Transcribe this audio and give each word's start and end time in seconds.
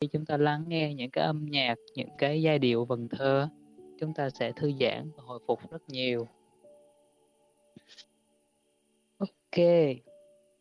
khi 0.00 0.06
chúng 0.06 0.24
ta 0.24 0.36
lắng 0.36 0.64
nghe 0.68 0.94
những 0.94 1.10
cái 1.10 1.24
âm 1.24 1.46
nhạc, 1.46 1.74
những 1.94 2.08
cái 2.18 2.42
giai 2.42 2.58
điệu 2.58 2.84
vần 2.84 3.08
thơ, 3.08 3.48
chúng 3.98 4.14
ta 4.14 4.30
sẽ 4.30 4.52
thư 4.52 4.72
giãn 4.80 5.10
và 5.16 5.22
hồi 5.26 5.40
phục 5.46 5.70
rất 5.70 5.82
nhiều. 5.88 6.28
Ok, 9.18 9.66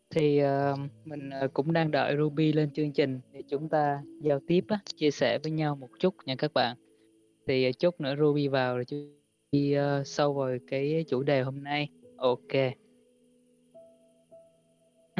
thì 0.09 0.43
uh, 0.43 0.79
mình 1.05 1.29
ờ, 1.29 1.47
cũng 1.53 1.73
đang 1.73 1.91
đợi 1.91 2.15
Ruby 2.17 2.53
lên 2.53 2.71
chương 2.71 2.91
trình 2.91 3.19
để 3.31 3.41
chúng 3.49 3.69
ta 3.69 4.01
giao 4.21 4.39
tiếp 4.47 4.65
á, 4.67 4.79
chia 4.95 5.11
sẻ 5.11 5.39
với 5.43 5.51
nhau 5.51 5.75
một 5.75 5.89
chút 5.99 6.15
nha 6.25 6.35
các 6.37 6.53
bạn. 6.53 6.77
Thì 7.47 7.69
uh, 7.69 7.79
chút 7.79 8.01
nữa 8.01 8.15
Ruby 8.19 8.47
vào 8.47 8.75
rồi 8.75 8.85
chúng 8.85 9.19
đi 9.51 9.77
uh, 9.79 10.07
sâu 10.07 10.33
vào 10.33 10.57
cái 10.67 11.05
chủ 11.07 11.23
đề 11.23 11.41
hôm 11.41 11.63
nay. 11.63 11.89
Ok. 12.17 12.53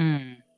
uhm 0.01 0.48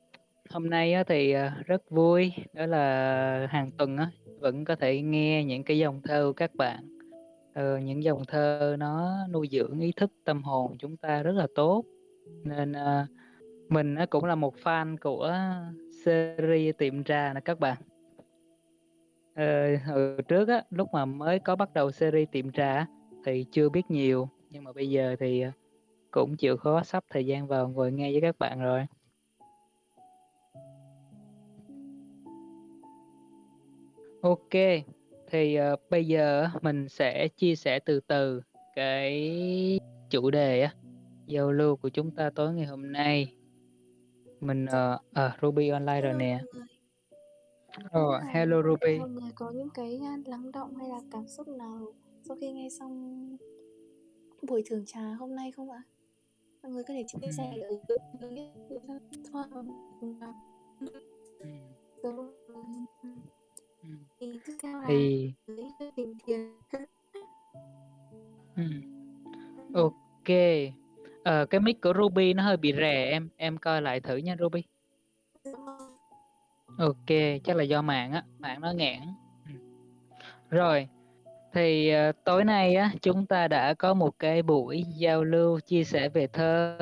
hôm 0.52 0.70
nay 0.70 0.92
á, 0.92 1.04
thì 1.04 1.32
ờ, 1.32 1.50
rất 1.66 1.90
vui 1.90 2.32
đó 2.52 2.66
là 2.66 3.46
hàng 3.50 3.70
tuần 3.78 3.96
á 3.96 4.10
vẫn 4.40 4.64
có 4.64 4.76
thể 4.76 5.02
nghe 5.02 5.44
những 5.44 5.64
cái 5.64 5.78
dòng 5.78 6.00
thơ 6.02 6.24
của 6.26 6.32
các 6.32 6.54
bạn. 6.54 6.98
ừ, 7.54 7.76
những 7.76 8.02
dòng 8.04 8.24
thơ 8.28 8.76
nó 8.78 9.16
nuôi 9.30 9.48
dưỡng 9.52 9.80
ý 9.80 9.92
thức 9.96 10.12
tâm 10.24 10.42
hồn 10.42 10.76
chúng 10.78 10.96
ta 10.96 11.22
rất 11.22 11.32
là 11.32 11.46
tốt 11.54 11.84
nên 12.44 12.72
uh, 12.72 13.08
mình 13.68 13.96
cũng 14.10 14.24
là 14.24 14.34
một 14.34 14.54
fan 14.62 14.96
của 15.00 15.34
series 16.04 16.76
tiệm 16.78 17.04
trà 17.04 17.32
nè 17.34 17.40
các 17.40 17.60
bạn. 17.60 17.76
Ờ, 19.34 19.76
hồi 19.76 20.16
trước 20.28 20.48
á 20.48 20.62
lúc 20.70 20.88
mà 20.92 21.04
mới 21.04 21.38
có 21.38 21.56
bắt 21.56 21.74
đầu 21.74 21.90
series 21.90 22.28
tiệm 22.32 22.52
trà 22.52 22.86
thì 23.24 23.46
chưa 23.52 23.68
biết 23.68 23.90
nhiều 23.90 24.28
nhưng 24.50 24.64
mà 24.64 24.72
bây 24.72 24.90
giờ 24.90 25.16
thì 25.20 25.44
cũng 26.10 26.36
chịu 26.36 26.56
khó 26.56 26.82
sắp 26.82 27.04
thời 27.10 27.26
gian 27.26 27.46
vào 27.46 27.68
ngồi 27.68 27.92
nghe 27.92 28.12
với 28.12 28.20
các 28.20 28.38
bạn 28.38 28.60
rồi. 28.60 28.86
Ok, 34.22 34.50
thì 35.26 35.58
uh, 35.72 35.80
bây 35.90 36.06
giờ 36.06 36.48
mình 36.60 36.88
sẽ 36.88 37.28
chia 37.28 37.56
sẻ 37.56 37.78
từ 37.78 38.00
từ 38.00 38.42
cái 38.74 39.80
chủ 40.10 40.30
đề 40.30 40.60
á 40.60 40.74
giao 41.26 41.52
lưu 41.52 41.76
của 41.76 41.88
chúng 41.88 42.10
ta 42.10 42.30
tối 42.30 42.54
ngày 42.54 42.66
hôm 42.66 42.92
nay. 42.92 43.36
Mình 44.40 44.64
uh, 44.64 45.00
à, 45.12 45.36
Ruby 45.42 45.68
online 45.68 46.00
rồi 46.00 46.14
nè. 46.14 46.40
Oh, 47.98 48.22
hello 48.32 48.62
Ruby. 48.62 48.98
Mọi 48.98 49.08
người 49.08 49.30
có 49.34 49.50
những 49.50 49.70
cái 49.74 50.00
lắng 50.26 50.52
động 50.52 50.76
hay 50.76 50.88
là 50.88 51.00
cảm 51.10 51.28
xúc 51.28 51.48
nào 51.48 51.92
sau 52.22 52.36
khi 52.40 52.52
nghe 52.52 52.68
xong 52.78 53.36
buổi 54.42 54.62
thưởng 54.66 54.84
trà 54.86 55.14
hôm 55.18 55.36
nay 55.36 55.52
không 55.52 55.70
ạ? 55.70 55.82
Mọi 56.62 56.72
người 56.72 56.84
có 56.84 56.94
thể 56.94 57.04
chia 57.08 57.32
sẻ 57.36 57.52
ở 57.62 57.76
thì 64.20 64.40
tiếp 64.46 64.52
theo 64.62 64.80
là 64.80 64.84
thì 64.88 65.32
tìm 65.96 66.12
thiền 66.26 66.40
ừ. 68.56 68.62
ok. 69.74 70.36
Ờ, 71.24 71.46
cái 71.46 71.60
mic 71.60 71.80
của 71.80 71.92
Ruby 71.96 72.34
nó 72.34 72.42
hơi 72.42 72.56
bị 72.56 72.72
rè 72.72 73.04
em. 73.10 73.28
Em 73.36 73.58
coi 73.58 73.82
lại 73.82 74.00
thử 74.00 74.16
nha 74.16 74.36
Ruby. 74.38 74.62
Ok 76.78 77.40
chắc 77.44 77.56
là 77.56 77.62
do 77.62 77.82
mạng 77.82 78.12
á. 78.12 78.24
Mạng 78.38 78.60
nó 78.60 78.72
nghẽn. 78.72 79.00
Ừ. 79.46 79.52
rồi. 80.50 80.88
Thì 81.52 81.92
uh, 82.10 82.16
tối 82.24 82.44
nay 82.44 82.74
á 82.74 82.92
chúng 83.02 83.26
ta 83.26 83.48
đã 83.48 83.74
có 83.74 83.94
một 83.94 84.18
cái 84.18 84.42
buổi 84.42 84.84
giao 84.96 85.24
lưu 85.24 85.60
chia 85.60 85.84
sẻ 85.84 86.08
về 86.08 86.26
thơ. 86.26 86.78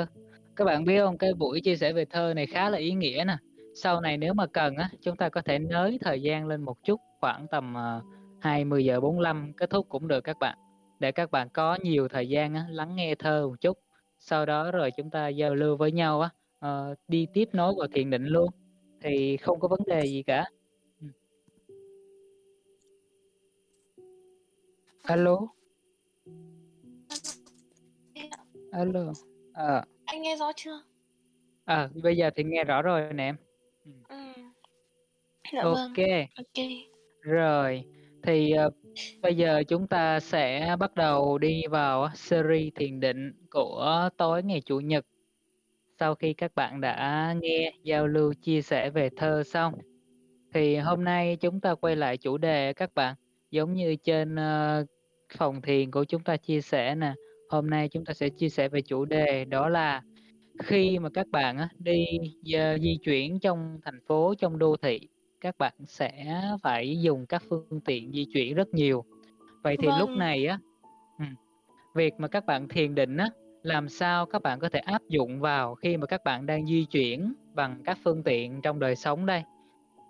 Các 0.57 0.64
bạn 0.64 0.85
biết 0.85 0.98
không? 1.01 1.19
Cái 1.19 1.35
buổi 1.35 1.61
chia 1.61 1.77
sẻ 1.77 1.92
về 1.92 2.05
thơ 2.05 2.35
này 2.35 2.47
khá 2.47 2.70
là 2.70 2.79
ý 2.79 2.92
nghĩa 2.92 3.25
nè 3.27 3.37
sau 3.83 4.00
này 4.00 4.17
nếu 4.17 4.34
mà 4.34 4.47
cần 4.47 4.77
á 4.77 4.91
chúng 5.00 5.17
ta 5.17 5.28
có 5.28 5.42
thể 5.42 5.59
nới 5.59 5.98
thời 6.00 6.23
gian 6.23 6.47
lên 6.47 6.62
một 6.62 6.84
chút 6.84 7.00
khoảng 7.20 7.47
tầm 7.50 7.75
uh, 7.98 8.05
20 8.41 8.84
giờ 8.84 9.00
45 9.00 9.53
kết 9.56 9.70
thúc 9.70 9.86
cũng 9.89 10.09
được 10.09 10.20
các 10.20 10.39
bạn. 10.41 10.59
Để 10.98 11.12
các 11.12 11.31
bạn 11.31 11.48
có 11.48 11.78
nhiều 11.83 12.08
thời 12.08 12.28
gian 12.28 12.55
á, 12.55 12.67
lắng 12.70 12.97
nghe 12.97 13.14
thơ 13.14 13.48
một 13.48 13.61
chút. 13.61 13.78
Sau 14.19 14.47
đó 14.47 14.70
rồi 14.70 14.91
chúng 14.96 15.11
ta 15.11 15.29
giao 15.29 15.55
lưu 15.55 15.77
với 15.77 15.92
nhau 15.92 16.20
á 16.20 16.30
uh, 16.67 16.98
đi 17.08 17.27
tiếp 17.33 17.48
nối 17.52 17.74
vào 17.79 17.89
thiền 17.95 18.11
định 18.11 18.27
luôn. 18.27 18.51
Thì 19.02 19.36
không 19.36 19.61
có 19.61 19.68
vấn 19.68 19.80
đề 19.86 20.07
gì 20.07 20.23
cả. 20.23 20.45
Ừ. 21.01 21.07
alo? 25.02 25.39
Alo? 28.73 29.12
À. 29.52 29.85
anh 30.05 30.23
nghe 30.23 30.36
rõ 30.36 30.52
chưa? 30.57 30.83
À 31.64 31.89
bây 32.02 32.17
giờ 32.17 32.30
thì 32.36 32.45
nghe 32.45 32.64
rõ 32.64 32.83
rồi 32.83 33.12
nè 33.12 33.24
em 33.24 33.36
ừ. 33.85 33.92
Dạ 35.52 35.63
ok. 35.63 35.74
vâng. 35.74 36.27
ok. 36.36 36.67
Rồi 37.20 37.85
thì 38.23 38.52
uh, 38.67 38.74
bây 39.23 39.36
giờ 39.36 39.63
chúng 39.68 39.86
ta 39.86 40.20
sẽ 40.20 40.77
bắt 40.79 40.95
đầu 40.95 41.39
đi 41.39 41.63
vào 41.70 42.08
series 42.14 42.73
thiền 42.74 43.01
định 43.01 43.33
của 43.51 44.08
tối 44.17 44.42
ngày 44.42 44.61
chủ 44.61 44.80
nhật. 44.80 45.07
Sau 46.01 46.14
khi 46.14 46.33
các 46.33 46.55
bạn 46.55 46.80
đã 46.80 47.35
nghe 47.41 47.73
giao 47.83 48.07
lưu 48.07 48.35
chia 48.42 48.63
sẻ 48.63 48.91
về 48.91 49.08
thơ 49.17 49.42
xong 49.42 49.74
thì 50.55 50.77
hôm 50.77 51.05
nay 51.05 51.36
chúng 51.36 51.61
ta 51.61 51.74
quay 51.74 51.97
lại 51.97 52.17
chủ 52.17 52.39
đề 52.39 52.73
các 52.73 52.95
bạn. 52.95 53.14
Giống 53.51 53.74
như 53.74 53.97
trên 53.97 54.35
uh, 54.35 54.86
phòng 55.39 55.62
thiền 55.62 55.91
của 55.91 56.05
chúng 56.05 56.24
ta 56.24 56.36
chia 56.36 56.61
sẻ 56.61 56.95
nè 56.95 57.14
hôm 57.51 57.70
nay 57.70 57.89
chúng 57.89 58.05
ta 58.05 58.14
sẽ 58.14 58.29
chia 58.29 58.48
sẻ 58.48 58.68
về 58.68 58.80
chủ 58.80 59.05
đề 59.05 59.45
đó 59.45 59.68
là 59.68 60.02
khi 60.63 60.98
mà 60.98 61.09
các 61.15 61.27
bạn 61.31 61.59
á, 61.59 61.69
đi 61.79 62.05
uh, 62.41 62.81
di 62.81 62.98
chuyển 63.05 63.41
trong 63.41 63.79
thành 63.85 64.01
phố 64.07 64.35
trong 64.39 64.59
đô 64.59 64.77
thị 64.77 65.01
các 65.41 65.59
bạn 65.59 65.73
sẽ 65.87 66.43
phải 66.63 67.01
dùng 67.01 67.27
các 67.27 67.43
phương 67.48 67.81
tiện 67.85 68.13
di 68.13 68.25
chuyển 68.35 68.55
rất 68.55 68.75
nhiều. 68.75 69.05
Vậy 69.63 69.77
thì 69.81 69.87
vâng. 69.87 69.98
lúc 69.98 70.11
này 70.11 70.47
á 70.47 70.59
ừ, 71.19 71.25
việc 71.95 72.15
mà 72.19 72.29
các 72.29 72.47
bạn 72.47 72.69
thiền 72.69 72.95
định 72.95 73.17
á 73.17 73.29
làm 73.63 73.89
sao 73.89 74.27
các 74.27 74.43
bạn 74.43 74.61
có 74.61 74.69
thể 74.69 74.79
áp 74.79 75.03
dụng 75.09 75.41
vào 75.41 75.75
khi 75.75 75.97
mà 75.97 76.07
các 76.07 76.25
bạn 76.25 76.47
đang 76.47 76.67
di 76.67 76.85
chuyển 76.85 77.33
bằng 77.55 77.83
các 77.85 77.98
phương 78.05 78.23
tiện 78.23 78.61
trong 78.63 78.79
đời 78.81 78.97
sống 78.97 79.27
đây? 79.27 79.42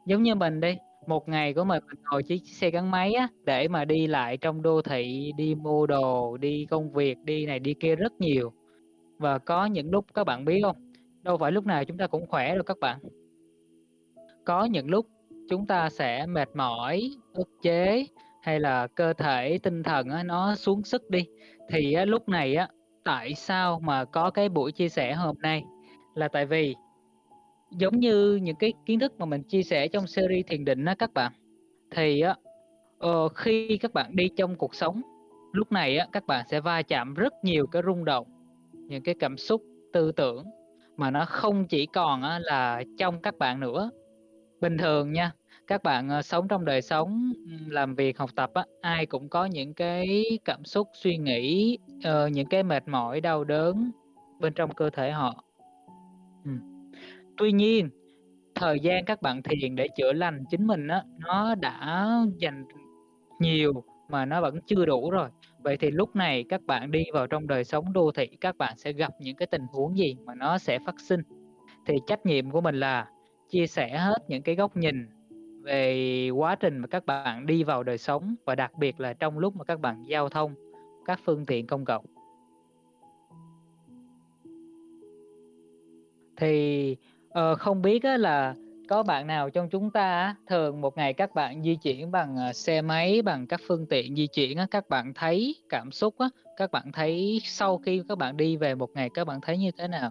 Giống 0.06 0.22
như 0.22 0.34
mình 0.34 0.60
đi 0.60 0.76
một 1.06 1.28
ngày 1.28 1.54
của 1.54 1.64
mình, 1.64 1.82
mình 1.86 2.02
ngồi 2.10 2.22
chiếc 2.22 2.42
xe 2.46 2.70
gắn 2.70 2.90
máy 2.90 3.12
á 3.12 3.28
để 3.44 3.68
mà 3.68 3.84
đi 3.84 4.06
lại 4.06 4.36
trong 4.36 4.62
đô 4.62 4.82
thị 4.82 5.32
đi 5.36 5.54
mua 5.54 5.86
đồ 5.86 6.36
đi 6.36 6.66
công 6.70 6.92
việc 6.92 7.18
đi 7.24 7.46
này 7.46 7.58
đi 7.58 7.74
kia 7.74 7.96
rất 7.96 8.12
nhiều 8.18 8.52
và 9.20 9.38
có 9.38 9.66
những 9.66 9.90
lúc 9.90 10.06
các 10.14 10.24
bạn 10.24 10.44
biết 10.44 10.60
không? 10.62 10.76
Đâu 11.22 11.38
phải 11.38 11.52
lúc 11.52 11.66
nào 11.66 11.84
chúng 11.84 11.96
ta 11.98 12.06
cũng 12.06 12.26
khỏe 12.26 12.54
đâu 12.54 12.62
các 12.62 12.76
bạn. 12.80 12.98
Có 14.44 14.64
những 14.64 14.90
lúc 14.90 15.06
chúng 15.48 15.66
ta 15.66 15.90
sẽ 15.90 16.26
mệt 16.26 16.48
mỏi, 16.54 17.10
ức 17.34 17.48
chế, 17.62 18.06
hay 18.42 18.60
là 18.60 18.86
cơ 18.86 19.12
thể, 19.12 19.58
tinh 19.62 19.82
thần 19.82 20.06
nó 20.24 20.54
xuống 20.54 20.82
sức 20.82 21.10
đi. 21.10 21.26
Thì 21.68 21.96
lúc 22.06 22.28
này 22.28 22.54
á, 22.54 22.68
tại 23.04 23.34
sao 23.34 23.80
mà 23.80 24.04
có 24.04 24.30
cái 24.30 24.48
buổi 24.48 24.72
chia 24.72 24.88
sẻ 24.88 25.14
hôm 25.14 25.36
nay? 25.38 25.64
Là 26.14 26.28
tại 26.28 26.46
vì 26.46 26.74
giống 27.70 28.00
như 28.00 28.36
những 28.42 28.56
cái 28.56 28.72
kiến 28.86 28.98
thức 28.98 29.12
mà 29.18 29.26
mình 29.26 29.42
chia 29.42 29.62
sẻ 29.62 29.88
trong 29.88 30.06
series 30.06 30.46
thiền 30.46 30.64
định 30.64 30.84
á 30.84 30.94
các 30.98 31.14
bạn, 31.14 31.32
thì 31.90 32.20
á 32.20 32.34
ờ, 32.98 33.28
khi 33.28 33.78
các 33.78 33.92
bạn 33.92 34.16
đi 34.16 34.28
trong 34.36 34.56
cuộc 34.56 34.74
sống, 34.74 35.02
lúc 35.52 35.72
này 35.72 35.96
á, 35.96 36.06
các 36.12 36.26
bạn 36.26 36.44
sẽ 36.50 36.60
va 36.60 36.82
chạm 36.82 37.14
rất 37.14 37.32
nhiều 37.42 37.66
cái 37.66 37.82
rung 37.86 38.04
động 38.04 38.39
những 38.90 39.02
cái 39.02 39.14
cảm 39.18 39.36
xúc 39.36 39.62
tư 39.92 40.12
tưởng 40.12 40.44
mà 40.96 41.10
nó 41.10 41.24
không 41.24 41.66
chỉ 41.66 41.86
còn 41.86 42.22
là 42.40 42.82
trong 42.98 43.22
các 43.22 43.38
bạn 43.38 43.60
nữa. 43.60 43.90
Bình 44.60 44.78
thường 44.78 45.12
nha 45.12 45.32
các 45.66 45.82
bạn 45.82 46.08
ờ, 46.08 46.22
sống 46.22 46.48
trong 46.48 46.64
đời 46.64 46.82
sống 46.82 47.32
làm 47.68 47.94
việc 47.94 48.18
học 48.18 48.30
tập 48.34 48.50
á, 48.54 48.64
ai 48.80 49.06
cũng 49.06 49.28
có 49.28 49.44
những 49.44 49.74
cái 49.74 50.24
cảm 50.44 50.64
xúc 50.64 50.88
suy 50.92 51.16
nghĩ 51.16 51.78
ờ, 52.04 52.28
những 52.28 52.48
cái 52.48 52.62
mệt 52.62 52.88
mỏi 52.88 53.20
đau 53.20 53.44
đớn 53.44 53.90
bên 54.40 54.52
trong 54.54 54.74
cơ 54.74 54.90
thể 54.90 55.10
họ. 55.10 55.44
Ừ. 56.44 56.50
tuy 57.36 57.52
nhiên 57.52 57.90
thời 58.54 58.80
gian 58.80 59.04
các 59.04 59.22
bạn 59.22 59.42
thiền 59.42 59.76
để 59.76 59.88
chữa 59.96 60.12
lành 60.12 60.44
chính 60.50 60.66
mình 60.66 60.88
á 60.88 61.02
nó 61.18 61.54
đã 61.54 62.08
dành 62.38 62.64
nhiều 63.38 63.84
mà 64.08 64.24
nó 64.24 64.40
vẫn 64.40 64.58
chưa 64.66 64.86
đủ 64.86 65.10
rồi 65.10 65.28
vậy 65.62 65.76
thì 65.76 65.90
lúc 65.90 66.16
này 66.16 66.44
các 66.48 66.60
bạn 66.66 66.90
đi 66.90 67.04
vào 67.12 67.26
trong 67.26 67.46
đời 67.46 67.64
sống 67.64 67.92
đô 67.92 68.10
thị 68.14 68.26
các 68.40 68.58
bạn 68.58 68.76
sẽ 68.76 68.92
gặp 68.92 69.12
những 69.20 69.36
cái 69.36 69.46
tình 69.46 69.66
huống 69.72 69.98
gì 69.98 70.16
mà 70.24 70.34
nó 70.34 70.58
sẽ 70.58 70.78
phát 70.86 71.00
sinh? 71.00 71.20
Thì 71.86 71.94
trách 72.06 72.26
nhiệm 72.26 72.50
của 72.50 72.60
mình 72.60 72.74
là 72.74 73.08
chia 73.48 73.66
sẻ 73.66 73.98
hết 73.98 74.18
những 74.28 74.42
cái 74.42 74.54
góc 74.54 74.76
nhìn 74.76 75.08
về 75.62 76.30
quá 76.30 76.54
trình 76.54 76.78
mà 76.78 76.86
các 76.86 77.06
bạn 77.06 77.46
đi 77.46 77.64
vào 77.64 77.82
đời 77.82 77.98
sống 77.98 78.34
và 78.44 78.54
đặc 78.54 78.78
biệt 78.78 79.00
là 79.00 79.12
trong 79.12 79.38
lúc 79.38 79.56
mà 79.56 79.64
các 79.64 79.80
bạn 79.80 80.02
giao 80.06 80.28
thông 80.28 80.54
các 81.04 81.20
phương 81.24 81.46
tiện 81.46 81.66
công 81.66 81.84
cộng. 81.84 82.04
Thì 86.36 86.96
uh, 87.28 87.58
không 87.58 87.82
biết 87.82 88.04
là 88.04 88.54
có 88.90 89.02
bạn 89.02 89.26
nào 89.26 89.50
trong 89.50 89.68
chúng 89.68 89.90
ta 89.90 90.34
thường 90.46 90.80
một 90.80 90.96
ngày 90.96 91.12
các 91.12 91.34
bạn 91.34 91.62
di 91.62 91.76
chuyển 91.76 92.10
bằng 92.10 92.36
ờ, 92.36 92.52
xe 92.52 92.82
máy, 92.82 93.22
bằng 93.22 93.46
các 93.46 93.60
phương 93.66 93.86
tiện 93.86 94.16
di 94.16 94.26
chuyển 94.26 94.58
các 94.70 94.88
bạn 94.88 95.14
thấy 95.14 95.54
cảm 95.68 95.92
xúc 95.92 96.14
các 96.56 96.70
bạn 96.70 96.92
thấy 96.92 97.40
sau 97.44 97.78
khi 97.78 98.02
các 98.08 98.18
bạn 98.18 98.36
đi 98.36 98.56
về 98.56 98.74
một 98.74 98.90
ngày 98.94 99.10
các 99.14 99.26
bạn 99.26 99.40
thấy 99.40 99.58
như 99.58 99.70
thế 99.78 99.88
nào? 99.88 100.10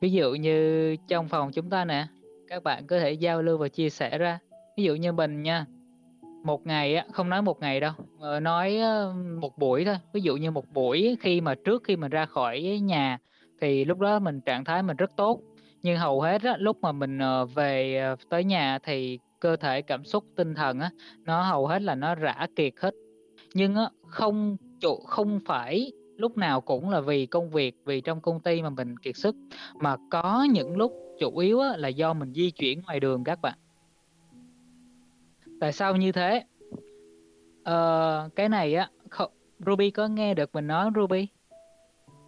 Ví 0.00 0.12
dụ 0.12 0.34
như 0.34 0.96
trong 1.08 1.28
phòng 1.28 1.52
chúng 1.52 1.70
ta 1.70 1.84
nè, 1.84 2.06
các 2.48 2.62
bạn 2.62 2.86
có 2.86 2.98
thể 2.98 3.12
giao 3.12 3.42
lưu 3.42 3.58
và 3.58 3.68
chia 3.68 3.90
sẻ 3.90 4.18
ra. 4.18 4.38
Ví 4.76 4.84
dụ 4.84 4.94
như 4.94 5.12
mình 5.12 5.42
nha, 5.42 5.66
một 6.44 6.66
ngày 6.66 6.96
á, 6.96 7.04
không 7.12 7.28
nói 7.28 7.42
một 7.42 7.60
ngày 7.60 7.80
đâu 7.80 7.92
nói 8.40 8.76
ờ, 8.76 9.14
một 9.40 9.58
buổi 9.58 9.84
thôi. 9.84 9.96
Ví 10.12 10.20
dụ 10.20 10.36
như 10.36 10.50
một 10.50 10.72
buổi 10.72 11.16
khi 11.20 11.40
mà 11.40 11.54
trước 11.64 11.84
khi 11.84 11.96
mình 11.96 12.10
ra 12.10 12.26
khỏi 12.26 12.60
nhà 12.82 13.18
thì 13.60 13.84
lúc 13.84 13.98
đó 13.98 14.18
mình 14.18 14.40
trạng 14.40 14.64
thái 14.64 14.82
mình 14.82 14.96
rất 14.96 15.10
tốt 15.16 15.40
nhưng 15.82 15.98
hầu 15.98 16.20
hết 16.20 16.42
á, 16.42 16.56
lúc 16.58 16.76
mà 16.80 16.92
mình 16.92 17.18
ờ, 17.18 17.44
về 17.44 17.96
ờ, 17.96 18.16
tới 18.28 18.44
nhà 18.44 18.78
thì 18.82 19.18
cơ 19.40 19.56
thể 19.56 19.82
cảm 19.82 20.04
xúc 20.04 20.24
tinh 20.36 20.54
thần 20.54 20.80
á 20.80 20.90
nó 21.24 21.42
hầu 21.42 21.66
hết 21.66 21.82
là 21.82 21.94
nó 21.94 22.14
rã 22.14 22.46
kiệt 22.56 22.72
hết. 22.80 22.94
Nhưng 23.54 23.74
á 23.74 23.88
không 24.06 24.56
chủ 24.80 25.00
không 25.06 25.40
phải 25.46 25.92
lúc 26.16 26.36
nào 26.36 26.60
cũng 26.60 26.90
là 26.90 27.00
vì 27.00 27.26
công 27.26 27.50
việc 27.50 27.74
vì 27.84 28.00
trong 28.00 28.20
công 28.20 28.40
ty 28.40 28.62
mà 28.62 28.70
mình 28.70 28.96
kiệt 28.98 29.16
sức 29.16 29.36
mà 29.74 29.96
có 30.10 30.46
những 30.50 30.76
lúc 30.76 30.92
chủ 31.20 31.38
yếu 31.38 31.60
á, 31.60 31.76
là 31.76 31.88
do 31.88 32.14
mình 32.14 32.32
di 32.32 32.50
chuyển 32.50 32.82
ngoài 32.82 33.00
đường 33.00 33.24
các 33.24 33.40
bạn. 33.42 33.58
Tại 35.60 35.72
sao 35.72 35.96
như 35.96 36.12
thế? 36.12 36.44
Ờ, 37.64 38.28
cái 38.36 38.48
này 38.48 38.74
á 38.74 38.90
không, 39.10 39.30
Ruby 39.66 39.90
có 39.90 40.08
nghe 40.08 40.34
được 40.34 40.54
mình 40.54 40.66
nói 40.66 40.90
Ruby? 40.96 41.26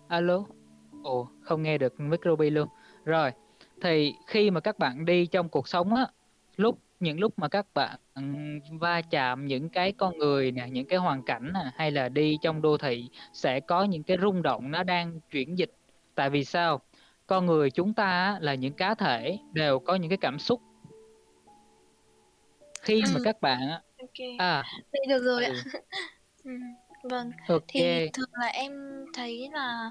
Alo? 0.08 0.44
Ồ 1.02 1.28
không 1.42 1.62
nghe 1.62 1.78
được 1.78 2.00
mic 2.00 2.20
Ruby 2.24 2.50
luôn. 2.50 2.68
Rồi 3.04 3.30
thì 3.82 4.14
khi 4.26 4.50
mà 4.50 4.60
các 4.60 4.78
bạn 4.78 5.04
đi 5.04 5.26
trong 5.26 5.48
cuộc 5.48 5.68
sống 5.68 5.94
á 5.94 6.06
lúc 6.56 6.78
những 7.00 7.20
lúc 7.20 7.38
mà 7.38 7.48
các 7.48 7.66
bạn 7.74 7.98
va 8.80 9.00
chạm 9.02 9.46
những 9.46 9.68
cái 9.68 9.92
con 9.92 10.18
người 10.18 10.52
nè 10.52 10.66
những 10.70 10.86
cái 10.86 10.98
hoàn 10.98 11.22
cảnh 11.22 11.50
nè 11.54 11.70
hay 11.74 11.90
là 11.90 12.08
đi 12.08 12.38
trong 12.42 12.62
đô 12.62 12.76
thị 12.78 13.08
sẽ 13.32 13.60
có 13.60 13.84
những 13.84 14.02
cái 14.02 14.16
rung 14.22 14.42
động 14.42 14.70
nó 14.70 14.82
đang 14.82 15.20
chuyển 15.30 15.58
dịch 15.58 15.72
tại 16.14 16.30
vì 16.30 16.44
sao 16.44 16.80
con 17.26 17.46
người 17.46 17.70
chúng 17.70 17.94
ta 17.94 18.38
là 18.40 18.54
những 18.54 18.72
cá 18.72 18.94
thể 18.94 19.38
đều 19.52 19.78
có 19.78 19.94
những 19.94 20.10
cái 20.10 20.18
cảm 20.20 20.38
xúc 20.38 20.60
khi 22.82 23.02
mà 23.14 23.20
các 23.24 23.40
bạn 23.40 23.60
okay. 23.98 24.36
à 24.38 24.64
Vậy 24.92 25.06
được 25.08 25.22
rồi 25.22 25.44
ừ. 25.44 25.52
ạ 25.52 25.62
ừ, 26.44 26.50
vâng 27.10 27.30
okay. 27.48 27.60
thì 27.68 28.08
thường 28.14 28.30
là 28.32 28.46
em 28.46 29.04
thấy 29.14 29.50
là 29.52 29.90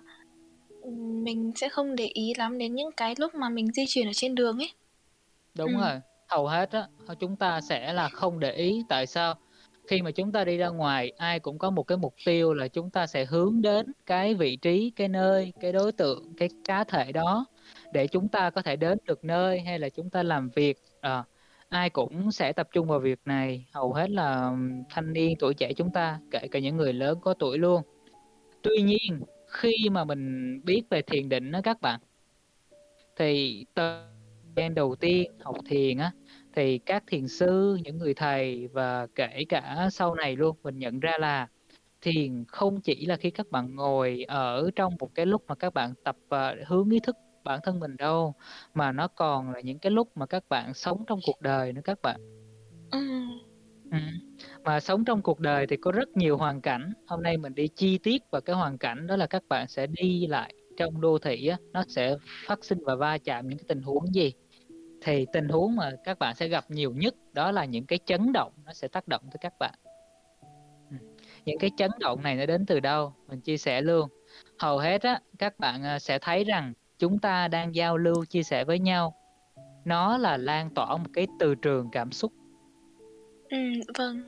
mình 1.24 1.51
sẽ 1.56 1.69
không 1.69 1.95
để 1.95 2.06
ý 2.13 2.33
lắm 2.38 2.57
đến 2.57 2.75
những 2.75 2.91
cái 2.91 3.15
lúc 3.18 3.35
mà 3.35 3.50
mình 3.50 3.71
di 3.74 3.85
chuyển 3.88 4.07
ở 4.07 4.13
trên 4.13 4.35
đường 4.35 4.57
ấy. 4.57 4.71
Đúng 5.56 5.75
ừ. 5.75 5.81
rồi 5.81 6.00
hầu 6.27 6.47
hết 6.47 6.71
á 6.71 6.88
chúng 7.19 7.35
ta 7.35 7.62
sẽ 7.62 7.94
là 7.94 8.09
không 8.09 8.39
để 8.39 8.51
ý. 8.51 8.83
Tại 8.89 9.06
sao? 9.06 9.35
Khi 9.88 10.01
mà 10.01 10.12
chúng 10.12 10.31
ta 10.31 10.44
đi 10.44 10.57
ra 10.57 10.68
ngoài 10.68 11.12
ai 11.18 11.39
cũng 11.39 11.57
có 11.57 11.69
một 11.69 11.83
cái 11.83 11.97
mục 11.97 12.15
tiêu 12.25 12.53
là 12.53 12.68
chúng 12.68 12.89
ta 12.89 13.07
sẽ 13.07 13.25
hướng 13.25 13.62
đến 13.62 13.91
cái 14.06 14.33
vị 14.33 14.56
trí 14.56 14.91
cái 14.95 15.07
nơi 15.07 15.53
cái 15.59 15.71
đối 15.71 15.91
tượng 15.91 16.33
cái 16.38 16.50
cá 16.63 16.83
thể 16.83 17.12
đó 17.12 17.45
để 17.94 18.07
chúng 18.07 18.27
ta 18.27 18.50
có 18.50 18.62
thể 18.62 18.75
đến 18.75 18.97
được 19.06 19.24
nơi 19.24 19.59
hay 19.59 19.80
là 19.80 19.89
chúng 19.89 20.09
ta 20.09 20.24
làm 20.24 20.50
việc. 20.56 20.77
À, 21.01 21.24
ai 21.69 21.89
cũng 21.89 22.31
sẽ 22.31 22.53
tập 22.53 22.68
trung 22.71 22.88
vào 22.88 23.00
việc 23.00 23.19
này. 23.25 23.65
Hầu 23.71 23.94
hết 23.94 24.09
là 24.09 24.51
thanh 24.89 25.13
niên 25.13 25.35
tuổi 25.39 25.53
trẻ 25.53 25.74
chúng 25.74 25.91
ta 25.91 26.19
kể 26.31 26.47
cả 26.51 26.59
những 26.59 26.77
người 26.77 26.94
lớn 26.94 27.19
có 27.21 27.33
tuổi 27.33 27.57
luôn. 27.57 27.81
Tuy 28.62 28.81
nhiên 28.81 29.21
khi 29.54 29.90
mà 29.92 30.06
mình 30.06 30.60
biết 30.64 30.84
về 30.90 31.02
thiền 31.02 31.30
định 31.30 31.52
đó 31.52 31.62
các 31.64 31.82
bạn, 31.82 32.00
thì 33.16 33.66
từ 33.74 34.06
gian 34.56 34.76
đầu 34.76 34.96
tiên 34.96 35.32
học 35.44 35.56
thiền 35.66 35.98
á, 35.98 36.12
thì 36.56 36.78
các 36.78 37.04
thiền 37.08 37.28
sư, 37.28 37.78
những 37.84 37.98
người 37.98 38.14
thầy 38.14 38.68
và 38.68 39.08
kể 39.16 39.46
cả 39.50 39.90
sau 39.92 40.16
này 40.16 40.36
luôn, 40.36 40.58
mình 40.64 40.80
nhận 40.80 41.00
ra 41.00 41.18
là 41.20 41.48
thiền 42.02 42.46
không 42.48 42.82
chỉ 42.82 43.06
là 43.06 43.18
khi 43.18 43.30
các 43.30 43.52
bạn 43.52 43.76
ngồi 43.76 44.26
ở 44.28 44.70
trong 44.76 44.96
một 45.00 45.16
cái 45.16 45.26
lúc 45.26 45.44
mà 45.48 45.56
các 45.56 45.74
bạn 45.74 45.94
tập 46.04 46.16
và 46.30 46.56
hướng 46.68 46.90
ý 46.90 47.00
thức 47.00 47.16
bản 47.44 47.60
thân 47.64 47.80
mình 47.80 47.98
đâu, 47.98 48.34
mà 48.74 48.92
nó 48.92 49.08
còn 49.08 49.52
là 49.52 49.62
những 49.62 49.80
cái 49.80 49.92
lúc 49.92 50.18
mà 50.18 50.26
các 50.26 50.44
bạn 50.50 50.74
sống 50.74 51.04
trong 51.08 51.20
cuộc 51.26 51.42
đời 51.42 51.74
nữa 51.74 51.82
các 51.84 52.02
bạn. 52.02 52.20
Ừ. 53.94 54.00
mà 54.63 54.80
sống 54.80 55.06
trong 55.06 55.22
cuộc 55.22 55.40
đời 55.40 55.68
thì 55.68 55.78
có 55.78 55.92
rất 55.92 56.18
nhiều 56.18 56.38
hoàn 56.38 56.62
cảnh. 56.62 56.94
Hôm 57.07 57.24
nay 57.24 57.38
mình 57.38 57.56
đi 57.56 57.68
chi 57.68 57.98
tiết 57.98 58.24
vào 58.31 58.42
cái 58.42 58.56
hoàn 58.56 58.78
cảnh 58.78 59.07
đó 59.07 59.16
là 59.16 59.28
các 59.28 59.44
bạn 59.50 59.68
sẽ 59.68 59.88
đi 59.88 60.28
lại 60.28 60.54
trong 60.78 61.01
đô 61.01 61.18
thị 61.18 61.48
á, 61.48 61.57
nó 61.74 61.84
sẽ 61.88 62.16
phát 62.45 62.66
sinh 62.66 62.84
và 62.86 62.95
va 62.95 63.18
chạm 63.18 63.48
những 63.48 63.57
cái 63.57 63.66
tình 63.68 63.81
huống 63.81 64.13
gì. 64.13 64.34
Thì 65.01 65.25
tình 65.34 65.50
huống 65.50 65.75
mà 65.75 65.92
các 66.04 66.19
bạn 66.19 66.36
sẽ 66.36 66.48
gặp 66.48 66.66
nhiều 66.69 66.92
nhất 66.92 67.16
đó 67.34 67.51
là 67.51 67.66
những 67.66 67.86
cái 67.86 68.00
chấn 68.06 68.34
động 68.34 68.54
nó 68.66 68.74
sẽ 68.74 68.88
tác 68.88 69.07
động 69.07 69.22
tới 69.24 69.38
các 69.42 69.54
bạn. 69.60 69.74
Ừ. 70.92 70.98
Những 71.45 71.60
cái 71.60 71.72
chấn 71.78 71.92
động 72.00 72.24
này 72.24 72.36
nó 72.36 72.45
đến 72.45 72.66
từ 72.66 72.80
đâu? 72.80 73.13
Mình 73.28 73.42
chia 73.42 73.57
sẻ 73.57 73.81
luôn. 73.81 74.10
Hầu 74.60 74.78
hết 74.78 75.01
á 75.01 75.22
các 75.40 75.60
bạn 75.60 75.84
à, 75.84 76.00
sẽ 76.00 76.19
thấy 76.19 76.44
rằng 76.44 76.74
chúng 77.00 77.19
ta 77.19 77.48
đang 77.48 77.75
giao 77.75 77.98
lưu 77.98 78.25
chia 78.25 78.44
sẻ 78.44 78.63
với 78.63 78.80
nhau. 78.80 79.16
Nó 79.86 80.18
là 80.18 80.38
lan 80.38 80.69
tỏa 80.69 80.98
một 80.98 81.10
cái 81.13 81.28
từ 81.40 81.56
trường 81.56 81.90
cảm 81.92 82.12
xúc 82.12 82.31
ừ 83.54 83.58
vâng. 83.98 84.22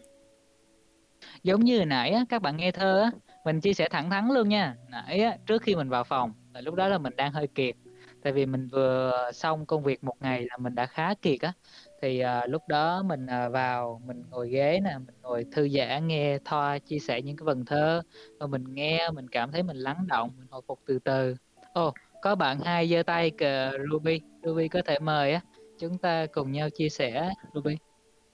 Giống 1.43 1.63
như 1.63 1.85
nãy 1.85 2.11
á, 2.11 2.25
các 2.29 2.41
bạn 2.41 2.57
nghe 2.57 2.71
thơ 2.71 3.01
á 3.01 3.11
mình 3.43 3.61
chia 3.61 3.73
sẻ 3.73 3.89
thẳng 3.89 4.09
thắn 4.09 4.27
luôn 4.33 4.49
nha. 4.49 4.75
Nãy 4.89 5.19
á, 5.19 5.37
trước 5.45 5.61
khi 5.61 5.75
mình 5.75 5.89
vào 5.89 6.03
phòng 6.03 6.33
là 6.53 6.61
lúc 6.61 6.75
đó 6.75 6.87
là 6.87 6.97
mình 6.97 7.15
đang 7.15 7.31
hơi 7.31 7.47
kiệt. 7.47 7.75
Tại 8.23 8.33
vì 8.33 8.45
mình 8.45 8.67
vừa 8.67 9.31
xong 9.33 9.65
công 9.65 9.83
việc 9.83 10.03
một 10.03 10.15
ngày 10.19 10.45
là 10.49 10.57
mình 10.57 10.75
đã 10.75 10.85
khá 10.85 11.13
kiệt 11.13 11.41
á. 11.41 11.53
Thì 12.01 12.19
à, 12.19 12.45
lúc 12.45 12.67
đó 12.67 13.03
mình 13.03 13.25
à, 13.25 13.49
vào 13.49 14.01
mình 14.05 14.23
ngồi 14.29 14.49
ghế 14.49 14.79
nè 14.83 14.97
mình 15.05 15.15
ngồi 15.21 15.45
thư 15.51 15.69
giãn 15.69 16.07
nghe 16.07 16.37
thoa 16.45 16.79
chia 16.79 16.99
sẻ 16.99 17.21
những 17.21 17.37
cái 17.37 17.45
vần 17.45 17.65
thơ. 17.65 18.01
Rồi 18.39 18.49
mình 18.49 18.63
nghe 18.73 19.09
mình 19.11 19.27
cảm 19.27 19.51
thấy 19.51 19.63
mình 19.63 19.77
lắng 19.77 20.05
động 20.07 20.31
mình 20.37 20.47
hồi 20.49 20.61
phục 20.67 20.79
từ 20.85 20.99
từ. 20.99 21.35
Ồ 21.73 21.87
oh, 21.87 21.93
có 22.21 22.35
bạn 22.35 22.59
hai 22.59 22.89
giơ 22.89 23.03
tay 23.03 23.31
kìa 23.37 23.71
Ruby. 23.91 24.21
Ruby 24.43 24.67
có 24.67 24.81
thể 24.85 24.99
mời 24.99 25.33
á. 25.33 25.41
Chúng 25.79 25.97
ta 25.97 26.25
cùng 26.25 26.51
nhau 26.51 26.69
chia 26.69 26.89
sẻ 26.89 27.33
Ruby 27.53 27.77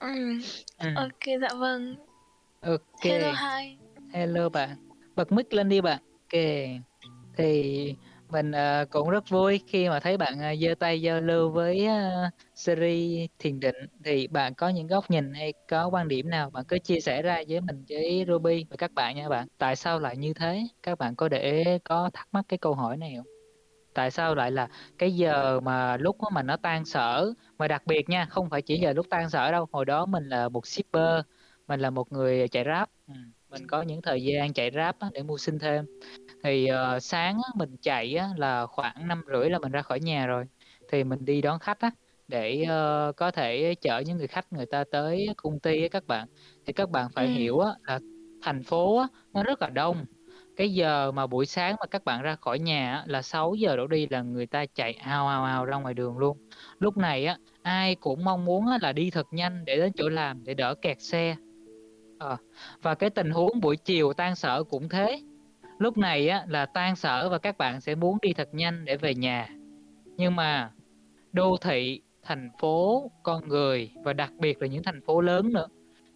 ừ. 0.02 0.38
ừ. 0.78 0.88
ok 0.96 1.40
dạ 1.40 1.48
vâng. 1.58 1.96
Ok. 2.60 3.04
Hello 3.04 3.32
hai 3.32 3.78
hello 4.12 4.48
bạn. 4.48 4.70
Bật 5.16 5.32
mic 5.32 5.54
lên 5.54 5.68
đi 5.68 5.80
bạn. 5.80 5.98
Ok. 6.22 6.40
Thì 7.36 7.94
mình 8.28 8.50
uh, 8.50 8.90
cũng 8.90 9.10
rất 9.10 9.28
vui 9.28 9.60
khi 9.66 9.88
mà 9.88 10.00
thấy 10.00 10.16
bạn 10.16 10.34
uh, 10.34 10.58
giơ 10.60 10.74
tay 10.74 11.02
giao 11.02 11.20
lưu 11.20 11.50
với 11.50 11.86
uh, 11.86 12.32
series 12.54 13.30
thiền 13.38 13.60
định. 13.60 13.76
Thì 14.04 14.26
bạn 14.26 14.54
có 14.54 14.68
những 14.68 14.86
góc 14.86 15.10
nhìn 15.10 15.34
hay 15.34 15.52
có 15.68 15.88
quan 15.88 16.08
điểm 16.08 16.30
nào? 16.30 16.50
Bạn 16.50 16.64
cứ 16.64 16.78
chia 16.78 17.00
sẻ 17.00 17.22
ra 17.22 17.42
với 17.48 17.60
mình 17.60 17.84
với 17.88 18.24
Ruby 18.28 18.66
và 18.70 18.76
các 18.76 18.92
bạn 18.92 19.16
nha 19.16 19.28
bạn. 19.28 19.48
Tại 19.58 19.76
sao 19.76 20.00
lại 20.00 20.16
như 20.16 20.32
thế? 20.34 20.62
Các 20.82 20.98
bạn 20.98 21.16
có 21.16 21.28
để 21.28 21.78
có 21.84 22.10
thắc 22.12 22.28
mắc 22.32 22.44
cái 22.48 22.58
câu 22.58 22.74
hỏi 22.74 22.96
này 22.96 23.14
không 23.16 23.41
tại 23.94 24.10
sao 24.10 24.34
lại 24.34 24.50
là 24.50 24.68
cái 24.98 25.14
giờ 25.14 25.60
mà 25.60 25.96
lúc 25.96 26.16
mà 26.32 26.42
nó 26.42 26.56
tan 26.56 26.84
sở? 26.84 27.32
Mà 27.58 27.68
đặc 27.68 27.82
biệt 27.86 28.08
nha 28.08 28.26
không 28.30 28.50
phải 28.50 28.62
chỉ 28.62 28.78
giờ 28.78 28.92
lúc 28.92 29.06
tan 29.10 29.30
sở 29.30 29.52
đâu 29.52 29.68
hồi 29.72 29.84
đó 29.84 30.06
mình 30.06 30.28
là 30.28 30.48
một 30.48 30.66
shipper 30.66 31.24
mình 31.68 31.80
là 31.80 31.90
một 31.90 32.12
người 32.12 32.48
chạy 32.48 32.64
ráp 32.64 32.90
ừ, 33.08 33.14
mình 33.52 33.66
có 33.66 33.82
những 33.82 34.02
thời 34.02 34.22
gian 34.22 34.52
chạy 34.52 34.70
ráp 34.74 34.96
để 35.12 35.22
mưu 35.22 35.38
sinh 35.38 35.58
thêm. 35.58 35.86
Thì 36.44 36.68
uh, 36.96 37.02
sáng 37.02 37.40
mình 37.54 37.76
chạy 37.82 38.18
là 38.36 38.66
khoảng 38.66 39.08
năm 39.08 39.22
rưỡi 39.32 39.50
là 39.50 39.58
mình 39.58 39.72
ra 39.72 39.82
khỏi 39.82 40.00
nhà 40.00 40.26
rồi. 40.26 40.44
Thì 40.92 41.04
mình 41.04 41.24
đi 41.24 41.42
đón 41.42 41.58
khách 41.58 41.80
á, 41.80 41.90
để 42.28 42.64
uh, 42.64 43.16
có 43.16 43.30
thể 43.30 43.74
chở 43.80 43.98
những 43.98 44.18
người 44.18 44.26
khách 44.26 44.52
người 44.52 44.66
ta 44.66 44.84
tới 44.92 45.28
công 45.36 45.60
ty 45.60 45.88
các 45.88 46.06
bạn. 46.06 46.28
Thì 46.66 46.72
các 46.72 46.90
bạn 46.90 47.08
phải 47.14 47.26
ừ. 47.26 47.32
hiểu 47.32 47.58
á, 47.58 47.70
là 47.86 48.00
thành 48.42 48.62
phố 48.62 48.98
á, 48.98 49.06
nó 49.32 49.42
rất 49.42 49.62
là 49.62 49.68
đông 49.68 50.04
cái 50.56 50.72
giờ 50.72 51.12
mà 51.12 51.26
buổi 51.26 51.46
sáng 51.46 51.76
mà 51.80 51.86
các 51.86 52.04
bạn 52.04 52.22
ra 52.22 52.36
khỏi 52.36 52.58
nhà 52.58 52.92
á, 52.94 53.04
là 53.06 53.22
6 53.22 53.54
giờ 53.54 53.76
đổ 53.76 53.86
đi 53.86 54.06
là 54.10 54.22
người 54.22 54.46
ta 54.46 54.66
chạy 54.66 54.98
hào 55.00 55.28
hào 55.28 55.44
hào 55.44 55.64
ra 55.64 55.76
ngoài 55.76 55.94
đường 55.94 56.18
luôn. 56.18 56.38
Lúc 56.78 56.96
này 56.96 57.26
á 57.26 57.36
ai 57.62 57.94
cũng 57.94 58.24
mong 58.24 58.44
muốn 58.44 58.66
á, 58.66 58.78
là 58.82 58.92
đi 58.92 59.10
thật 59.10 59.26
nhanh 59.30 59.64
để 59.64 59.76
đến 59.76 59.92
chỗ 59.96 60.08
làm 60.08 60.44
để 60.44 60.54
đỡ 60.54 60.74
kẹt 60.74 61.02
xe. 61.02 61.36
À, 62.18 62.36
và 62.82 62.94
cái 62.94 63.10
tình 63.10 63.30
huống 63.30 63.60
buổi 63.60 63.76
chiều 63.76 64.12
tan 64.12 64.36
sở 64.36 64.64
cũng 64.64 64.88
thế. 64.88 65.20
Lúc 65.78 65.98
này 65.98 66.28
á 66.28 66.44
là 66.48 66.66
tan 66.66 66.96
sở 66.96 67.28
và 67.28 67.38
các 67.38 67.58
bạn 67.58 67.80
sẽ 67.80 67.94
muốn 67.94 68.18
đi 68.22 68.32
thật 68.32 68.48
nhanh 68.52 68.84
để 68.84 68.96
về 68.96 69.14
nhà. 69.14 69.48
Nhưng 70.16 70.36
mà 70.36 70.70
đô 71.32 71.56
thị 71.56 72.00
thành 72.22 72.50
phố 72.60 73.10
con 73.22 73.48
người 73.48 73.90
và 74.04 74.12
đặc 74.12 74.32
biệt 74.38 74.62
là 74.62 74.66
những 74.66 74.82
thành 74.82 75.00
phố 75.00 75.20
lớn 75.20 75.52
nữa 75.52 75.66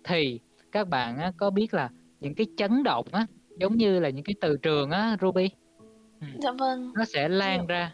thì 0.05 0.41
các 0.73 0.89
bạn 0.89 1.19
á, 1.19 1.33
có 1.37 1.51
biết 1.51 1.75
là 1.75 1.91
những 2.21 2.35
cái 2.35 2.47
chấn 2.57 2.83
động 2.83 3.07
á 3.13 3.27
giống 3.57 3.77
như 3.77 4.01
là 4.01 4.09
những 4.09 4.25
cái 4.25 4.35
từ 4.41 4.57
trường 4.57 4.91
á 4.91 5.17
Ruby 5.21 5.51
ừ. 6.21 6.27
dạ 6.43 6.51
vâng 6.59 6.93
nó 6.95 7.05
sẽ 7.05 7.29
lan 7.29 7.67
ra 7.67 7.91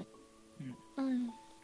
ừ. 0.58 0.64
ừ. 0.96 1.02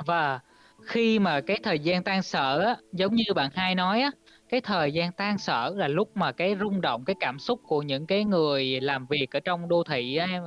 và 0.07 0.41
khi 0.83 1.19
mà 1.19 1.41
cái 1.41 1.59
thời 1.63 1.79
gian 1.79 2.03
tan 2.03 2.23
sở 2.23 2.59
á 2.61 2.77
giống 2.93 3.15
như 3.15 3.25
bạn 3.35 3.51
hai 3.55 3.75
nói 3.75 4.01
á 4.01 4.11
cái 4.49 4.61
thời 4.61 4.93
gian 4.93 5.13
tan 5.13 5.39
sở 5.39 5.73
là 5.77 5.89
lúc 5.89 6.17
mà 6.17 6.33
cái 6.33 6.57
rung 6.61 6.81
động 6.81 7.05
cái 7.05 7.17
cảm 7.21 7.39
xúc 7.39 7.61
của 7.67 7.83
những 7.83 8.07
cái 8.07 8.25
người 8.25 8.81
làm 8.81 9.07
việc 9.07 9.31
ở 9.31 9.41
trong 9.41 9.69
đô 9.69 9.83
thị 9.83 10.17
á 10.17 10.41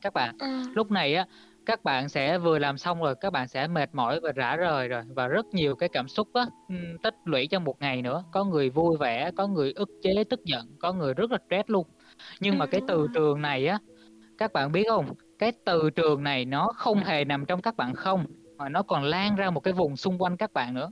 các 0.00 0.12
bạn 0.12 0.36
ừ. 0.38 0.62
lúc 0.74 0.90
này 0.90 1.14
á 1.14 1.26
các 1.66 1.84
bạn 1.84 2.08
sẽ 2.08 2.38
vừa 2.38 2.58
làm 2.58 2.78
xong 2.78 3.02
rồi 3.02 3.14
các 3.20 3.32
bạn 3.32 3.48
sẽ 3.48 3.66
mệt 3.66 3.90
mỏi 3.92 4.20
và 4.20 4.32
rã 4.32 4.56
rời 4.56 4.88
rồi 4.88 5.02
và 5.14 5.28
rất 5.28 5.46
nhiều 5.46 5.76
cái 5.76 5.88
cảm 5.88 6.08
xúc 6.08 6.28
á 6.34 6.46
tích 7.02 7.14
lũy 7.24 7.46
trong 7.46 7.64
một 7.64 7.80
ngày 7.80 8.02
nữa 8.02 8.24
có 8.32 8.44
người 8.44 8.70
vui 8.70 8.96
vẻ 8.96 9.30
có 9.36 9.46
người 9.46 9.72
ức 9.72 9.90
chế 10.02 10.24
tức 10.30 10.44
giận 10.44 10.66
có 10.78 10.92
người 10.92 11.14
rất 11.14 11.30
là 11.30 11.38
stress 11.46 11.70
luôn 11.70 11.86
nhưng 12.40 12.58
mà 12.58 12.66
cái 12.66 12.80
từ 12.88 13.06
trường 13.14 13.42
này 13.42 13.66
á 13.66 13.78
các 14.38 14.52
bạn 14.52 14.72
biết 14.72 14.84
không? 14.88 15.14
Cái 15.38 15.52
từ 15.64 15.90
trường 15.90 16.22
này 16.22 16.44
nó 16.44 16.72
không 16.76 16.98
hề 16.98 17.24
nằm 17.24 17.44
trong 17.46 17.62
các 17.62 17.76
bạn 17.76 17.94
không 17.94 18.26
mà 18.56 18.68
nó 18.68 18.82
còn 18.82 19.04
lan 19.04 19.36
ra 19.36 19.50
một 19.50 19.60
cái 19.60 19.72
vùng 19.72 19.96
xung 19.96 20.18
quanh 20.22 20.36
các 20.36 20.52
bạn 20.52 20.74
nữa. 20.74 20.90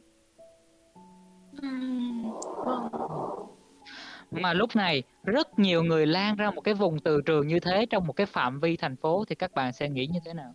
Mà 4.30 4.52
lúc 4.52 4.76
này 4.76 5.02
rất 5.24 5.58
nhiều 5.58 5.82
người 5.82 6.06
lan 6.06 6.36
ra 6.36 6.50
một 6.50 6.60
cái 6.60 6.74
vùng 6.74 6.98
từ 7.00 7.20
trường 7.26 7.46
như 7.46 7.60
thế 7.60 7.86
trong 7.86 8.06
một 8.06 8.12
cái 8.12 8.26
phạm 8.26 8.60
vi 8.60 8.76
thành 8.76 8.96
phố 8.96 9.24
thì 9.28 9.34
các 9.34 9.54
bạn 9.54 9.72
sẽ 9.72 9.88
nghĩ 9.88 10.06
như 10.06 10.20
thế 10.24 10.34
nào? 10.34 10.54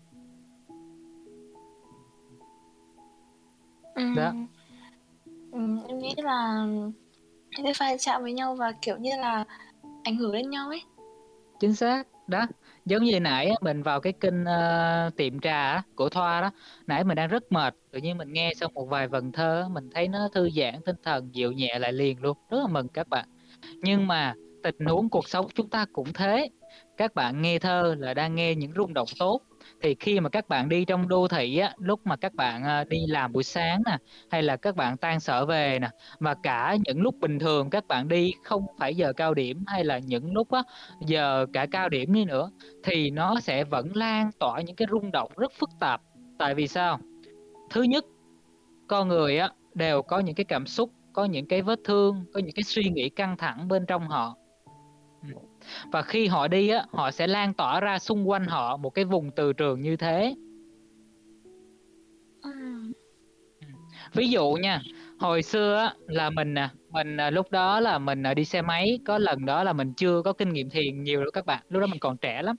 Đó. 4.15 4.31
Ừm, 5.51 5.83
em 5.87 5.99
nghĩ 5.99 6.13
là 6.17 6.65
sẽ 7.63 7.73
pha 7.73 7.97
chạm 7.97 8.21
với 8.21 8.33
nhau 8.33 8.55
và, 8.55 8.71
kiểu 8.81 8.97
như 8.97 9.11
là, 9.17 9.45
ảnh 10.03 10.15
hưởng 10.15 10.31
đến 10.31 10.49
nhau 10.49 10.69
ấy. 10.69 10.81
Chính 11.59 11.73
xác, 11.73 12.07
đó, 12.27 12.45
giống 12.85 13.03
như 13.03 13.19
nãy 13.19 13.51
mình 13.61 13.83
vào 13.83 14.01
cái 14.01 14.13
kênh, 14.13 14.41
uh, 14.41 15.15
tiệm 15.15 15.39
trà 15.39 15.81
của 15.95 16.09
Thoa 16.09 16.41
đó, 16.41 16.51
nãy 16.87 17.03
mình 17.03 17.15
đang 17.15 17.29
rất 17.29 17.51
mệt, 17.51 17.75
tự 17.91 17.99
nhiên 17.99 18.17
mình 18.17 18.33
nghe 18.33 18.53
xong 18.55 18.73
một 18.73 18.85
vài 18.85 19.07
vần 19.07 19.31
thơ 19.31 19.67
mình 19.71 19.89
thấy 19.93 20.07
nó 20.07 20.29
thư 20.33 20.49
giãn 20.49 20.81
tinh 20.85 20.95
thần, 21.03 21.29
dịu 21.35 21.51
nhẹ 21.51 21.79
lại 21.79 21.93
liền 21.93 22.21
luôn, 22.21 22.37
rất 22.49 22.57
là 22.61 22.67
mừng 22.67 22.87
các 22.87 23.07
bạn. 23.09 23.25
Nhưng 23.75 24.07
mà 24.07 24.33
tình 24.63 24.85
huống 24.85 25.09
cuộc 25.09 25.29
sống 25.29 25.47
chúng 25.53 25.69
ta 25.69 25.85
cũng 25.93 26.13
thế, 26.13 26.49
các 26.97 27.15
bạn 27.15 27.41
nghe 27.41 27.59
thơ 27.59 27.95
là 27.99 28.13
đang 28.13 28.35
nghe 28.35 28.55
những 28.55 28.71
rung 28.75 28.93
động 28.93 29.07
tốt, 29.19 29.41
thì 29.81 29.95
khi 29.99 30.19
mà 30.19 30.29
các 30.29 30.49
bạn 30.49 30.69
đi 30.69 30.85
trong 30.85 31.07
đô 31.07 31.27
thị 31.27 31.57
á, 31.57 31.73
lúc 31.77 31.99
mà 32.05 32.15
các 32.15 32.33
bạn, 32.33 32.63
à, 32.63 32.83
đi 32.83 32.97
làm 33.07 33.31
buổi 33.31 33.43
sáng 33.43 33.81
nè, 33.85 33.97
hay 34.31 34.43
là 34.43 34.55
các 34.57 34.75
bạn 34.75 34.97
tan 34.97 35.19
sở 35.19 35.45
về 35.45 35.79
nè, 35.81 35.89
và 36.19 36.35
cả 36.43 36.77
những 36.85 37.01
lúc 37.01 37.15
bình 37.19 37.39
thường 37.39 37.69
các 37.69 37.87
bạn 37.87 38.07
đi 38.07 38.33
không 38.43 38.65
phải 38.79 38.95
giờ 38.95 39.13
cao 39.13 39.33
điểm 39.33 39.63
hay 39.67 39.83
là 39.83 39.97
những 39.97 40.33
lúc 40.33 40.51
á, 40.51 40.63
giờ 41.05 41.45
cả 41.53 41.65
cao 41.71 41.89
điểm 41.89 42.13
đi 42.13 42.25
nữa, 42.25 42.51
thì 42.83 43.09
nó 43.09 43.39
sẽ 43.39 43.63
vẫn 43.63 43.95
lan 43.95 44.31
tỏa 44.39 44.61
những 44.61 44.75
cái 44.75 44.87
rung 44.91 45.11
động 45.11 45.31
rất 45.37 45.51
phức 45.59 45.69
tạp. 45.79 46.01
Tại 46.39 46.55
vì 46.55 46.67
sao? 46.67 46.99
Thứ 47.69 47.81
nhất, 47.81 48.05
con 48.87 49.07
người 49.07 49.37
á, 49.37 49.49
đều 49.73 50.01
có 50.01 50.19
những 50.19 50.35
cái 50.35 50.45
cảm 50.45 50.65
xúc, 50.65 50.91
có 51.13 51.25
những 51.25 51.47
cái 51.47 51.61
vết 51.61 51.79
thương, 51.85 52.25
có 52.33 52.39
những 52.39 52.55
cái 52.55 52.63
suy 52.63 52.83
nghĩ 52.83 53.09
căng 53.09 53.37
thẳng 53.37 53.67
bên 53.67 53.85
trong 53.85 54.07
họ. 54.07 54.35
Và 55.91 56.01
khi 56.01 56.27
họ 56.27 56.47
đi 56.47 56.69
á, 56.69 56.85
họ 56.91 57.11
sẽ 57.11 57.27
lan 57.27 57.53
tỏa 57.53 57.79
ra 57.79 57.99
xung 57.99 58.29
quanh 58.29 58.45
họ 58.45 58.77
một 58.77 58.89
cái 58.89 59.05
vùng 59.05 59.31
từ 59.31 59.53
trường 59.53 59.81
như 59.81 59.95
thế. 59.95 60.35
Ví 64.13 64.27
dụ 64.29 64.51
nha, 64.61 64.81
hồi 65.19 65.43
xưa 65.43 65.75
á, 65.77 65.93
là 66.07 66.29
mình 66.29 66.53
nè, 66.53 66.69
mình 66.89 67.17
à, 67.17 67.29
lúc 67.29 67.51
đó 67.51 67.79
là 67.79 67.99
mình 67.99 68.23
à, 68.23 68.33
đi 68.33 68.45
xe 68.45 68.61
máy, 68.61 68.99
có 69.05 69.17
lần 69.17 69.45
đó 69.45 69.63
là 69.63 69.73
mình 69.73 69.93
chưa 69.93 70.21
có 70.21 70.33
kinh 70.33 70.49
nghiệm 70.49 70.69
thiền 70.69 71.03
nhiều 71.03 71.21
đâu 71.21 71.31
các 71.31 71.45
bạn, 71.45 71.63
lúc 71.69 71.81
đó 71.81 71.87
mình 71.87 71.99
còn 71.99 72.17
trẻ 72.17 72.41
lắm. 72.41 72.55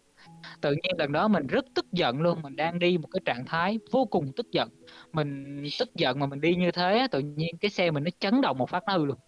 Tự 0.60 0.70
nhiên 0.70 0.94
lần 0.98 1.12
đó 1.12 1.28
mình 1.28 1.46
rất 1.46 1.64
tức 1.74 1.86
giận 1.92 2.20
luôn, 2.20 2.42
mình 2.42 2.56
đang 2.56 2.78
đi 2.78 2.98
một 2.98 3.08
cái 3.12 3.20
trạng 3.24 3.44
thái 3.46 3.78
vô 3.92 4.04
cùng 4.04 4.32
tức 4.36 4.46
giận. 4.52 4.68
Mình 5.12 5.62
tức 5.78 5.88
giận 5.94 6.18
mà 6.18 6.26
mình 6.26 6.40
đi 6.40 6.54
như 6.54 6.70
thế 6.70 7.06
tự 7.10 7.18
nhiên 7.18 7.56
cái 7.60 7.70
xe 7.70 7.90
mình 7.90 8.04
nó 8.04 8.10
chấn 8.18 8.40
động 8.40 8.58
một 8.58 8.70
phát 8.70 8.82
nó 8.86 8.92
hư 8.96 9.04
luôn. 9.04 9.18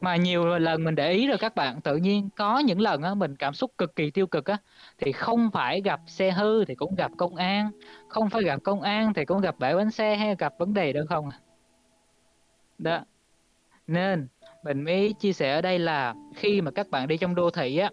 Mà 0.00 0.16
nhiều 0.16 0.58
lần 0.58 0.84
mình 0.84 0.94
để 0.94 1.12
ý 1.12 1.26
rồi 1.26 1.38
các 1.38 1.54
bạn, 1.54 1.80
tự 1.80 1.96
nhiên 1.96 2.28
có 2.36 2.58
những 2.58 2.80
lần 2.80 3.02
á, 3.02 3.14
mình 3.14 3.36
cảm 3.36 3.54
xúc 3.54 3.72
cực 3.78 3.96
kỳ 3.96 4.10
tiêu 4.10 4.26
cực 4.26 4.46
á, 4.46 4.56
thì 4.98 5.12
không 5.12 5.50
phải 5.52 5.80
gặp 5.80 6.00
xe 6.06 6.30
hư 6.30 6.64
thì 6.64 6.74
cũng 6.74 6.94
gặp 6.94 7.10
công 7.18 7.36
an, 7.36 7.70
không 8.08 8.30
phải 8.30 8.42
gặp 8.42 8.60
công 8.64 8.82
an 8.82 9.14
thì 9.14 9.24
cũng 9.24 9.40
gặp 9.40 9.58
bể 9.58 9.74
bánh 9.74 9.90
xe 9.90 10.16
hay 10.16 10.36
gặp 10.38 10.54
vấn 10.58 10.74
đề 10.74 10.92
đâu 10.92 11.04
không. 11.08 11.30
À? 11.30 11.38
Đó. 12.78 13.04
Nên 13.86 14.28
mình 14.64 14.84
mới 14.84 15.14
chia 15.20 15.32
sẻ 15.32 15.52
ở 15.54 15.60
đây 15.62 15.78
là 15.78 16.14
khi 16.36 16.60
mà 16.60 16.70
các 16.70 16.90
bạn 16.90 17.08
đi 17.08 17.16
trong 17.16 17.34
đô 17.34 17.50
thị 17.50 17.78
á, 17.78 17.90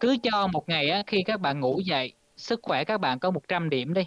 cứ 0.00 0.16
cho 0.22 0.46
một 0.46 0.68
ngày 0.68 0.90
á, 0.90 1.02
khi 1.06 1.22
các 1.22 1.40
bạn 1.40 1.60
ngủ 1.60 1.80
dậy, 1.80 2.12
sức 2.36 2.60
khỏe 2.62 2.84
các 2.84 2.98
bạn 3.00 3.18
có 3.18 3.30
100 3.30 3.70
điểm 3.70 3.94
đi, 3.94 4.04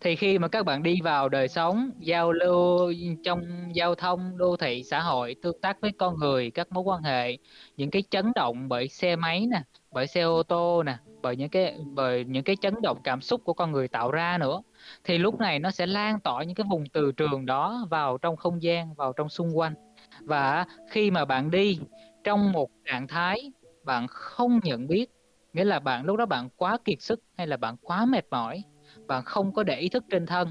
thì 0.00 0.16
khi 0.16 0.38
mà 0.38 0.48
các 0.48 0.66
bạn 0.66 0.82
đi 0.82 1.00
vào 1.02 1.28
đời 1.28 1.48
sống, 1.48 1.90
giao 1.98 2.32
lưu 2.32 2.92
trong 3.24 3.42
giao 3.74 3.94
thông, 3.94 4.38
đô 4.38 4.56
thị, 4.56 4.82
xã 4.82 5.00
hội, 5.00 5.36
tương 5.42 5.60
tác 5.60 5.80
với 5.80 5.92
con 5.98 6.18
người, 6.18 6.50
các 6.50 6.72
mối 6.72 6.84
quan 6.84 7.02
hệ, 7.02 7.38
những 7.76 7.90
cái 7.90 8.02
chấn 8.10 8.32
động 8.34 8.68
bởi 8.68 8.88
xe 8.88 9.16
máy 9.16 9.46
nè, 9.50 9.62
bởi 9.92 10.06
xe 10.06 10.20
ô 10.20 10.42
tô 10.42 10.82
nè, 10.82 10.96
bởi 11.22 11.36
những 11.36 11.48
cái 11.48 11.76
bởi 11.84 12.24
những 12.24 12.44
cái 12.44 12.56
chấn 12.56 12.74
động 12.82 12.98
cảm 13.04 13.20
xúc 13.20 13.40
của 13.44 13.52
con 13.52 13.72
người 13.72 13.88
tạo 13.88 14.10
ra 14.10 14.38
nữa, 14.38 14.62
thì 15.04 15.18
lúc 15.18 15.40
này 15.40 15.58
nó 15.58 15.70
sẽ 15.70 15.86
lan 15.86 16.20
tỏa 16.20 16.44
những 16.44 16.54
cái 16.54 16.66
vùng 16.70 16.84
từ 16.92 17.12
trường 17.12 17.46
đó 17.46 17.86
vào 17.90 18.18
trong 18.18 18.36
không 18.36 18.62
gian, 18.62 18.94
vào 18.94 19.12
trong 19.12 19.28
xung 19.28 19.58
quanh. 19.58 19.74
Và 20.20 20.66
khi 20.90 21.10
mà 21.10 21.24
bạn 21.24 21.50
đi 21.50 21.78
trong 22.24 22.52
một 22.52 22.70
trạng 22.84 23.08
thái 23.08 23.52
bạn 23.84 24.06
không 24.08 24.60
nhận 24.62 24.86
biết, 24.86 25.10
nghĩa 25.52 25.64
là 25.64 25.80
bạn 25.80 26.04
lúc 26.04 26.16
đó 26.16 26.26
bạn 26.26 26.48
quá 26.56 26.78
kiệt 26.84 27.02
sức 27.02 27.20
hay 27.36 27.46
là 27.46 27.56
bạn 27.56 27.76
quá 27.82 28.04
mệt 28.04 28.24
mỏi 28.30 28.62
bạn 29.06 29.24
không 29.24 29.52
có 29.52 29.62
để 29.62 29.78
ý 29.78 29.88
thức 29.88 30.04
trên 30.10 30.26
thân 30.26 30.48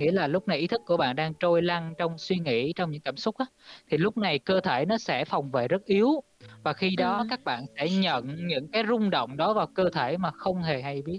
nghĩa 0.00 0.12
là 0.12 0.26
lúc 0.26 0.48
này 0.48 0.58
ý 0.58 0.66
thức 0.66 0.80
của 0.86 0.96
bạn 0.96 1.16
đang 1.16 1.34
trôi 1.34 1.62
lăn 1.62 1.94
trong 1.98 2.18
suy 2.18 2.36
nghĩ 2.36 2.72
trong 2.72 2.90
những 2.90 3.00
cảm 3.00 3.16
xúc 3.16 3.36
á 3.38 3.46
thì 3.90 3.96
lúc 3.96 4.16
này 4.16 4.38
cơ 4.38 4.60
thể 4.60 4.84
nó 4.84 4.98
sẽ 4.98 5.24
phòng 5.24 5.50
vệ 5.50 5.68
rất 5.68 5.84
yếu 5.84 6.22
và 6.62 6.72
khi 6.72 6.96
đó 6.96 7.18
ừ. 7.18 7.26
các 7.30 7.44
bạn 7.44 7.66
sẽ 7.76 7.88
nhận 7.90 8.46
những 8.46 8.68
cái 8.68 8.84
rung 8.88 9.10
động 9.10 9.36
đó 9.36 9.54
vào 9.54 9.66
cơ 9.66 9.90
thể 9.90 10.16
mà 10.16 10.30
không 10.30 10.62
hề 10.62 10.82
hay 10.82 11.02
biết 11.02 11.18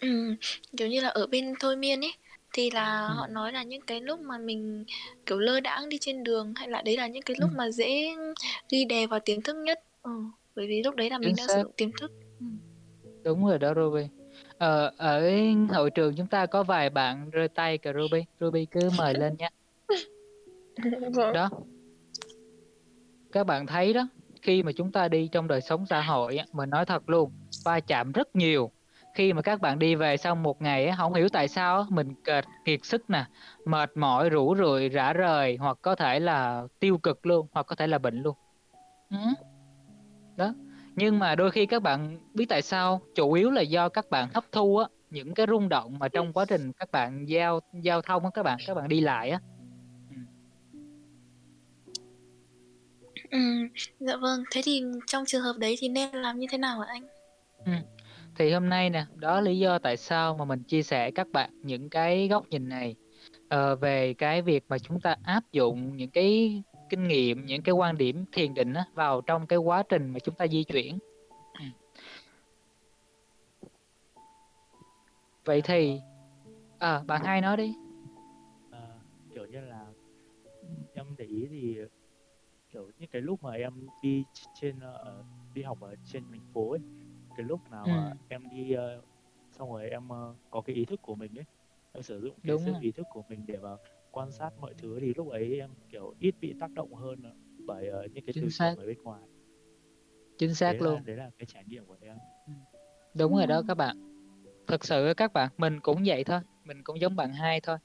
ừ, 0.00 0.34
kiểu 0.76 0.88
như 0.88 1.00
là 1.00 1.08
ở 1.08 1.26
bên 1.26 1.54
thôi 1.60 1.76
miên 1.76 2.04
ấy 2.04 2.12
thì 2.52 2.70
là 2.70 3.06
ừ. 3.06 3.14
họ 3.14 3.26
nói 3.26 3.52
là 3.52 3.62
những 3.62 3.82
cái 3.82 4.00
lúc 4.00 4.20
mà 4.20 4.38
mình 4.38 4.84
kiểu 5.26 5.38
lơ 5.38 5.60
đãng 5.60 5.88
đi 5.88 5.98
trên 6.00 6.24
đường 6.24 6.52
hay 6.56 6.68
là 6.68 6.82
đấy 6.82 6.96
là 6.96 7.06
những 7.06 7.22
cái 7.22 7.36
lúc 7.40 7.50
ừ. 7.50 7.54
mà 7.56 7.70
dễ 7.70 8.14
ghi 8.70 8.84
đè 8.84 9.06
vào 9.06 9.20
tiềm 9.20 9.42
thức 9.42 9.56
nhất 9.56 9.80
ừ, 10.02 10.10
bởi 10.56 10.66
vì 10.66 10.82
lúc 10.82 10.94
đấy 10.94 11.10
là 11.10 11.18
mình 11.18 11.34
đang 11.36 11.48
sử 11.48 11.62
dụng 11.62 11.72
tiềm 11.76 11.90
thức 12.00 12.12
ừ. 12.40 12.46
đúng 13.24 13.46
rồi 13.46 13.58
đó 13.58 13.74
Ruby 13.76 14.23
Ờ, 14.64 14.90
ở 14.96 15.30
hội 15.72 15.90
trường 15.90 16.14
chúng 16.14 16.26
ta 16.26 16.46
có 16.46 16.62
vài 16.62 16.90
bạn 16.90 17.30
rơi 17.30 17.48
tay 17.48 17.78
kìa 17.78 17.92
Ruby. 17.92 18.24
Ruby 18.40 18.66
cứ 18.66 18.90
mời 18.98 19.14
lên 19.14 19.36
nha. 19.38 19.48
Vâng. 21.12 21.32
Đó. 21.32 21.50
Các 23.32 23.46
bạn 23.46 23.66
thấy 23.66 23.92
đó, 23.92 24.08
khi 24.42 24.62
mà 24.62 24.72
chúng 24.72 24.92
ta 24.92 25.08
đi 25.08 25.28
trong 25.32 25.48
đời 25.48 25.60
sống 25.60 25.86
xã 25.86 26.00
hội 26.00 26.38
mình 26.52 26.70
nói 26.70 26.84
thật 26.84 27.08
luôn, 27.08 27.30
va 27.64 27.80
chạm 27.80 28.12
rất 28.12 28.36
nhiều. 28.36 28.70
Khi 29.14 29.32
mà 29.32 29.42
các 29.42 29.60
bạn 29.60 29.78
đi 29.78 29.94
về 29.94 30.16
sau 30.16 30.34
một 30.34 30.62
ngày 30.62 30.92
không 30.96 31.14
hiểu 31.14 31.28
tại 31.32 31.48
sao 31.48 31.86
mình 31.90 32.14
kiệt 32.24 32.44
kiệt 32.64 32.80
sức 32.82 33.10
nè, 33.10 33.24
mệt 33.64 33.96
mỏi, 33.96 34.30
rũ 34.30 34.54
rượi, 34.58 34.88
rã 34.88 35.12
rời 35.12 35.56
hoặc 35.56 35.78
có 35.82 35.94
thể 35.94 36.20
là 36.20 36.66
tiêu 36.80 36.98
cực 36.98 37.26
luôn, 37.26 37.46
hoặc 37.52 37.66
có 37.66 37.76
thể 37.76 37.86
là 37.86 37.98
bệnh 37.98 38.22
luôn. 38.22 38.36
Ừ. 39.10 39.16
Đó 40.36 40.54
nhưng 40.96 41.18
mà 41.18 41.34
đôi 41.34 41.50
khi 41.50 41.66
các 41.66 41.82
bạn 41.82 42.18
biết 42.34 42.46
tại 42.48 42.62
sao 42.62 43.00
chủ 43.14 43.32
yếu 43.32 43.50
là 43.50 43.60
do 43.60 43.88
các 43.88 44.10
bạn 44.10 44.28
hấp 44.34 44.44
thu 44.52 44.76
á 44.76 44.86
những 45.10 45.34
cái 45.34 45.46
rung 45.50 45.68
động 45.68 45.98
mà 45.98 46.08
trong 46.08 46.32
quá 46.32 46.44
trình 46.44 46.72
các 46.72 46.90
bạn 46.92 47.28
giao 47.28 47.60
giao 47.82 48.02
thông 48.02 48.24
á 48.24 48.30
các 48.34 48.42
bạn 48.42 48.58
các 48.66 48.74
bạn 48.74 48.88
đi 48.88 49.00
lại 49.00 49.30
á 49.30 49.40
ừ, 53.30 53.38
dạ 54.00 54.16
vâng 54.16 54.44
thế 54.50 54.60
thì 54.64 54.82
trong 55.06 55.24
trường 55.26 55.42
hợp 55.42 55.56
đấy 55.58 55.76
thì 55.78 55.88
nên 55.88 56.14
làm 56.14 56.38
như 56.38 56.46
thế 56.50 56.58
nào 56.58 56.80
hả 56.80 56.86
anh 56.88 57.06
ừ. 57.64 57.72
thì 58.36 58.52
hôm 58.52 58.68
nay 58.68 58.90
nè 58.90 59.04
đó 59.14 59.40
lý 59.40 59.58
do 59.58 59.78
tại 59.78 59.96
sao 59.96 60.36
mà 60.36 60.44
mình 60.44 60.62
chia 60.62 60.82
sẻ 60.82 61.10
các 61.10 61.26
bạn 61.32 61.50
những 61.62 61.90
cái 61.90 62.28
góc 62.28 62.48
nhìn 62.50 62.68
này 62.68 62.94
uh, 63.54 63.80
về 63.80 64.14
cái 64.14 64.42
việc 64.42 64.64
mà 64.68 64.78
chúng 64.78 65.00
ta 65.00 65.16
áp 65.22 65.42
dụng 65.52 65.96
những 65.96 66.10
cái 66.10 66.62
kinh 66.88 67.08
nghiệm 67.08 67.46
những 67.46 67.62
cái 67.62 67.72
quan 67.72 67.98
điểm 67.98 68.24
thiền 68.32 68.54
định 68.54 68.74
á, 68.74 68.84
vào 68.94 69.20
trong 69.20 69.46
cái 69.46 69.58
quá 69.58 69.82
trình 69.88 70.10
mà 70.10 70.18
chúng 70.18 70.34
ta 70.34 70.46
di 70.46 70.64
chuyển 70.64 70.98
ừ. 71.58 71.64
vậy 75.44 75.62
thì 75.62 76.00
à 76.78 77.02
bạn 77.06 77.24
hai 77.24 77.40
nói 77.40 77.56
đi 77.56 77.74
à, 78.70 78.80
kiểu 79.34 79.46
như 79.46 79.60
là 79.60 79.86
em 80.94 81.06
để 81.18 81.24
ý 81.24 81.46
thì 81.50 81.78
kiểu 82.72 82.90
những 82.98 83.10
cái 83.12 83.22
lúc 83.22 83.42
mà 83.42 83.52
em 83.52 83.86
đi 84.02 84.24
trên 84.60 84.76
uh, 84.76 85.24
đi 85.54 85.62
học 85.62 85.80
ở 85.80 85.94
trên 86.04 86.24
thành 86.30 86.52
phố 86.52 86.70
ấy 86.70 86.80
cái 87.36 87.46
lúc 87.46 87.60
nào 87.70 87.84
ừ. 87.84 87.90
mà 87.90 88.12
em 88.28 88.42
đi 88.50 88.76
uh, 88.76 89.04
xong 89.50 89.72
rồi 89.72 89.90
em 89.90 90.08
uh, 90.08 90.36
có 90.50 90.60
cái 90.60 90.76
ý 90.76 90.84
thức 90.84 91.02
của 91.02 91.14
mình 91.14 91.38
ấy 91.38 91.44
em 91.92 92.02
sử 92.02 92.20
dụng 92.20 92.34
cái 92.42 92.50
Đúng 92.50 92.62
sự 92.64 92.72
ý 92.80 92.90
thức 92.90 93.06
của 93.12 93.22
mình 93.28 93.44
để 93.46 93.56
vào 93.56 93.78
quan 94.14 94.32
sát 94.32 94.50
mọi 94.60 94.74
thứ 94.78 95.00
thì 95.00 95.12
lúc 95.16 95.30
ấy 95.30 95.60
em 95.60 95.70
kiểu 95.90 96.14
ít 96.18 96.34
bị 96.40 96.54
tác 96.60 96.72
động 96.72 96.94
hơn 96.94 97.22
bởi 97.66 97.88
uh, 97.88 98.12
những 98.12 98.24
cái 98.26 98.32
Chính 98.32 98.48
trường 98.50 98.76
ở 98.76 98.86
bên 98.86 98.98
ngoài. 99.02 99.22
Chính 100.38 100.54
xác 100.54 100.72
đấy 100.72 100.80
luôn. 100.80 100.94
là, 100.94 101.02
đấy 101.04 101.16
là 101.16 101.30
cái 101.38 101.46
trải 101.46 101.64
nghiệm 101.66 101.86
của 101.86 101.96
em. 102.00 102.16
Ừ. 102.46 102.52
đúng 103.14 103.36
rồi 103.36 103.46
đó 103.46 103.62
các 103.68 103.74
bạn. 103.74 103.96
Thật 104.66 104.84
sự 104.84 105.14
các 105.16 105.32
bạn 105.32 105.50
mình 105.58 105.80
cũng 105.80 106.02
vậy 106.06 106.24
thôi 106.24 106.40
mình 106.64 106.82
cũng 106.84 107.00
giống 107.00 107.16
bạn 107.16 107.32
hai 107.32 107.60
thôi. 107.60 107.76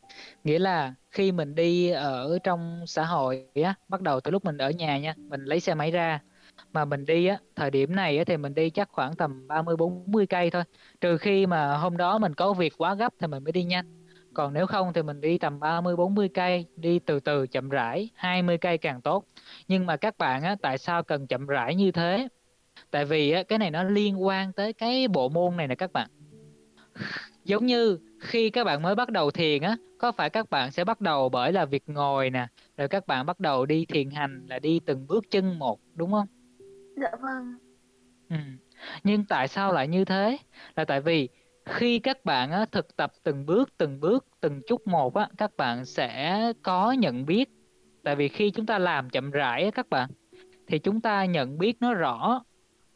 Nghĩa 0.43 0.59
là 0.59 0.93
khi 1.11 1.31
mình 1.31 1.55
đi 1.55 1.89
ở 1.89 2.39
trong 2.43 2.83
xã 2.87 3.05
hội 3.05 3.47
á 3.63 3.73
bắt 3.87 4.01
đầu 4.01 4.21
từ 4.21 4.31
lúc 4.31 4.45
mình 4.45 4.57
ở 4.57 4.69
nhà 4.69 4.97
nha 4.97 5.13
mình 5.17 5.45
lấy 5.45 5.59
xe 5.59 5.75
máy 5.75 5.91
ra 5.91 6.19
mà 6.73 6.85
mình 6.85 7.05
đi 7.05 7.25
á 7.25 7.39
thời 7.55 7.71
điểm 7.71 7.95
này 7.95 8.17
á 8.17 8.23
thì 8.23 8.37
mình 8.37 8.53
đi 8.53 8.69
chắc 8.69 8.89
khoảng 8.91 9.15
tầm 9.15 9.47
30 9.47 9.75
40 9.77 10.27
cây 10.27 10.49
thôi. 10.49 10.63
Trừ 11.01 11.17
khi 11.17 11.45
mà 11.45 11.77
hôm 11.77 11.97
đó 11.97 12.17
mình 12.17 12.33
có 12.33 12.53
việc 12.53 12.73
quá 12.77 12.95
gấp 12.95 13.13
thì 13.19 13.27
mình 13.27 13.43
mới 13.43 13.51
đi 13.51 13.63
nhanh 13.63 13.98
còn 14.33 14.53
nếu 14.53 14.67
không 14.67 14.93
thì 14.93 15.03
mình 15.03 15.21
đi 15.21 15.37
tầm 15.37 15.59
30 15.59 15.95
40 15.95 16.29
cây, 16.33 16.65
đi 16.75 16.99
từ 16.99 17.19
từ 17.19 17.47
chậm 17.47 17.69
rãi, 17.69 18.09
20 18.15 18.57
cây 18.57 18.77
càng 18.77 19.01
tốt. 19.01 19.25
Nhưng 19.67 19.85
mà 19.85 19.97
các 19.97 20.17
bạn 20.17 20.43
á 20.43 20.55
tại 20.61 20.77
sao 20.77 21.03
cần 21.03 21.27
chậm 21.27 21.47
rãi 21.47 21.75
như 21.75 21.91
thế? 21.91 22.27
Tại 22.91 23.05
vì 23.05 23.31
á 23.31 23.43
cái 23.43 23.59
này 23.59 23.71
nó 23.71 23.83
liên 23.83 24.23
quan 24.23 24.53
tới 24.53 24.73
cái 24.73 25.07
bộ 25.07 25.29
môn 25.29 25.57
này 25.57 25.67
nè 25.67 25.75
các 25.75 25.93
bạn. 25.93 26.09
Giống 27.43 27.65
như 27.65 27.97
khi 28.19 28.49
các 28.49 28.63
bạn 28.63 28.81
mới 28.81 28.95
bắt 28.95 29.09
đầu 29.09 29.31
thiền 29.31 29.61
á, 29.61 29.77
có 29.97 30.11
phải 30.11 30.29
các 30.29 30.49
bạn 30.49 30.71
sẽ 30.71 30.83
bắt 30.83 31.01
đầu 31.01 31.29
bởi 31.29 31.53
là 31.53 31.65
việc 31.65 31.83
ngồi 31.87 32.29
nè, 32.29 32.47
rồi 32.77 32.87
các 32.87 33.07
bạn 33.07 33.25
bắt 33.25 33.39
đầu 33.39 33.65
đi 33.65 33.85
thiền 33.85 34.09
hành 34.09 34.45
là 34.47 34.59
đi 34.59 34.79
từng 34.85 35.07
bước 35.07 35.23
chân 35.31 35.59
một, 35.59 35.79
đúng 35.95 36.11
không? 36.11 36.27
Dạ 37.01 37.11
vâng. 37.21 37.57
Ừm. 38.29 38.57
Nhưng 39.03 39.25
tại 39.25 39.47
sao 39.47 39.73
lại 39.73 39.87
như 39.87 40.05
thế? 40.05 40.37
Là 40.75 40.85
tại 40.85 41.01
vì 41.01 41.29
khi 41.69 41.99
các 41.99 42.25
bạn 42.25 42.51
á, 42.51 42.65
thực 42.71 42.95
tập 42.95 43.11
từng 43.23 43.45
bước, 43.45 43.69
từng 43.77 43.99
bước, 43.99 44.25
từng 44.41 44.61
chút 44.67 44.87
một 44.87 45.15
á, 45.15 45.29
các 45.37 45.51
bạn 45.57 45.85
sẽ 45.85 46.41
có 46.63 46.91
nhận 46.91 47.25
biết. 47.25 47.49
Tại 48.03 48.15
vì 48.15 48.27
khi 48.27 48.51
chúng 48.51 48.65
ta 48.65 48.79
làm 48.79 49.09
chậm 49.09 49.31
rãi 49.31 49.63
á 49.63 49.71
các 49.71 49.89
bạn, 49.89 50.09
thì 50.67 50.79
chúng 50.79 51.01
ta 51.01 51.25
nhận 51.25 51.57
biết 51.57 51.77
nó 51.79 51.93
rõ. 51.93 52.43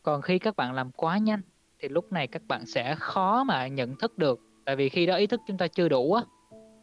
Còn 0.03 0.21
khi 0.21 0.39
các 0.39 0.55
bạn 0.55 0.73
làm 0.73 0.91
quá 0.91 1.17
nhanh 1.17 1.41
thì 1.79 1.89
lúc 1.89 2.11
này 2.11 2.27
các 2.27 2.41
bạn 2.47 2.65
sẽ 2.65 2.95
khó 2.95 3.43
mà 3.43 3.67
nhận 3.67 3.95
thức 3.97 4.17
được. 4.17 4.39
Tại 4.65 4.75
vì 4.75 4.89
khi 4.89 5.05
đó 5.05 5.15
ý 5.15 5.27
thức 5.27 5.41
chúng 5.47 5.57
ta 5.57 5.67
chưa 5.67 5.89
đủ 5.89 6.13
á. 6.13 6.23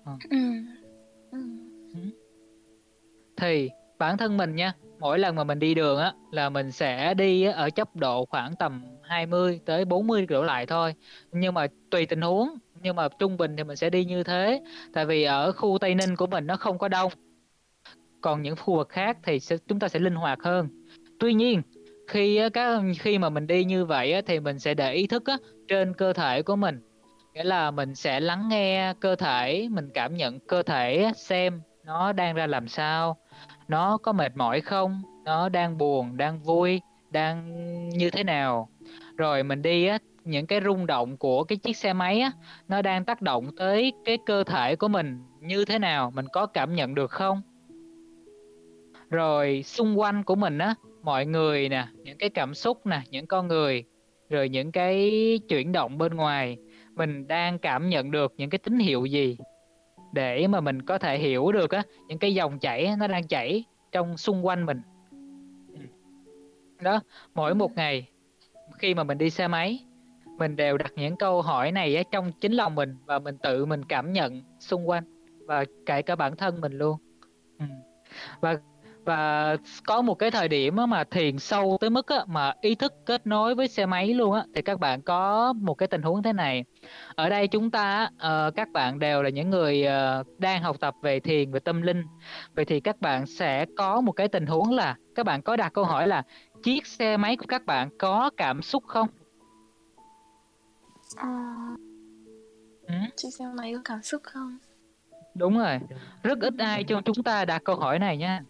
Ờ. 0.05 0.13
Ừm. 0.31 0.67
Ừm. 1.33 2.11
Thì 3.37 3.71
bản 3.99 4.17
thân 4.17 4.37
mình 4.37 4.57
nha, 4.57 4.73
mỗi 4.99 5.19
lần 5.19 5.37
mà 5.37 5.45
mình 5.45 5.59
đi 5.59 5.75
đường 5.75 5.99
á 5.99 6.13
là 6.31 6.49
mình 6.51 6.73
sẽ 6.73 7.15
đi 7.15 7.43
ở 7.43 7.69
tốc 7.77 7.97
độ 7.97 8.27
khoảng 8.27 8.57
tầm 8.57 8.85
20 9.11 9.61
tới 9.67 9.85
40 9.85 10.26
đổ 10.26 10.43
lại 10.43 10.67
thôi. 10.67 10.95
Nhưng 11.33 11.55
mà 11.55 11.67
tùy 11.90 12.07
tình 12.07 12.21
huống, 12.21 12.49
nhưng 12.83 12.97
mà 12.97 13.09
trung 13.19 13.37
bình 13.37 13.57
thì 13.57 13.64
mình 13.64 13.76
sẽ 13.76 13.90
đi 13.90 14.05
như 14.05 14.25
thế. 14.25 14.61
Tại 14.93 15.07
vì 15.07 15.25
ở 15.25 15.52
khu 15.52 15.79
Tây 15.81 15.95
Ninh 15.95 16.17
của 16.17 16.26
mình 16.26 16.47
nó 16.47 16.57
không 16.57 16.79
có 16.79 16.88
đông. 16.88 17.12
Còn 18.21 18.43
những 18.43 18.57
khu 18.57 18.76
vực 18.76 18.88
khác 18.88 19.19
thì 19.23 19.40
sẽ 19.40 19.57
chúng 19.69 19.79
ta 19.79 19.88
sẽ 19.88 19.99
linh 19.99 20.14
hoạt 20.14 20.38
hơn. 20.43 20.69
Tuy 21.21 21.35
nhiên, 21.35 21.62
khi 22.09 22.40
các 22.52 22.83
khi 22.99 23.19
mà 23.19 23.29
mình 23.29 23.47
đi 23.47 23.64
như 23.64 23.85
vậy 23.85 24.23
thì 24.26 24.40
mình 24.40 24.59
sẽ 24.59 24.75
để 24.75 24.93
ý 24.93 25.07
thức 25.07 25.23
trên 25.69 25.95
cơ 25.95 26.12
thể 26.12 26.43
của 26.43 26.57
mình. 26.57 26.81
Nghĩa 27.35 27.45
là 27.45 27.71
mình 27.71 27.95
sẽ 27.95 28.21
lắng 28.21 28.49
nghe 28.49 28.95
cơ 29.00 29.17
thể, 29.17 29.69
mình 29.71 29.90
cảm 29.95 30.14
nhận 30.14 30.40
cơ 30.40 30.62
thể 30.62 31.12
xem 31.17 31.61
nó 31.85 32.12
đang 32.12 32.35
ra 32.35 32.47
làm 32.47 32.69
sao, 32.69 33.17
nó 33.69 33.99
có 33.99 34.12
mệt 34.12 34.37
mỏi 34.37 34.61
không, 34.61 35.02
nó 35.25 35.49
đang 35.49 35.79
buồn, 35.79 36.17
đang 36.17 36.43
vui, 36.43 36.81
đang 37.11 37.88
như 37.88 38.11
thế 38.11 38.25
nào. 38.25 38.69
Rồi 39.17 39.43
mình 39.43 39.63
đi 39.63 39.87
á, 39.87 39.99
những 40.25 40.47
cái 40.47 40.61
rung 40.65 40.87
động 40.87 41.17
của 41.17 41.45
cái 41.45 41.59
chiếc 41.59 41.77
xe 41.77 41.93
máy 41.93 42.21
á, 42.21 42.33
nó 42.69 42.83
đang 42.83 43.05
tác 43.05 43.23
động 43.23 43.51
tới 43.57 43.93
cái 44.05 44.19
cơ 44.27 44.45
thể 44.45 44.77
của 44.77 44.89
mình 44.89 45.19
như 45.41 45.65
thế 45.65 45.79
nào, 45.79 46.11
mình 46.15 46.27
có 46.33 46.47
cảm 46.47 46.75
nhận 46.75 46.95
được 46.95 47.11
không? 47.11 47.43
Rồi 49.11 49.63
xung 49.63 50.01
quanh 50.01 50.23
của 50.23 50.35
mình 50.35 50.59
á, 50.59 50.75
mọi 51.03 51.27
người 51.27 51.69
nè, 51.69 51.87
những 52.05 52.19
cái 52.19 52.31
cảm 52.31 52.55
xúc 52.55 52.87
nè, 52.87 53.01
những 53.11 53.27
con 53.27 53.49
người, 53.49 53.85
rồi 54.31 54.49
những 54.49 54.73
cái 54.73 55.11
chuyển 55.49 55.73
động 55.73 55.99
bên 55.99 56.15
ngoài, 56.15 56.57
mình 56.95 57.29
đang 57.29 57.59
cảm 57.59 57.89
nhận 57.89 58.11
được 58.11 58.35
những 58.37 58.51
cái 58.51 58.59
tín 58.59 58.79
hiệu 58.79 59.05
gì 59.05 59.37
để 60.13 60.47
mà 60.47 60.61
mình 60.61 60.83
có 60.83 60.99
thể 60.99 61.19
hiểu 61.19 61.53
được 61.53 61.71
á 61.71 61.83
những 62.09 62.19
cái 62.19 62.35
dòng 62.35 62.59
chảy 62.59 62.97
nó 62.99 63.07
đang 63.07 63.29
chảy 63.29 63.65
trong 63.93 64.17
xung 64.17 64.47
quanh 64.47 64.67
mình. 64.67 64.81
Đó, 66.81 67.01
mỗi 67.35 67.55
một 67.55 67.77
ngày 67.77 68.09
khi 68.81 68.95
mà 68.95 69.05
mình 69.05 69.19
đi 69.19 69.31
xe 69.31 69.49
máy, 69.49 69.85
mình 70.39 70.57
đều 70.57 70.79
đặt 70.79 70.93
những 70.97 71.17
câu 71.17 71.43
hỏi 71.43 71.73
này 71.73 71.97
ở 71.97 72.03
trong 72.13 72.33
chính 72.41 72.53
lòng 72.53 72.75
mình 72.75 72.97
và 73.05 73.19
mình 73.19 73.39
tự 73.43 73.67
mình 73.67 73.85
cảm 73.85 74.13
nhận 74.13 74.43
xung 74.61 74.89
quanh 74.89 75.05
và 75.47 75.65
kể 75.87 76.03
cả 76.03 76.17
bản 76.17 76.37
thân 76.37 76.61
mình 76.61 76.73
luôn. 76.73 76.97
Ừ. 77.59 77.65
Và 78.41 78.57
và 79.05 79.57
có 79.87 80.03
một 80.03 80.15
cái 80.15 80.31
thời 80.31 80.49
điểm 80.49 80.77
mà 80.89 81.05
thiền 81.05 81.39
sâu 81.39 81.77
tới 81.81 81.91
mức 81.91 82.07
mà 82.27 82.53
ý 82.61 82.75
thức 82.75 82.95
kết 83.07 83.27
nối 83.27 83.55
với 83.55 83.69
xe 83.69 83.87
máy 83.87 84.15
luôn 84.15 84.33
á, 84.33 84.45
thì 84.55 84.63
các 84.63 84.81
bạn 84.81 85.03
có 85.03 85.53
một 85.53 85.75
cái 85.75 85.87
tình 85.87 86.03
huống 86.03 86.23
thế 86.23 86.33
này. 86.33 86.65
Ở 87.15 87.29
đây 87.29 87.49
chúng 87.49 87.71
ta 87.71 88.11
ờ, 88.19 88.51
các 88.57 88.69
bạn 88.73 88.99
đều 88.99 89.23
là 89.23 89.31
những 89.31 89.51
người, 89.51 89.85
ờ, 89.85 90.25
đang 90.39 90.63
học 90.63 90.77
tập 90.81 90.95
về 91.03 91.21
thiền, 91.21 91.53
về 91.53 91.61
tâm 91.61 91.83
linh. 91.83 92.03
Vậy 92.55 92.65
thì 92.65 92.81
các 92.81 93.01
bạn 93.01 93.27
sẽ 93.27 93.67
có 93.77 94.01
một 94.01 94.13
cái 94.13 94.29
tình 94.29 94.47
huống 94.47 94.73
là 94.73 94.97
các 95.15 95.27
bạn 95.27 95.43
có 95.43 95.57
đặt 95.57 95.73
câu 95.73 95.85
hỏi 95.85 96.09
là 96.09 96.23
chiếc 96.63 96.87
xe 96.87 97.17
máy 97.17 97.37
của 97.37 97.47
các 97.49 97.67
bạn 97.67 97.89
có 97.99 98.31
cảm 98.37 98.63
xúc 98.63 98.85
không? 98.87 99.09
À. 101.17 101.55
Ừm. 102.87 102.97
Chiếc 103.17 103.29
xe 103.39 103.45
máy 103.55 103.75
có 103.75 103.81
cảm 103.85 104.03
xúc 104.03 104.23
không? 104.25 104.59
Đúng 105.35 105.59
rồi, 105.59 105.79
rất 106.23 106.39
ít 106.41 106.55
ai 106.59 106.85
trong 106.85 107.03
chúng 107.03 107.25
ta 107.25 107.45
đặt 107.45 107.63
câu 107.65 107.77
hỏi 107.77 107.99
này 107.99 108.17
nha. 108.17 108.43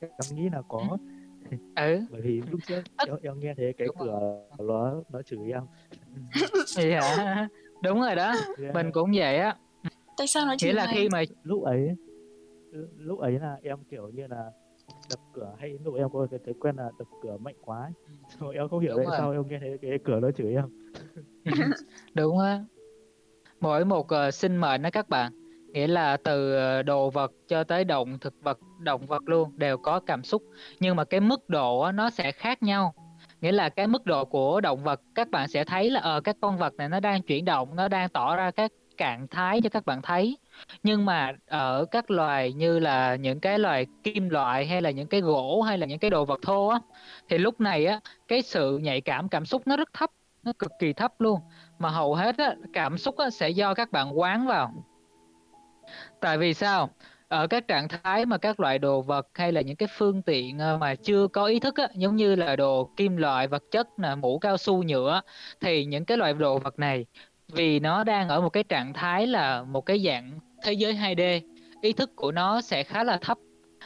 Em 0.00 0.10
nghĩ 0.34 0.48
là 0.52 0.62
có. 0.68 0.78
Ừm. 0.78 1.58
Ừ. 1.76 2.00
Bởi 2.10 2.20
vì 2.20 2.42
lúc 2.50 2.60
trước 2.66 2.82
em 2.96 3.16
em 3.22 3.40
nghe 3.40 3.54
thấy 3.56 3.74
cái 3.78 3.86
Đúng 3.86 3.96
rồi. 3.98 4.08
cửa 4.58 4.64
nó 4.64 5.02
nó 5.12 5.22
chửi 5.22 5.52
em. 5.52 5.62
Vậy 6.76 6.92
hả? 6.94 7.48
Đúng 7.82 8.00
rồi 8.00 8.14
đó, 8.16 8.34
Yeah. 8.62 8.74
mình 8.74 8.92
cũng 8.92 9.10
vậy 9.14 9.38
á. 9.38 9.56
Tại 10.16 10.26
sao 10.26 10.46
nó 10.46 10.52
Nghĩa 10.52 10.56
chửi 10.58 10.72
là 10.72 10.86
khi 10.92 11.08
mà 11.08 11.22
Lúc 11.42 11.62
ấy 11.64 11.88
lúc 12.96 13.18
ấy 13.18 13.32
là 13.38 13.56
em, 13.62 13.78
kiểu 13.90 14.08
như 14.08 14.26
là, 14.26 14.50
đập 15.12 15.20
cửa 15.32 15.54
hay 15.58 15.78
lúc 15.84 15.94
em 15.94 16.08
có 16.12 16.26
cái 16.30 16.40
thói 16.46 16.54
quen 16.60 16.76
là 16.76 16.90
đập 16.98 17.08
cửa 17.22 17.36
mạnh 17.36 17.54
quá 17.60 17.80
ấy. 17.82 17.92
Rồi 18.40 18.54
em 18.54 18.68
không 18.68 18.80
hiểu 18.80 18.96
tại 18.96 19.06
sao 19.18 19.32
em 19.32 19.48
nghe 19.48 19.58
thấy 19.60 19.78
cái 19.82 19.98
cửa 20.04 20.20
nó 20.20 20.30
chửi 20.30 20.54
em. 20.54 20.64
Đúng 22.14 22.38
á. 22.38 22.64
Mỗi 23.60 23.84
một, 23.84 24.08
ờ, 24.08 24.30
sinh 24.30 24.56
mệnh 24.56 24.82
á 24.82 24.90
các 24.90 25.08
bạn, 25.08 25.32
nghĩa 25.72 25.86
là 25.86 26.16
từ, 26.16 26.54
ờ, 26.54 26.82
đồ 26.82 27.10
vật 27.10 27.32
cho 27.48 27.64
tới 27.64 27.84
động 27.84 28.18
thực 28.18 28.34
vật, 28.42 28.58
động 28.80 29.06
vật 29.06 29.22
luôn 29.26 29.52
đều 29.56 29.78
có 29.78 30.00
cảm 30.00 30.24
xúc, 30.24 30.42
nhưng 30.80 30.96
mà 30.96 31.04
cái 31.04 31.20
mức 31.20 31.48
độ 31.48 31.80
á 31.80 31.92
nó 31.92 32.10
sẽ 32.10 32.32
khác 32.32 32.62
nhau. 32.62 32.94
Nghĩa 33.40 33.52
là 33.52 33.68
cái 33.68 33.86
mức 33.86 34.06
độ 34.06 34.24
của 34.24 34.60
động 34.60 34.82
vật 34.84 35.00
các 35.14 35.30
bạn 35.30 35.48
sẽ 35.48 35.64
thấy 35.64 35.90
là, 35.90 36.00
ờ, 36.00 36.20
các 36.20 36.36
con 36.40 36.58
vật 36.58 36.74
này 36.74 36.88
nó 36.88 37.00
đang 37.00 37.22
chuyển 37.22 37.44
động, 37.44 37.76
nó 37.76 37.88
đang 37.88 38.08
tỏ 38.08 38.36
ra 38.36 38.50
các 38.50 38.72
trạng 38.96 39.28
thái 39.28 39.60
cho 39.62 39.70
các 39.70 39.86
bạn 39.86 40.02
thấy. 40.02 40.36
Nhưng 40.82 41.04
mà 41.04 41.32
ở 41.46 41.84
các 41.90 42.10
loài 42.10 42.52
như 42.52 42.78
là 42.78 43.16
những 43.16 43.40
cái 43.40 43.58
loài 43.58 43.86
kim 44.02 44.28
loại 44.28 44.66
hay 44.66 44.82
là 44.82 44.90
những 44.90 45.08
cái 45.08 45.20
gỗ 45.20 45.62
hay 45.62 45.78
là 45.78 45.86
những 45.86 45.98
cái 45.98 46.10
đồ 46.10 46.24
vật 46.24 46.40
thô 46.42 46.68
á, 46.68 46.78
thì 47.28 47.38
lúc 47.38 47.60
này 47.60 47.86
á, 47.86 48.00
cái 48.28 48.42
sự 48.42 48.78
nhạy 48.78 49.00
cảm 49.00 49.28
cảm 49.28 49.46
xúc 49.46 49.62
nó 49.66 49.76
rất 49.76 49.88
thấp, 49.92 50.10
nó 50.42 50.52
cực 50.58 50.72
kỳ 50.78 50.92
thấp 50.92 51.20
luôn. 51.20 51.40
Mà 51.78 51.88
hầu 51.88 52.14
hết 52.14 52.38
á, 52.38 52.54
cảm 52.72 52.98
xúc 52.98 53.16
á 53.18 53.30
sẽ 53.30 53.50
do 53.50 53.74
các 53.74 53.92
bạn 53.92 54.18
quán 54.20 54.46
vào. 54.46 54.72
Tại 56.20 56.38
vì 56.38 56.54
sao? 56.54 56.90
Ở 57.28 57.46
các 57.46 57.68
trạng 57.68 57.88
thái 57.88 58.26
mà 58.26 58.38
các 58.38 58.60
loại 58.60 58.78
đồ 58.78 59.02
vật 59.02 59.28
hay 59.34 59.52
là 59.52 59.60
những 59.60 59.76
cái 59.76 59.88
phương 59.98 60.22
tiện, 60.22 60.58
ờ, 60.58 60.78
mà 60.78 60.94
chưa 60.94 61.28
có 61.28 61.46
ý 61.46 61.60
thức 61.60 61.76
á, 61.76 61.88
giống 61.94 62.16
như 62.16 62.34
là 62.34 62.56
đồ 62.56 62.90
kim 62.96 63.16
loại, 63.16 63.48
vật 63.48 63.62
chất 63.70 63.88
nè, 63.98 64.14
mũ 64.14 64.38
cao 64.38 64.56
su, 64.56 64.82
nhựa 64.82 65.20
thì 65.60 65.84
những 65.84 66.04
cái 66.04 66.16
loại 66.18 66.34
đồ 66.34 66.58
vật 66.58 66.78
này 66.78 67.06
vì 67.52 67.80
nó 67.80 68.04
đang 68.04 68.28
ở 68.28 68.40
một 68.40 68.48
cái 68.48 68.64
trạng 68.64 68.92
thái 68.92 69.26
là 69.26 69.62
một 69.62 69.86
cái 69.86 70.02
dạng 70.04 70.38
thế 70.62 70.72
giới 70.72 70.94
2D, 70.94 71.40
ý 71.80 71.92
thức 71.92 72.16
của 72.16 72.32
nó 72.32 72.60
sẽ 72.60 72.82
khá 72.82 73.04
là 73.04 73.16
thấp 73.16 73.38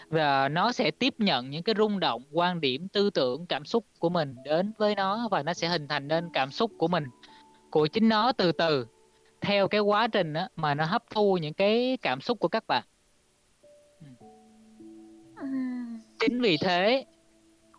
và 0.08 0.48
nó 0.48 0.72
sẽ 0.72 0.90
tiếp 0.90 1.14
nhận 1.18 1.50
những 1.50 1.62
cái 1.62 1.74
rung 1.78 2.00
động, 2.00 2.22
quan 2.32 2.60
điểm, 2.60 2.88
tư 2.88 3.10
tưởng, 3.10 3.46
cảm 3.46 3.64
xúc 3.64 3.84
của 3.98 4.08
mình 4.08 4.34
đến 4.44 4.72
với 4.78 4.94
nó 4.94 5.28
và 5.30 5.42
nó 5.42 5.54
sẽ 5.54 5.68
hình 5.68 5.88
thành 5.88 6.08
nên 6.08 6.28
cảm 6.32 6.50
xúc 6.50 6.70
của 6.78 6.88
mình, 6.88 7.04
của 7.70 7.86
chính 7.86 8.08
nó 8.08 8.32
từ 8.32 8.52
từ, 8.52 8.86
theo 9.40 9.68
cái 9.68 9.80
quá 9.80 10.06
trình 10.06 10.34
á 10.34 10.48
mà 10.56 10.74
nó 10.74 10.84
hấp 10.84 11.02
thu 11.10 11.36
những 11.36 11.54
cái 11.54 11.98
cảm 12.02 12.20
xúc 12.20 12.38
của 12.40 12.48
các 12.48 12.66
bạn. 12.66 12.84
Ừm. 15.40 16.00
Chính 16.20 16.40
vì 16.40 16.56
thế, 16.56 17.04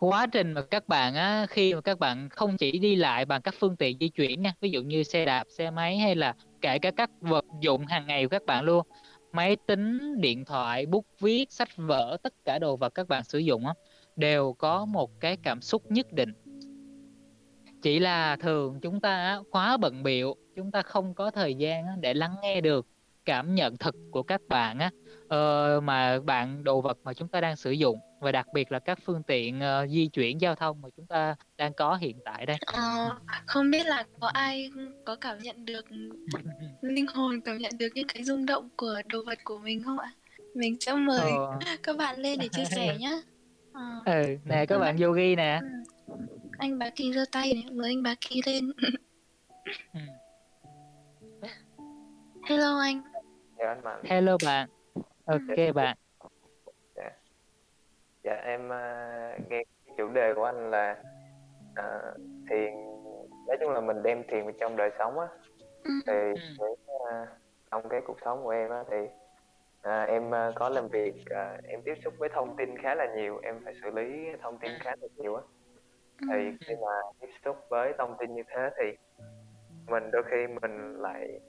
quá 0.00 0.26
trình 0.26 0.52
mà 0.52 0.62
các 0.62 0.88
bạn 0.88 1.14
á, 1.14 1.46
khi 1.50 1.74
mà 1.74 1.80
các 1.80 1.98
bạn 1.98 2.28
không 2.28 2.56
chỉ 2.56 2.78
đi 2.78 2.96
lại 2.96 3.24
bằng 3.24 3.42
các 3.42 3.54
phương 3.58 3.76
tiện 3.76 3.98
di 4.00 4.08
chuyển 4.08 4.42
nha, 4.42 4.52
ví 4.60 4.70
dụ 4.70 4.82
như 4.82 5.02
xe 5.02 5.24
đạp, 5.24 5.44
xe 5.58 5.70
máy 5.70 5.98
hay 5.98 6.14
là 6.14 6.34
kể 6.60 6.78
cả 6.78 6.90
các 6.90 7.10
vật 7.20 7.44
dụng 7.60 7.86
hàng 7.86 8.06
ngày 8.06 8.24
của 8.24 8.28
các 8.28 8.42
bạn 8.46 8.64
luôn, 8.64 8.86
máy 9.32 9.56
tính, 9.66 10.20
điện 10.20 10.44
thoại, 10.44 10.86
bút 10.86 11.06
viết, 11.20 11.52
sách 11.52 11.68
vở, 11.76 12.16
tất 12.22 12.32
cả 12.44 12.58
đồ 12.58 12.76
vật 12.76 12.94
các 12.94 13.08
bạn 13.08 13.24
sử 13.24 13.38
dụng 13.38 13.66
á, 13.66 13.74
đều 14.16 14.52
có 14.52 14.84
một 14.84 15.20
cái 15.20 15.36
cảm 15.36 15.60
xúc 15.60 15.82
nhất 15.90 16.12
định. 16.12 16.32
Chỉ 17.82 17.98
là 17.98 18.36
thường 18.36 18.80
chúng 18.80 19.00
ta 19.00 19.40
quá 19.50 19.76
bận 19.76 20.02
biệu, 20.02 20.36
chúng 20.56 20.70
ta 20.70 20.82
không 20.82 21.14
có 21.14 21.30
thời 21.30 21.54
gian 21.54 22.00
để 22.00 22.14
lắng 22.14 22.34
nghe 22.42 22.60
được 22.60 22.86
cảm 23.28 23.54
nhận 23.54 23.76
thực 23.76 23.94
của 24.10 24.22
các 24.22 24.40
bạn 24.48 24.78
á, 24.78 24.90
ờ, 25.28 25.80
mà 25.84 26.20
bạn 26.20 26.64
đồ 26.64 26.80
vật 26.80 26.98
mà 27.04 27.14
chúng 27.14 27.28
ta 27.28 27.40
đang 27.40 27.56
sử 27.56 27.70
dụng 27.70 27.98
và 28.20 28.32
đặc 28.32 28.46
biệt 28.52 28.72
là 28.72 28.78
các 28.78 28.98
phương 29.04 29.22
tiện, 29.22 29.60
ờ, 29.60 29.86
di 29.86 30.08
chuyển 30.08 30.40
giao 30.40 30.54
thông 30.54 30.80
mà 30.82 30.88
chúng 30.96 31.06
ta 31.06 31.34
đang 31.58 31.72
có 31.74 31.96
hiện 31.96 32.16
tại 32.24 32.46
đây. 32.46 32.56
Ờ, 32.66 33.18
không 33.46 33.70
biết 33.70 33.86
là 33.86 34.04
có 34.20 34.28
ai 34.28 34.70
có 35.06 35.16
cảm 35.16 35.38
nhận 35.38 35.64
được 35.64 35.84
linh 36.82 37.06
hồn 37.06 37.40
cảm 37.40 37.58
nhận 37.58 37.72
được 37.78 37.88
những 37.94 38.06
cái 38.06 38.24
rung 38.24 38.46
động 38.46 38.68
của 38.76 39.02
đồ 39.06 39.22
vật 39.26 39.38
của 39.44 39.58
mình 39.58 39.82
không 39.82 39.98
ạ? 39.98 40.12
Mình 40.54 40.76
sẽ 40.80 40.94
mời 40.94 41.30
Ờ. 41.30 41.58
các 41.82 41.96
bạn 41.96 42.18
lên 42.18 42.38
để 42.38 42.48
chia 42.48 42.64
sẻ 42.64 42.96
nhá. 43.00 43.12
Ờ. 43.72 44.02
Ừ, 44.04 44.36
nè 44.44 44.66
các 44.66 44.78
bạn 44.78 44.96
yogi 44.96 45.36
nè. 45.36 45.60
Ừm. 45.62 46.18
Anh 46.58 46.78
Bá 46.78 46.90
Kỳ 46.90 47.12
giơ 47.12 47.24
tay 47.32 47.54
này, 47.54 47.64
mời 47.72 47.90
anh 47.90 48.02
Bá 48.02 48.14
Kỳ 48.20 48.40
lên. 48.46 48.72
Ừm. 49.94 50.02
Hello 52.48 52.78
anh. 52.78 53.02
Chào 53.58 53.68
anh 53.68 53.84
Mạnh. 53.84 54.00
Hello 54.04 54.36
bạn. 54.44 54.68
OK 55.26 55.74
bạn. 55.74 55.96
Dạ. 56.94 57.10
Dạ 58.24 58.34
em, 58.44 58.72
a, 58.72 59.38
nghe 59.50 59.62
chủ 59.96 60.08
đề 60.08 60.34
của 60.34 60.44
anh 60.44 60.70
là, 60.70 61.02
ờ, 61.74 62.14
thiền 62.50 62.74
nói 63.46 63.56
chung 63.60 63.70
là 63.70 63.80
mình 63.80 64.02
đem 64.02 64.22
thiền 64.28 64.44
vào 64.44 64.52
trong 64.60 64.76
đời 64.76 64.90
sống 64.98 65.18
á, 65.18 65.26
Ừm. 65.84 66.00
thì 66.06 66.12
Ừm. 66.12 66.56
cái, 66.58 66.68
a, 67.10 67.26
trong 67.70 67.88
cái 67.88 68.00
cuộc 68.06 68.16
sống 68.24 68.44
của 68.44 68.50
em 68.50 68.70
á 68.70 68.84
thì 68.90 68.96
à, 69.82 70.02
em 70.02 70.34
à, 70.34 70.52
có 70.54 70.68
làm 70.68 70.88
việc 70.88 71.24
à, 71.26 71.58
em 71.68 71.80
tiếp 71.84 71.94
xúc 72.04 72.14
với 72.18 72.28
thông 72.28 72.56
tin 72.56 72.78
khá 72.82 72.94
là 72.94 73.06
nhiều 73.16 73.40
em 73.42 73.60
phải 73.64 73.74
xử 73.82 73.90
lý 73.90 74.26
thông 74.42 74.58
tin 74.58 74.72
khá 74.80 74.90
là 75.00 75.08
nhiều 75.16 75.34
á 75.34 75.42
thì 76.28 76.50
khi 76.66 76.74
mà 76.82 76.92
tiếp 77.20 77.30
xúc 77.44 77.56
với 77.70 77.92
thông 77.98 78.16
tin 78.18 78.34
như 78.34 78.42
thế 78.48 78.70
thì 78.78 78.84
mình 79.86 80.10
đôi 80.10 80.22
khi 80.30 80.46
mình 80.46 80.94
lại 80.98 81.40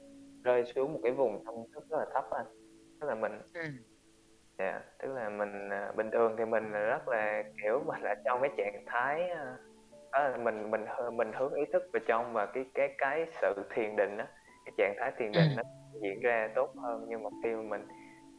rơi 0.44 0.66
xuống 0.66 0.94
một 0.94 1.00
cái 1.04 1.12
vùng 1.12 1.44
tâm 1.46 1.54
thức 1.74 1.84
rất 1.90 1.98
là 2.00 2.06
thấp 2.14 2.24
anh 2.32 2.46
tức 3.02 3.08
là 3.08 3.16
mình 3.16 3.32
Ừm. 3.54 3.78
dạ 4.58 4.82
tức 5.00 5.08
là 5.14 5.30
mình 5.30 5.70
à, 5.70 5.92
bình 5.96 6.12
thường 6.12 6.36
thì 6.38 6.46
mình 6.46 6.72
rất 6.72 7.08
là 7.08 7.44
kiểu 7.62 7.84
mình 7.86 8.02
ở 8.04 8.16
trong 8.26 8.42
cái 8.42 8.52
trạng 8.58 8.84
thái 8.86 9.30
đó 10.12 10.30
là 10.30 10.38
mình 10.38 10.72
mình 10.72 10.86
mình 11.14 11.32
hướng 11.34 11.54
ý 11.54 11.64
thức 11.74 11.84
vào 11.94 12.02
trong 12.08 12.34
và 12.34 12.46
cái 12.46 12.66
cái 12.74 12.96
cái 12.98 13.26
sự 13.42 13.54
thiền 13.70 13.96
định 13.96 14.18
á 14.18 14.28
cái 14.66 14.74
trạng 14.78 14.94
thái 15.00 15.12
thiền 15.18 15.34
định 15.34 15.56
nó 15.56 15.64
diễn 16.02 16.20
ra 16.24 16.50
tốt 16.56 16.74
hơn 16.78 17.06
nhưng 17.10 17.24
mà 17.24 17.30
khi 17.44 17.50
mà 17.56 17.62
mình 17.62 17.88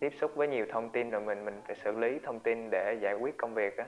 tiếp 0.01 0.11
xúc 0.21 0.31
với 0.37 0.49
nhiều 0.49 0.67
thông 0.73 0.91
tin 0.93 1.11
rồi 1.11 1.21
mình 1.21 1.45
mình 1.45 1.61
phải 1.67 1.77
xử 1.85 1.93
lý 1.93 2.19
thông 2.25 2.41
tin 2.41 2.71
để 2.71 2.99
giải 3.03 3.15
quyết 3.15 3.35
công 3.39 3.55
việc 3.55 3.77
á 3.77 3.87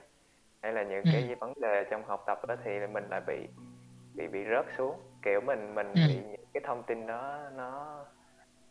hay 0.61 0.73
là 0.73 0.83
những 0.83 1.03
cái 1.11 1.21
Ừ. 1.29 1.35
vấn 1.39 1.53
đề 1.61 1.83
trong 1.91 2.03
học 2.03 2.23
tập 2.27 2.39
đó 2.47 2.55
thì 2.63 2.71
mình 2.91 3.03
lại 3.09 3.21
bị 3.27 3.47
bị 4.15 4.27
bị 4.27 4.39
rớt 4.49 4.65
xuống 4.77 4.99
kiểu 5.23 5.41
mình 5.41 5.75
mình 5.75 5.87
Ừ. 5.95 6.07
bị 6.07 6.15
những 6.15 6.45
cái 6.53 6.63
thông 6.67 6.83
tin 6.87 7.07
đó 7.07 7.39
nó 7.55 8.03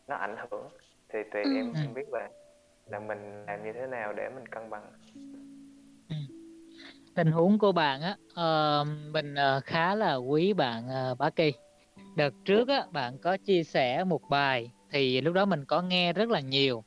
nó 0.07 0.15
ảnh 0.15 0.35
hưởng 0.51 0.69
thì 1.13 1.19
thì 1.33 1.39
Ừ. 1.43 1.55
em 1.55 1.73
Ừ. 1.73 1.79
không 1.83 1.93
biết 1.93 2.09
là 2.11 2.29
là 2.85 2.99
mình 2.99 3.45
làm 3.47 3.63
như 3.63 3.73
thế 3.73 3.87
nào 3.87 4.13
để 4.13 4.29
mình 4.29 4.45
cân 4.47 4.69
bằng 4.69 4.91
tình 7.15 7.31
huống 7.31 7.59
của 7.59 7.71
bạn 7.71 8.01
á 8.01 8.17
ờ, 8.33 8.85
mình 9.11 9.35
ờ, 9.35 9.59
khá 9.63 9.95
là 9.95 10.15
quý 10.15 10.53
bạn 10.53 10.83
uh, 11.11 11.17
Bá 11.17 11.29
Kỳ 11.29 11.53
đợt 12.15 12.33
trước 12.45 12.67
á 12.67 12.85
bạn 12.91 13.17
có 13.17 13.37
chia 13.37 13.63
sẻ 13.63 14.03
một 14.03 14.21
bài 14.29 14.71
thì 14.91 15.21
lúc 15.21 15.33
đó 15.33 15.45
mình 15.45 15.65
có 15.65 15.81
nghe 15.81 16.13
rất 16.13 16.29
là 16.29 16.39
nhiều 16.39 16.83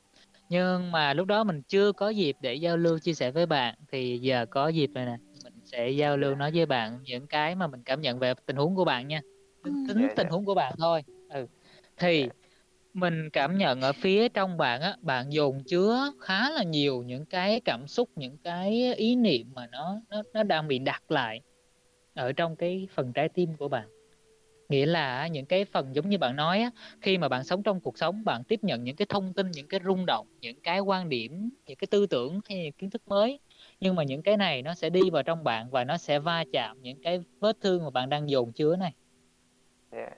nhưng 0.49 0.93
mà 0.93 1.15
lúc 1.15 1.27
đó 1.27 1.45
mình 1.45 1.63
chưa 1.63 1.93
có 1.93 2.09
dịp 2.09 2.37
để 2.41 2.55
giao 2.55 2.77
lưu 2.77 2.99
chia 2.99 3.15
sẻ 3.15 3.31
với 3.31 3.47
bạn 3.47 3.75
thì 3.93 4.19
giờ 4.19 4.47
có 4.51 4.69
dịp 4.69 4.91
rồi 4.95 5.05
nè 5.05 5.17
mình 5.45 5.55
sẽ 5.65 5.89
giao 5.89 6.17
lưu 6.17 6.35
nói 6.35 6.51
với 6.55 6.67
bạn 6.67 6.99
những 7.03 7.27
cái 7.27 7.55
mà 7.55 7.67
mình 7.67 7.83
cảm 7.83 8.01
nhận 8.01 8.19
về 8.19 8.35
tình 8.47 8.57
huống 8.57 8.77
của 8.77 8.85
bạn 8.85 9.09
nha 9.09 9.21
tính, 9.67 9.87
tính 9.89 10.03
Dạ, 10.03 10.15
tình 10.17 10.27
dạ. 10.27 10.31
huống 10.31 10.45
của 10.45 10.55
bạn 10.55 10.75
thôi. 10.79 11.03
Ừ. 11.29 11.47
Thì 11.97 12.21
Dạ. 12.23 12.29
mình 12.95 13.31
cảm 13.33 13.59
nhận 13.59 13.81
ở 13.81 13.93
phía 13.93 14.29
trong 14.29 14.57
bạn 14.57 14.81
á 14.81 14.97
bạn 15.03 15.33
dồn 15.33 15.65
chứa 15.65 16.13
khá 16.21 16.51
là 16.51 16.63
nhiều 16.63 17.03
những 17.03 17.27
cái 17.27 17.61
cảm 17.61 17.87
xúc 17.87 18.11
những 18.17 18.37
cái 18.39 18.95
ý 18.95 19.17
niệm 19.17 19.47
mà 19.55 19.67
nó 19.67 20.01
nó 20.11 20.23
nó 20.33 20.43
đang 20.43 20.69
bị 20.69 20.79
đặt 20.79 21.11
lại 21.11 21.41
ở 22.15 22.33
trong 22.33 22.57
cái 22.57 22.89
phần 22.95 23.13
trái 23.13 23.29
tim 23.29 23.57
của 23.57 23.69
bạn. 23.69 23.89
Nghĩa 24.69 24.87
là 24.87 25.27
những 25.27 25.47
cái 25.47 25.65
phần 25.65 25.95
giống 25.95 26.09
như 26.09 26.19
bạn 26.19 26.37
nói 26.37 26.61
á, 26.63 26.71
khi 27.01 27.19
mà 27.19 27.29
bạn 27.29 27.45
sống 27.45 27.63
trong 27.63 27.81
cuộc 27.81 27.99
sống 27.99 28.25
bạn 28.25 28.45
tiếp 28.45 28.65
nhận 28.65 28.85
những 28.85 28.97
cái 28.97 29.07
thông 29.09 29.35
tin 29.35 29.51
những 29.51 29.69
cái 29.69 29.81
rung 29.85 30.07
động 30.07 30.27
những 30.41 30.61
cái 30.61 30.81
quan 30.81 31.09
điểm 31.09 31.51
những 31.67 31.77
cái 31.77 31.89
tư 31.91 32.07
tưởng 32.07 32.41
hay 32.49 32.59
những 32.63 32.73
kiến 32.73 32.91
thức 32.91 33.03
mới. 33.09 33.41
Nhưng 33.81 33.95
mà 33.95 34.03
những 34.05 34.23
cái 34.23 34.37
này 34.37 34.63
nó 34.63 34.75
sẽ 34.75 34.91
đi 34.91 35.11
vào 35.11 35.23
trong 35.23 35.45
bạn 35.45 35.71
và 35.71 35.85
nó 35.85 35.97
sẽ 35.97 36.19
va 36.19 36.45
chạm 36.53 36.83
những 36.83 37.03
cái 37.03 37.21
vết 37.41 37.57
thương 37.61 37.85
mà 37.85 37.91
bạn 37.91 38.09
đang 38.09 38.31
dồn 38.31 38.53
chứa 38.53 38.77
này 38.77 38.95
dạ 39.97 40.11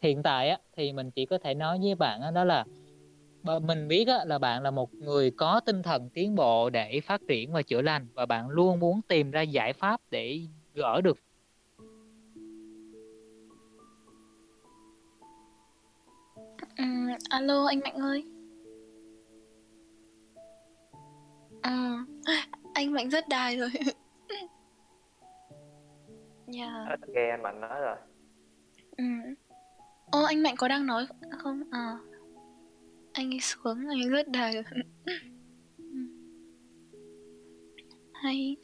hiện 0.00 0.22
tại 0.22 0.48
á 0.50 0.58
thì 0.76 0.92
mình 0.92 1.10
chỉ 1.10 1.26
có 1.26 1.38
thể 1.38 1.54
nói 1.54 1.78
với 1.82 1.94
bạn 1.94 2.20
á, 2.20 2.30
đó 2.30 2.44
là 2.44 2.64
Bà- 3.42 3.58
mình 3.58 3.88
biết 3.88 4.08
á, 4.08 4.24
là 4.24 4.38
bạn 4.38 4.62
là 4.62 4.70
một 4.70 4.94
người 4.94 5.30
có 5.30 5.60
tinh 5.66 5.82
thần 5.82 6.10
tiến 6.14 6.34
bộ 6.34 6.70
để 6.70 7.00
phát 7.00 7.20
triển 7.28 7.52
và 7.52 7.62
chữa 7.62 7.82
lành 7.82 8.08
và 8.14 8.26
bạn 8.26 8.48
luôn 8.48 8.80
muốn 8.80 9.00
tìm 9.08 9.30
ra 9.30 9.40
giải 9.42 9.72
pháp 9.72 10.00
để 10.10 10.40
gỡ 10.74 11.00
được 11.00 11.18
Ừm, 16.78 17.08
alo 17.28 17.66
anh 17.66 17.80
Mạnh 17.80 17.94
ơi. 17.94 18.24
Ờ, 21.62 21.70
anh 22.74 22.92
Mạnh 22.92 23.08
rất 23.10 23.28
đài 23.28 23.56
rồi. 23.56 23.70
Dạ. 26.46 26.84
hết 26.88 26.96
nghe 27.08 27.30
anh 27.30 27.42
mạnh 27.42 27.60
nói 27.60 27.80
rồi 27.80 27.96
Ừm. 28.96 29.34
Ô 30.12 30.22
anh 30.22 30.42
Mạnh 30.42 30.54
có 30.58 30.68
đang 30.68 30.86
nói 30.86 31.06
không? 31.38 31.62
Ờ. 31.72 31.98
Anh 33.12 33.30
ấy 33.34 33.40
xuống 33.40 33.78
anh 33.88 34.00
ấy 34.02 34.08
rất 34.10 34.28
đài 34.28 34.52
rồi. 34.52 34.64
Hay. 38.22 38.56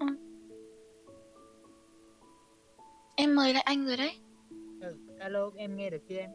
Ờ. 0.00 0.06
Em 3.16 3.34
mời 3.34 3.54
lại 3.54 3.62
anh 3.62 3.86
rồi 3.86 3.96
đấy. 3.96 4.12
ừ, 4.80 4.96
alo 5.18 5.50
em 5.56 5.76
nghe 5.76 5.90
được 5.90 6.02
chưa 6.08 6.16
em 6.16 6.30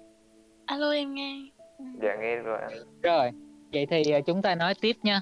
Alo 0.66 0.92
em 0.92 1.14
nghe. 1.14 1.50
Ừm. 1.78 2.00
dạ 2.02 2.16
nghe 2.22 2.36
rồi 2.36 2.60
anh 2.62 2.72
rồi 3.02 3.32
vậy 3.74 3.86
thì 3.86 4.12
à, 4.12 4.20
chúng 4.26 4.42
ta 4.42 4.56
nói 4.56 4.74
tiếp 4.82 4.96
nha 5.04 5.22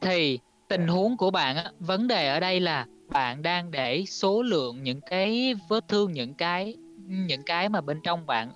thì 0.00 0.38
tình 0.68 0.86
huống 0.88 1.16
của 1.16 1.30
bạn 1.30 1.56
á, 1.56 1.70
vấn 1.78 2.08
đề 2.08 2.28
ở 2.28 2.40
đây 2.40 2.60
là 2.60 2.86
bạn 3.14 3.42
đang 3.42 3.70
để 3.70 4.04
số 4.06 4.42
lượng 4.42 4.82
những 4.82 5.00
cái 5.00 5.54
vết 5.68 5.88
thương 5.88 6.12
những 6.12 6.34
cái 6.34 6.74
những 7.06 7.42
cái 7.46 7.68
mà 7.68 7.80
bên 7.80 8.00
trong 8.04 8.26
bạn 8.26 8.50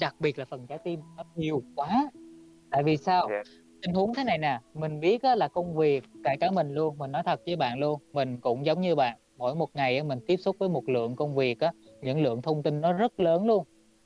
đặc 0.00 0.14
biệt 0.18 0.38
là 0.38 0.44
phần 0.44 0.66
trái 0.66 0.78
tim 0.84 1.00
nó 1.16 1.24
nhiều 1.34 1.62
quá. 1.76 2.10
Tại 2.70 2.82
vì 2.82 2.96
sao? 2.96 3.28
Dạ. 3.30 3.42
Tình 3.82 3.94
huống 3.94 4.14
thế 4.14 4.24
này 4.24 4.38
nè 4.38 4.60
mình 4.74 5.00
biết 5.00 5.22
á, 5.22 5.34
là 5.34 5.48
công 5.48 5.76
việc 5.76 6.04
kể 6.24 6.36
cả 6.40 6.50
mình 6.50 6.74
luôn 6.74 6.98
mình 6.98 7.12
nói 7.12 7.22
thật 7.26 7.40
với 7.46 7.56
bạn 7.56 7.78
luôn 7.78 8.00
mình 8.12 8.40
cũng 8.40 8.66
giống 8.66 8.80
như 8.80 8.94
bạn. 8.94 9.18
Mỗi 9.36 9.54
một 9.54 9.70
ngày 9.74 9.98
á, 9.98 10.04
mình 10.04 10.18
tiếp 10.26 10.36
xúc 10.36 10.56
với 10.58 10.68
một 10.68 10.88
lượng 10.88 11.16
công 11.16 11.34
việc 11.34 11.60
á 11.60 11.72
những 12.02 12.22
lượng 12.22 12.42
thông 12.42 12.62
tin 12.62 12.80
nó 12.80 12.92
rất 12.92 13.20
lớn 13.20 13.46
luôn. 13.46 13.64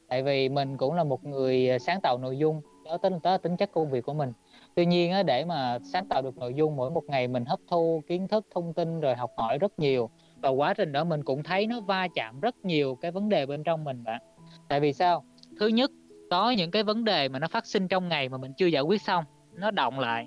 Tại 0.09 0.23
vì 0.23 0.49
mình 0.49 0.77
cũng 0.77 0.95
là 0.95 1.05
một 1.05 1.25
người 1.25 1.71
à, 1.71 1.79
sáng 1.79 2.01
tạo 2.03 2.19
nội 2.19 2.39
dung 2.39 2.61
đó 2.85 2.99
tính 2.99 3.19
đó 3.23 3.39
tính 3.39 3.57
chất 3.57 3.73
công 3.73 3.91
việc 3.91 4.05
của 4.05 4.15
mình 4.15 4.33
tuy 4.77 4.87
nhiên 4.87 5.13
á, 5.13 5.23
để 5.23 5.45
mà 5.45 5.79
sáng 5.93 6.07
tạo 6.09 6.23
được 6.23 6.39
nội 6.39 6.55
dung 6.55 6.77
mỗi 6.77 6.91
một 6.91 7.03
ngày 7.09 7.29
mình 7.29 7.45
hấp 7.45 7.59
thu 7.69 8.03
kiến 8.07 8.29
thức 8.29 8.47
thông 8.55 8.75
tin 8.75 9.01
rồi 9.01 9.15
học 9.15 9.31
hỏi 9.37 9.59
rất 9.59 9.79
nhiều. 9.79 10.11
Và 10.43 10.49
quá 10.49 10.75
trình 10.75 10.93
đó 10.93 11.05
mình 11.05 11.25
cũng 11.25 11.43
thấy 11.43 11.67
nó 11.67 11.81
va 11.81 12.09
chạm 12.15 12.41
rất 12.41 12.65
nhiều 12.65 12.99
cái 13.01 13.11
vấn 13.11 13.29
đề 13.29 13.47
bên 13.47 13.65
trong 13.65 13.85
mình 13.85 14.05
bạn. 14.05 14.21
Tại 14.69 14.81
vì 14.81 14.93
sao? 14.93 15.25
Thứ 15.61 15.69
nhất 15.69 15.91
có 16.31 16.51
những 16.51 16.71
cái 16.71 16.83
vấn 16.83 17.05
đề 17.05 17.29
mà 17.29 17.39
nó 17.39 17.49
phát 17.49 17.67
sinh 17.67 17.89
trong 17.89 18.09
ngày 18.09 18.29
mà 18.29 18.39
mình 18.39 18.53
chưa 18.57 18.67
giải 18.67 18.83
quyết 18.83 19.03
xong 19.03 19.25
nó 19.53 19.71
động 19.71 19.99
lại. 19.99 20.27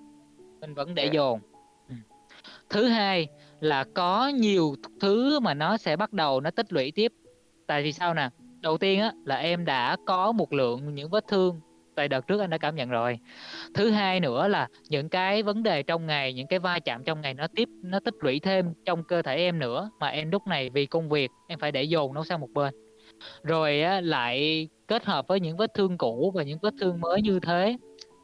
Mình 0.61 0.73
vẫn 0.73 0.95
để 0.95 1.05
dồn. 1.05 1.39
Ừ. 1.89 1.95
thứ 2.69 2.87
hai 2.87 3.27
là 3.59 3.85
có 3.95 4.27
nhiều 4.27 4.75
thứ 5.01 5.39
mà 5.39 5.53
nó 5.53 5.77
sẽ 5.77 5.95
bắt 5.95 6.13
đầu 6.13 6.41
nó 6.41 6.51
tích 6.51 6.73
lũy 6.73 6.91
tiếp. 6.95 7.13
Tại 7.67 7.83
vì 7.83 7.91
sao 7.91 8.13
nè? 8.13 8.29
Đầu 8.61 8.77
tiên 8.77 8.99
á 8.99 9.11
là 9.25 9.35
em 9.35 9.65
đã 9.65 9.97
có 10.05 10.31
một 10.31 10.53
lượng 10.53 10.95
những 10.95 11.09
vết 11.09 11.27
thương 11.27 11.59
tại 11.95 12.07
đợt 12.07 12.27
trước 12.27 12.39
anh 12.39 12.49
đã 12.49 12.57
cảm 12.57 12.75
nhận 12.75 12.89
rồi. 12.89 13.19
Thứ 13.73 13.89
hai 13.89 14.19
nữa 14.19 14.47
là 14.47 14.67
những 14.89 15.09
cái 15.09 15.43
vấn 15.43 15.63
đề 15.63 15.83
trong 15.83 16.05
ngày 16.05 16.33
những 16.33 16.47
cái 16.47 16.59
va 16.59 16.79
chạm 16.79 17.03
trong 17.03 17.21
ngày 17.21 17.33
nó 17.33 17.47
tiếp 17.55 17.69
nó 17.81 17.99
tích 17.99 18.15
lũy 18.19 18.39
thêm 18.39 18.73
trong 18.85 19.03
cơ 19.03 19.21
thể 19.21 19.35
em 19.35 19.59
nữa 19.59 19.89
mà 19.99 20.07
em 20.07 20.31
lúc 20.31 20.47
này 20.47 20.69
vì 20.69 20.85
công 20.85 21.09
việc 21.09 21.31
em 21.47 21.59
phải 21.59 21.71
để 21.71 21.83
dồn 21.83 22.13
nó 22.13 22.23
sang 22.23 22.39
một 22.39 22.49
bên. 22.53 22.73
Rồi 23.43 23.81
á, 23.81 24.01
lại 24.01 24.67
kết 24.87 25.05
hợp 25.05 25.27
với 25.27 25.39
những 25.39 25.57
vết 25.57 25.73
thương 25.73 25.97
cũ 25.97 26.31
và 26.35 26.43
những 26.43 26.59
vết 26.61 26.73
thương 26.79 27.01
mới 27.01 27.21
như 27.21 27.39
thế 27.39 27.77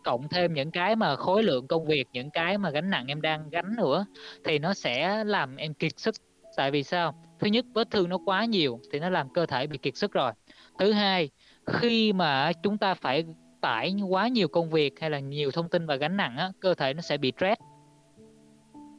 cộng 0.04 0.28
thêm 0.30 0.54
những 0.54 0.72
cái 0.72 0.96
mà 0.96 1.16
khối 1.16 1.44
lượng 1.44 1.68
công 1.68 1.86
việc 1.86 2.08
những 2.14 2.30
cái 2.30 2.58
mà 2.58 2.70
gánh 2.70 2.90
nặng 2.90 3.06
em 3.08 3.22
đang 3.22 3.50
gánh 3.50 3.76
nữa 3.78 4.06
thì 4.44 4.60
nó 4.60 4.74
sẽ 4.74 5.24
làm 5.24 5.56
em 5.56 5.74
kiệt 5.74 6.00
sức. 6.00 6.16
Tại 6.58 6.72
vì 6.72 6.84
sao? 6.84 7.14
Thứ 7.40 7.48
nhất 7.48 7.66
vết 7.74 7.92
thương 7.92 8.10
nó 8.10 8.18
quá 8.26 8.46
nhiều 8.46 8.80
thì 8.92 9.00
nó 9.00 9.10
làm 9.10 9.34
cơ 9.34 9.46
thể 9.46 9.68
bị 9.68 9.78
kiệt 9.78 9.98
sức 9.98 10.14
rồi. 10.14 10.32
Thứ 10.80 10.92
hai 10.92 11.30
khi 11.66 12.14
mà 12.14 12.52
chúng 12.64 12.78
ta 12.78 12.94
phải 12.94 13.26
tải 13.62 13.96
quá 14.10 14.28
nhiều 14.28 14.48
công 14.48 14.70
việc 14.70 15.00
hay 15.00 15.10
là 15.10 15.20
nhiều 15.20 15.52
thông 15.52 15.70
tin 15.70 15.86
và 15.86 15.96
gánh 15.96 16.18
nặng 16.18 16.38
á 16.38 16.52
cơ 16.60 16.74
thể 16.74 16.94
nó 16.94 17.02
sẽ 17.02 17.18
bị 17.18 17.34
stress. 17.38 17.62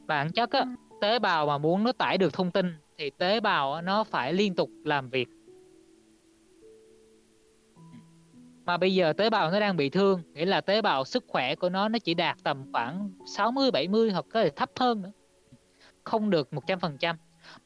Bản 0.07 0.31
chất 0.31 0.51
á 0.51 0.65
tế 1.01 1.19
bào 1.19 1.45
mà 1.45 1.57
muốn 1.57 1.83
nó 1.83 1.91
tải 1.91 2.17
được 2.17 2.33
thông 2.33 2.51
tin 2.51 2.73
thì 2.97 3.09
tế 3.09 3.39
bào 3.39 3.73
á, 3.73 3.81
nó 3.81 4.03
phải 4.03 4.33
liên 4.33 4.55
tục 4.55 4.69
làm 4.85 5.09
việc. 5.09 5.27
Mà 8.65 8.77
bây 8.77 8.95
giờ 8.95 9.13
tế 9.13 9.29
bào 9.29 9.51
nó 9.51 9.59
đang 9.59 9.77
bị 9.77 9.89
thương 9.89 10.21
nghĩa 10.33 10.45
là 10.45 10.61
tế 10.61 10.81
bào 10.81 11.05
sức 11.05 11.23
khỏe 11.27 11.55
của 11.55 11.69
nó 11.69 11.89
nó 11.89 11.99
chỉ 11.99 12.13
đạt 12.13 12.37
tầm 12.43 12.71
khoảng 12.73 13.11
60 13.25 13.71
70 13.71 14.11
hoặc 14.11 14.25
có 14.29 14.43
thể 14.43 14.49
thấp 14.49 14.69
hơn 14.79 15.01
nữa. 15.01 15.11
Không 16.03 16.29
được 16.29 16.49
100% 16.51 17.15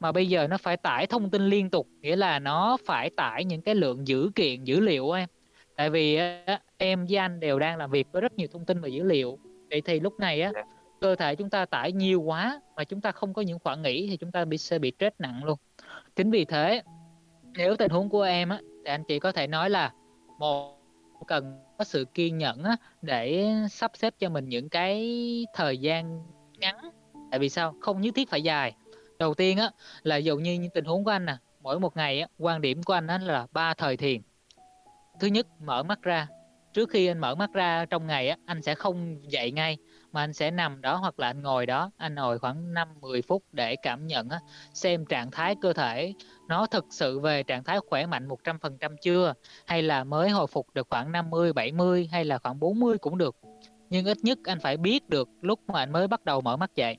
mà 0.00 0.12
bây 0.12 0.28
giờ 0.28 0.48
nó 0.48 0.58
phải 0.58 0.76
tải 0.76 1.06
thông 1.06 1.30
tin 1.30 1.42
liên 1.42 1.70
tục 1.70 1.88
nghĩa 2.00 2.16
là 2.16 2.38
nó 2.38 2.76
phải 2.86 3.10
tải 3.10 3.44
những 3.44 3.62
cái 3.62 3.74
lượng 3.74 4.08
dữ 4.08 4.30
kiện 4.34 4.64
dữ 4.64 4.80
liệu 4.80 5.10
em 5.10 5.28
tại 5.78 5.90
vì 5.90 6.16
á, 6.16 6.60
em 6.78 7.06
với 7.08 7.16
anh 7.16 7.40
đều 7.40 7.58
đang 7.58 7.78
làm 7.78 7.90
việc 7.90 8.06
với 8.12 8.22
rất 8.22 8.32
nhiều 8.32 8.48
thông 8.52 8.64
tin 8.64 8.80
và 8.80 8.88
dữ 8.88 9.02
liệu. 9.02 9.38
Vậy 9.70 9.80
thì 9.80 10.00
lúc 10.00 10.20
này 10.20 10.42
á 10.42 10.50
Dạ. 10.54 10.62
cơ 11.00 11.16
thể 11.16 11.34
chúng 11.34 11.50
ta 11.50 11.64
tải 11.64 11.92
nhiều 11.92 12.22
quá 12.22 12.60
mà 12.76 12.84
chúng 12.84 13.00
ta 13.00 13.12
không 13.12 13.34
có 13.34 13.42
những 13.42 13.58
khoảng 13.58 13.82
nghỉ 13.82 14.06
thì 14.10 14.16
chúng 14.16 14.32
ta 14.32 14.44
bị 14.44 14.58
sẽ 14.58 14.78
bị 14.78 14.92
stress 14.98 15.16
nặng 15.18 15.44
luôn. 15.44 15.58
Chính 16.16 16.30
vì 16.30 16.44
thế 16.44 16.82
nếu 17.56 17.76
tình 17.76 17.90
huống 17.90 18.08
của 18.08 18.22
em 18.22 18.48
á 18.48 18.58
thì 18.84 18.90
anh 18.90 19.04
chị 19.08 19.18
có 19.18 19.32
thể 19.32 19.46
nói 19.46 19.70
là 19.70 19.92
một 20.38 20.78
cần 21.26 21.58
có 21.78 21.84
sự 21.84 22.04
kiên 22.14 22.38
nhẫn 22.38 22.62
á, 22.62 22.76
để 23.02 23.46
sắp 23.70 23.90
xếp 23.94 24.14
cho 24.18 24.28
mình 24.28 24.48
những 24.48 24.68
cái 24.68 25.46
thời 25.54 25.78
gian 25.78 26.22
ngắn. 26.58 26.76
Tại 27.30 27.40
vì 27.40 27.48
sao? 27.48 27.74
Không 27.80 28.00
nhất 28.00 28.14
thiết 28.14 28.30
phải 28.30 28.42
dài. 28.42 28.74
Đầu 29.18 29.34
tiên 29.34 29.58
á 29.58 29.70
là 30.02 30.16
dụ 30.16 30.38
như 30.38 30.54
những 30.54 30.70
tình 30.74 30.84
huống 30.84 31.04
của 31.04 31.10
anh 31.10 31.26
nè 31.26 31.36
mỗi 31.62 31.80
một 31.80 31.96
ngày 31.96 32.20
á 32.20 32.28
quan 32.38 32.60
điểm 32.60 32.82
của 32.82 32.92
anh 32.92 33.06
á 33.06 33.18
là 33.18 33.46
ba 33.52 33.74
thời 33.74 33.96
thiền 33.96 34.20
thứ 35.20 35.26
nhất 35.26 35.46
mở 35.60 35.82
mắt 35.82 36.02
ra. 36.02 36.28
Trước 36.72 36.90
khi 36.90 37.06
anh 37.06 37.18
mở 37.18 37.34
mắt 37.34 37.50
ra 37.52 37.84
trong 37.84 38.06
ngày 38.06 38.28
á 38.28 38.36
anh 38.46 38.62
sẽ 38.62 38.74
không 38.74 39.16
dậy 39.30 39.52
ngay 39.52 39.76
mà 40.12 40.22
anh 40.22 40.32
sẽ 40.32 40.50
nằm 40.50 40.80
đó 40.80 40.96
hoặc 40.96 41.20
là 41.20 41.26
anh 41.26 41.42
ngồi 41.42 41.66
đó. 41.66 41.90
Anh 41.96 42.14
ngồi 42.14 42.38
khoảng 42.38 42.74
5 42.74 42.88
10 43.00 43.22
phút 43.22 43.42
để 43.52 43.76
cảm 43.76 44.06
nhận 44.06 44.28
á 44.28 44.40
xem 44.74 45.04
trạng 45.06 45.30
thái 45.30 45.54
cơ 45.62 45.72
thể. 45.72 46.14
Nó 46.48 46.66
thực 46.66 46.84
sự 46.90 47.20
về 47.20 47.42
trạng 47.42 47.64
thái 47.64 47.78
khỏe 47.88 48.06
mạnh 48.06 48.28
100% 48.28 48.96
chưa? 49.02 49.34
Hay 49.66 49.82
là 49.82 50.04
mới 50.04 50.30
hồi 50.30 50.46
phục 50.46 50.66
được 50.74 50.86
khoảng 50.90 51.12
50 51.12 51.52
70 51.52 52.08
hay 52.12 52.24
là 52.24 52.38
khoảng 52.38 52.60
40 52.60 52.98
cũng 52.98 53.18
được? 53.18 53.36
Nhưng 53.90 54.06
ít 54.06 54.18
nhất 54.22 54.38
anh 54.44 54.60
phải 54.60 54.76
biết 54.76 55.08
được 55.08 55.28
lúc 55.40 55.60
mà 55.66 55.78
anh 55.78 55.92
mới 55.92 56.08
bắt 56.08 56.24
đầu 56.24 56.40
mở 56.40 56.56
mắt 56.56 56.70
dậy. 56.74 56.96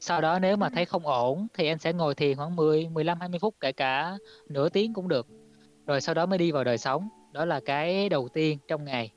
Sau 0.00 0.20
đó 0.20 0.38
nếu 0.38 0.56
mà 0.56 0.68
thấy 0.68 0.84
không 0.84 1.06
ổn 1.06 1.46
thì 1.54 1.66
anh 1.66 1.78
sẽ 1.78 1.92
ngồi 1.92 2.14
thiền 2.14 2.36
khoảng 2.36 2.56
10 2.56 2.88
15 2.88 3.20
20 3.20 3.38
phút 3.38 3.54
kể 3.60 3.72
cả 3.72 4.18
nửa 4.48 4.68
tiếng 4.68 4.94
cũng 4.94 5.08
được 5.08 5.26
rồi 5.86 6.00
sau 6.00 6.14
đó 6.14 6.26
mới 6.26 6.38
đi 6.38 6.52
vào 6.52 6.64
đời 6.64 6.78
sống. 6.78 7.08
Đó 7.32 7.44
là 7.44 7.60
cái 7.60 8.08
đầu 8.08 8.28
tiên 8.28 8.58
trong 8.68 8.84
ngày. 8.84 9.12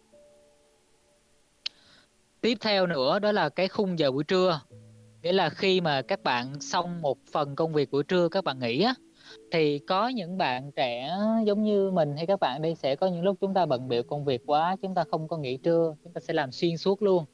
Tiếp 2.42 2.58
theo 2.62 2.88
nữa, 2.88 3.20
đó 3.20 3.32
là 3.32 3.50
cái 3.50 3.68
khung 3.68 4.00
giờ 4.00 4.12
buổi 4.12 4.24
trưa. 4.24 4.62
Nghĩa 5.22 5.32
là 5.32 5.50
khi 5.50 5.82
mà 5.82 6.02
các 6.02 6.24
bạn 6.24 6.62
xong 6.62 7.02
một 7.02 7.18
phần 7.32 7.56
công 7.56 7.74
việc 7.74 7.92
buổi 7.92 8.04
trưa, 8.04 8.30
các 8.30 8.44
bạn 8.44 8.60
nghỉ 8.60 8.82
á, 8.82 8.94
thì 9.52 9.80
có 9.80 10.08
những 10.08 10.38
bạn 10.38 10.72
trẻ 10.72 11.18
giống 11.46 11.64
như 11.64 11.92
mình 11.92 12.18
hay 12.18 12.26
các 12.26 12.40
bạn 12.40 12.62
đi, 12.62 12.76
sẽ 12.76 12.96
có 12.96 13.08
những 13.08 13.24
lúc 13.24 13.38
chúng 13.42 13.54
ta 13.54 13.66
bận 13.66 13.88
biểu 13.88 14.04
công 14.04 14.26
việc 14.26 14.42
quá, 14.46 14.76
chúng 14.82 14.96
ta 14.96 15.04
không 15.12 15.28
có 15.28 15.38
nghỉ 15.38 15.58
trưa, 15.58 15.96
chúng 16.04 16.14
ta 16.14 16.22
sẽ 16.22 16.34
làm 16.34 16.52
xuyên 16.52 16.78
suốt 16.78 17.02
luôn. 17.02 17.26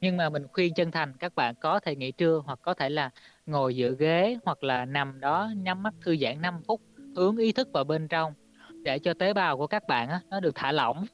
Nhưng 0.00 0.16
mà 0.16 0.28
mình 0.28 0.46
khuyên 0.52 0.74
chân 0.74 0.90
thành, 0.90 1.12
các 1.18 1.34
bạn 1.34 1.54
có 1.60 1.80
thể 1.80 1.96
nghỉ 1.96 2.12
trưa 2.12 2.42
hoặc 2.44 2.58
có 2.62 2.74
thể 2.74 2.88
là 2.88 3.10
ngồi 3.46 3.74
dựa 3.74 3.94
ghế 3.98 4.36
hoặc 4.44 4.64
là 4.64 4.84
nằm 4.84 5.20
đó, 5.20 5.50
nhắm 5.56 5.82
mắt 5.82 5.94
thư 6.00 6.16
giãn 6.16 6.42
5 6.42 6.62
phút, 6.66 6.80
hướng 7.16 7.36
ý 7.36 7.52
thức 7.52 7.68
vào 7.72 7.84
bên 7.84 8.08
trong 8.08 8.32
để 8.82 8.98
cho 8.98 9.14
tế 9.14 9.32
bào 9.32 9.56
của 9.56 9.66
các 9.66 9.86
bạn 9.88 10.08
á, 10.08 10.20
nó 10.30 10.40
được 10.40 10.54
thả 10.54 10.72
lỏng. 10.72 11.06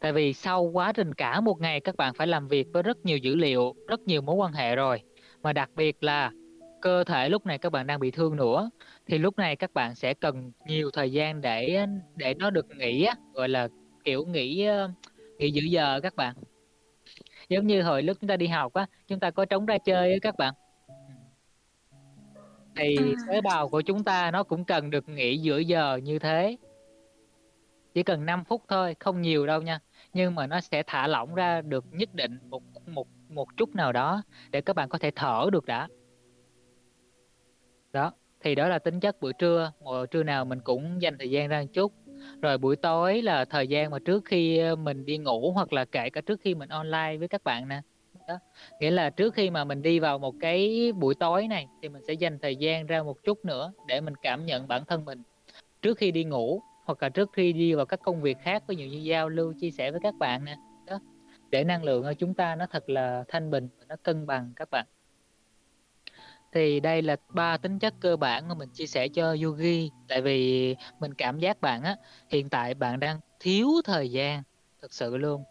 Tại 0.00 0.12
vì 0.12 0.32
sau 0.32 0.62
quá 0.62 0.92
trình 0.92 1.14
cả 1.14 1.40
một 1.40 1.60
ngày 1.60 1.80
các 1.80 1.96
bạn 1.96 2.14
phải 2.14 2.26
làm 2.26 2.48
việc 2.48 2.68
với 2.72 2.82
rất 2.82 3.04
nhiều 3.04 3.18
dữ 3.18 3.34
liệu 3.34 3.74
rất 3.88 4.00
nhiều 4.00 4.22
mối 4.22 4.34
quan 4.34 4.52
hệ 4.52 4.76
rồi. 4.76 5.00
Mà 5.42 5.52
đặc 5.52 5.70
biệt 5.76 6.02
là 6.02 6.30
cơ 6.80 7.04
thể 7.04 7.28
lúc 7.28 7.46
này 7.46 7.58
các 7.58 7.72
bạn 7.72 7.86
đang 7.86 8.00
bị 8.00 8.10
thương 8.10 8.36
nữa 8.36 8.70
thì 9.06 9.18
lúc 9.18 9.38
này 9.38 9.56
các 9.56 9.74
bạn 9.74 9.94
sẽ 9.94 10.14
cần 10.14 10.52
nhiều 10.66 10.90
thời 10.90 11.12
gian 11.12 11.40
để 11.40 11.86
để 12.16 12.34
nó 12.34 12.50
được 12.50 12.66
nghỉ 12.76 13.04
á, 13.04 13.14
gọi 13.34 13.48
là 13.48 13.68
kiểu 14.04 14.24
nghỉ 14.26 14.68
nghỉ 15.38 15.50
giữ 15.50 15.62
giờ 15.62 16.00
các 16.02 16.16
bạn. 16.16 16.34
Giống 17.48 17.66
như 17.66 17.82
hồi 17.82 18.02
lúc 18.02 18.16
chúng 18.20 18.28
ta 18.28 18.36
đi 18.36 18.46
học 18.46 18.72
á 18.72 18.86
chúng 19.08 19.20
ta 19.20 19.30
có 19.30 19.44
trống 19.44 19.66
ra 19.66 19.78
chơi 19.78 20.12
á 20.12 20.18
các 20.22 20.36
bạn. 20.36 20.54
Thì 22.76 22.96
à. 22.96 23.24
tế 23.28 23.40
bào 23.40 23.68
của 23.68 23.80
chúng 23.80 24.04
ta 24.04 24.30
nó 24.30 24.42
cũng 24.42 24.64
cần 24.64 24.90
được 24.90 25.08
nghỉ 25.08 25.36
giữa 25.36 25.58
giờ 25.58 26.00
như 26.02 26.18
thế 26.18 26.56
chỉ 27.94 28.02
cần 28.02 28.26
5 28.26 28.44
phút 28.44 28.62
thôi, 28.68 28.96
không 29.00 29.22
nhiều 29.22 29.46
đâu 29.46 29.62
nha. 29.62 29.80
Nhưng 30.12 30.34
mà 30.34 30.46
nó 30.46 30.60
sẽ 30.60 30.82
thả 30.86 31.06
lỏng 31.06 31.34
ra 31.34 31.60
được 31.60 31.84
nhất 31.90 32.14
định 32.14 32.38
một 32.50 32.62
một 32.86 33.06
một 33.28 33.56
chút 33.56 33.74
nào 33.74 33.92
đó 33.92 34.22
để 34.50 34.60
các 34.60 34.76
bạn 34.76 34.88
có 34.88 34.98
thể 34.98 35.10
thở 35.16 35.48
được 35.52 35.66
đã. 35.66 35.88
Đó, 37.92 38.12
thì 38.40 38.54
đó 38.54 38.68
là 38.68 38.78
tính 38.78 39.00
chất 39.00 39.20
buổi 39.20 39.32
trưa. 39.32 39.72
Buổi 39.84 40.06
trưa 40.06 40.22
nào 40.22 40.44
mình 40.44 40.60
cũng 40.60 41.02
dành 41.02 41.18
thời 41.18 41.30
gian 41.30 41.48
ra 41.48 41.60
một 41.60 41.68
chút. 41.72 41.92
Rồi 42.42 42.58
buổi 42.58 42.76
tối 42.76 43.22
là 43.22 43.44
thời 43.44 43.68
gian 43.68 43.90
mà 43.90 43.98
trước 43.98 44.24
khi 44.24 44.58
ờ, 44.58 44.76
mình 44.76 45.04
đi 45.04 45.18
ngủ 45.18 45.52
hoặc 45.52 45.72
là 45.72 45.84
kể 45.84 46.10
cả 46.10 46.20
trước 46.20 46.40
khi 46.40 46.54
mình 46.54 46.68
online 46.68 47.16
với 47.18 47.28
các 47.28 47.44
bạn 47.44 47.68
nè. 47.68 47.80
Đó, 48.28 48.38
nghĩa 48.80 48.90
là 48.90 49.10
trước 49.10 49.34
khi 49.34 49.50
mà 49.50 49.64
mình 49.64 49.82
đi 49.82 49.98
vào 49.98 50.18
một 50.18 50.34
cái 50.40 50.92
buổi 50.92 51.14
tối 51.14 51.48
này 51.48 51.66
thì 51.82 51.88
mình 51.88 52.02
sẽ 52.06 52.12
dành 52.12 52.38
thời 52.42 52.56
gian 52.56 52.86
ra 52.86 53.02
một 53.02 53.16
chút 53.24 53.44
nữa 53.44 53.72
để 53.86 54.00
mình 54.00 54.14
cảm 54.22 54.46
nhận 54.46 54.68
bản 54.68 54.84
thân 54.84 55.04
mình. 55.04 55.22
Trước 55.82 55.98
khi 55.98 56.10
đi 56.10 56.24
ngủ 56.24 56.60
hoặc 56.84 57.02
là 57.02 57.08
trước 57.08 57.30
khi 57.32 57.52
đi 57.52 57.74
vào 57.74 57.86
các 57.86 58.00
công 58.02 58.22
việc 58.22 58.36
khác, 58.42 58.62
ví 58.68 58.76
dụ 58.76 58.84
như 58.84 58.98
giao 58.98 59.28
lưu, 59.28 59.54
chia 59.60 59.70
sẻ 59.70 59.90
với 59.90 60.00
các 60.02 60.14
bạn 60.18 60.44
nè. 60.44 60.56
Đó, 60.86 60.98
để 61.50 61.64
năng 61.64 61.84
lượng 61.84 62.02
của 62.02 62.12
chúng 62.12 62.34
ta 62.34 62.56
nó 62.56 62.66
thật 62.70 62.90
là 62.90 63.24
thanh 63.28 63.50
bình 63.50 63.68
và 63.78 63.84
nó 63.88 63.96
cân 64.02 64.26
bằng 64.26 64.52
các 64.56 64.70
bạn. 64.70 64.86
Thì 66.52 66.80
đây 66.80 67.02
là 67.02 67.16
ba 67.28 67.56
tính 67.56 67.78
chất 67.78 67.94
cơ 68.00 68.16
bản 68.16 68.48
mà 68.48 68.54
mình 68.54 68.68
chia 68.72 68.86
sẻ 68.86 69.08
cho 69.08 69.36
yogi. 69.44 69.90
Tại 70.08 70.22
vì 70.22 70.76
mình 71.00 71.14
cảm 71.14 71.38
giác 71.38 71.60
bạn 71.60 71.82
á, 71.82 71.96
hiện 72.30 72.48
tại 72.48 72.74
bạn 72.74 73.00
đang 73.00 73.20
thiếu 73.40 73.68
thời 73.84 74.10
gian, 74.10 74.42
thực 74.82 74.92
sự 74.92 75.16
luôn. 75.16 75.44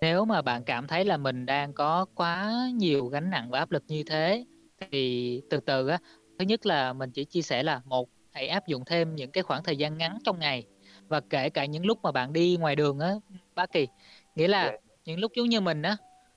Nếu 0.00 0.24
mà 0.24 0.42
bạn 0.42 0.64
cảm 0.64 0.86
thấy 0.86 1.04
là 1.04 1.16
mình 1.16 1.46
đang 1.46 1.72
có 1.72 2.06
quá 2.14 2.52
nhiều 2.74 3.06
gánh 3.06 3.30
nặng 3.30 3.50
và 3.50 3.58
áp 3.58 3.70
lực 3.70 3.84
như 3.88 4.02
thế, 4.06 4.44
thì 4.80 5.42
từ 5.50 5.60
từ 5.60 5.88
á, 5.88 5.98
thứ 6.38 6.44
nhất 6.44 6.66
là 6.66 6.92
mình 6.92 7.10
chỉ 7.10 7.24
chia 7.24 7.42
sẻ 7.42 7.62
là, 7.62 7.80
một, 7.84 8.08
hãy 8.32 8.48
áp 8.48 8.66
dụng 8.66 8.84
thêm 8.84 9.14
những 9.14 9.30
cái 9.30 9.42
khoảng 9.42 9.64
thời 9.64 9.76
gian 9.76 9.98
ngắn 9.98 10.18
trong 10.24 10.38
ngày 10.38 10.66
và 11.08 11.20
kể 11.20 11.50
cả 11.50 11.64
những 11.64 11.86
lúc 11.86 11.98
mà 12.02 12.12
bạn 12.12 12.32
đi 12.32 12.56
ngoài 12.56 12.76
đường 12.76 12.98
á 12.98 13.14
bác 13.54 13.72
kỳ 13.72 13.86
nghĩa 14.34 14.48
là 14.48 14.66
dạ. 14.66 14.76
những 15.04 15.20
lúc 15.20 15.32
giống 15.34 15.48
như 15.48 15.60
mình 15.60 15.82
á 15.82 15.96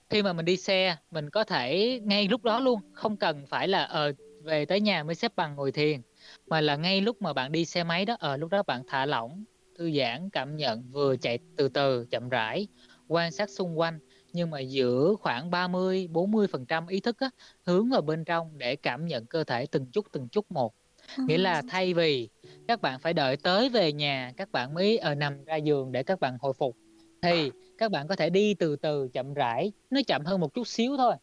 khi 0.10 0.24
mà 0.24 0.34
mình 0.34 0.46
đi 0.46 0.58
xe 0.58 0.98
mình 1.12 1.30
có 1.30 1.44
thể 1.44 2.00
ngay 2.04 2.28
lúc 2.28 2.44
đó 2.44 2.60
luôn 2.60 2.80
không 2.94 3.18
cần 3.18 3.46
phải 3.46 3.68
là 3.68 3.84
ờ 3.84 4.12
về 4.44 4.66
tới 4.66 4.82
nhà 4.82 5.04
mới 5.04 5.16
xếp 5.16 5.36
bằng 5.36 5.56
ngồi 5.56 5.72
thiền 5.72 6.02
mà 6.48 6.62
là 6.62 6.76
ngay 6.76 7.02
lúc 7.02 7.22
mà 7.22 7.34
bạn 7.34 7.52
đi 7.52 7.66
xe 7.66 7.84
máy 7.84 8.06
đó 8.06 8.16
ở 8.20 8.30
ờ, 8.30 8.38
lúc 8.38 8.50
đó 8.50 8.64
bạn 8.64 8.84
thả 8.88 9.06
lỏng 9.06 9.44
thư 9.78 9.92
giãn 9.92 10.30
cảm 10.30 10.56
nhận 10.56 10.84
vừa 10.92 11.16
chạy 11.18 11.40
từ 11.58 11.70
từ 11.70 12.06
chậm 12.12 12.30
rãi 12.30 12.68
quan 13.08 13.32
sát 13.32 13.50
xung 13.50 13.80
quanh 13.80 14.00
nhưng 14.34 14.50
mà 14.50 14.60
giữ 14.60 15.16
khoảng 15.16 15.52
30 15.52 16.08
40 16.12 16.48
phần 16.48 16.66
trăm 16.66 16.88
ý 16.88 17.00
thức 17.00 17.20
á, 17.20 17.30
hướng 17.66 17.90
vào 17.90 18.02
bên 18.02 18.26
trong 18.26 18.58
để 18.58 18.76
cảm 18.76 19.08
nhận 19.08 19.26
cơ 19.26 19.44
thể 19.44 19.66
từng 19.66 19.86
chút 19.92 20.06
từng 20.12 20.28
chút 20.28 20.52
một 20.52 20.74
nghĩa 21.18 21.38
là 21.38 21.62
thay 21.68 21.94
vì 21.94 22.30
các 22.68 22.82
bạn 22.82 23.00
phải 23.00 23.14
đợi 23.14 23.38
tới 23.38 23.70
về 23.70 23.94
nhà 23.94 24.34
các 24.38 24.52
bạn 24.52 24.74
mới 24.74 24.98
ở 24.98 25.12
ờ, 25.12 25.16
nằm 25.16 25.46
ra 25.46 25.56
giường 25.56 25.92
để 25.92 26.04
các 26.04 26.20
bạn 26.20 26.38
hồi 26.42 26.54
phục 26.54 26.78
thì 27.22 27.52
các 27.78 27.92
bạn 27.92 28.08
có 28.08 28.16
thể 28.16 28.30
đi 28.30 28.54
từ 28.54 28.76
từ 28.76 29.08
chậm 29.14 29.34
rãi. 29.34 29.72
Nó 29.90 30.02
chậm 30.08 30.26
hơn 30.26 30.40
một 30.40 30.54
chút 30.54 30.68
xíu 30.68 30.98
thôi. 30.98 31.16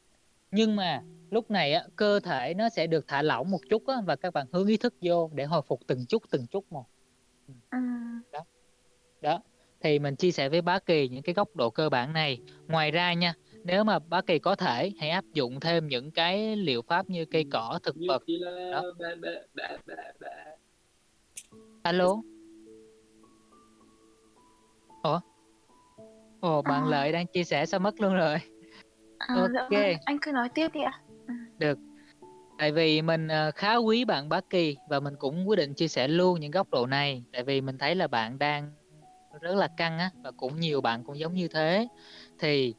Nhưng 0.50 0.76
mà 0.76 1.02
lúc 1.30 1.50
này 1.50 1.72
á, 1.72 1.84
cơ 1.96 2.20
thể 2.20 2.54
nó 2.54 2.68
sẽ 2.68 2.86
được 2.86 3.04
thả 3.08 3.22
lỏng 3.22 3.50
một 3.50 3.60
chút 3.70 3.86
á, 3.86 3.96
và 4.06 4.16
các 4.16 4.32
bạn 4.34 4.46
hướng 4.52 4.66
ý 4.66 4.76
thức 4.76 4.94
vô 5.02 5.30
để 5.34 5.44
hồi 5.44 5.62
phục 5.68 5.80
từng 5.86 6.06
chút 6.06 6.22
từng 6.30 6.46
chút 6.46 6.64
một. 6.70 6.84
Ừ. 7.70 7.78
đó. 8.32 8.44
Đó. 9.20 9.42
Thì 9.80 9.98
mình 9.98 10.16
chia 10.16 10.30
sẻ 10.30 10.48
với 10.48 10.62
bá 10.62 10.78
kỳ 10.78 11.08
những 11.08 11.22
cái 11.22 11.34
góc 11.34 11.56
độ 11.56 11.70
cơ 11.70 11.90
bản 11.90 12.12
này. 12.12 12.38
Ngoài 12.68 12.90
ra 12.90 13.12
nha 13.12 13.34
nếu 13.64 13.84
mà 13.84 13.98
bá 13.98 14.20
kỳ 14.20 14.38
có 14.38 14.56
thể 14.56 14.92
hãy 14.98 15.10
áp 15.10 15.24
dụng 15.32 15.60
thêm 15.60 15.88
những 15.88 16.10
cái 16.10 16.56
liệu 16.56 16.82
pháp 16.82 17.10
như 17.10 17.24
cây 17.24 17.44
cỏ 17.52 17.78
thực 17.82 17.96
vật. 18.08 18.22
đó. 18.72 18.82
alo? 21.82 22.16
Ủa? 25.02 25.20
Ồ 26.40 26.62
bạn 26.62 26.84
à. 26.84 26.90
lợi 26.90 27.12
đang 27.12 27.26
chia 27.26 27.44
sẻ 27.44 27.66
sao 27.66 27.80
mất 27.80 28.00
luôn 28.00 28.14
rồi? 28.14 28.36
À, 29.18 29.34
ok. 29.34 29.70
dạ 29.70 29.92
anh 30.04 30.18
cứ 30.22 30.32
nói 30.32 30.48
tiếp 30.54 30.68
đi 30.74 30.80
ạ. 30.80 31.00
Ừ. 31.28 31.34
được. 31.58 31.78
Tại 32.58 32.72
vì 32.72 33.02
mình 33.02 33.28
ờ, 33.28 33.50
khá 33.54 33.76
quý 33.76 34.04
bạn 34.04 34.28
bá 34.28 34.40
kỳ 34.50 34.76
và 34.88 35.00
mình 35.00 35.14
cũng 35.18 35.48
quyết 35.48 35.56
định 35.56 35.74
chia 35.74 35.88
sẻ 35.88 36.08
luôn 36.08 36.40
những 36.40 36.50
góc 36.50 36.70
độ 36.70 36.86
này. 36.86 37.24
Tại 37.32 37.44
vì 37.44 37.60
mình 37.60 37.78
thấy 37.78 37.94
là 37.94 38.06
bạn 38.06 38.38
đang 38.38 38.72
rất 39.40 39.54
là 39.54 39.68
căng 39.76 39.98
á 39.98 40.10
và 40.22 40.30
cũng 40.30 40.60
nhiều 40.60 40.80
bạn 40.80 41.04
cũng 41.04 41.18
giống 41.18 41.34
như 41.34 41.48
thế. 41.48 41.88
Thì 42.38 42.74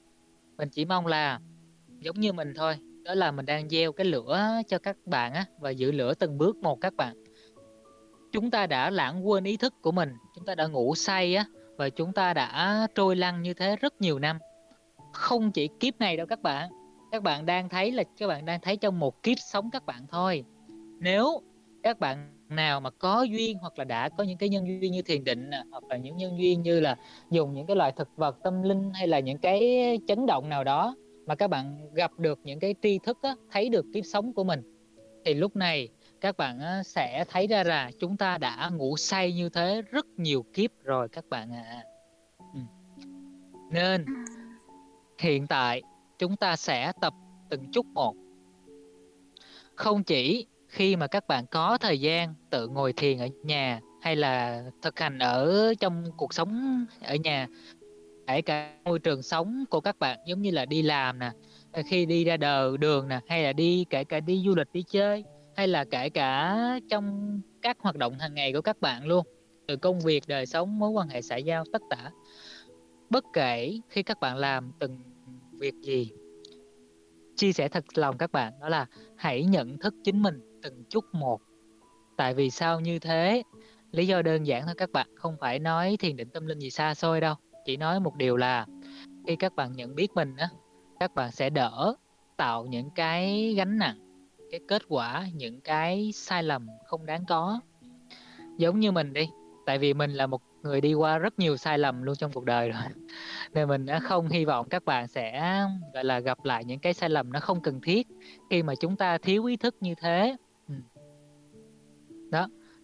mình 0.57 0.69
chỉ 0.69 0.85
mong 0.85 1.07
là 1.07 1.39
giống 1.99 2.19
như 2.19 2.33
mình 2.33 2.53
thôi, 2.55 2.77
đó 3.03 3.13
là 3.13 3.31
mình 3.31 3.45
đang 3.45 3.69
gieo 3.69 3.91
cái 3.91 4.05
lửa 4.05 4.41
cho 4.67 4.77
các 4.77 4.97
bạn 5.05 5.33
á, 5.33 5.45
và 5.59 5.69
giữ 5.69 5.91
lửa 5.91 6.13
từng 6.13 6.37
bước 6.37 6.55
một 6.55 6.81
các 6.81 6.93
bạn. 6.93 7.23
Chúng 8.31 8.51
ta 8.51 8.67
đã 8.67 8.89
lãng 8.89 9.27
quên 9.27 9.43
ý 9.43 9.57
thức 9.57 9.73
của 9.81 9.91
mình, 9.91 10.13
chúng 10.35 10.45
ta 10.45 10.55
đã 10.55 10.67
ngủ 10.67 10.95
say 10.95 11.35
á, 11.35 11.45
và 11.77 11.89
chúng 11.89 12.13
ta 12.13 12.33
đã 12.33 12.87
trôi 12.95 13.15
lăn 13.15 13.41
như 13.41 13.53
thế 13.53 13.75
rất 13.75 14.01
nhiều 14.01 14.19
năm. 14.19 14.39
Không 15.13 15.51
chỉ 15.51 15.69
kiếp 15.79 15.99
này 15.99 16.17
đâu 16.17 16.27
các 16.27 16.41
bạn 16.41 16.69
các 17.15 17.23
bạn 17.23 17.45
đang 17.45 17.69
thấy 17.69 17.91
là 17.91 18.03
các 18.17 18.27
bạn 18.27 18.45
đang 18.45 18.59
thấy 18.61 18.77
trong 18.77 18.99
một 18.99 19.23
kiếp 19.23 19.37
sống 19.39 19.71
các 19.71 19.85
bạn 19.85 20.07
thôi. 20.07 20.43
Nếu 20.99 21.41
các 21.83 21.99
bạn 21.99 22.35
nào 22.49 22.79
mà 22.79 22.89
có 22.89 23.23
duyên 23.23 23.58
hoặc 23.58 23.79
là 23.79 23.84
đã 23.84 24.10
có 24.10 24.23
những 24.23 24.38
cái 24.38 24.49
nhân 24.49 24.67
duyên 24.67 24.91
như 24.91 25.01
thiền 25.01 25.23
định 25.23 25.51
hoặc 25.71 25.84
là 25.89 25.97
những 25.97 26.17
nhân 26.17 26.39
duyên 26.39 26.62
như 26.62 26.79
là 26.79 26.95
dùng 27.31 27.53
những 27.53 27.67
cái 27.67 27.75
loại 27.75 27.91
thực 27.91 28.10
vật 28.15 28.38
tâm 28.43 28.63
linh 28.63 28.91
hay 28.93 29.08
là 29.08 29.19
những 29.19 29.38
cái 29.38 29.99
chấn 30.08 30.25
động 30.25 30.49
nào 30.49 30.63
đó 30.63 30.95
mà 31.25 31.36
các 31.36 31.47
bạn 31.47 31.93
gặp 31.93 32.12
được 32.17 32.39
những 32.43 32.60
cái 32.60 32.75
tri 32.81 32.99
thức 32.99 33.17
á, 33.21 33.36
thấy 33.51 33.69
được 33.69 33.86
kiếp 33.93 34.05
sống 34.05 34.34
của 34.34 34.43
mình 34.43 34.62
thì 35.25 35.34
lúc 35.34 35.55
này 35.55 35.89
các 36.21 36.38
bạn 36.38 36.60
á, 36.60 36.84
sẽ 36.84 37.25
thấy 37.29 37.47
ra 37.47 37.63
là 37.63 37.91
chúng 37.99 38.17
ta 38.17 38.38
đã 38.38 38.69
ngủ 38.73 38.97
say 38.97 39.34
như 39.34 39.49
thế 39.49 39.81
rất 39.91 40.05
nhiều 40.17 40.45
kiếp 40.53 40.71
rồi 40.84 41.10
các 41.10 41.25
bạn 41.29 41.53
ạ 41.53 41.63
à. 41.63 41.84
ừ. 42.53 42.60
nên 43.71 44.05
hiện 45.19 45.47
tại 45.47 45.81
chúng 46.17 46.36
ta 46.36 46.55
sẽ 46.55 46.91
tập 47.01 47.13
từng 47.49 47.71
chút 47.71 47.86
một 47.86 48.15
không 49.75 50.03
chỉ 50.03 50.47
khi 50.75 50.95
mà 50.95 51.07
các 51.07 51.27
bạn 51.27 51.45
có 51.51 51.77
thời 51.77 51.99
gian 51.99 52.33
tự 52.49 52.67
ngồi 52.67 52.93
thiền 52.93 53.17
ở 53.17 53.27
nhà 53.43 53.79
hay 54.01 54.15
là 54.15 54.63
thực 54.81 54.99
hành 54.99 55.19
ở 55.19 55.73
trong 55.79 56.03
cuộc 56.17 56.33
sống 56.33 56.85
ở 57.01 57.15
nhà, 57.15 57.47
kể 58.27 58.41
cả 58.41 58.77
môi 58.83 58.99
trường 58.99 59.21
sống 59.21 59.65
của 59.69 59.81
các 59.81 59.99
bạn, 59.99 60.19
giống 60.25 60.41
như 60.41 60.51
là 60.51 60.65
đi 60.65 60.81
làm 60.81 61.19
nè 61.19 61.31
khi 61.89 62.05
đi 62.05 62.25
ra 62.25 62.38
đời 62.38 62.77
đường 62.77 63.07
nè, 63.07 63.19
hay 63.27 63.43
là 63.43 63.53
đi, 63.53 63.85
kể 63.89 64.03
cả 64.03 64.19
đi 64.19 64.43
du 64.45 64.55
lịch, 64.55 64.67
đi 64.73 64.83
chơi, 64.88 65.23
hay 65.55 65.67
là 65.67 65.85
kể 65.91 66.09
cả 66.09 66.57
trong 66.89 67.39
các 67.61 67.77
hoạt 67.79 67.95
động 67.95 68.19
hàng 68.19 68.35
ngày 68.35 68.53
của 68.53 68.61
các 68.61 68.81
bạn 68.81 69.05
luôn, 69.05 69.25
từ 69.67 69.75
công 69.75 69.99
việc, 69.99 70.23
đời 70.27 70.45
sống, 70.45 70.79
mối 70.79 70.89
quan 70.89 71.09
hệ 71.09 71.21
xã 71.21 71.35
giao, 71.35 71.63
tất 71.73 71.81
cả 71.89 72.11
bất 73.09 73.25
kể 73.33 73.79
khi 73.89 74.03
các 74.03 74.19
bạn 74.19 74.38
làm 74.38 74.71
từng 74.79 74.99
việc 75.51 75.75
gì, 75.81 76.11
chia 77.35 77.53
sẻ 77.53 77.67
thật 77.67 77.85
lòng 77.95 78.17
các 78.17 78.31
bạn, 78.31 78.53
đó 78.61 78.69
là 78.69 78.85
hãy 79.15 79.43
nhận 79.43 79.77
thức 79.77 79.93
chính 80.03 80.21
mình 80.21 80.54
từng 80.65 80.84
chút 80.89 81.06
một. 81.13 81.41
Tại 82.17 82.34
vì 82.34 82.49
sao 82.49 82.80
như 82.80 82.99
thế? 82.99 83.43
Lý 83.91 84.08
do 84.08 84.21
đơn 84.21 84.43
giản 84.43 84.63
thôi 84.65 84.75
các 84.78 84.91
bạn, 84.91 85.08
không 85.15 85.38
phải 85.39 85.60
nói 85.60 85.97
thiền 85.99 86.15
định 86.15 86.30
tâm 86.30 86.45
linh 86.45 86.60
gì 86.60 86.69
xa 86.69 86.93
xôi 86.93 87.21
đâu. 87.21 87.36
Chỉ 87.65 87.78
nói 87.78 87.99
một 87.99 88.15
điều 88.15 88.38
là, 88.38 88.65
khi 89.28 89.36
các 89.36 89.56
bạn 89.56 89.71
nhận 89.73 89.95
biết 89.95 90.12
mình 90.13 90.36
á, 90.38 90.49
các 90.99 91.15
bạn 91.15 91.32
sẽ 91.32 91.49
đỡ 91.49 91.95
tạo 92.38 92.65
những 92.65 92.89
cái 92.95 93.54
gánh 93.58 93.78
nặng, 93.78 93.97
cái 94.51 94.60
kết 94.67 94.82
quả, 94.88 95.28
những 95.34 95.62
cái 95.62 96.12
sai 96.13 96.43
lầm 96.43 96.67
không 96.86 97.06
đáng 97.06 97.25
có. 97.25 97.60
Giống 98.58 98.80
như 98.80 98.91
mình 98.91 99.13
đi, 99.13 99.30
tại 99.65 99.78
vì 99.78 99.93
mình 99.93 100.12
là 100.12 100.28
một 100.28 100.41
người 100.62 100.82
đi 100.82 100.93
qua 100.93 101.17
rất 101.17 101.39
nhiều 101.39 101.58
sai 101.58 101.78
lầm 101.78 102.04
luôn 102.04 102.15
trong 102.15 102.32
cuộc 102.32 102.45
đời 102.45 102.69
rồi. 102.69 102.82
Nên 103.54 103.67
mình 103.67 103.86
đã 103.86 103.99
không 103.99 104.30
hy 104.30 104.45
vọng 104.45 104.69
các 104.69 104.86
bạn 104.86 105.08
sẽ, 105.08 105.62
gọi 105.93 106.04
là, 106.04 106.19
gặp 106.19 106.45
lại 106.45 106.65
những 106.65 106.80
cái 106.80 106.93
sai 106.93 107.10
lầm 107.10 107.34
nó 107.34 107.39
không 107.39 107.62
cần 107.62 107.82
thiết. 107.82 108.08
Khi 108.49 108.63
mà 108.63 108.75
chúng 108.75 108.95
ta 108.95 109.17
thiếu 109.17 109.45
ý 109.45 109.58
thức 109.58 109.75
như 109.80 109.95
thế 109.95 110.36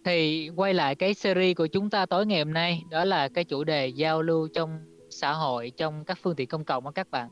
thì 0.04 0.50
quay 0.56 0.74
lại 0.74 0.94
cái 0.94 1.14
series 1.14 1.56
của 1.56 1.66
chúng 1.66 1.90
ta 1.90 2.06
tối 2.06 2.26
ngày 2.26 2.38
hôm 2.38 2.52
nay 2.52 2.82
đó 2.90 3.04
là 3.04 3.28
cái 3.28 3.44
chủ 3.44 3.64
đề 3.64 3.86
giao 3.86 4.22
lưu 4.22 4.48
trong 4.54 4.78
xã 5.10 5.32
hội 5.32 5.72
trong 5.76 6.04
các 6.04 6.18
phương 6.22 6.36
tiện 6.36 6.48
công 6.48 6.64
cộng 6.64 6.84
của 6.84 6.90
các 6.90 7.10
bạn. 7.10 7.28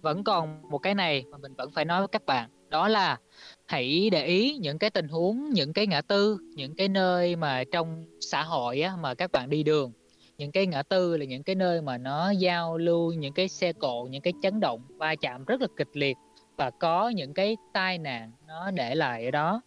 Vẫn 0.00 0.24
còn 0.24 0.62
một 0.70 0.78
cái 0.78 0.94
này 0.94 1.24
mà 1.30 1.38
mình 1.38 1.54
vẫn 1.54 1.70
phải 1.70 1.84
nói 1.84 2.00
với 2.00 2.08
các 2.08 2.26
bạn 2.26 2.50
đó 2.68 2.88
là 2.88 3.18
hãy 3.66 4.10
để 4.12 4.24
ý 4.24 4.58
những 4.58 4.78
cái 4.78 4.90
tình 4.90 5.08
huống 5.08 5.50
những 5.50 5.72
cái 5.72 5.86
ngã 5.86 6.02
tư 6.02 6.38
những 6.56 6.74
cái 6.76 6.88
nơi 6.88 7.36
mà 7.36 7.64
trong 7.72 8.06
xã 8.20 8.42
hội 8.42 8.80
á, 8.80 8.96
mà 9.00 9.14
các 9.14 9.32
bạn 9.32 9.50
đi 9.50 9.62
đường. 9.62 9.92
Những 10.38 10.52
cái 10.52 10.66
ngã 10.66 10.82
tư 10.82 11.16
là 11.16 11.24
những 11.24 11.42
cái 11.42 11.54
nơi 11.54 11.82
mà 11.82 11.98
nó 11.98 12.30
giao 12.30 12.78
lưu 12.78 13.12
những 13.12 13.32
cái 13.32 13.48
xe 13.48 13.72
cộ 13.72 14.08
những 14.10 14.22
cái 14.22 14.32
chấn 14.42 14.60
động 14.60 14.80
va 14.88 15.14
chạm 15.14 15.44
rất 15.44 15.60
là 15.60 15.66
kịch 15.76 15.88
liệt 15.92 16.16
và 16.56 16.70
có 16.70 17.08
những 17.08 17.34
cái 17.34 17.56
tai 17.72 17.98
nạn 17.98 18.32
nó 18.46 18.70
để 18.70 18.94
lại 18.94 19.24
ở 19.24 19.30
đó. 19.30 19.60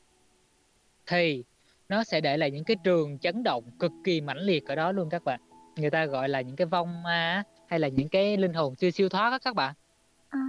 Thì 1.06 1.44
nó 1.90 2.04
sẽ 2.04 2.22
để 2.22 2.38
lại 2.38 2.52
những 2.52 2.64
cái 2.64 2.78
trường 2.84 3.20
chấn 3.20 3.44
động 3.44 3.64
cực 3.80 3.92
kỳ 4.04 4.22
mãnh 4.22 4.40
liệt 4.40 4.66
ở 4.66 4.76
đó 4.76 4.92
luôn 4.92 5.10
các 5.10 5.24
bạn. 5.24 5.40
Người 5.78 5.90
ta 5.90 6.06
gọi 6.06 6.30
là 6.30 6.42
những 6.42 6.56
cái 6.56 6.68
vong 6.68 7.04
ma 7.04 7.44
hay 7.68 7.80
là 7.80 7.88
những 7.88 8.10
cái 8.10 8.38
linh 8.38 8.54
hồn 8.54 8.76
chưa 8.76 8.92
siêu 8.92 9.10
thoát 9.10 9.32
á 9.32 9.40
các 9.40 9.56
bạn. 9.56 9.74
À. 10.30 10.40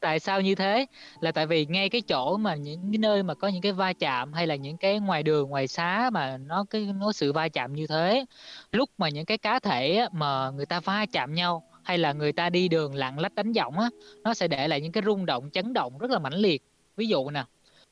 tại 0.00 0.20
sao 0.20 0.40
như 0.40 0.54
thế? 0.54 0.86
Là 1.20 1.32
tại 1.32 1.46
vì 1.46 1.66
ngay 1.66 1.88
cái 1.88 2.00
chỗ 2.00 2.36
mà 2.36 2.54
những 2.54 2.92
cái 2.92 2.98
nơi 2.98 3.22
mà 3.22 3.34
có 3.34 3.48
những 3.48 3.62
cái 3.62 3.72
va 3.72 3.92
chạm 3.92 4.32
hay 4.32 4.46
là 4.46 4.54
những 4.56 4.76
cái 4.76 5.00
ngoài 5.00 5.22
đường 5.22 5.48
ngoài 5.48 5.66
xá 5.68 6.10
mà 6.12 6.36
nó 6.36 6.64
cái 6.70 6.92
nó 6.98 7.12
sự 7.12 7.32
va 7.32 7.48
chạm 7.48 7.74
như 7.74 7.86
thế. 7.86 8.24
Lúc 8.72 8.90
mà 8.98 9.08
những 9.08 9.26
cái 9.26 9.38
cá 9.38 9.58
thể 9.58 10.06
mà 10.12 10.50
người 10.50 10.66
ta 10.66 10.80
va 10.80 11.06
chạm 11.12 11.34
nhau 11.34 11.62
hay 11.82 11.98
là 11.98 12.12
người 12.12 12.32
ta 12.32 12.50
đi 12.50 12.68
đường 12.68 12.94
lặng 12.94 13.18
lách 13.18 13.34
đánh 13.34 13.52
giọng 13.52 13.78
á 13.78 13.88
nó 14.24 14.34
sẽ 14.34 14.48
để 14.48 14.68
lại 14.68 14.80
những 14.80 14.92
cái 14.92 15.02
rung 15.06 15.26
động 15.26 15.50
chấn 15.50 15.72
động 15.72 15.98
rất 15.98 16.10
là 16.10 16.18
mãnh 16.18 16.34
liệt. 16.34 16.62
Ví 16.96 17.06
dụ 17.06 17.30
nè 17.30 17.44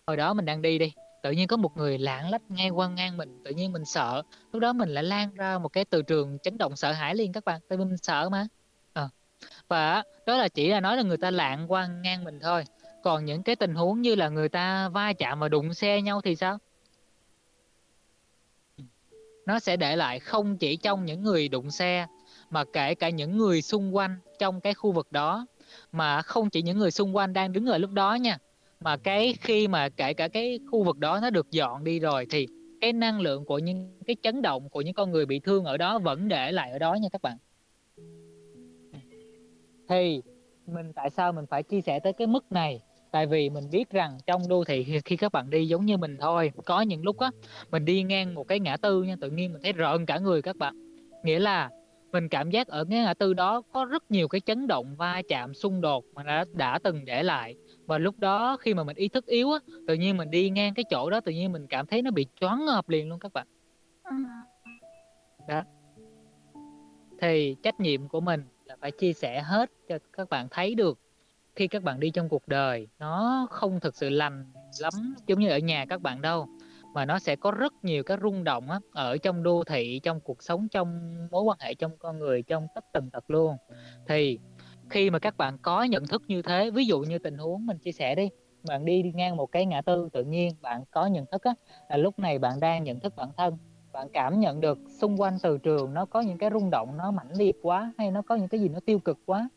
hồi 0.06 0.16
đó 0.16 0.34
mình 0.34 0.44
đang 0.44 0.62
đi 0.62 0.78
đi 0.78 0.92
tự 1.22 1.30
nhiên 1.30 1.48
có 1.48 1.56
một 1.56 1.76
người 1.76 1.98
lạng 1.98 2.30
lách 2.30 2.42
ngay 2.48 2.70
qua 2.70 2.88
ngang 2.88 3.16
mình, 3.16 3.42
tự 3.44 3.50
nhiên 3.50 3.72
mình 3.72 3.84
sợ. 3.84 4.22
Lúc 4.52 4.62
đó 4.62 4.72
mình 4.72 4.88
lại 4.88 5.04
lan 5.04 5.34
ra 5.34 5.58
một 5.58 5.68
cái 5.68 5.84
từ 5.84 6.02
trường 6.02 6.38
chấn 6.38 6.58
động 6.58 6.76
sợ 6.76 6.92
hãi 6.92 7.14
liền 7.14 7.32
các 7.32 7.44
bạn, 7.44 7.60
tại 7.68 7.78
vì 7.78 7.84
mình 7.84 7.96
sợ 7.96 8.28
mà. 8.28 8.46
À. 8.92 9.08
và 9.68 10.02
đó 10.26 10.36
là 10.36 10.48
chỉ 10.48 10.68
là 10.68 10.80
nói 10.80 10.96
là 10.96 11.02
người 11.02 11.16
ta 11.16 11.30
lạng 11.30 11.72
qua 11.72 11.86
ngang 11.86 12.24
mình 12.24 12.40
thôi. 12.40 12.64
Còn 13.02 13.24
những 13.24 13.42
cái 13.42 13.56
tình 13.56 13.74
huống 13.74 14.02
như 14.02 14.14
là 14.14 14.28
người 14.28 14.48
ta 14.48 14.88
va 14.88 15.12
chạm 15.12 15.40
và 15.40 15.48
đụng 15.48 15.74
xe 15.74 16.02
nhau 16.02 16.20
thì 16.20 16.36
sao? 16.36 16.58
Nó 19.46 19.58
sẽ 19.58 19.76
để 19.76 19.96
lại 19.96 20.20
không 20.20 20.56
chỉ 20.56 20.76
trong 20.76 21.04
những 21.04 21.22
người 21.22 21.48
đụng 21.48 21.70
xe, 21.70 22.06
mà 22.50 22.64
kể 22.72 22.94
cả 22.94 23.08
những 23.08 23.36
người 23.36 23.62
xung 23.62 23.96
quanh 23.96 24.18
trong 24.38 24.60
cái 24.60 24.74
khu 24.74 24.92
vực 24.92 25.12
đó. 25.12 25.46
Mà 25.92 26.22
không 26.22 26.50
chỉ 26.50 26.62
những 26.62 26.78
người 26.78 26.90
xung 26.90 27.16
quanh 27.16 27.32
đang 27.32 27.52
đứng 27.52 27.66
ở 27.66 27.78
lúc 27.78 27.90
đó 27.90 28.14
nha 28.14 28.38
mà 28.80 28.96
cái 28.96 29.34
khi 29.40 29.68
mà 29.68 29.88
kể 29.88 30.14
cả 30.14 30.28
cái 30.28 30.58
khu 30.70 30.84
vực 30.84 30.98
đó 30.98 31.18
nó 31.22 31.30
được 31.30 31.50
dọn 31.50 31.84
đi 31.84 32.00
rồi 32.00 32.26
thì 32.30 32.46
cái 32.80 32.92
năng 32.92 33.20
lượng 33.20 33.44
của 33.44 33.58
những 33.58 33.98
cái 34.06 34.16
chấn 34.22 34.42
động 34.42 34.68
của 34.68 34.80
những 34.80 34.94
con 34.94 35.10
người 35.10 35.26
bị 35.26 35.40
thương 35.40 35.64
ở 35.64 35.76
đó 35.76 35.98
vẫn 35.98 36.28
để 36.28 36.52
lại 36.52 36.70
ở 36.70 36.78
đó 36.78 36.94
nha 36.94 37.08
các 37.12 37.22
bạn. 37.22 37.36
Thì 39.88 40.22
mình, 40.66 40.92
tại 40.92 41.10
sao 41.10 41.32
mình 41.32 41.44
phải 41.50 41.62
chia 41.62 41.80
sẻ 41.80 42.00
tới 42.00 42.12
cái 42.12 42.26
mức 42.26 42.52
này? 42.52 42.80
Tại 43.10 43.26
vì 43.26 43.50
mình 43.50 43.64
biết 43.70 43.90
rằng 43.90 44.18
trong 44.26 44.42
đô 44.48 44.64
thị 44.64 45.00
khi 45.04 45.16
các 45.16 45.32
bạn 45.32 45.50
đi 45.50 45.68
giống 45.68 45.86
như 45.86 45.96
mình 45.96 46.16
thôi, 46.20 46.52
có 46.64 46.80
những 46.80 47.02
lúc 47.02 47.18
á, 47.18 47.30
mình 47.70 47.84
đi 47.84 48.02
ngang 48.02 48.34
một 48.34 48.48
cái 48.48 48.60
ngã 48.60 48.76
tư 48.76 49.02
nha, 49.02 49.16
tự 49.20 49.30
nhiên 49.30 49.52
mình 49.52 49.62
thấy 49.62 49.72
rợn 49.72 50.06
cả 50.06 50.18
người 50.18 50.42
các 50.42 50.56
bạn. 50.56 50.74
Nghĩa 51.24 51.38
là 51.38 51.70
mình 52.12 52.28
cảm 52.28 52.50
giác 52.50 52.68
ở 52.68 52.84
cái 52.90 52.98
ngã 52.98 53.14
tư 53.14 53.34
đó 53.34 53.62
có 53.72 53.84
rất 53.84 54.10
nhiều 54.10 54.28
cái 54.28 54.40
chấn 54.40 54.66
động, 54.66 54.96
va 54.96 55.22
chạm, 55.28 55.54
xung 55.54 55.80
đột 55.80 56.04
mà 56.14 56.22
đã 56.22 56.44
đã 56.52 56.78
từng 56.82 57.04
để 57.04 57.22
lại 57.22 57.54
và 57.86 57.98
lúc 57.98 58.18
đó 58.18 58.56
khi 58.60 58.74
mà 58.74 58.84
mình 58.84 58.96
ý 58.96 59.08
thức 59.08 59.26
yếu 59.26 59.52
á 59.52 59.58
tự 59.86 59.94
nhiên 59.94 60.16
mình 60.16 60.30
đi 60.30 60.50
ngang 60.50 60.74
cái 60.74 60.84
chỗ 60.90 61.10
đó 61.10 61.20
tự 61.20 61.32
nhiên 61.32 61.52
mình 61.52 61.66
cảm 61.66 61.86
thấy 61.86 62.02
nó 62.02 62.10
bị 62.10 62.26
choáng 62.40 62.64
ngợp 62.66 62.88
liền 62.88 63.08
luôn 63.08 63.18
các 63.18 63.32
bạn. 63.32 63.46
Ừ. 64.04 64.16
đó. 65.48 65.62
Thì 67.20 67.56
trách 67.62 67.80
nhiệm 67.80 68.08
của 68.08 68.20
mình 68.20 68.44
là 68.64 68.76
phải 68.80 68.90
chia 68.90 69.12
sẻ 69.12 69.42
hết 69.42 69.70
cho 69.88 69.98
các 70.12 70.28
bạn 70.28 70.48
thấy 70.50 70.74
được. 70.74 70.98
Khi 71.54 71.68
các 71.68 71.82
bạn 71.82 72.00
đi 72.00 72.10
trong 72.10 72.28
cuộc 72.28 72.48
đời 72.48 72.88
nó 72.98 73.46
không 73.50 73.80
thực 73.80 73.96
sự 73.96 74.10
lành 74.10 74.52
lắm 74.80 75.14
giống 75.26 75.38
như 75.38 75.48
ở 75.48 75.58
nhà 75.58 75.86
các 75.88 76.02
bạn 76.02 76.22
đâu 76.22 76.46
mà 76.96 77.04
nó 77.04 77.18
sẽ 77.18 77.36
có 77.36 77.50
rất 77.50 77.72
nhiều 77.82 78.02
cái 78.02 78.16
rung 78.22 78.44
động 78.44 78.70
á, 78.70 78.80
ở 78.92 79.16
trong 79.18 79.42
đô 79.42 79.64
thị 79.64 80.00
trong 80.02 80.20
cuộc 80.20 80.42
sống 80.42 80.68
trong 80.68 81.16
mối 81.30 81.42
quan 81.42 81.58
hệ 81.60 81.74
trong 81.74 81.98
con 81.98 82.18
người 82.18 82.42
trong 82.42 82.66
tất 82.74 82.84
tần 82.92 83.10
tật 83.10 83.24
luôn. 83.30 83.56
Thì 84.08 84.38
khi 84.90 85.10
mà 85.10 85.18
các 85.18 85.36
bạn 85.36 85.56
có 85.62 85.82
nhận 85.82 86.06
thức 86.06 86.22
như 86.28 86.42
thế 86.42 86.70
ví 86.70 86.84
dụ 86.84 87.00
như 87.00 87.18
tình 87.18 87.38
huống 87.38 87.66
mình 87.66 87.78
chia 87.78 87.92
sẻ 87.92 88.14
đi 88.14 88.28
bạn 88.68 88.84
đi, 88.84 89.02
đi 89.02 89.12
ngang 89.12 89.36
một 89.36 89.52
cái 89.52 89.66
ngã 89.66 89.82
tư 89.82 90.08
tự 90.12 90.24
nhiên 90.24 90.54
bạn 90.62 90.84
có 90.90 91.06
nhận 91.06 91.26
thức 91.32 91.42
á, 91.42 91.54
là 91.88 91.96
lúc 91.96 92.18
này 92.18 92.38
bạn 92.38 92.60
đang 92.60 92.84
nhận 92.84 93.00
thức 93.00 93.12
bản 93.16 93.28
thân 93.36 93.56
bạn 93.92 94.08
cảm 94.12 94.40
nhận 94.40 94.60
được 94.60 94.78
xung 94.88 95.20
quanh 95.20 95.38
từ 95.42 95.58
trường 95.58 95.94
nó 95.94 96.04
có 96.04 96.20
những 96.20 96.38
cái 96.38 96.50
rung 96.52 96.70
động 96.70 96.96
nó 96.96 97.10
mãnh 97.10 97.32
liệt 97.38 97.56
quá 97.62 97.92
hay 97.98 98.10
nó 98.10 98.22
có 98.22 98.34
những 98.34 98.48
cái 98.48 98.60
gì 98.60 98.68
nó 98.68 98.80
tiêu 98.80 98.98
cực 98.98 99.18
quá 99.26 99.48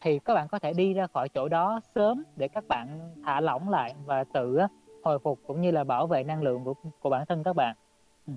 thì 0.00 0.18
các 0.18 0.34
bạn 0.34 0.48
có 0.48 0.58
thể 0.58 0.72
đi 0.72 0.94
ra 0.94 1.06
khỏi 1.06 1.28
chỗ 1.28 1.48
đó 1.48 1.80
sớm 1.94 2.24
để 2.36 2.48
các 2.48 2.64
bạn 2.68 3.14
thả 3.24 3.40
lỏng 3.40 3.68
lại 3.68 3.94
và 4.04 4.24
tự 4.24 4.58
hồi 5.04 5.18
phục 5.18 5.40
cũng 5.46 5.60
như 5.60 5.70
là 5.70 5.84
bảo 5.84 6.06
vệ 6.06 6.24
năng 6.24 6.42
lượng 6.42 6.64
của 6.64 6.74
của 7.00 7.10
bản 7.10 7.26
thân 7.26 7.42
các 7.44 7.56
bạn. 7.56 7.76
Ừ. 8.26 8.32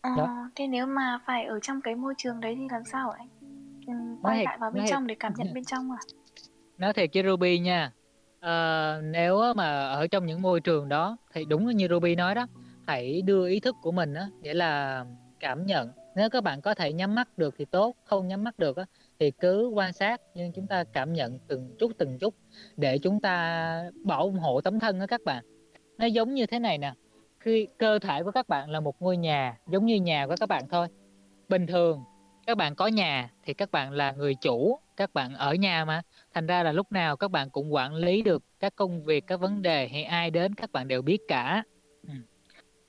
À, 0.00 0.50
thế 0.54 0.66
nếu 0.66 0.86
mà 0.86 1.20
phải 1.26 1.44
ở 1.44 1.60
trong 1.62 1.80
cái 1.80 1.94
môi 1.94 2.14
trường 2.16 2.40
đấy 2.40 2.54
thì 2.58 2.68
làm 2.70 2.84
sao 2.84 3.10
anh? 3.10 3.28
Quay 4.22 4.44
lại 4.44 4.58
vào 4.60 4.70
bên 4.70 4.84
trong 4.90 5.06
để 5.06 5.14
cảm 5.20 5.32
nhận 5.36 5.54
bên 5.54 5.64
trong 5.64 5.90
à? 5.90 6.00
Nói 6.78 6.92
thiệt 6.92 7.10
với 7.14 7.22
Ruby 7.22 7.58
nha. 7.58 7.92
À, 8.40 9.00
nếu 9.02 9.54
mà 9.56 9.88
ở 9.88 10.06
trong 10.06 10.26
những 10.26 10.42
môi 10.42 10.60
trường 10.60 10.88
đó 10.88 11.16
thì 11.32 11.44
đúng 11.44 11.66
như 11.66 11.88
Ruby 11.90 12.14
nói 12.14 12.34
đó, 12.34 12.46
hãy 12.86 13.22
đưa 13.22 13.48
ý 13.48 13.60
thức 13.60 13.76
của 13.82 13.92
mình 13.92 14.14
á, 14.14 14.28
nghĩa 14.42 14.54
là 14.54 15.04
cảm 15.40 15.66
nhận. 15.66 15.90
Nếu 16.16 16.30
các 16.30 16.44
bạn 16.44 16.60
có 16.60 16.74
thể 16.74 16.92
nhắm 16.92 17.14
mắt 17.14 17.38
được 17.38 17.54
thì 17.58 17.64
tốt, 17.64 17.96
không 18.04 18.28
nhắm 18.28 18.44
mắt 18.44 18.58
được 18.58 18.76
á, 18.76 18.84
thì 19.18 19.30
cứ 19.30 19.68
quan 19.68 19.92
sát 19.92 20.20
nhưng 20.34 20.52
chúng 20.52 20.66
ta 20.66 20.84
cảm 20.84 21.12
nhận 21.12 21.38
từng 21.48 21.76
chút 21.78 21.92
từng 21.98 22.18
chút 22.18 22.34
để 22.76 22.98
chúng 22.98 23.20
ta 23.20 23.90
bảo 24.04 24.30
hộ 24.30 24.60
tấm 24.60 24.80
thân 24.80 24.98
đó 24.98 25.06
các 25.06 25.20
bạn 25.24 25.44
nó 25.98 26.06
giống 26.06 26.34
như 26.34 26.46
thế 26.46 26.58
này 26.58 26.78
nè 26.78 26.92
khi 27.40 27.68
cơ 27.78 27.98
thể 27.98 28.22
của 28.22 28.30
các 28.30 28.48
bạn 28.48 28.70
là 28.70 28.80
một 28.80 29.02
ngôi 29.02 29.16
nhà 29.16 29.58
giống 29.66 29.86
như 29.86 29.96
nhà 29.96 30.26
của 30.26 30.34
các 30.40 30.48
bạn 30.48 30.64
thôi 30.70 30.86
bình 31.48 31.66
thường 31.66 32.04
các 32.48 32.56
bạn 32.56 32.74
có 32.74 32.86
nhà 32.86 33.30
thì 33.42 33.54
các 33.54 33.70
bạn 33.70 33.92
là 33.92 34.12
người 34.12 34.34
chủ 34.34 34.78
các 34.96 35.14
bạn 35.14 35.34
ở 35.34 35.54
nhà 35.54 35.84
mà. 35.84 36.02
Thành 36.34 36.46
ra 36.46 36.62
là 36.62 36.72
lúc 36.72 36.92
nào 36.92 37.16
các 37.16 37.30
bạn 37.30 37.50
cũng 37.50 37.74
quản 37.74 37.94
lý 37.94 38.22
được 38.22 38.42
các 38.60 38.76
công 38.76 39.04
việc 39.04 39.24
các 39.26 39.40
vấn 39.40 39.62
đề 39.62 39.88
hay 39.88 40.04
ai 40.04 40.30
đến 40.30 40.54
các 40.54 40.72
bạn 40.72 40.88
đều 40.88 41.02
biết 41.02 41.18
cả. 41.28 41.62
Ừ. 42.02 42.14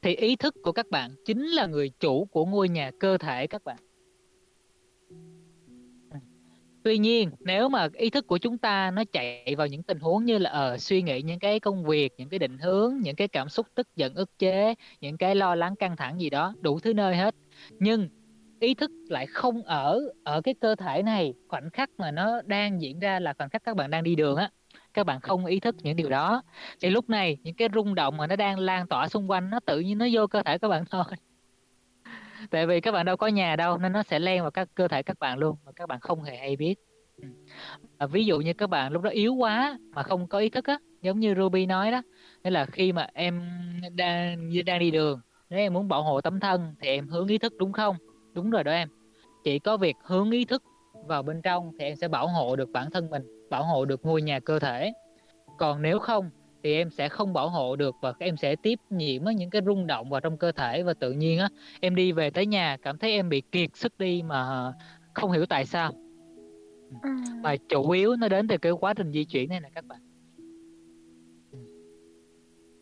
thì 0.01 0.15
ý 0.15 0.35
thức 0.35 0.55
của 0.63 0.71
các 0.71 0.85
bạn 0.89 1.11
chính 1.25 1.45
là 1.45 1.65
người 1.65 1.89
chủ 1.99 2.25
của 2.25 2.45
ngôi 2.45 2.69
nhà 2.69 2.91
cơ 2.99 3.17
thể 3.17 3.47
các 3.47 3.63
bạn. 3.63 3.77
Ừ. 6.11 6.17
Tuy 6.83 6.97
nhiên 6.97 7.31
nếu 7.39 7.69
mà 7.69 7.87
ý 7.93 8.09
thức 8.09 8.27
của 8.27 8.37
chúng 8.37 8.57
ta 8.57 8.91
nó 8.91 9.03
chạy 9.11 9.55
vào 9.57 9.67
những 9.67 9.83
tình 9.83 9.99
huống 9.99 10.25
như 10.25 10.37
là 10.37 10.49
ở 10.49 10.69
ờ, 10.69 10.73
uh, 10.73 10.81
suy 10.81 11.01
nghĩ 11.01 11.21
những 11.21 11.39
cái 11.39 11.59
công 11.59 11.83
việc 11.83 12.13
những 12.17 12.29
cái 12.29 12.39
định 12.39 12.57
hướng 12.57 12.97
những 13.03 13.15
cái 13.15 13.27
cảm 13.27 13.49
xúc 13.49 13.67
tức 13.75 13.87
giận 13.95 14.13
ức 14.15 14.39
chế 14.39 14.75
những 15.01 15.17
cái 15.17 15.35
lo 15.35 15.55
lắng 15.55 15.75
căng 15.75 15.97
thẳng 15.97 16.21
gì 16.21 16.29
đó 16.29 16.53
đủ 16.61 16.79
thứ 16.79 16.93
nơi 16.93 17.15
hết. 17.15 17.35
Nhưng 17.79 18.09
ý 18.59 18.73
thức 18.73 18.91
lại 19.09 19.25
không 19.27 19.63
ở 19.63 20.01
ở 20.23 20.41
cái 20.41 20.53
cơ 20.61 20.75
thể 20.75 21.03
này 21.03 21.33
khoảnh 21.47 21.69
khắc 21.69 21.89
mà 21.97 22.11
nó 22.11 22.41
đang 22.45 22.81
diễn 22.81 22.99
ra 22.99 23.19
là 23.19 23.33
khoảnh 23.33 23.49
khắc 23.49 23.63
các 23.63 23.75
bạn 23.75 23.91
đang 23.91 24.03
đi 24.03 24.15
đường 24.15 24.35
á 24.35 24.49
các 24.93 25.05
bạn 25.05 25.21
không 25.21 25.45
ý 25.45 25.59
thức 25.59 25.75
những 25.83 25.95
điều 25.95 26.09
đó. 26.09 26.43
Thì 26.81 26.89
lúc 26.89 27.09
này 27.09 27.37
những 27.43 27.55
cái 27.55 27.69
rung 27.73 27.95
động 27.95 28.17
mà 28.17 28.27
nó 28.27 28.35
đang 28.35 28.59
lan 28.59 28.87
tỏa 28.87 29.07
xung 29.07 29.31
quanh 29.31 29.49
nó 29.49 29.59
tự 29.59 29.79
nhiên 29.79 29.97
nó 29.97 30.07
vô 30.11 30.27
cơ 30.27 30.43
thể 30.43 30.57
các 30.57 30.67
bạn 30.67 30.83
thôi. 30.91 31.03
Tại 32.51 32.67
vì 32.67 32.81
các 32.81 32.91
bạn 32.91 33.05
đâu 33.05 33.17
có 33.17 33.27
nhà 33.27 33.55
đâu 33.55 33.77
nên 33.77 33.91
nó 33.91 34.03
sẽ 34.03 34.19
len 34.19 34.41
vào 34.41 34.51
các 34.51 34.67
cơ 34.75 34.87
thể 34.87 35.03
các 35.03 35.19
bạn 35.19 35.37
luôn 35.37 35.57
mà 35.65 35.71
các 35.71 35.89
bạn 35.89 35.99
không 35.99 36.23
hề 36.23 36.37
hay 36.37 36.55
biết. 36.55 36.75
À, 37.97 38.07
ví 38.07 38.25
dụ 38.25 38.39
như 38.39 38.53
các 38.53 38.69
bạn 38.69 38.91
lúc 38.93 39.01
đó 39.01 39.09
yếu 39.09 39.33
quá 39.33 39.77
mà 39.95 40.03
không 40.03 40.27
có 40.27 40.39
ý 40.39 40.49
thức 40.49 40.65
á 40.65 40.77
giống 41.01 41.19
như 41.19 41.35
Ruby 41.35 41.65
nói 41.65 41.91
đó 41.91 42.01
nghĩa 42.43 42.49
là 42.49 42.65
khi 42.65 42.91
mà 42.91 43.07
em 43.13 43.41
đang 43.95 44.49
đang 44.65 44.79
đi 44.79 44.91
đường 44.91 45.21
nếu 45.49 45.59
em 45.59 45.73
muốn 45.73 45.87
bảo 45.87 46.03
hộ 46.03 46.21
tấm 46.21 46.39
thân 46.39 46.75
thì 46.81 46.87
em 46.87 47.07
hướng 47.07 47.27
ý 47.27 47.37
thức 47.37 47.53
đúng 47.57 47.73
không? 47.73 47.95
Đúng 48.39 48.49
rồi 48.49 48.63
đó 48.63 48.71
em. 48.71 48.89
Chỉ 49.43 49.59
có 49.59 49.77
việc 49.77 49.95
hướng 50.03 50.31
ý 50.31 50.45
thức 50.45 50.63
vào 51.07 51.23
bên 51.23 51.41
trong 51.41 51.71
thì 51.79 51.85
em 51.85 51.95
sẽ 51.95 52.07
bảo 52.07 52.27
hộ 52.27 52.55
được 52.55 52.69
bản 52.69 52.91
thân 52.91 53.09
mình 53.09 53.23
bảo 53.49 53.63
hộ 53.63 53.85
được 53.85 54.05
ngôi 54.05 54.21
nhà 54.21 54.39
cơ 54.39 54.59
thể. 54.59 54.93
Còn 55.57 55.81
nếu 55.81 55.99
không 55.99 56.29
thì 56.63 56.73
em 56.73 56.89
sẽ 56.89 57.09
không 57.09 57.33
bảo 57.33 57.49
hộ 57.49 57.75
được 57.75 57.95
và 58.01 58.13
em 58.19 58.37
sẽ 58.37 58.55
tiếp 58.55 58.79
nhiễm 58.89 59.23
những 59.35 59.49
cái 59.49 59.61
rung 59.65 59.87
động 59.87 60.09
vào 60.09 60.21
trong 60.21 60.37
cơ 60.37 60.51
thể 60.51 60.83
và 60.83 60.93
tự 60.93 61.11
nhiên 61.11 61.39
á. 61.39 61.49
Em 61.81 61.95
đi 61.95 62.11
về 62.11 62.29
tới 62.29 62.45
nhà 62.45 62.77
cảm 62.81 62.97
thấy 62.97 63.11
em 63.11 63.29
bị 63.29 63.41
kiệt 63.51 63.69
sức 63.75 63.97
đi 63.97 64.21
mà 64.25 64.73
không 65.13 65.31
hiểu 65.31 65.45
tại 65.45 65.65
sao. 65.65 65.91
Ừ. 67.03 67.09
mà 67.43 67.55
chủ 67.69 67.89
yếu 67.89 68.15
nó 68.15 68.27
đến 68.27 68.47
từ 68.47 68.57
cái 68.57 68.71
quá 68.71 68.93
trình 68.93 69.11
di 69.11 69.25
chuyển 69.25 69.49
này 69.49 69.59
nè 69.59 69.69
các 69.75 69.85
bạn. 69.85 69.99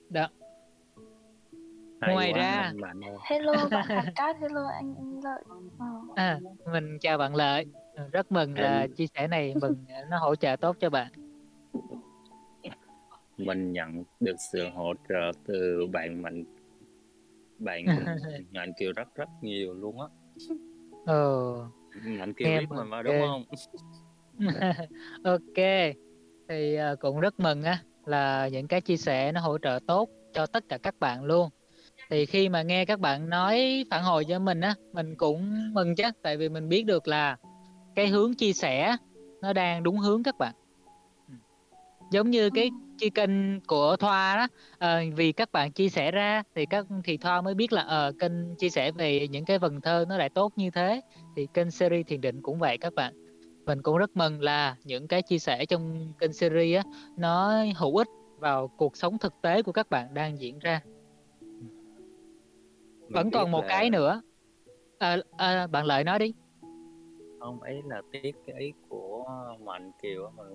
Đó 0.09 0.27
Hay 2.01 2.13
ngoài 2.13 2.33
ra 2.33 2.73
bạn 2.81 3.01
hello 3.23 3.69
bạn 3.71 3.85
Cát 4.15 4.35
hello 4.41 4.67
anh, 4.67 4.95
anh 4.97 5.19
Lợi. 5.23 5.43
Oh. 5.49 6.15
à, 6.15 6.39
mình 6.71 6.97
chào 7.01 7.17
bạn 7.17 7.35
Lợi. 7.35 7.65
Rất 8.11 8.31
mừng 8.31 8.59
là 8.59 8.87
chia 8.87 9.05
sẻ 9.13 9.27
này 9.27 9.55
mừng 9.61 9.85
nó 10.09 10.17
hỗ 10.17 10.35
trợ 10.35 10.55
tốt 10.55 10.75
cho 10.79 10.89
bạn. 10.89 11.11
Mình 13.37 13.73
nhận 13.73 14.03
được 14.19 14.35
sự 14.51 14.69
hỗ 14.73 14.93
trợ 15.09 15.31
từ 15.45 15.87
bạn 15.91 16.21
mạnh 16.21 16.43
bạn 17.59 17.85
mạnh 18.51 18.73
kiều 18.79 18.91
rất 18.95 19.15
rất 19.15 19.29
nhiều 19.41 19.73
luôn 19.73 20.01
á. 20.01 20.07
Ờ 21.05 21.53
mạnh 22.03 22.33
kiều 22.33 22.47
biết 22.59 22.69
mình 22.69 22.89
mà 22.89 23.03
đúng 23.03 23.15
không? 23.27 23.43
Ok 25.23 25.65
thì 26.49 26.77
uh, 26.93 26.99
cũng 26.99 27.19
rất 27.19 27.39
mừng 27.39 27.63
á 27.63 27.83
là 28.05 28.47
những 28.47 28.67
cái 28.67 28.81
chia 28.81 28.97
sẻ 28.97 29.31
nó 29.31 29.41
hỗ 29.41 29.57
trợ 29.57 29.79
tốt 29.87 30.09
cho 30.33 30.45
tất 30.45 30.63
cả 30.69 30.77
các 30.77 30.95
bạn 30.99 31.23
luôn 31.23 31.49
thì 32.09 32.25
khi 32.25 32.49
mà 32.49 32.61
nghe 32.61 32.85
các 32.85 32.99
bạn 32.99 33.29
nói 33.29 33.85
phản 33.91 34.03
hồi 34.03 34.25
cho 34.25 34.39
mình 34.39 34.61
á 34.61 34.75
mình 34.93 35.15
cũng 35.15 35.73
mừng 35.73 35.95
chứ 35.95 36.03
tại 36.21 36.37
vì 36.37 36.49
mình 36.49 36.69
biết 36.69 36.85
được 36.85 37.07
là 37.07 37.37
cái 37.95 38.07
hướng 38.07 38.33
chia 38.33 38.53
sẻ 38.53 38.97
nó 39.41 39.53
đang 39.53 39.83
đúng 39.83 39.97
hướng 39.97 40.23
các 40.23 40.37
bạn. 40.37 40.53
Giống 42.11 42.29
như 42.29 42.49
cái 42.49 42.69
chi 42.97 43.09
kênh 43.09 43.61
của 43.61 43.95
Thoa 43.95 44.35
đó 44.37 44.47
à, 44.79 45.01
vì 45.15 45.31
các 45.31 45.51
bạn 45.51 45.71
chia 45.71 45.89
sẻ 45.89 46.11
ra 46.11 46.43
thì 46.55 46.65
các 46.65 46.85
thì 47.03 47.17
Thoa 47.17 47.41
mới 47.41 47.53
biết 47.53 47.73
là 47.73 47.81
ờ, 47.81 48.11
kênh 48.19 48.55
chia 48.55 48.69
sẻ 48.69 48.91
về 48.91 49.27
những 49.27 49.45
cái 49.45 49.59
vần 49.59 49.81
thơ 49.81 50.05
nó 50.09 50.17
lại 50.17 50.29
tốt 50.29 50.53
như 50.55 50.69
thế. 50.71 51.01
Thì 51.35 51.47
kênh 51.53 51.71
series 51.71 52.07
thiền 52.07 52.21
định 52.21 52.41
cũng 52.41 52.59
vậy 52.59 52.77
các 52.77 52.93
bạn. 52.93 53.13
Mình 53.65 53.81
cũng 53.81 53.97
rất 53.97 54.17
mừng 54.17 54.41
là 54.41 54.75
những 54.83 55.07
cái 55.07 55.21
chia 55.21 55.39
sẻ 55.39 55.65
trong 55.65 56.13
kênh 56.19 56.33
series 56.33 56.77
á 56.77 56.83
nó 57.17 57.63
hữu 57.77 57.97
ích 57.97 58.07
vào 58.39 58.67
cuộc 58.77 58.97
sống 58.97 59.17
thực 59.17 59.33
tế 59.41 59.63
của 59.63 59.71
các 59.71 59.89
bạn 59.89 60.13
đang 60.13 60.39
diễn 60.39 60.59
ra 60.59 60.81
vẫn 63.09 63.31
còn 63.31 63.51
một 63.51 63.61
là... 63.61 63.67
cái 63.67 63.89
nữa. 63.89 64.21
À, 64.99 65.17
à, 65.37 65.67
bạn 65.67 65.85
lợi 65.85 66.03
nói 66.03 66.19
đi. 66.19 66.33
Không 67.39 67.61
ấy 67.61 67.81
là 67.85 68.01
tiếc 68.11 68.35
cái 68.47 68.55
ý 68.59 68.73
của 68.89 69.25
mạnh 69.63 69.91
kiều 70.01 70.31
mình 70.35 70.47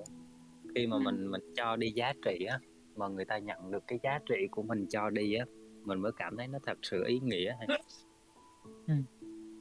khi 0.74 0.86
mà 0.86 0.98
mình 0.98 1.30
mình 1.30 1.40
cho 1.54 1.76
đi 1.76 1.90
giá 1.90 2.12
trị 2.24 2.44
á 2.44 2.58
mà 2.96 3.08
người 3.08 3.24
ta 3.24 3.38
nhận 3.38 3.70
được 3.70 3.82
cái 3.86 3.98
giá 4.02 4.18
trị 4.28 4.48
của 4.50 4.62
mình 4.62 4.86
cho 4.88 5.10
đi 5.10 5.34
á 5.34 5.44
mình 5.84 6.00
mới 6.00 6.12
cảm 6.16 6.36
thấy 6.36 6.48
nó 6.48 6.58
thật 6.66 6.78
sự 6.82 7.04
ý 7.06 7.20
nghĩa 7.20 7.56
ừ. 8.86 8.94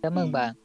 cảm 0.04 0.16
ơn 0.16 0.32
bạn. 0.32 0.56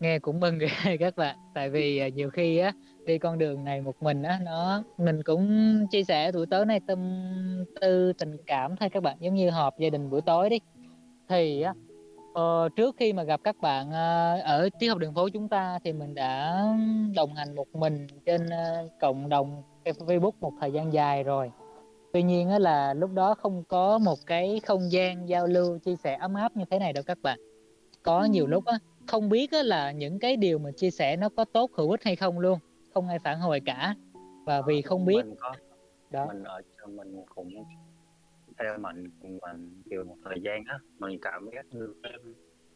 Nghe 0.00 0.18
cũng 0.18 0.40
mừng 0.40 0.58
các 1.00 1.16
bạn. 1.16 1.36
Tại 1.54 1.70
vì 1.70 2.10
nhiều 2.10 2.30
khi 2.30 2.58
á 2.58 2.72
đi 3.08 3.18
con 3.18 3.38
đường 3.38 3.64
này 3.64 3.80
một 3.80 4.02
mình 4.02 4.22
á 4.22 4.40
nó 4.42 4.82
mình 4.98 5.22
cũng 5.22 5.48
chia 5.90 6.04
sẻ 6.04 6.32
tuổi 6.32 6.46
tối 6.46 6.66
này 6.66 6.80
tâm 6.86 6.98
tư 7.80 8.12
tình 8.12 8.36
cảm 8.46 8.76
thôi 8.76 8.88
các 8.88 9.02
bạn 9.02 9.16
giống 9.20 9.34
như 9.34 9.50
họp 9.50 9.78
gia 9.78 9.90
đình 9.90 10.10
buổi 10.10 10.20
tối 10.20 10.50
đi 10.50 10.60
thì 11.28 11.62
á 11.62 11.74
Ờ, 12.38 12.68
trước 12.76 12.96
khi 12.98 13.12
mà 13.12 13.22
gặp 13.22 13.40
các 13.44 13.56
bạn 13.60 13.88
uh, 13.88 14.44
ở 14.44 14.68
triết 14.80 14.90
học 14.90 14.98
đường 14.98 15.14
phố 15.14 15.28
chúng 15.28 15.48
ta 15.48 15.78
thì 15.84 15.92
mình 15.92 16.14
đã 16.14 16.64
đồng 17.16 17.34
hành 17.34 17.54
một 17.54 17.66
mình 17.74 18.06
trên 18.26 18.46
uh, 18.46 18.90
cộng 19.00 19.28
đồng 19.28 19.62
Facebook 19.84 20.30
một 20.40 20.52
thời 20.60 20.72
gian 20.72 20.92
dài 20.92 21.22
rồi. 21.22 21.50
Tuy 22.12 22.22
nhiên 22.22 22.48
á, 22.48 22.58
là 22.58 22.94
lúc 22.94 23.10
đó 23.14 23.34
không 23.34 23.64
có 23.68 23.98
một 23.98 24.18
cái 24.26 24.60
không 24.66 24.92
gian 24.92 25.28
giao 25.28 25.46
lưu 25.46 25.78
chia 25.78 25.96
sẻ 25.96 26.16
ấm 26.20 26.34
áp 26.34 26.56
như 26.56 26.64
thế 26.70 26.78
này 26.78 26.92
đâu 26.92 27.04
các 27.06 27.18
bạn. 27.22 27.38
Có 28.02 28.24
nhiều 28.24 28.46
lúc 28.46 28.64
á, 28.64 28.78
không 29.06 29.28
biết 29.28 29.52
á, 29.52 29.62
là 29.62 29.92
những 29.92 30.18
cái 30.18 30.36
điều 30.36 30.58
mà 30.58 30.70
chia 30.70 30.90
sẻ 30.90 31.16
nó 31.16 31.28
có 31.28 31.44
tốt 31.44 31.70
hữu 31.74 31.90
ích 31.90 32.04
hay 32.04 32.16
không 32.16 32.38
luôn, 32.38 32.58
không 32.98 33.08
ai 33.08 33.18
phản 33.18 33.40
hồi 33.40 33.60
cả. 33.66 33.94
Và 34.46 34.62
vì 34.62 34.82
không 34.82 35.04
biết 35.04 35.22
mình 35.24 35.34
có, 35.40 35.54
đó 36.10 36.26
mình 36.26 36.42
ở 36.42 36.62
cho 36.78 36.86
mình 36.86 37.22
cũng 37.34 37.64
theo 38.58 38.78
mình 38.78 39.04
cùng 39.22 39.38
mình 39.42 39.82
kiểu 39.90 40.04
một 40.04 40.16
thời 40.24 40.40
gian 40.42 40.64
á 40.66 40.78
mình 40.98 41.18
cảm 41.22 41.48
giác 41.54 41.66
như 41.70 41.94
cái, 42.02 42.12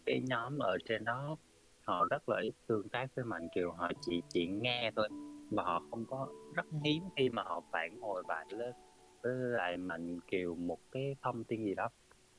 cái 0.07 0.21
nhóm 0.27 0.59
ở 0.59 0.79
trên 0.89 1.05
đó 1.05 1.37
họ 1.85 2.07
rất 2.11 2.29
là 2.29 2.41
ít 2.41 2.53
tương 2.67 2.89
tác 2.89 3.07
với 3.15 3.25
mình 3.25 3.49
kiểu 3.55 3.73
họ 3.73 3.91
chỉ 4.01 4.23
chỉ 4.29 4.47
nghe 4.47 4.91
thôi 4.97 5.09
và 5.51 5.63
họ 5.63 5.83
không 5.91 6.05
có 6.09 6.29
rất 6.55 6.67
ừ. 6.71 6.79
hiếm 6.85 7.03
khi 7.17 7.29
mà 7.29 7.43
họ 7.43 7.63
phản 7.73 8.01
hồi 8.01 8.23
lại 8.29 8.47
lên 8.51 8.75
với 9.23 9.35
lại 9.35 9.77
mình 9.77 10.19
kiểu 10.27 10.55
một 10.55 10.79
cái 10.93 11.17
thông 11.23 11.45
tin 11.45 11.65
gì 11.65 11.75
đó 11.75 11.89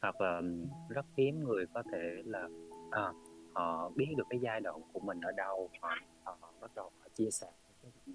hoặc 0.02 0.22
là 0.22 0.42
rất 0.90 1.06
hiếm 1.18 1.44
người 1.44 1.66
có 1.74 1.84
thể 1.92 2.22
là 2.26 2.48
à, 2.92 3.12
họ 3.54 3.92
biết 3.96 4.14
được 4.18 4.28
cái 4.30 4.40
giai 4.44 4.62
đoạn 4.62 4.82
của 4.94 5.00
mình 5.00 5.22
ở 5.22 5.32
đâu 5.32 5.70
họ, 5.82 5.96
họ 6.24 6.38
bắt 6.62 6.72
đầu 6.76 6.92
họ 7.00 7.08
chia 7.16 7.30
sẻ 7.32 7.48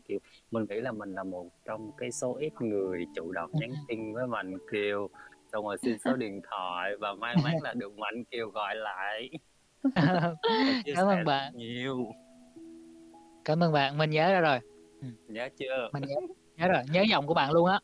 Kiều 0.09 0.19
mình 0.51 0.67
nghĩ 0.69 0.81
là 0.81 0.93
mình 0.93 1.13
là 1.13 1.25
một 1.25 1.47
trong 1.65 1.93
cái 1.97 2.11
số 2.11 2.37
ít 2.37 2.53
người 2.61 3.05
chủ 3.15 3.33
động 3.33 3.51
nhắn 3.53 3.71
tin 3.89 4.15
với 4.15 4.27
Mạnh 4.27 4.55
Kiều. 4.73 5.09
Xong 5.53 5.65
rồi 5.65 5.79
xin 5.79 5.99
số 5.99 6.17
điện 6.17 6.41
thoại 6.51 6.97
và 7.01 7.15
may 7.15 7.37
mắn 7.45 7.55
là 7.63 7.75
được 7.75 7.99
Mạnh 7.99 8.25
Kiều 8.31 8.51
gọi 8.51 8.75
lại. 8.77 9.31
Cảm 10.97 11.07
ơn 11.09 11.25
bạn. 11.25 11.53
nhiều. 11.57 12.13
Cảm 13.45 13.63
ơn 13.63 13.73
bạn 13.73 13.99
mình 13.99 14.11
nhớ 14.11 14.33
ra 14.33 14.41
rồi. 14.41 14.59
Ừ. 15.01 15.09
nhớ 15.29 15.49
chưa? 15.59 15.91
Mình 15.93 16.03
nhớ, 16.07 16.17
nhớ 16.57 16.69
rồi 16.69 16.83
nhớ 16.93 17.03
giọng 17.11 17.27
của 17.27 17.35
bạn 17.35 17.53
luôn 17.53 17.67
á. 17.67 17.81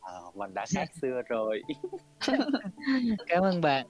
À, 0.00 0.12
mình 0.34 0.54
đã 0.54 0.66
khác 0.74 0.88
xưa 1.00 1.22
rồi. 1.28 1.62
Cảm 3.26 3.42
ơn 3.42 3.60
bạn 3.60 3.86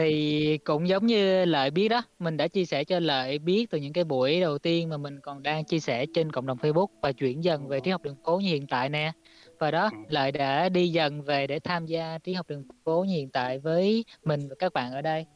thì 0.00 0.58
cũng 0.58 0.88
giống 0.88 1.06
như 1.06 1.44
lợi 1.44 1.70
biết 1.70 1.88
đó 1.88 2.02
mình 2.18 2.36
đã 2.36 2.48
chia 2.48 2.64
sẻ 2.64 2.84
cho 2.84 3.00
lợi 3.00 3.38
biết 3.38 3.70
từ 3.70 3.78
những 3.78 3.92
cái 3.92 4.04
buổi 4.04 4.40
đầu 4.40 4.58
tiên 4.58 4.88
mà 4.88 4.96
mình 4.96 5.20
còn 5.20 5.42
đang 5.42 5.64
chia 5.64 5.80
sẻ 5.80 6.06
trên 6.14 6.32
cộng 6.32 6.46
đồng 6.46 6.58
Facebook 6.58 6.86
và 7.02 7.12
chuyển 7.12 7.44
dần 7.44 7.68
về 7.68 7.80
trí 7.80 7.90
học 7.90 8.02
đường 8.02 8.16
phố 8.24 8.36
như 8.36 8.48
hiện 8.48 8.66
tại 8.66 8.88
nè. 8.88 9.12
Và 9.58 9.70
đó 9.70 9.90
ừ. 9.92 9.98
lợi 10.08 10.32
đã 10.32 10.68
đi 10.68 10.88
dần 10.88 11.22
về 11.22 11.46
để 11.46 11.58
tham 11.60 11.86
gia 11.86 12.18
trí 12.18 12.32
học 12.32 12.48
đường 12.48 12.64
phố 12.84 13.04
như 13.04 13.14
hiện 13.14 13.30
tại 13.30 13.58
với 13.58 14.04
mình 14.24 14.40
và 14.48 14.54
các 14.58 14.72
bạn 14.72 14.92
ở 14.92 15.02
đây. 15.02 15.26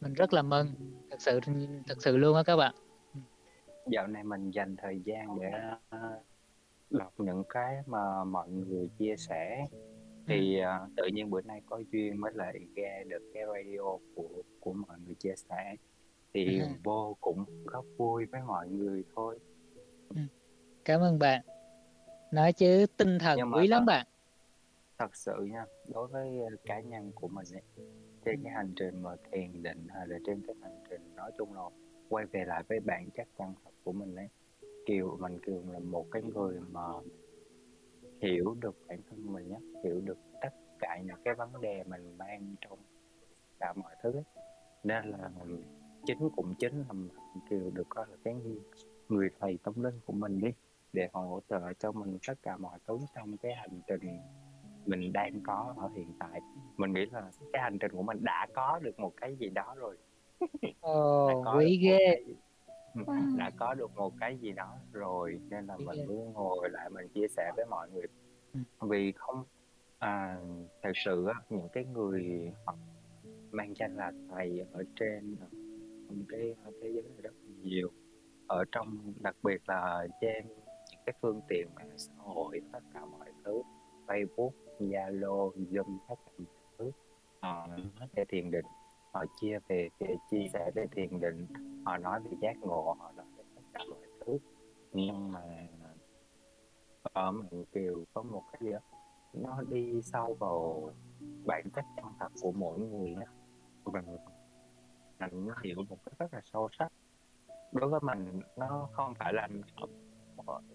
Mình 0.00 0.12
rất 0.12 0.32
là 0.32 0.42
mừng 0.42 0.68
thật 1.10 1.20
sự 1.20 1.40
thật 1.88 2.02
sự 2.02 2.16
luôn 2.16 2.36
á 2.36 2.42
các 2.42 2.56
bạn. 2.56 2.74
Dạo 3.86 4.06
này 4.06 4.24
mình 4.24 4.50
dành 4.50 4.76
thời 4.82 5.00
gian 5.04 5.40
để 5.40 5.50
đọc 6.90 7.12
những 7.18 7.42
cái 7.48 7.76
mà 7.86 8.24
mọi 8.24 8.48
người 8.48 8.88
chia 8.98 9.16
sẻ 9.16 9.66
thì 10.30 10.60
uh, 10.60 10.90
tự 10.96 11.06
nhiên 11.06 11.30
bữa 11.30 11.40
nay 11.40 11.62
có 11.66 11.82
duyên 11.92 12.20
mới 12.20 12.32
lại 12.34 12.60
nghe 12.74 13.04
được 13.04 13.30
cái 13.34 13.42
radio 13.46 13.98
của 14.14 14.42
của 14.60 14.72
mọi 14.72 14.98
người 15.06 15.14
chia 15.14 15.34
sẻ. 15.36 15.74
Thì 16.34 16.60
ừ. 16.60 16.66
vô 16.84 17.16
cũng 17.20 17.44
rất 17.72 17.84
vui 17.96 18.26
với 18.26 18.40
mọi 18.46 18.68
người 18.68 19.04
thôi. 19.14 19.38
Ừ. 20.08 20.16
cảm 20.84 21.00
ơn 21.00 21.18
bạn. 21.18 21.42
Nói 22.32 22.52
chứ 22.52 22.86
tinh 22.96 23.18
thần 23.18 23.38
quý 23.54 23.66
lắm 23.66 23.86
bạn. 23.86 24.06
thật 24.98 25.16
sự 25.16 25.48
nha 25.52 25.64
đối 25.88 26.06
với 26.08 26.38
cá 26.64 26.80
nhân 26.80 27.12
của 27.14 27.28
mình 27.28 27.46
ấy, 27.52 27.62
trên 28.24 28.42
cái 28.42 28.52
hành 28.52 28.72
trình 28.76 29.02
mà 29.02 29.10
thiền 29.32 29.62
định 29.62 29.86
hay 29.88 30.06
là 30.08 30.18
trên 30.26 30.42
cái 30.46 30.56
hành 30.62 30.84
trình 30.90 31.16
nói 31.16 31.30
chung 31.38 31.54
là 31.54 31.62
quay 32.08 32.26
về 32.26 32.44
lại 32.44 32.62
với 32.68 32.80
bản 32.80 33.10
chất 33.16 33.28
chân 33.38 33.54
thật 33.64 33.70
của 33.84 33.92
mình 33.92 34.14
ấy 34.16 34.28
kiều 34.86 35.16
mình 35.20 35.38
kiều 35.46 35.62
là 35.72 35.78
một 35.78 36.06
cái 36.10 36.22
người 36.22 36.60
mà 36.70 36.82
hiểu 38.22 38.56
được 38.60 38.76
bản 38.88 39.00
thân 39.10 39.32
mình 39.32 39.48
nhé 39.48 39.58
hiểu 39.84 40.00
được 40.00 40.18
tất 40.42 40.50
cả 40.78 40.98
những 41.04 41.16
cái 41.24 41.34
vấn 41.34 41.60
đề 41.60 41.84
mình 41.84 42.18
mang 42.18 42.54
trong 42.60 42.78
cả 43.60 43.72
mọi 43.76 43.94
thứ 44.02 44.12
ấy. 44.12 44.24
nên 44.84 45.10
là 45.10 45.30
chính 46.06 46.30
cũng 46.36 46.54
chính 46.58 46.78
là 46.78 46.94
kiều 47.50 47.70
được 47.70 47.86
coi 47.88 48.06
là 48.10 48.16
cái 48.24 48.34
người 49.08 49.30
thầy 49.40 49.58
tâm 49.62 49.82
linh 49.82 50.00
của 50.06 50.12
mình 50.12 50.40
đi 50.40 50.50
để 50.92 51.08
hỗ 51.12 51.40
trợ 51.48 51.60
cho 51.78 51.92
mình 51.92 52.18
tất 52.26 52.42
cả 52.42 52.56
mọi 52.56 52.78
thứ 52.88 52.98
trong 53.14 53.36
cái 53.36 53.54
hành 53.54 53.80
trình 53.86 54.18
mình 54.86 55.12
đang 55.12 55.40
có 55.46 55.74
ở 55.76 55.88
hiện 55.96 56.12
tại. 56.18 56.40
Mình 56.76 56.92
nghĩ 56.92 57.06
là 57.12 57.30
cái 57.52 57.62
hành 57.62 57.78
trình 57.78 57.92
của 57.92 58.02
mình 58.02 58.18
đã 58.24 58.46
có 58.54 58.78
được 58.82 59.00
một 59.00 59.12
cái 59.16 59.36
gì 59.36 59.48
đó 59.48 59.74
rồi. 59.78 59.96
Oh, 60.90 61.46
quý 61.56 61.78
ghê 61.82 62.24
đã 63.36 63.50
có 63.56 63.74
được 63.74 63.96
một 63.96 64.12
cái 64.20 64.38
gì 64.38 64.52
đó 64.52 64.76
rồi 64.92 65.40
nên 65.50 65.66
là 65.66 65.76
mình 65.76 66.06
mới 66.06 66.16
ngồi 66.16 66.70
lại 66.70 66.90
mình 66.90 67.08
chia 67.08 67.28
sẻ 67.28 67.52
với 67.56 67.66
mọi 67.70 67.90
người. 67.90 68.06
Vì 68.80 69.12
không 69.12 69.44
à, 69.98 70.38
thật 70.82 70.92
sự 70.94 71.26
những 71.50 71.68
cái 71.72 71.84
người 71.84 72.52
mang 73.50 73.74
danh 73.76 73.96
là 73.96 74.12
thầy 74.30 74.66
ở 74.72 74.84
trên 74.96 75.36
trong 76.08 76.24
cái 76.28 76.54
thế 76.64 76.90
giới 76.94 77.02
này 77.02 77.20
rất 77.22 77.34
nhiều. 77.62 77.90
Ở 78.46 78.64
trong 78.72 79.12
đặc 79.20 79.36
biệt 79.42 79.62
là 79.68 80.06
trên 80.20 80.48
những 80.90 81.00
cái 81.06 81.14
phương 81.20 81.40
tiện 81.48 81.68
mạng 81.74 81.90
xã 81.96 82.12
hội 82.16 82.60
tất 82.72 82.80
cả 82.94 83.04
mọi 83.04 83.32
thứ 83.44 83.62
Facebook 84.06 84.50
Zalo 84.78 85.52
Zoom 85.52 85.98
tất 86.08 86.14
cả 86.26 86.32
mọi 86.38 86.46
thứ 86.78 86.90
họ 87.40 87.66
nói 87.66 88.08
về 88.16 88.24
thiền 88.28 88.50
định 88.50 88.64
họ 89.12 89.24
chia 89.40 89.58
về 89.68 89.88
về 89.98 90.16
chia 90.30 90.48
sẻ 90.52 90.70
về 90.74 90.86
thiền 90.92 91.20
định, 91.20 91.46
họ 91.84 91.96
nói 91.96 92.20
về 92.20 92.30
giác 92.42 92.56
ngộ, 92.60 92.96
họ 92.98 93.12
nói 93.16 93.26
về 93.36 93.44
tất 93.54 93.62
cả 93.72 93.80
mọi 93.90 93.98
thứ. 94.26 94.38
Nhưng 94.92 95.32
mà 95.32 95.40
ở 97.02 97.32
mình 97.32 97.64
kiều 97.72 98.04
có 98.14 98.22
một 98.22 98.42
cái 98.52 98.60
gì 98.64 98.72
đó, 98.72 98.78
nó 99.32 99.62
đi 99.68 100.02
sâu 100.02 100.34
vào 100.34 100.90
bản 101.46 101.70
chất 101.74 101.84
chân 101.96 102.04
thật 102.18 102.28
của 102.42 102.52
mỗi 102.52 102.78
người 102.78 103.14
á. 103.14 103.26
Mình 103.84 104.04
mình 105.18 105.48
hiểu 105.64 105.76
một 105.88 105.96
cách 106.04 106.18
rất 106.18 106.34
là 106.34 106.40
sâu 106.44 106.68
sắc. 106.78 106.92
Đối 107.72 107.88
với 107.88 108.00
mình, 108.02 108.40
nó 108.56 108.88
không 108.92 109.14
phải 109.18 109.32
là 109.32 109.48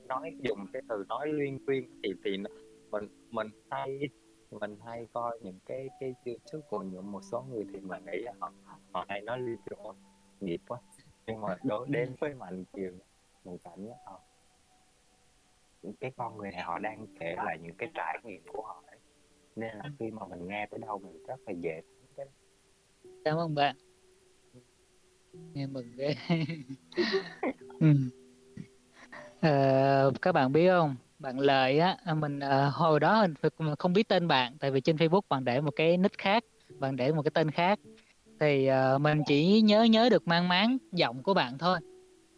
nói 0.08 0.38
dùng 0.42 0.66
cái 0.74 0.82
từ 0.90 1.06
nói 1.10 1.28
liên 1.34 1.66
quyên 1.66 1.84
thì 2.04 2.14
thì 2.26 2.38
mình 2.92 3.08
mình 3.32 3.48
hay 3.70 4.00
mình 4.52 4.78
hay 4.86 5.08
coi 5.14 5.40
những 5.42 5.60
cái 5.66 5.90
cái 6.00 6.16
youtube 6.26 6.68
của 6.70 6.84
những 6.84 7.12
một 7.12 7.22
số 7.24 7.42
người 7.42 7.66
thì 7.74 7.80
mình 7.80 8.06
nghĩ 8.06 8.26
họ 8.40 8.52
họ 8.94 9.06
hay 9.10 9.22
nói 9.22 9.40
liên 9.40 9.58
tuyên 9.66 9.80
nghiệp 10.40 10.62
quá. 10.68 10.80
Nhưng 11.28 11.42
mà 11.42 11.58
đối 11.64 11.88
đến 11.90 12.16
với 12.20 12.34
mạnh 12.34 12.66
kiều 12.74 12.92
mình 13.44 13.58
cảm 13.64 13.86
giác 13.86 13.96
họ 14.06 14.22
cái 16.00 16.12
con 16.18 16.38
người 16.38 16.52
này 16.52 16.62
họ 16.64 16.80
đang 16.80 17.08
kể 17.20 17.36
lại 17.38 17.60
những 17.62 17.76
cái 17.78 17.90
trải 17.94 18.20
nghiệm 18.24 18.42
của 18.54 18.62
họ 18.62 18.84
ấy. 18.88 19.00
nên 19.56 19.78
là 19.78 19.84
khi 20.00 20.12
mà 20.12 20.28
mình 20.28 20.48
nghe 20.48 20.68
tới 20.72 20.80
đâu 20.80 21.00
mình 21.00 21.24
rất 21.28 21.40
là 21.46 21.54
dễ 21.62 21.82
cảm 23.26 23.38
ơn 23.38 23.56
bạn. 23.56 23.76
Nghe 25.54 25.68
mừng 25.68 25.92
ghê. 25.96 26.16
Ừ. 27.80 27.94
à, 29.42 30.04
các 30.22 30.32
bạn 30.32 30.52
biết 30.52 30.70
không 30.70 30.96
bạn 31.20 31.40
lợi 31.40 31.80
á 31.80 31.98
à, 32.04 32.14
mình 32.14 32.40
à, 32.40 32.70
hồi 32.74 33.00
đó 33.00 33.28
mình 33.60 33.76
không 33.80 33.94
biết 33.94 34.08
tên 34.08 34.28
bạn 34.28 34.58
tại 34.60 34.72
vì 34.72 34.82
trên 34.82 34.96
Facebook 34.96 35.22
bạn 35.30 35.46
để 35.46 35.62
một 35.62 35.72
cái 35.76 35.98
nick 35.98 36.18
khác 36.18 36.44
bạn 36.80 36.96
để 36.96 37.12
một 37.12 37.22
cái 37.22 37.32
tên 37.34 37.52
khác. 37.52 37.80
Thì 38.40 38.70
uh, 38.96 39.02
mình 39.02 39.22
chỉ 39.26 39.62
nhớ 39.62 39.84
nhớ 39.84 40.10
được 40.10 40.28
mang 40.28 40.48
máng 40.48 40.78
giọng 40.92 41.24
của 41.24 41.34
bạn 41.34 41.58
thôi. 41.58 41.80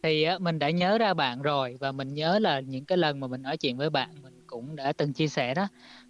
Thì 0.03 0.27
uh, 0.35 0.41
mình 0.41 0.59
đã 0.59 0.69
nhớ 0.69 0.97
ra 0.97 1.13
bạn 1.13 1.41
rồi 1.41 1.77
và 1.79 1.91
mình 1.91 2.13
nhớ 2.13 2.39
là 2.39 2.59
những 2.59 2.85
cái 2.85 2.97
lần 2.97 3.19
mà 3.19 3.27
mình 3.27 3.41
nói 3.41 3.57
chuyện 3.57 3.77
với 3.77 3.89
bạn 3.89 4.09
cũng 4.47 4.75
đã 4.75 4.93
từng 4.93 5.13
chia 5.13 5.27
sẻ 5.27 5.53
đó 5.53 5.67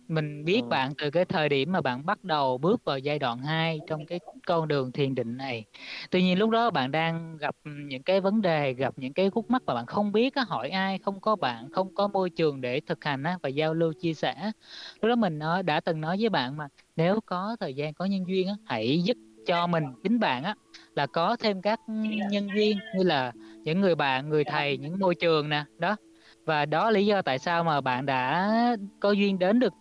mình 0.07 0.45
biết 0.45 0.61
ừ. 0.61 0.67
bạn 0.69 0.93
từ 0.97 1.09
cái 1.09 1.25
thời 1.25 1.49
điểm 1.49 1.71
mà 1.71 1.81
bạn 1.81 2.05
bắt 2.05 2.23
đầu 2.23 2.57
bước 2.57 2.83
vào 2.85 2.97
giai 2.97 3.19
đoạn 3.19 3.39
2 3.39 3.79
trong 3.88 4.05
cái 4.05 4.19
con 4.47 4.67
đường 4.67 4.91
thiền 4.91 5.15
định 5.15 5.38
này. 5.38 5.65
Tuy 6.11 6.23
nhiên 6.23 6.39
lúc 6.39 6.49
đó 6.49 6.69
bạn 6.69 6.91
đang 6.91 7.38
gặp 7.38 7.55
những 7.63 8.03
cái 8.03 8.21
vấn 8.21 8.41
đề, 8.41 8.73
gặp 8.73 8.93
những 8.97 9.13
cái 9.13 9.29
khúc 9.29 9.51
mắc 9.51 9.63
mà 9.65 9.73
bạn 9.73 9.85
không 9.85 10.11
biết 10.11 10.35
á, 10.35 10.43
hỏi 10.47 10.69
ai, 10.69 10.99
không 10.99 11.19
có 11.19 11.35
bạn, 11.35 11.69
không 11.69 11.93
có 11.93 12.07
môi 12.07 12.29
trường 12.29 12.61
để 12.61 12.81
thực 12.88 13.03
hành 13.03 13.23
á, 13.23 13.38
và 13.43 13.49
giao 13.49 13.73
lưu 13.73 13.93
chia 13.93 14.13
sẻ. 14.13 14.51
Lúc 15.01 15.09
đó 15.09 15.15
mình 15.15 15.39
nói, 15.39 15.63
đã 15.63 15.79
từng 15.79 16.01
nói 16.01 16.17
với 16.19 16.29
bạn 16.29 16.57
mà 16.57 16.67
nếu 16.95 17.19
có 17.25 17.57
thời 17.59 17.73
gian, 17.73 17.93
có 17.93 18.05
nhân 18.05 18.23
duyên 18.27 18.47
á, 18.47 18.53
hãy 18.65 19.03
giúp 19.03 19.17
cho 19.45 19.67
mình 19.67 19.83
chính 20.03 20.19
bạn 20.19 20.43
á 20.43 20.55
là 20.95 21.05
có 21.05 21.35
thêm 21.39 21.61
các 21.61 21.79
nhân 22.31 22.47
duyên 22.55 22.77
như 22.97 23.03
là 23.03 23.31
những 23.63 23.81
người 23.81 23.95
bạn, 23.95 24.29
người 24.29 24.43
thầy, 24.43 24.77
những 24.77 24.99
môi 24.99 25.15
trường 25.15 25.49
nè, 25.49 25.65
đó 25.77 25.95
và 26.48 26.66
đó 26.66 26.91
lý 26.91 27.06
do 27.06 27.22
tại 27.22 27.39
sao 27.39 27.64
mà 27.64 27.82
bạn 27.82 28.06
đã 28.06 28.52
có 29.00 29.12
duyên 29.12 29.39
đến 29.39 29.60
được 29.60 29.74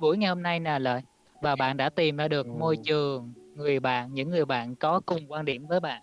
buổi 0.00 0.16
ngày 0.16 0.28
hôm 0.28 0.42
nay 0.42 0.60
nè 0.60 0.78
lợi. 0.78 1.02
Và 1.40 1.56
bạn 1.56 1.76
đã 1.76 1.90
tìm 1.90 2.16
ra 2.16 2.28
được 2.28 2.46
môi 2.46 2.76
trường 2.84 3.32
người 3.54 3.80
bạn 3.80 4.14
những 4.14 4.30
người 4.30 4.44
bạn 4.44 4.76
có 4.76 5.00
cùng 5.06 5.20
quan 5.28 5.44
điểm 5.44 5.66
với 5.66 5.80
bạn. 5.80 6.02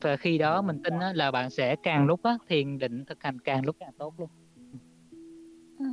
Và 0.00 0.16
khi 0.16 0.38
đó 0.38 0.62
mình 0.62 0.82
tin 0.82 0.94
là 1.14 1.30
bạn 1.30 1.50
sẽ 1.50 1.76
càng 1.82 2.06
lúc 2.06 2.22
á, 2.22 2.38
thiền 2.48 2.78
định 2.78 3.04
thực 3.04 3.22
hành 3.22 3.38
càng 3.40 3.64
lúc 3.64 3.76
càng 3.80 3.92
tốt 3.98 4.14
luôn. 4.18 4.28
Ừ. 5.78 5.86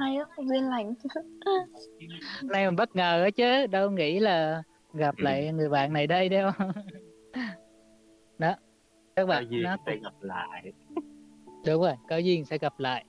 hay 0.00 0.16
á 0.16 0.24
duyên 0.36 0.68
lành. 0.68 0.94
Nay 2.42 2.66
mình 2.66 2.76
bất 2.76 2.96
ngờ 2.96 3.22
á 3.22 3.30
chứ 3.30 3.66
đâu 3.66 3.90
nghĩ 3.90 4.18
là 4.20 4.62
gặp 4.92 5.14
lại 5.18 5.52
người 5.52 5.68
bạn 5.68 5.92
này 5.92 6.06
đây 6.06 6.28
đâu 6.28 6.50
đó 8.38 8.54
các 9.16 9.26
bạn 9.26 9.44
nó 9.62 9.76
sẽ 9.86 9.96
gặp 10.02 10.14
lại 10.20 10.72
đúng 11.66 11.82
rồi 11.82 11.94
có 12.08 12.16
duyên 12.16 12.44
sẽ 12.44 12.58
gặp 12.58 12.80
lại. 12.80 13.04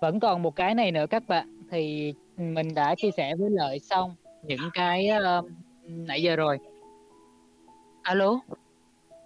Vẫn 0.00 0.20
còn 0.20 0.42
một 0.42 0.56
cái 0.56 0.74
này 0.74 0.92
nữa 0.92 1.06
các 1.10 1.28
bạn 1.28 1.62
thì 1.70 2.14
mình 2.36 2.74
đã 2.74 2.94
chia 2.94 3.10
sẻ 3.16 3.34
với 3.34 3.50
lợi 3.50 3.78
xong 3.78 4.14
những 4.42 4.70
cái 4.74 5.08
uh, 5.38 5.44
nãy 5.86 6.22
giờ 6.22 6.36
rồi. 6.36 6.58
Alo? 8.02 8.40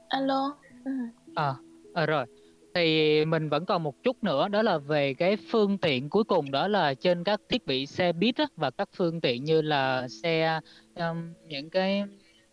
Alo? 0.08 0.56
Ừ. 0.84 0.90
à, 1.34 1.54
à 1.94 2.06
rồi. 2.06 2.26
Thì 2.74 3.24
mình 3.24 3.48
vẫn 3.48 3.64
còn 3.66 3.82
một 3.82 4.02
chút 4.02 4.24
nữa 4.24 4.48
đó 4.48 4.62
là 4.62 4.78
về 4.78 5.14
cái 5.14 5.36
phương 5.50 5.78
tiện 5.78 6.10
cuối 6.10 6.24
cùng 6.24 6.50
đó 6.50 6.68
là 6.68 6.94
trên 6.94 7.24
các 7.24 7.40
thiết 7.48 7.66
bị 7.66 7.86
xe 7.86 8.12
buýt 8.12 8.36
á, 8.36 8.46
và 8.56 8.70
các 8.70 8.88
phương 8.96 9.20
tiện 9.20 9.44
như 9.44 9.62
là 9.62 10.08
xe 10.08 10.60
um, 10.94 11.32
những 11.48 11.70
cái 11.70 12.04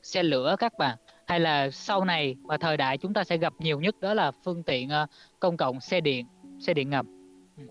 xe 0.01 0.24
lửa 0.24 0.55
các 0.59 0.74
bạn 0.78 0.97
hay 1.28 1.39
là 1.39 1.69
sau 1.69 2.05
này 2.05 2.36
và 2.43 2.57
thời 2.57 2.78
đại 2.78 2.97
chúng 2.97 3.13
ta 3.13 3.24
sẽ 3.24 3.38
gặp 3.38 3.53
nhiều 3.59 3.80
nhất 3.80 3.95
đó 4.01 4.13
là 4.13 4.32
phương 4.43 4.63
tiện 4.63 4.89
ờ, 4.89 5.07
công 5.39 5.57
cộng, 5.57 5.80
xe 5.80 6.01
điện 6.01 6.26
xe 6.59 6.74
điện 6.74 6.89
ngầm. 6.89 7.05
Ừ. 7.57 7.63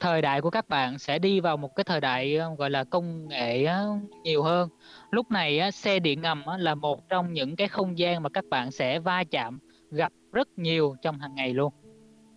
Thời 0.00 0.22
đại 0.22 0.40
của 0.40 0.50
các 0.50 0.68
bạn 0.68 0.98
sẽ 0.98 1.18
đi 1.18 1.40
vào 1.40 1.56
một 1.56 1.76
cái 1.76 1.84
thời 1.84 2.00
đại 2.00 2.36
ờ, 2.36 2.54
gọi 2.58 2.70
là 2.70 2.84
công 2.84 3.28
nghệ 3.28 3.64
ờ, 3.64 3.98
nhiều 4.22 4.42
hơn. 4.42 4.68
Lúc 5.10 5.30
này 5.30 5.72
xe 5.72 5.98
điện 5.98 6.20
ngầm 6.20 6.42
là 6.58 6.74
một 6.74 7.08
trong 7.08 7.32
những 7.32 7.56
cái 7.56 7.68
không 7.68 7.98
gian 7.98 8.22
mà 8.22 8.28
các 8.28 8.44
bạn 8.50 8.70
sẽ 8.70 8.98
va 8.98 9.24
chạm, 9.30 9.58
gặp 9.90 10.12
rất 10.32 10.48
nhiều 10.56 10.96
trong 11.02 11.18
hàng 11.18 11.34
ngày 11.34 11.54
luôn. 11.54 11.72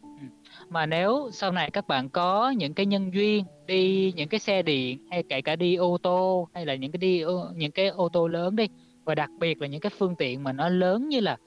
Ừ. 0.02 0.28
Mà 0.70 0.86
nếu 0.86 1.30
sau 1.34 1.52
này 1.52 1.72
các 1.72 1.88
bạn 1.88 2.10
có 2.10 2.50
những 2.50 2.74
cái 2.74 2.86
nhân 2.86 3.14
duyên, 3.14 3.46
đi 3.68 4.14
những 4.16 4.30
cái 4.30 4.40
xe 4.40 4.62
điện, 4.62 5.08
hay 5.12 5.24
kể 5.30 5.42
cả 5.42 5.56
đi 5.56 5.76
ô 5.76 5.98
tô, 6.04 6.48
hay 6.54 6.66
là 6.66 6.76
những 6.76 6.92
cái 6.92 6.98
đi 6.98 7.24
những 7.56 7.72
cái 7.72 7.88
ô 7.88 8.10
tô 8.10 8.28
lớn 8.28 8.56
đi 8.56 8.68
và 9.06 9.16
đặc 9.16 9.30
biệt 9.40 9.62
là 9.62 9.68
những 9.68 9.82
cái 9.82 9.92
phương 9.98 10.16
tiện 10.16 10.44
mà 10.44 10.54
nó 10.54 10.70
lớn 10.70 11.10
như 11.10 11.20
là 11.20 11.38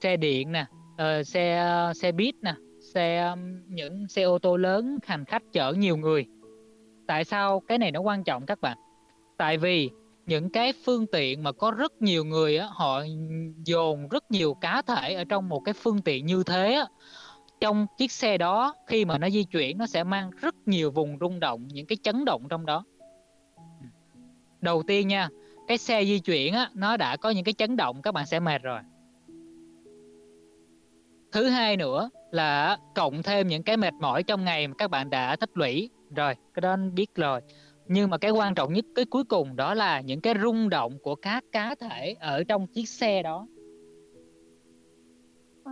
xe 0.00 0.16
điện 0.16 0.52
nè 0.52 0.66
uh, 0.92 1.26
xe 1.26 1.58
ờ, 1.58 1.92
xe 1.94 2.12
buýt 2.12 2.34
nè 2.42 2.54
xe 2.94 3.34
những 3.68 4.08
xe 4.08 4.22
ô 4.22 4.38
tô 4.38 4.56
lớn 4.56 4.98
hành 5.06 5.24
khách 5.24 5.42
chở 5.52 5.72
nhiều 5.72 5.96
người. 5.96 6.26
Tại 7.06 7.24
sao 7.24 7.60
cái 7.60 7.78
này 7.78 7.92
nó 7.92 8.00
quan 8.00 8.24
trọng 8.24 8.46
các 8.46 8.60
bạn? 8.60 8.78
Tại 9.36 9.58
vì 9.58 9.90
những 10.26 10.50
cái 10.50 10.72
phương 10.84 11.06
tiện 11.06 11.42
mà 11.42 11.52
có 11.52 11.70
rất 11.70 12.02
nhiều 12.02 12.24
người 12.24 12.58
á, 12.58 12.68
họ 12.70 13.02
dồn 13.64 14.08
rất 14.08 14.30
nhiều 14.30 14.54
cá 14.54 14.82
thể 14.82 15.14
ở 15.14 15.24
trong 15.24 15.48
một 15.48 15.60
cái 15.64 15.74
phương 15.74 16.02
tiện 16.02 16.26
như 16.26 16.42
thế 16.46 16.72
á, 16.72 16.86
trong 17.60 17.86
chiếc 17.98 18.12
xe 18.12 18.38
đó 18.38 18.74
khi 18.86 19.04
mà 19.04 19.18
nó 19.18 19.30
di 19.30 19.44
chuyển 19.44 19.78
nó 19.78 19.86
sẽ 19.86 20.04
mang 20.04 20.30
rất 20.30 20.54
nhiều 20.66 20.90
vùng 20.90 21.18
rung 21.20 21.40
động 21.40 21.68
những 21.72 21.86
cái 21.86 21.96
chấn 22.02 22.24
động 22.24 22.46
trong 22.48 22.66
đó. 22.66 22.84
Đầu 24.60 24.82
tiên 24.82 25.08
nha 25.08 25.28
cái 25.68 25.78
xe 25.78 26.04
di 26.04 26.18
chuyển 26.18 26.54
á 26.54 26.70
nó 26.74 26.96
đã 26.96 27.16
có 27.16 27.30
những 27.30 27.44
cái 27.44 27.54
chấn 27.54 27.76
động 27.76 28.02
các 28.02 28.12
bạn 28.12 28.26
sẽ 28.26 28.40
mệt 28.40 28.62
rồi. 28.62 28.80
Thứ 31.32 31.48
hai 31.48 31.76
nữa 31.76 32.10
là 32.30 32.78
cộng 32.94 33.22
thêm 33.22 33.48
những 33.48 33.62
cái 33.62 33.76
mệt 33.76 33.94
mỏi 34.00 34.22
trong 34.22 34.44
ngày 34.44 34.68
mà 34.68 34.74
các 34.78 34.90
bạn 34.90 35.10
đã 35.10 35.36
tích 35.36 35.50
lũy. 35.54 35.90
Rồi 36.16 36.34
cái 36.54 36.60
đó 36.60 36.76
biết 36.94 37.14
rồi. 37.14 37.40
Nhưng 37.86 38.10
mà 38.10 38.18
cái 38.18 38.30
quan 38.30 38.54
trọng 38.54 38.72
nhất 38.72 38.84
cái 38.94 39.04
cuối 39.04 39.24
cùng 39.24 39.56
đó 39.56 39.74
là 39.74 40.00
những 40.00 40.20
cái 40.20 40.34
rung 40.42 40.68
động 40.68 40.98
của 41.02 41.14
các 41.14 41.44
cá 41.52 41.74
thể 41.74 42.14
ở 42.20 42.44
trong 42.44 42.66
chiếc 42.66 42.88
xe 42.88 43.22
đó. 43.22 43.46
Ừ. 45.64 45.70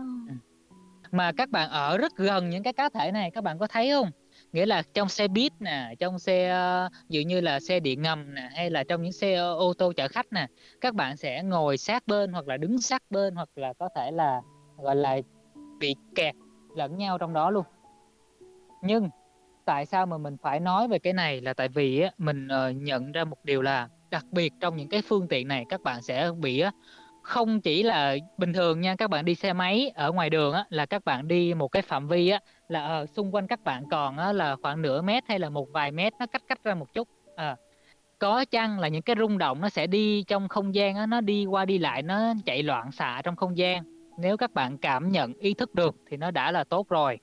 mà 1.11 1.33
các 1.33 1.51
bạn 1.51 1.71
ở 1.71 1.99
rất 1.99 2.17
gần 2.17 2.51
những 2.51 2.63
cái 2.63 2.73
cá 2.73 2.89
thể 2.89 3.13
này 3.13 3.31
các 3.31 3.45
bạn 3.45 3.59
có 3.59 3.67
thấy 3.67 3.91
không 3.91 4.11
nghĩa 4.53 4.67
là 4.67 4.83
trong 4.95 5.09
xe 5.09 5.29
buýt 5.29 5.53
nè 5.61 5.95
trong 5.99 6.19
xe 6.19 6.49
ờ, 6.49 6.89
dự 7.09 7.21
như 7.21 7.41
là 7.41 7.61
xe 7.61 7.81
điện 7.81 8.03
ngầm 8.03 8.35
nè 8.35 8.49
hay 8.55 8.71
là 8.71 8.85
trong 8.85 9.03
những 9.03 9.13
xe 9.13 9.35
ờ, 9.35 9.55
ô 9.55 9.75
tô 9.75 9.93
chở 9.97 10.09
khách 10.09 10.27
nè 10.33 10.47
các 10.81 10.95
bạn 10.95 11.17
sẽ 11.17 11.43
ngồi 11.43 11.79
sát 11.79 12.07
bên 12.07 12.33
hoặc 12.33 12.49
là 12.49 12.57
đứng 12.57 12.81
sát 12.81 13.03
bên 13.11 13.35
hoặc 13.35 13.49
là 13.57 13.73
có 13.73 13.89
thể 13.97 14.11
là 14.11 14.41
gọi 14.79 14.97
là 14.97 15.19
bị 15.79 15.95
kẹt 16.15 16.35
lẫn 16.77 16.99
nhau 16.99 17.19
trong 17.19 17.33
đó 17.33 17.51
luôn. 17.51 17.65
Nhưng 18.83 19.09
tại 19.65 19.87
sao 19.87 20.07
mà 20.07 20.19
mình 20.19 20.37
phải 20.43 20.61
nói 20.61 20.89
về 20.89 20.99
cái 20.99 21.13
này 21.13 21.41
là 21.41 21.55
tại 21.55 21.69
vì 21.69 22.01
á, 22.01 22.11
mình 22.19 22.49
ờ, 22.49 22.71
nhận 22.71 23.13
ra 23.13 23.25
một 23.25 23.37
điều 23.45 23.63
là 23.63 23.89
đặc 24.11 24.25
biệt 24.31 24.53
trong 24.61 24.77
những 24.77 24.89
cái 24.89 25.03
phương 25.03 25.29
tiện 25.29 25.49
này 25.49 25.65
các 25.69 25.83
bạn 25.83 26.03
sẽ 26.03 26.31
bị 26.41 26.63
không 27.23 27.61
chỉ 27.61 27.83
là 27.83 28.17
bình 28.39 28.53
thường 28.53 28.81
nha 28.81 28.97
các 28.97 29.11
bạn 29.11 29.25
đi 29.25 29.35
xe 29.35 29.53
máy 29.53 29.93
ở 29.95 30.13
ngoài 30.13 30.31
đường 30.31 30.53
á, 30.55 30.65
là 30.69 30.87
các 30.87 31.05
bạn 31.05 31.29
đi 31.29 31.55
một 31.55 31.69
cái 31.69 31.83
phạm 31.83 32.09
vi 32.09 32.29
á, 32.29 32.41
là 32.73 32.83
ở 32.83 33.07
xung 33.07 33.35
quanh 33.35 33.47
các 33.47 33.65
bạn 33.65 33.85
còn 33.91 34.17
á, 34.17 34.33
là 34.33 34.57
khoảng 34.63 34.83
nửa 34.83 35.03
mét 35.03 35.25
hay 35.29 35.39
là 35.39 35.51
một 35.51 35.73
vài 35.73 35.91
mét 35.91 36.13
nó 36.19 36.27
cách 36.27 36.43
cách 36.49 36.65
ra 36.65 36.75
một 36.75 36.95
chút. 36.95 37.09
À, 37.37 37.57
có 38.19 38.45
chăng 38.45 38.79
là 38.79 38.89
những 38.89 39.03
cái 39.03 39.17
rung 39.19 39.39
động 39.39 39.61
nó 39.61 39.69
sẽ 39.69 39.87
đi 39.87 40.23
trong 40.23 40.49
không 40.49 40.75
gian 40.75 40.97
á, 40.97 41.07
nó 41.07 41.21
đi 41.21 41.47
qua 41.47 41.65
đi 41.65 41.79
lại 41.79 42.03
nó 42.03 42.35
chạy 42.45 42.63
loạn 42.63 42.93
xạ 42.93 43.21
trong 43.25 43.37
không 43.37 43.59
gian. 43.59 43.83
Nếu 44.19 44.37
các 44.37 44.55
bạn 44.55 44.79
cảm 44.79 45.09
nhận 45.09 45.35
ý 45.35 45.55
thức 45.55 45.75
được 45.75 45.97
thì 46.07 46.17
nó 46.17 46.31
đã 46.31 46.53
là 46.53 46.65
tốt 46.65 46.89
rồi. 46.89 47.19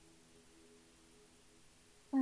À. 2.12 2.20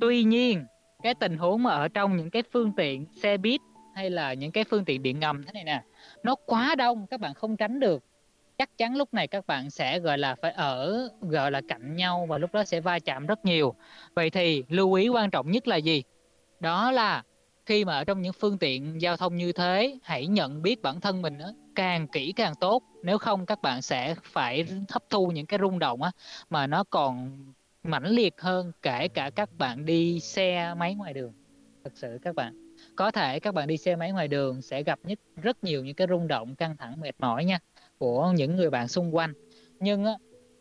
tuy 0.00 0.24
nhiên 0.24 0.66
cái 1.02 1.14
tình 1.14 1.38
huống 1.38 1.62
mà 1.62 1.70
ở 1.70 1.88
trong 1.88 2.16
những 2.16 2.30
cái 2.30 2.42
phương 2.52 2.72
tiện 2.76 3.06
xe 3.22 3.36
buýt 3.36 3.60
hay 3.94 4.10
là 4.10 4.34
những 4.34 4.52
cái 4.52 4.64
phương 4.64 4.84
tiện 4.84 5.02
điện 5.02 5.20
ngầm 5.20 5.44
thế 5.44 5.52
này 5.52 5.64
nè 5.64 5.82
nó 6.22 6.34
quá 6.34 6.74
đông 6.74 7.06
các 7.06 7.20
bạn 7.20 7.34
không 7.34 7.56
tránh 7.56 7.80
được 7.80 8.04
chắc 8.58 8.78
chắn 8.78 8.96
lúc 8.96 9.14
này 9.14 9.28
các 9.28 9.46
bạn 9.46 9.70
sẽ 9.70 10.00
gọi 10.00 10.18
là 10.18 10.34
phải 10.34 10.52
ở 10.52 11.08
gọi 11.20 11.50
là 11.50 11.60
cạnh 11.68 11.96
nhau 11.96 12.26
và 12.28 12.38
lúc 12.38 12.52
đó 12.52 12.64
sẽ 12.64 12.80
va 12.80 12.98
chạm 12.98 13.26
rất 13.26 13.44
nhiều. 13.44 13.74
Vậy 14.14 14.30
thì 14.30 14.62
lưu 14.68 14.92
ý 14.92 15.08
quan 15.08 15.30
trọng 15.30 15.50
nhất 15.50 15.68
là 15.68 15.76
gì? 15.76 16.02
Đó 16.60 16.90
là 16.90 17.22
khi 17.66 17.84
mà 17.84 17.94
ở 17.94 18.04
trong 18.04 18.22
những 18.22 18.32
phương 18.32 18.58
tiện 18.58 19.02
giao 19.02 19.16
thông 19.16 19.36
như 19.36 19.52
thế 19.52 19.98
hãy 20.02 20.26
nhận 20.26 20.62
biết 20.62 20.82
bản 20.82 21.00
thân 21.00 21.22
mình 21.22 21.38
đó, 21.38 21.52
càng 21.74 22.08
kỹ 22.08 22.32
càng 22.36 22.54
tốt. 22.60 22.82
Nếu 23.02 23.18
không 23.18 23.46
các 23.46 23.62
bạn 23.62 23.82
sẽ 23.82 24.14
phải 24.22 24.64
hấp 24.88 25.02
thu 25.10 25.26
những 25.26 25.46
cái 25.46 25.58
rung 25.62 25.78
động 25.78 26.02
á 26.02 26.10
mà 26.50 26.66
nó 26.66 26.84
còn 26.84 27.38
mãnh 27.82 28.06
liệt 28.06 28.40
hơn 28.40 28.72
kể 28.82 29.08
cả 29.08 29.30
các 29.30 29.48
bạn 29.58 29.84
đi 29.84 30.20
xe 30.20 30.74
máy 30.78 30.94
ngoài 30.94 31.12
đường. 31.12 31.32
Thật 31.84 31.92
sự 31.94 32.18
các 32.22 32.34
bạn 32.34 32.74
có 32.96 33.10
thể 33.10 33.40
các 33.40 33.54
bạn 33.54 33.68
đi 33.68 33.76
xe 33.76 33.96
máy 33.96 34.12
ngoài 34.12 34.28
đường 34.28 34.62
sẽ 34.62 34.82
gặp 34.82 34.98
nhất 35.02 35.18
rất 35.36 35.64
nhiều 35.64 35.84
những 35.84 35.94
cái 35.94 36.06
rung 36.10 36.28
động 36.28 36.54
căng 36.54 36.76
thẳng 36.76 37.00
mệt 37.00 37.14
mỏi 37.18 37.44
nha 37.44 37.58
của 38.04 38.32
những 38.36 38.56
người 38.56 38.70
bạn 38.70 38.88
xung 38.88 39.16
quanh. 39.16 39.32
Nhưng 39.80 40.04
á, 40.04 40.12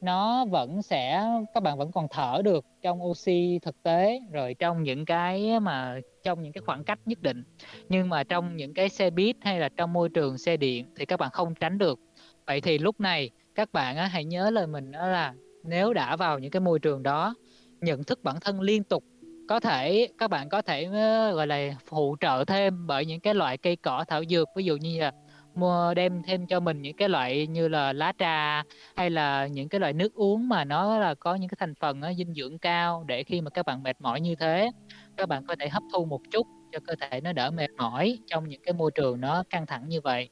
nó 0.01 0.45
vẫn 0.45 0.81
sẽ 0.81 1.25
các 1.53 1.63
bạn 1.63 1.77
vẫn 1.77 1.91
còn 1.91 2.07
thở 2.11 2.41
được 2.43 2.65
trong 2.81 3.03
oxy 3.03 3.59
thực 3.61 3.83
tế 3.83 4.19
rồi 4.31 4.53
trong 4.59 4.83
những 4.83 5.05
cái 5.05 5.59
mà 5.59 5.99
trong 6.23 6.43
những 6.43 6.53
cái 6.53 6.61
khoảng 6.65 6.83
cách 6.83 6.99
nhất 7.05 7.21
định. 7.21 7.43
Nhưng 7.89 8.09
mà 8.09 8.23
trong 8.23 8.57
những 8.57 8.73
cái 8.73 8.89
xe 8.89 9.09
buýt 9.09 9.35
hay 9.41 9.59
là 9.59 9.69
trong 9.69 9.93
môi 9.93 10.09
trường 10.09 10.37
xe 10.37 10.57
điện 10.57 10.85
thì 10.95 11.05
các 11.05 11.19
bạn 11.19 11.31
không 11.31 11.55
tránh 11.55 11.77
được. 11.77 11.99
Vậy 12.47 12.61
thì 12.61 12.77
lúc 12.77 12.99
này 12.99 13.29
các 13.55 13.73
bạn 13.73 13.97
á, 13.97 14.05
hãy 14.05 14.25
nhớ 14.25 14.49
lời 14.49 14.67
mình 14.67 14.91
đó 14.91 15.07
là 15.07 15.33
nếu 15.63 15.93
đã 15.93 16.15
vào 16.15 16.39
những 16.39 16.51
cái 16.51 16.59
môi 16.59 16.79
trường 16.79 17.03
đó 17.03 17.35
nhận 17.81 18.03
thức 18.03 18.19
bản 18.23 18.39
thân 18.41 18.61
liên 18.61 18.83
tục 18.83 19.03
có 19.49 19.59
thể 19.59 20.07
các 20.17 20.29
bạn 20.29 20.49
có 20.49 20.61
thể 20.61 20.83
ờ, 20.83 21.31
gọi 21.31 21.47
là 21.47 21.75
phụ 21.85 22.15
trợ 22.19 22.43
thêm 22.47 22.87
bởi 22.87 23.05
những 23.05 23.19
cái 23.19 23.33
loại 23.33 23.57
cây 23.57 23.75
cỏ 23.75 24.05
thảo 24.07 24.23
dược. 24.29 24.47
Ví 24.55 24.63
dụ 24.63 24.77
như 24.77 24.99
là 24.99 25.11
mua 25.55 25.93
đem 25.93 26.23
thêm 26.23 26.47
cho 26.47 26.59
mình 26.59 26.81
những 26.81 26.95
cái 26.95 27.09
loại 27.09 27.47
như 27.47 27.67
là 27.67 27.93
lá 27.93 28.13
trà 28.17 28.63
hay 28.95 29.09
là 29.09 29.47
những 29.47 29.69
cái 29.69 29.79
loại 29.79 29.93
nước 29.93 30.13
uống 30.13 30.49
mà 30.49 30.63
nó 30.63 30.99
là 30.99 31.15
có 31.15 31.35
những 31.35 31.49
cái 31.49 31.57
thành 31.59 31.75
phần 31.75 32.01
dinh 32.17 32.33
dưỡng 32.33 32.59
cao 32.59 33.03
để 33.07 33.23
khi 33.23 33.41
mà 33.41 33.49
các 33.49 33.65
bạn 33.65 33.83
mệt 33.83 34.01
mỏi 34.01 34.21
như 34.21 34.35
thế 34.35 34.71
các 35.17 35.29
bạn 35.29 35.45
có 35.45 35.55
thể 35.59 35.69
hấp 35.69 35.83
thu 35.93 36.05
một 36.05 36.21
chút 36.31 36.47
cho 36.71 36.79
cơ 36.87 36.95
thể 37.01 37.21
nó 37.21 37.33
đỡ 37.33 37.51
mệt 37.51 37.71
mỏi 37.77 38.19
trong 38.27 38.47
những 38.47 38.61
cái 38.63 38.73
môi 38.73 38.91
trường 38.91 39.21
nó 39.21 39.43
căng 39.49 39.65
thẳng 39.65 39.89
như 39.89 40.01
vậy. 40.01 40.29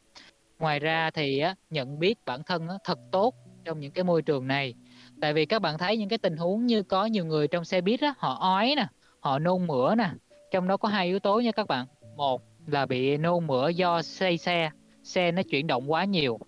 Ngoài 0.59 0.79
ra 0.79 1.09
thì 1.11 1.39
á, 1.39 1.55
nhận 1.69 1.99
biết 1.99 2.17
bản 2.25 2.43
thân 2.43 2.67
á, 2.67 2.75
thật 2.83 2.99
tốt 3.11 3.35
trong 3.65 3.79
những 3.79 3.91
cái 3.91 4.03
môi 4.03 4.21
trường 4.21 4.47
này. 4.47 4.73
Tại 5.21 5.33
vì 5.33 5.45
các 5.45 5.61
bạn 5.61 5.77
thấy 5.77 5.97
những 5.97 6.09
cái 6.09 6.17
tình 6.17 6.37
huống 6.37 6.65
như 6.65 6.83
có 6.83 7.05
nhiều 7.05 7.25
người 7.25 7.47
trong 7.47 7.65
xe 7.65 7.81
buýt 7.81 8.01
á, 8.01 8.13
họ 8.17 8.37
ói 8.39 8.73
nè 8.77 8.87
họ 9.19 9.39
nôn 9.39 9.67
mửa 9.67 9.95
nè 9.95 10.09
trong 10.51 10.67
đó 10.67 10.77
có 10.77 10.89
hai 10.89 11.07
yếu 11.07 11.19
tố 11.19 11.39
nha 11.39 11.51
các 11.51 11.67
bạn. 11.67 11.85
Một 12.15 12.41
là 12.67 12.85
bị 12.85 13.17
nôn 13.17 13.47
mửa 13.47 13.69
do 13.69 14.01
say 14.01 14.37
xe 14.37 14.71
xe 15.03 15.31
nó 15.31 15.41
chuyển 15.43 15.67
động 15.67 15.91
quá 15.91 16.05
nhiều. 16.05 16.39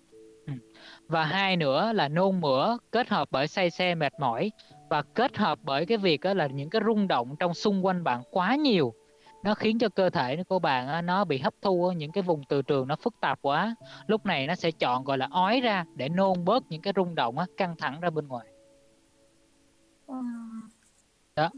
Ừ. 0.46 0.52
và 1.08 1.24
hai 1.24 1.56
nữa 1.56 1.92
là 1.92 2.08
nôn 2.08 2.40
mửa 2.40 2.76
kết 2.92 3.08
hợp 3.08 3.28
bởi 3.30 3.48
say 3.48 3.70
xe 3.70 3.94
mệt 3.94 4.12
mỏi 4.20 4.50
và 4.90 5.02
kết 5.02 5.36
hợp 5.36 5.58
bởi 5.62 5.86
cái 5.86 5.98
việc 5.98 6.24
là 6.24 6.46
những 6.46 6.70
cái 6.70 6.82
rung 6.86 7.08
động 7.08 7.36
trong 7.38 7.54
xung 7.54 7.86
quanh 7.86 8.04
bạn 8.04 8.22
quá 8.30 8.54
nhiều. 8.56 8.94
Nó 9.44 9.54
khiến 9.54 9.78
cho 9.78 9.88
cơ 9.88 10.10
thể 10.10 10.44
của 10.48 10.58
bạn 10.58 11.06
nó 11.06 11.24
bị 11.24 11.38
hấp 11.38 11.54
thu 11.62 11.92
những 11.92 12.12
cái 12.12 12.22
vùng 12.22 12.42
từ 12.48 12.62
trường 12.62 12.88
nó 12.88 12.96
phức 12.96 13.14
tạp 13.20 13.38
quá. 13.42 13.74
Lúc 14.06 14.26
này 14.26 14.46
nó 14.46 14.54
sẽ 14.54 14.70
chọn 14.70 15.04
gọi 15.04 15.18
là 15.18 15.28
ói 15.30 15.60
ra 15.60 15.84
để 15.94 16.08
nôn 16.08 16.44
bớt 16.44 16.64
những 16.70 16.82
cái 16.82 16.92
rung 16.96 17.14
động 17.14 17.36
căng 17.56 17.76
thẳng 17.78 18.00
ra 18.00 18.10
bên 18.10 18.28
ngoài. 18.28 18.46
Đó. 21.36 21.50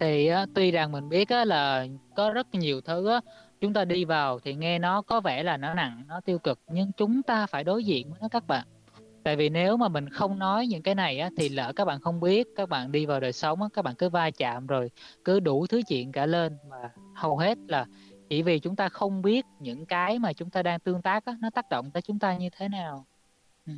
Thì 0.00 0.30
tuy 0.54 0.70
rằng 0.70 0.92
mình 0.92 1.08
biết 1.08 1.30
là 1.30 1.86
có 2.16 2.30
rất 2.30 2.54
nhiều 2.54 2.80
thứ 2.80 3.20
chúng 3.60 3.72
ta 3.72 3.84
đi 3.84 4.04
vào 4.04 4.38
thì 4.38 4.54
nghe 4.54 4.78
nó 4.78 5.02
có 5.02 5.20
vẻ 5.20 5.42
là 5.42 5.56
nó 5.56 5.74
nặng 5.74 6.04
nó 6.08 6.20
tiêu 6.20 6.38
cực 6.38 6.58
nhưng 6.68 6.92
chúng 6.92 7.22
ta 7.22 7.46
phải 7.46 7.64
đối 7.64 7.84
diện 7.84 8.10
với 8.10 8.18
nó 8.22 8.28
các 8.28 8.46
bạn. 8.46 8.66
Tại 9.22 9.36
vì 9.36 9.48
nếu 9.48 9.76
mà 9.76 9.88
mình 9.88 10.08
không 10.08 10.38
nói 10.38 10.66
những 10.66 10.82
cái 10.82 10.94
này 10.94 11.18
á, 11.18 11.30
thì 11.36 11.48
lỡ 11.48 11.72
các 11.76 11.84
bạn 11.84 12.00
không 12.00 12.20
biết 12.20 12.48
các 12.56 12.68
bạn 12.68 12.92
đi 12.92 13.06
vào 13.06 13.20
đời 13.20 13.32
sống 13.32 13.62
á, 13.62 13.68
các 13.74 13.82
bạn 13.82 13.94
cứ 13.94 14.08
va 14.08 14.30
chạm 14.30 14.66
rồi 14.66 14.90
cứ 15.24 15.40
đủ 15.40 15.66
thứ 15.66 15.82
chuyện 15.88 16.12
cả 16.12 16.26
lên 16.26 16.58
mà 16.70 16.90
hầu 17.14 17.38
hết 17.38 17.58
là 17.68 17.86
chỉ 18.28 18.42
vì 18.42 18.58
chúng 18.58 18.76
ta 18.76 18.88
không 18.88 19.22
biết 19.22 19.44
những 19.60 19.86
cái 19.86 20.18
mà 20.18 20.32
chúng 20.32 20.50
ta 20.50 20.62
đang 20.62 20.80
tương 20.80 21.02
tác 21.02 21.24
á, 21.24 21.36
nó 21.40 21.50
tác 21.50 21.68
động 21.68 21.90
tới 21.90 22.02
chúng 22.02 22.18
ta 22.18 22.36
như 22.36 22.48
thế 22.56 22.68
nào. 22.68 23.06
Ừ. 23.66 23.72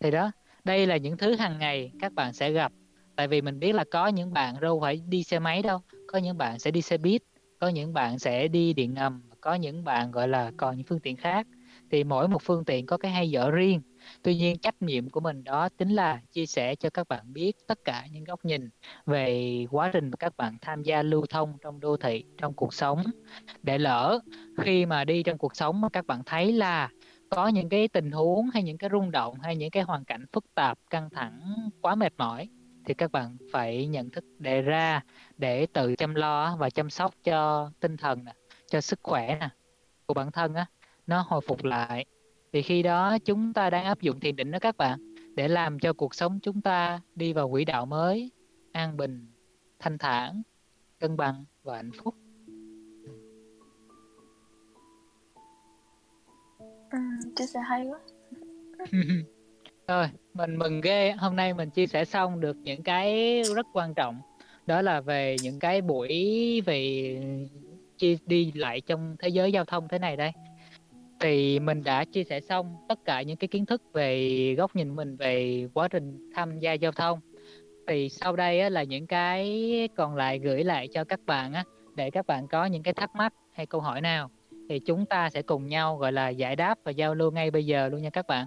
thì 0.00 0.10
đó 0.10 0.30
đây 0.64 0.86
là 0.86 0.96
những 0.96 1.16
thứ 1.16 1.36
hàng 1.36 1.58
ngày 1.58 1.92
các 2.00 2.12
bạn 2.12 2.32
sẽ 2.32 2.50
gặp. 2.50 2.72
Tại 3.16 3.28
vì 3.28 3.40
mình 3.40 3.58
biết 3.58 3.74
là 3.74 3.84
có 3.90 4.06
những 4.06 4.32
bạn 4.32 4.60
đâu 4.60 4.80
phải 4.80 5.02
đi 5.08 5.22
xe 5.22 5.38
máy 5.38 5.62
đâu 5.62 5.80
có 6.06 6.18
những 6.18 6.38
bạn 6.38 6.58
sẽ 6.58 6.70
đi 6.70 6.82
xe 6.82 6.98
buýt 6.98 7.22
có 7.64 7.68
những 7.68 7.92
bạn 7.92 8.18
sẽ 8.18 8.48
đi 8.48 8.72
điện 8.72 8.94
ngầm, 8.94 9.22
có 9.40 9.54
những 9.54 9.84
bạn, 9.84 10.10
gọi 10.10 10.28
là, 10.28 10.52
còn 10.56 10.76
những 10.76 10.86
phương 10.86 11.00
tiện 11.00 11.16
khác. 11.16 11.46
Thì 11.90 12.04
mỗi 12.04 12.28
một 12.28 12.42
phương 12.42 12.64
tiện 12.64 12.86
có 12.86 12.96
cái 12.96 13.12
hay 13.12 13.30
dở 13.30 13.50
riêng. 13.50 13.80
Tuy 14.22 14.36
nhiên, 14.36 14.58
trách 14.58 14.82
nhiệm 14.82 15.10
của 15.10 15.20
mình 15.20 15.44
đó 15.44 15.68
chính 15.68 15.90
là 15.90 16.20
chia 16.32 16.46
sẻ 16.46 16.74
cho 16.74 16.90
các 16.90 17.08
bạn 17.08 17.32
biết 17.32 17.52
tất 17.66 17.78
cả 17.84 18.06
những 18.12 18.24
góc 18.24 18.44
nhìn 18.44 18.70
về 19.06 19.66
quá 19.70 19.90
trình 19.92 20.10
mà 20.10 20.16
các 20.16 20.36
bạn 20.36 20.56
tham 20.60 20.82
gia 20.82 21.02
lưu 21.02 21.26
thông 21.30 21.58
trong 21.62 21.80
đô 21.80 21.96
thị, 21.96 22.24
trong 22.38 22.54
cuộc 22.54 22.74
sống. 22.74 23.02
Để 23.62 23.78
lỡ 23.78 24.18
khi 24.60 24.86
mà 24.86 25.04
đi 25.04 25.22
trong 25.22 25.38
cuộc 25.38 25.56
sống 25.56 25.80
mà 25.80 25.88
các 25.88 26.06
bạn 26.06 26.22
thấy 26.26 26.52
là 26.52 26.88
có 27.30 27.48
những 27.48 27.68
cái 27.68 27.88
tình 27.88 28.10
huống 28.10 28.50
hay 28.54 28.62
những 28.62 28.78
cái 28.78 28.90
rung 28.92 29.10
động 29.10 29.34
hay 29.42 29.56
những 29.56 29.70
cái 29.70 29.82
hoàn 29.82 30.04
cảnh 30.04 30.24
phức 30.32 30.44
tạp, 30.54 30.78
căng 30.90 31.10
thẳng, 31.10 31.40
quá 31.80 31.94
mệt 31.94 32.12
mỏi 32.18 32.48
thì 32.86 32.94
các 32.94 33.12
bạn 33.12 33.36
phải 33.52 33.86
nhận 33.86 34.10
thức 34.10 34.24
đề 34.38 34.62
ra 34.62 35.00
để 35.38 35.66
tự 35.66 35.96
chăm 35.96 36.14
lo 36.14 36.56
và 36.56 36.70
chăm 36.70 36.90
sóc 36.90 37.14
cho 37.24 37.70
tinh 37.80 37.96
thần 37.96 38.24
nè, 38.24 38.32
cho 38.66 38.80
sức 38.80 38.98
khỏe 39.02 39.36
nè 39.40 39.48
của 40.06 40.14
bản 40.14 40.32
thân 40.32 40.54
á 40.54 40.66
nó 41.06 41.24
hồi 41.28 41.40
phục 41.46 41.64
lại. 41.64 42.04
Thì 42.52 42.62
khi 42.62 42.82
đó 42.82 43.18
chúng 43.24 43.52
ta 43.52 43.70
đang 43.70 43.84
áp 43.84 44.00
dụng 44.00 44.20
thiền 44.20 44.36
định 44.36 44.50
đó 44.50 44.58
các 44.58 44.76
bạn 44.76 45.14
để 45.34 45.48
làm 45.48 45.78
cho 45.78 45.92
cuộc 45.92 46.14
sống 46.14 46.38
chúng 46.42 46.60
ta 46.60 47.00
đi 47.14 47.32
vào 47.32 47.50
quỹ 47.50 47.64
đạo 47.64 47.86
mới 47.86 48.30
an 48.72 48.96
bình 48.96 49.26
thanh 49.78 49.98
thản 49.98 50.42
cân 51.00 51.16
bằng 51.16 51.44
và 51.62 51.76
hạnh 51.76 51.90
phúc. 52.04 52.14
Ừ, 56.90 56.98
chia 57.36 57.46
sẻ 57.46 57.60
hay 57.68 57.86
quá 57.86 57.98
Rồi, 59.88 60.06
mình 60.34 60.56
mừng 60.58 60.80
ghê, 60.80 61.12
hôm 61.12 61.36
nay 61.36 61.54
mình 61.54 61.70
chia 61.70 61.86
sẻ 61.86 62.04
xong 62.04 62.40
được 62.40 62.56
những 62.62 62.82
cái 62.82 63.42
rất 63.56 63.66
quan 63.72 63.94
trọng. 63.94 64.20
Đó 64.66 64.82
là 64.82 65.00
về 65.00 65.36
những 65.42 65.58
cái 65.58 65.80
buổi 65.80 66.62
về 66.66 67.16
chia 67.98 68.16
đi 68.26 68.52
lại 68.54 68.80
trong 68.80 69.16
thế 69.18 69.28
giới 69.28 69.52
giao 69.52 69.64
thông 69.64 69.88
thế 69.88 69.98
này 69.98 70.16
đây. 70.16 70.32
Thì 71.20 71.58
mình 71.58 71.84
đã 71.84 72.04
chia 72.04 72.24
sẻ 72.24 72.40
xong 72.40 72.76
tất 72.88 72.98
cả 73.04 73.22
những 73.22 73.36
cái 73.36 73.48
kiến 73.48 73.66
thức 73.66 73.82
về 73.92 74.54
góc 74.58 74.76
nhìn 74.76 74.96
mình 74.96 75.16
về 75.16 75.66
quá 75.74 75.88
trình 75.88 76.30
tham 76.34 76.58
gia 76.58 76.72
giao 76.72 76.92
thông. 76.92 77.20
Thì 77.86 78.08
sau 78.08 78.36
đây 78.36 78.60
á, 78.60 78.68
là 78.68 78.82
những 78.82 79.06
cái 79.06 79.88
còn 79.96 80.16
lại 80.16 80.38
gửi 80.38 80.64
lại 80.64 80.88
cho 80.92 81.04
các 81.04 81.20
bạn 81.26 81.52
á, 81.52 81.64
để 81.96 82.10
các 82.10 82.26
bạn 82.26 82.48
có 82.48 82.64
những 82.64 82.82
cái 82.82 82.94
thắc 82.94 83.14
mắc 83.16 83.32
hay 83.52 83.66
câu 83.66 83.80
hỏi 83.80 84.00
nào 84.00 84.30
thì 84.68 84.78
chúng 84.78 85.06
ta 85.06 85.30
sẽ 85.30 85.42
cùng 85.42 85.66
nhau 85.66 85.96
gọi 85.96 86.12
là 86.12 86.28
giải 86.28 86.56
đáp 86.56 86.78
và 86.84 86.90
giao 86.90 87.14
lưu 87.14 87.30
ngay 87.30 87.50
bây 87.50 87.66
giờ 87.66 87.88
luôn 87.88 88.02
nha 88.02 88.10
các 88.10 88.26
bạn. 88.26 88.46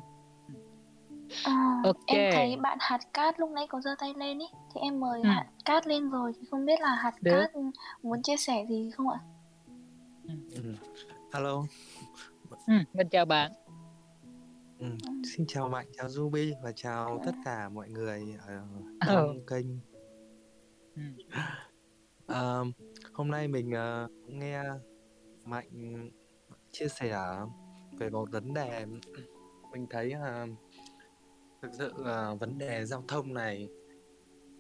À, 1.43 1.81
Ok. 1.83 1.95
em 2.07 2.31
thấy 2.33 2.57
bạn 2.57 2.77
hạt 2.81 2.99
cát 3.13 3.39
lúc 3.39 3.49
nãy 3.51 3.67
có 3.69 3.81
giơ 3.81 3.95
tay 3.99 4.13
lên 4.17 4.39
ý 4.39 4.45
thì 4.75 4.81
em 4.81 4.99
mời 4.99 5.21
Ừ. 5.23 5.29
hạt 5.29 5.45
cát 5.65 5.87
lên 5.87 6.09
rồi 6.09 6.31
thì 6.39 6.47
không 6.51 6.65
biết 6.65 6.81
là 6.81 6.95
hạt 6.95 7.13
Được. 7.21 7.31
cát 7.41 7.51
muốn 8.03 8.21
chia 8.21 8.37
sẻ 8.37 8.65
gì 8.69 8.91
không 8.91 9.09
ạ? 9.09 9.19
Ừ. 10.55 10.73
Alo. 11.31 11.63
Ừ, 12.67 12.73
mình 12.93 13.07
chào 13.11 13.25
bạn. 13.25 13.51
Ừ. 14.79 14.85
Xin 15.35 15.45
chào 15.47 15.69
Mạnh, 15.69 15.87
chào 15.97 16.09
Ruby 16.09 16.53
và 16.63 16.71
chào 16.75 17.21
tất 17.25 17.31
cả 17.45 17.69
mọi 17.69 17.89
người 17.89 18.23
ở 18.47 18.61
Ờ. 18.99 19.15
trong 19.15 19.45
kênh. 19.47 19.65
Ừ. 20.95 21.01
Ờ, 22.27 22.63
hôm 23.13 23.31
nay 23.31 23.47
mình 23.47 23.71
ờ, 23.71 24.07
nghe 24.27 24.61
Mạnh 25.45 26.09
chia 26.71 26.87
sẻ 26.87 27.17
về 27.99 28.09
một 28.09 28.31
vấn 28.31 28.53
đề 28.53 28.85
mình 29.71 29.87
thấy 29.89 30.13
uh, 30.15 30.49
thực 31.61 31.71
sự 31.73 31.91
uh, 31.91 32.39
vấn 32.39 32.57
đề 32.57 32.85
giao 32.85 33.03
thông 33.07 33.33
này 33.33 33.69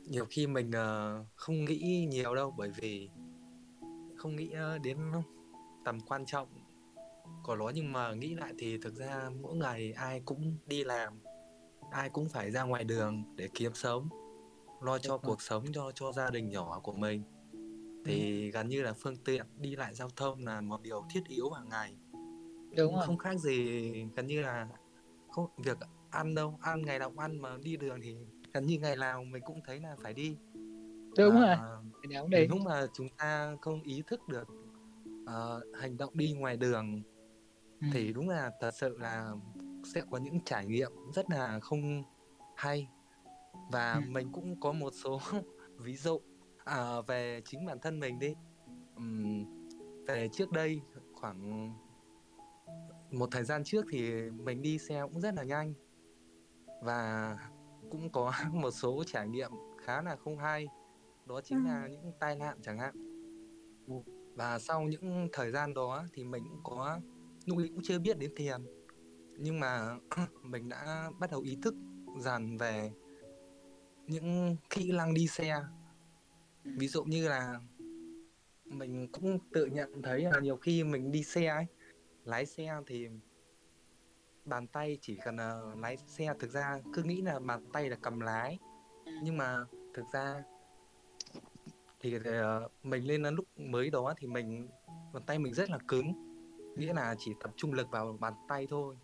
nhiều 0.03 0.25
khi 0.29 0.47
mình 0.47 0.69
uh, 0.69 1.27
không 1.35 1.65
nghĩ 1.65 2.07
nhiều 2.09 2.35
đâu 2.35 2.53
bởi 2.57 2.71
vì 2.75 3.09
không 4.17 4.35
nghĩ 4.35 4.53
uh, 4.75 4.81
đến 4.81 4.97
tầm 5.85 5.99
quan 5.99 6.25
trọng 6.25 6.47
của 7.43 7.55
nó. 7.55 7.69
Nhưng 7.69 7.91
mà 7.91 8.13
nghĩ 8.13 8.35
lại 8.35 8.53
thì 8.57 8.77
thực 8.77 8.95
ra 8.95 9.29
mỗi 9.41 9.55
ngày 9.55 9.93
ai 9.93 10.21
cũng 10.25 10.57
đi 10.65 10.83
làm 10.83 11.19
ai 11.91 12.09
cũng 12.09 12.29
phải 12.29 12.51
ra 12.51 12.63
ngoài 12.63 12.83
đường 12.83 13.23
để 13.35 13.49
kiếm 13.53 13.71
sống 13.73 14.09
lo 14.81 14.97
cho 14.97 15.17
cuộc 15.17 15.41
sống 15.41 15.65
cho 15.73 15.91
cho 15.95 16.11
gia 16.11 16.29
đình 16.29 16.49
nhỏ 16.49 16.79
của 16.83 16.93
mình. 16.93 17.23
Thì 18.05 18.47
ừ. 18.47 18.51
gần 18.51 18.67
như 18.67 18.81
là 18.81 18.93
phương 18.93 19.15
tiện 19.15 19.45
đi 19.57 19.75
lại 19.75 19.93
giao 19.93 20.09
thông 20.15 20.45
là 20.45 20.61
một 20.61 20.81
điều 20.81 21.05
thiết 21.09 21.21
yếu 21.27 21.49
hàng 21.49 21.69
ngày. 21.69 21.95
Đúng 22.77 22.95
không, 22.95 23.05
không 23.05 23.17
khác 23.17 23.39
gì 23.39 23.91
gần 24.15 24.27
như 24.27 24.41
là 24.41 24.67
không 25.29 25.47
việc 25.57 25.77
ăn 26.17 26.35
đâu 26.35 26.59
ăn 26.61 26.81
ngày 26.81 26.99
nào 26.99 27.09
cũng 27.09 27.19
ăn 27.19 27.41
mà 27.41 27.57
đi 27.63 27.77
đường 27.77 27.99
thì 28.03 28.15
gần 28.53 28.65
như 28.65 28.79
ngày 28.79 28.95
nào 28.95 29.23
mình 29.23 29.43
cũng 29.45 29.61
thấy 29.65 29.79
là 29.79 29.95
phải 30.03 30.13
đi 30.13 30.37
đúng 31.17 31.41
à, 31.41 31.59
rồi 32.09 32.27
đi. 32.29 32.47
lúc 32.47 32.59
mà 32.65 32.87
chúng 32.93 33.09
ta 33.17 33.55
không 33.61 33.83
ý 33.83 34.03
thức 34.07 34.27
được 34.27 34.47
uh, 35.23 35.77
hành 35.81 35.97
động 35.97 36.17
đi 36.17 36.33
ngoài 36.33 36.57
đường 36.57 37.01
ừ. 37.81 37.87
thì 37.93 38.13
đúng 38.13 38.29
là 38.29 38.51
thật 38.61 38.71
sự 38.71 38.97
là 38.97 39.31
sẽ 39.93 40.01
có 40.11 40.17
những 40.17 40.39
trải 40.45 40.65
nghiệm 40.65 40.91
rất 41.15 41.29
là 41.29 41.59
không 41.59 42.03
hay 42.55 42.87
và 43.71 43.93
ừ. 43.93 44.01
mình 44.07 44.31
cũng 44.31 44.59
có 44.59 44.71
một 44.71 44.93
số 44.93 45.19
ví 45.77 45.95
dụ 45.95 46.21
à, 46.63 47.01
về 47.07 47.41
chính 47.45 47.65
bản 47.65 47.79
thân 47.79 47.99
mình 47.99 48.19
đi 48.19 48.35
um, 48.95 49.45
về 50.07 50.29
trước 50.33 50.51
đây 50.51 50.81
khoảng 51.13 51.71
một 53.11 53.29
thời 53.31 53.43
gian 53.43 53.63
trước 53.63 53.85
thì 53.91 54.29
mình 54.29 54.61
đi 54.61 54.77
xe 54.77 55.01
cũng 55.01 55.21
rất 55.21 55.33
là 55.33 55.43
nhanh 55.43 55.73
và 56.81 57.37
cũng 57.91 58.11
có 58.11 58.33
một 58.53 58.71
số 58.71 59.03
trải 59.07 59.27
nghiệm 59.27 59.51
khá 59.85 60.01
là 60.01 60.15
không 60.15 60.37
hay. 60.37 60.67
Đó 61.25 61.41
chính 61.41 61.65
là 61.65 61.87
những 61.87 62.11
tai 62.19 62.35
nạn 62.35 62.57
chẳng 62.61 62.79
hạn. 62.79 62.93
Và 64.35 64.59
sau 64.59 64.81
những 64.81 65.27
thời 65.33 65.51
gian 65.51 65.73
đó 65.73 66.03
thì 66.13 66.23
mình 66.23 66.43
cũng 66.49 66.63
có 66.63 66.99
lúc 67.45 67.57
ấy 67.57 67.67
cũng 67.67 67.83
chưa 67.83 67.99
biết 67.99 68.17
đến 68.17 68.31
tiền. 68.35 68.65
Nhưng 69.37 69.59
mà 69.59 69.97
mình 70.43 70.69
đã 70.69 71.11
bắt 71.19 71.31
đầu 71.31 71.41
ý 71.41 71.57
thức 71.61 71.75
dần 72.19 72.57
về 72.57 72.91
những 74.07 74.55
kỹ 74.69 74.91
năng 74.91 75.13
đi 75.13 75.27
xe. 75.27 75.61
Ví 76.63 76.87
dụ 76.87 77.03
như 77.03 77.27
là 77.27 77.59
mình 78.65 79.07
cũng 79.11 79.39
tự 79.53 79.65
nhận 79.65 80.01
thấy 80.01 80.21
là 80.21 80.39
nhiều 80.39 80.57
khi 80.57 80.83
mình 80.83 81.11
đi 81.11 81.23
xe 81.23 81.45
ấy 81.45 81.65
lái 82.23 82.45
xe 82.45 82.81
thì 82.87 83.07
bàn 84.47 84.67
tay 84.67 84.97
chỉ 85.01 85.17
cần 85.23 85.35
uh, 85.35 85.79
lái 85.79 85.97
xe 85.97 86.33
thực 86.39 86.51
ra 86.51 86.79
cứ 86.93 87.03
nghĩ 87.03 87.21
là 87.21 87.39
bàn 87.39 87.65
tay 87.73 87.89
là 87.89 87.97
cầm 88.01 88.19
lái. 88.19 88.59
Nhưng 89.23 89.37
mà 89.37 89.65
thực 89.93 90.05
ra 90.13 90.43
thì 91.99 92.15
uh, 92.15 92.23
mình 92.83 93.07
lên 93.07 93.23
lúc 93.23 93.45
mới 93.57 93.89
đó 93.89 94.13
thì 94.17 94.27
mình 94.27 94.69
bàn 95.13 95.23
tay 95.25 95.39
mình 95.39 95.53
rất 95.53 95.69
là 95.69 95.77
cứng 95.87 96.13
nghĩa 96.77 96.93
là 96.93 97.15
chỉ 97.19 97.31
tập 97.39 97.51
trung 97.55 97.73
lực 97.73 97.91
vào 97.91 98.17
bàn 98.19 98.33
tay 98.47 98.67
thôi. 98.69 98.95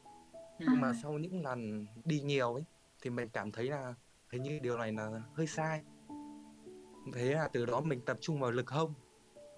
Nhưng 0.60 0.82
mà 0.82 0.94
sau 1.04 1.12
những 1.12 1.44
lần 1.44 1.86
đi 2.06 2.22
nhiều 2.22 2.54
ấy 2.54 2.64
thì 3.02 3.10
mình 3.10 3.30
cảm 3.30 3.52
thấy 3.52 3.66
là 3.66 3.94
hình 4.32 4.44
như 4.44 4.60
điều 4.60 4.78
này 4.78 4.91
là 4.91 5.22
hơi 5.34 5.48
sai. 5.48 5.84
Thế 7.14 7.34
là 7.34 7.50
từ 7.54 7.66
đó 7.66 7.82
mình 7.82 8.02
tập 8.06 8.18
trung 8.22 8.39
vào 8.39 8.52
lực 8.52 8.70
hông 8.70 8.94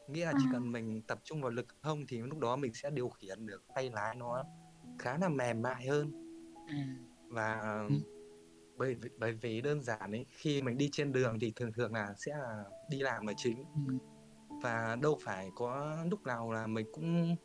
nghĩa 0.07 0.25
là 0.25 0.33
chỉ 0.39 0.45
cần 0.51 0.71
mình 0.71 1.01
tập 1.01 1.19
trung 1.23 1.41
vào 1.41 1.51
lực 1.51 1.65
hông 1.81 2.05
thì 2.07 2.17
lúc 2.21 2.39
đó 2.39 2.55
mình 2.55 2.73
sẽ 2.73 2.89
điều 2.89 3.09
khiển 3.09 3.45
được 3.45 3.63
tay 3.75 3.89
lái 3.89 4.15
nó 4.15 4.43
khá 4.99 5.17
là 5.17 5.29
mềm 5.29 5.61
mại 5.61 5.87
hơn. 5.87 6.11
Và 7.29 7.83
bởi 8.77 8.95
vì, 8.95 9.09
bởi 9.17 9.33
vì 9.33 9.61
đơn 9.61 9.81
giản 9.81 10.11
ấy 10.11 10.25
khi 10.29 10.61
mình 10.61 10.77
đi 10.77 10.89
trên 10.91 11.11
đường 11.11 11.39
thì 11.39 11.53
thường 11.55 11.71
thường 11.73 11.93
là 11.93 12.13
sẽ 12.17 12.31
là 12.31 12.63
đi 12.89 12.99
làm 12.99 13.27
là 13.27 13.33
chính. 13.37 13.63
Và 14.63 14.97
đâu 15.01 15.19
phải 15.23 15.49
có 15.55 15.97
lúc 16.11 16.23
nào 16.23 16.51
là 16.51 16.67
mình 16.67 16.87
cũng 16.93 17.35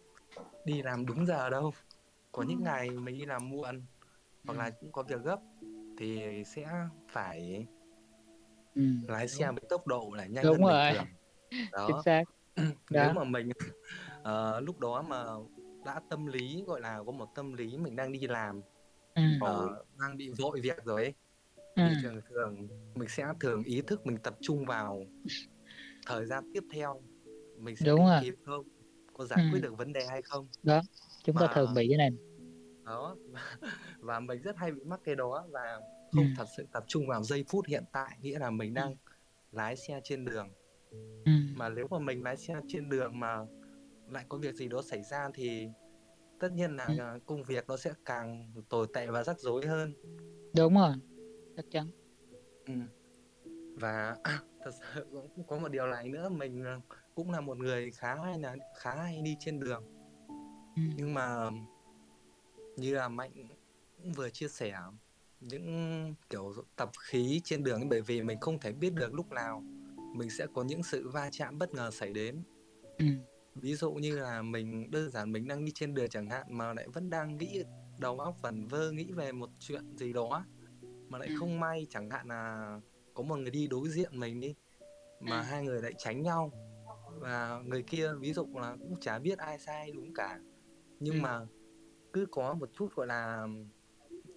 đi 0.65 0.83
làm 0.83 1.07
đúng 1.07 1.27
giờ 1.27 1.51
đâu. 1.51 1.73
Có 2.33 2.43
những 2.43 2.63
ngày 2.63 2.91
mình 2.91 3.19
đi 3.19 3.27
làm 3.27 3.51
muộn 3.51 3.83
hoặc 4.45 4.59
là 4.59 4.71
cũng 4.71 4.93
có 4.93 5.03
việc 5.03 5.21
gấp 5.25 5.39
thì 5.99 6.43
sẽ 6.47 6.67
phải 7.09 7.67
ừ, 8.75 8.83
lái 9.09 9.29
xe 9.29 9.53
với 9.53 9.63
tốc 9.69 9.87
độ 9.87 10.11
là 10.17 10.27
nhanh 10.27 10.45
đúng 10.45 10.65
hơn 10.65 10.73
rồi. 10.73 10.93
bình 10.93 10.99
thường 10.99 11.07
đó. 11.73 11.87
chính 11.87 12.03
xác. 12.05 12.25
Nếu 12.91 13.05
đó. 13.07 13.13
mà 13.13 13.25
mình 13.25 13.49
uh, 14.21 14.63
lúc 14.63 14.79
đó 14.79 15.03
mà 15.03 15.25
đã 15.85 16.01
tâm 16.09 16.27
lý 16.27 16.65
gọi 16.67 16.81
là 16.81 17.03
có 17.07 17.13
một 17.13 17.35
tâm 17.35 17.53
lý 17.53 17.77
mình 17.77 17.97
đang 17.97 18.13
đi 18.13 18.27
làm 18.27 18.61
ừ. 19.15 19.23
uh, 19.37 19.71
đang 20.01 20.17
bị 20.17 20.31
vội 20.39 20.61
việc 20.61 20.85
rồi 20.85 21.03
ấy 21.03 21.15
ừ. 21.57 21.83
thì 21.89 21.95
thường 22.03 22.21
thường 22.29 22.69
mình 22.95 23.09
sẽ 23.09 23.27
thường 23.41 23.63
ý 23.63 23.83
thức 23.83 24.07
mình 24.07 24.19
tập 24.19 24.37
trung 24.41 24.65
vào 24.65 25.05
thời 26.07 26.27
gian 26.27 26.51
tiếp 26.55 26.63
theo 26.73 27.03
mình 27.59 27.77
sẽ 27.77 27.87
đúng 27.87 28.07
rồi. 28.07 28.21
kịp 28.23 28.35
không 28.45 28.65
có 29.13 29.25
giải 29.25 29.49
quyết 29.53 29.63
ừ. 29.63 29.63
được 29.63 29.79
vấn 29.79 29.93
đề 29.93 30.07
hay 30.07 30.23
không 30.23 30.49
đó 30.63 30.81
chúng 31.25 31.37
ta 31.37 31.53
thường 31.55 31.75
bị 31.75 31.87
cái 31.89 31.99
này 31.99 32.11
đó 32.85 33.17
và 33.99 34.21
mình 34.21 34.43
rất 34.43 34.57
hay 34.57 34.73
bị 34.73 34.85
mắc 34.85 35.01
cái 35.05 35.15
đó 35.15 35.45
và 35.51 35.81
không 36.13 36.25
ừ. 36.25 36.31
thật 36.37 36.47
sự 36.57 36.67
tập 36.73 36.85
trung 36.87 37.07
vào 37.07 37.23
giây 37.23 37.45
phút 37.49 37.67
hiện 37.67 37.85
tại 37.93 38.19
nghĩa 38.23 38.39
là 38.39 38.51
mình 38.51 38.75
đang 38.75 38.95
lái 39.53 39.77
xe 39.77 40.01
trên 40.05 40.25
đường 40.25 40.49
ừ. 41.25 41.33
mà 41.57 41.69
nếu 41.69 41.87
mà 41.91 41.99
mình 41.99 42.23
lái 42.23 42.37
xe 42.37 42.55
trên 42.69 42.89
đường 42.89 43.21
mà 43.21 43.39
lại 44.13 44.25
có 44.29 44.39
việc 44.39 44.55
gì 44.55 44.69
đó 44.69 44.83
xảy 44.83 45.03
ra 45.03 45.29
thì 45.35 45.69
tất 46.41 46.53
nhiên 46.53 46.77
là 46.77 46.87
ừ. 46.87 47.19
công 47.27 47.43
việc 47.43 47.65
nó 47.69 47.77
sẽ 47.77 47.93
càng 48.05 48.53
tồi 48.69 48.87
tệ 48.95 49.07
và 49.07 49.25
rắc 49.25 49.41
rối 49.41 49.67
hơn 49.67 49.95
đúng 50.57 50.75
rồi 50.75 50.95
chắc 51.57 51.65
chắn 51.71 51.91
ừ. 52.67 52.75
và 53.81 54.17
thật 54.65 54.71
sự 54.95 55.07
cũng 55.37 55.45
có 55.47 55.59
một 55.59 55.69
điều 55.69 55.87
này 55.87 56.09
nữa 56.09 56.29
mình 56.29 56.65
ờ, 56.65 56.81
cũng 57.15 57.31
là 57.31 57.41
một 57.41 57.59
người 57.59 57.91
khá 57.91 58.15
hay 58.15 58.39
là 58.39 58.57
khá 58.79 58.95
hay 58.95 59.21
đi 59.23 59.37
trên 59.41 59.61
đường 59.61 59.83
ừ. 60.77 60.83
nhưng 60.97 61.15
mà 61.15 61.51
như 62.77 62.95
là 62.95 63.09
mạnh 63.09 63.33
cũng 63.97 64.13
vừa 64.13 64.31
chia 64.31 64.49
sẻ 64.49 64.77
những 65.41 66.15
kiểu 66.31 66.53
tập 66.77 66.91
khí 66.99 67.41
trên 67.45 67.65
đường 67.65 67.89
bởi 67.89 68.01
vì 68.01 68.23
mình 68.23 68.41
không 68.41 68.59
thể 68.59 68.73
biết 68.73 68.95
được 68.95 69.15
lúc 69.15 69.33
nào 69.33 69.65
mình 70.15 70.31
sẽ 70.31 70.47
có 70.55 70.63
những 70.63 70.83
sự 70.83 71.09
va 71.09 71.29
chạm 71.33 71.59
bất 71.59 71.75
ngờ 71.75 71.91
xảy 71.91 72.13
đến 72.13 72.43
ừ. 72.99 73.07
Ví 73.61 73.75
dụ 73.75 73.93
như 73.93 74.19
là 74.19 74.43
mình 74.43 74.91
đơn 74.91 75.11
giản 75.11 75.33
mình 75.33 75.49
đang 75.49 75.65
đi 75.65 75.73
trên 75.75 75.95
đường 75.95 76.09
chẳng 76.09 76.31
hạn 76.31 76.47
mà 76.49 76.75
lại 76.75 76.89
vẫn 76.89 77.11
đang 77.11 77.37
nghĩ 77.37 77.63
đầu 77.99 78.19
óc 78.19 78.37
vẩn 78.43 78.67
vơ 78.67 78.91
nghĩ 78.91 79.13
về 79.13 79.33
một 79.33 79.51
chuyện 79.59 79.97
gì 79.97 80.13
đó 80.13 80.45
mà 81.09 81.19
lại 81.19 81.29
ừ. 81.29 81.35
không 81.39 81.61
may 81.61 81.87
chẳng 81.91 82.11
hạn 82.11 82.29
là 82.29 82.81
có 83.15 83.23
một 83.23 83.37
người 83.37 83.51
đi 83.51 83.67
đối 83.67 83.89
diện 83.89 84.21
mình 84.21 84.41
đi 84.41 84.55
mà 85.21 85.41
ừ. 85.41 85.43
hai 85.43 85.65
người 85.65 85.83
lại 85.83 85.93
tránh 85.99 86.23
nhau 86.23 86.53
và 87.21 87.61
người 87.65 87.83
kia 87.83 88.13
ví 88.21 88.33
dụ 88.33 88.49
là 88.55 88.77
cũng 88.81 89.01
chả 89.01 89.19
biết 89.19 89.39
ai 89.39 89.59
sai 89.59 89.93
đúng 89.93 90.15
cả 90.15 90.39
nhưng 91.01 91.15
ừ. 91.15 91.21
mà 91.21 91.41
cứ 92.13 92.27
có 92.31 92.55
một 92.55 92.71
chút 92.73 92.95
gọi 92.95 93.07
là 93.07 93.47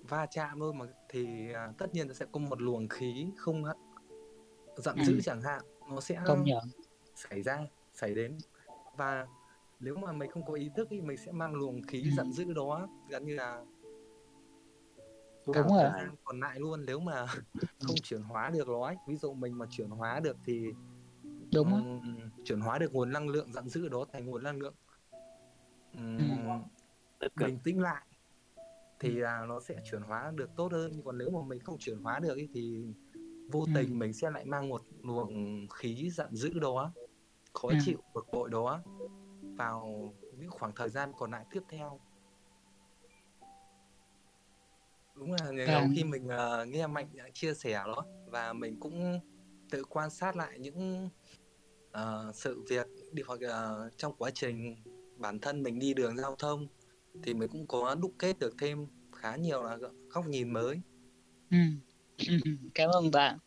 va 0.09 0.25
chạm 0.25 0.59
thôi 0.59 0.73
mà 0.73 0.85
thì 1.09 1.53
à, 1.53 1.73
tất 1.77 1.93
nhiên 1.93 2.13
sẽ 2.13 2.25
có 2.31 2.39
một 2.39 2.61
luồng 2.61 2.87
khí 2.87 3.27
không 3.37 3.63
giận 4.77 4.95
ừ. 4.97 5.03
dữ 5.03 5.21
chẳng 5.21 5.41
hạn 5.41 5.61
nó 5.89 5.99
sẽ 6.01 6.19
công 6.25 6.43
nhận 6.43 6.63
xảy 7.15 7.41
ra 7.41 7.59
xảy 7.93 8.13
đến 8.13 8.37
và 8.97 9.27
nếu 9.79 9.95
mà 9.95 10.11
mình 10.11 10.31
không 10.31 10.45
có 10.45 10.53
ý 10.53 10.69
thức 10.75 10.87
thì 10.91 11.01
mình 11.01 11.17
sẽ 11.17 11.31
mang 11.31 11.53
luồng 11.53 11.81
khí 11.81 12.01
ừ. 12.01 12.09
giận 12.17 12.31
dữ 12.31 12.53
đó 12.53 12.87
gần 13.09 13.25
như 13.25 13.35
là 13.35 13.63
đúng 15.47 15.67
rồi 15.67 15.89
còn 16.23 16.39
lại 16.39 16.59
luôn 16.59 16.85
nếu 16.85 16.99
mà 16.99 17.25
không 17.79 17.95
chuyển 18.03 18.21
hóa 18.21 18.49
được 18.49 18.67
nó 18.67 18.85
ấy. 18.85 18.95
ví 19.07 19.15
dụ 19.15 19.33
mình 19.33 19.57
mà 19.57 19.65
chuyển 19.69 19.89
hóa 19.89 20.19
được 20.19 20.37
thì 20.45 20.65
đúng 21.53 21.73
um, 21.73 22.19
chuyển 22.45 22.59
hóa 22.59 22.77
được 22.77 22.93
nguồn 22.93 23.11
năng 23.11 23.29
lượng 23.29 23.53
giận 23.53 23.69
dữ 23.69 23.87
đó 23.87 24.05
thành 24.13 24.25
nguồn 24.25 24.43
năng 24.43 24.57
lượng 24.57 24.75
um, 25.93 26.17
ừ. 27.19 27.27
bình 27.35 27.59
tĩnh 27.63 27.81
lại 27.81 28.05
thì 28.99 29.09
là 29.09 29.45
nó 29.47 29.59
sẽ 29.59 29.75
chuyển 29.91 30.01
hóa 30.01 30.31
được 30.35 30.49
tốt 30.55 30.71
hơn 30.71 31.01
còn 31.05 31.17
nếu 31.17 31.29
mà 31.29 31.39
mình 31.47 31.59
không 31.59 31.77
chuyển 31.79 31.99
hóa 31.99 32.19
được 32.19 32.37
ý, 32.37 32.47
thì 32.53 32.85
vô 33.51 33.59
ừ. 33.59 33.71
tình 33.75 33.99
mình 33.99 34.13
sẽ 34.13 34.31
lại 34.31 34.45
mang 34.45 34.69
một 34.69 34.81
luồng 35.01 35.67
khí 35.67 36.09
giận 36.09 36.35
dữ 36.35 36.59
đó 36.59 36.93
khó 37.53 37.69
ừ. 37.69 37.75
chịu 37.85 37.97
bực 38.13 38.27
bội 38.31 38.49
đó 38.49 38.81
vào 39.41 40.13
những 40.37 40.51
khoảng 40.51 40.75
thời 40.75 40.89
gian 40.89 41.11
còn 41.17 41.31
lại 41.31 41.45
tiếp 41.51 41.63
theo 41.69 41.99
đúng 45.15 45.31
là 45.31 45.65
à. 45.67 45.87
khi 45.95 46.03
mình 46.03 46.27
uh, 46.27 46.67
nghe 46.67 46.87
mạnh 46.87 47.07
chia 47.33 47.53
sẻ 47.53 47.73
đó 47.73 48.05
và 48.27 48.53
mình 48.53 48.79
cũng 48.79 49.19
tự 49.69 49.83
quan 49.83 50.09
sát 50.09 50.35
lại 50.35 50.59
những 50.59 51.09
uh, 51.97 52.35
sự 52.35 52.63
việc 52.69 52.87
đi 53.11 53.23
hoặc 53.27 53.39
uh, 53.45 53.97
trong 53.97 54.13
quá 54.17 54.31
trình 54.33 54.75
bản 55.17 55.39
thân 55.39 55.63
mình 55.63 55.79
đi 55.79 55.93
đường 55.93 56.17
giao 56.17 56.35
thông 56.35 56.67
thì 57.23 57.33
mình 57.33 57.49
cũng 57.49 57.67
có 57.67 57.95
đúc 57.95 58.13
kết 58.19 58.39
được 58.39 58.53
thêm 58.59 58.87
khá 59.11 59.35
nhiều 59.35 59.63
là 59.63 59.77
góc 60.09 60.27
nhìn 60.27 60.53
mới. 60.53 60.81
Ừ. 61.51 61.57
Cảm 62.73 62.89
ơn 62.89 63.11
bạn. 63.11 63.37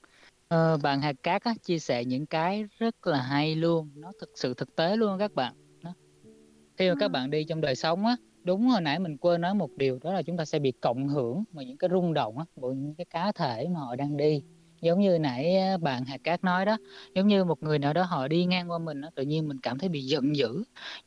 Ờ, 0.49 0.79
bạn 0.83 1.01
Hạt 1.01 1.17
Cát 1.23 1.43
á, 1.45 1.55
chia 1.63 1.79
sẻ 1.79 2.05
những 2.05 2.27
cái 2.27 2.65
rất 2.79 3.07
là 3.07 3.23
hay 3.23 3.55
luôn, 3.57 3.91
nó 3.97 4.13
thực 4.21 4.31
sự 4.35 4.55
thực 4.55 4.75
tế 4.77 4.97
luôn 4.97 5.19
các 5.19 5.35
bạn. 5.35 5.53
Đó. 5.85 5.95
Khi 6.77 6.89
mà 6.91 6.95
các 7.01 7.09
bạn 7.11 7.31
đi 7.31 7.45
trong 7.45 7.61
đời 7.61 7.77
sống 7.77 8.07
á, 8.07 8.17
đúng 8.45 8.69
hồi 8.69 8.81
nãy 8.81 8.99
mình 8.99 9.17
quên 9.19 9.41
nói 9.41 9.55
một 9.55 9.71
điều 9.77 9.99
đó 10.03 10.13
là 10.13 10.23
chúng 10.23 10.37
ta 10.37 10.45
sẽ 10.45 10.59
bị 10.59 10.73
cộng 10.81 11.09
hưởng 11.09 11.45
bởi 11.53 11.67
những 11.67 11.79
cái 11.79 11.91
rung 11.93 12.15
động 12.15 12.39
á, 12.39 12.45
bởi 12.57 12.75
những 12.75 12.95
cái 12.95 13.05
cá 13.11 13.33
thể 13.33 13.67
mà 13.75 13.81
họ 13.81 13.97
đang 13.97 14.17
đi 14.17 14.43
giống 14.83 15.01
như 15.01 15.19
nãy 15.19 15.57
bạn 15.83 16.05
Hạt 16.05 16.19
Cát 16.25 16.45
nói 16.45 16.67
đó 16.67 16.77
giống 17.15 17.27
như 17.29 17.45
một 17.45 17.63
người 17.63 17.79
nào 17.79 17.93
đó 17.93 18.03
họ 18.03 18.29
đi 18.29 18.45
ngang 18.45 18.71
qua 18.71 18.79
mình 18.79 19.01
đó, 19.01 19.11
tự 19.15 19.23
nhiên 19.23 19.49
mình 19.49 19.61
cảm 19.63 19.79
thấy 19.79 19.89
bị 19.89 20.01
giận 20.03 20.37
dữ 20.37 20.65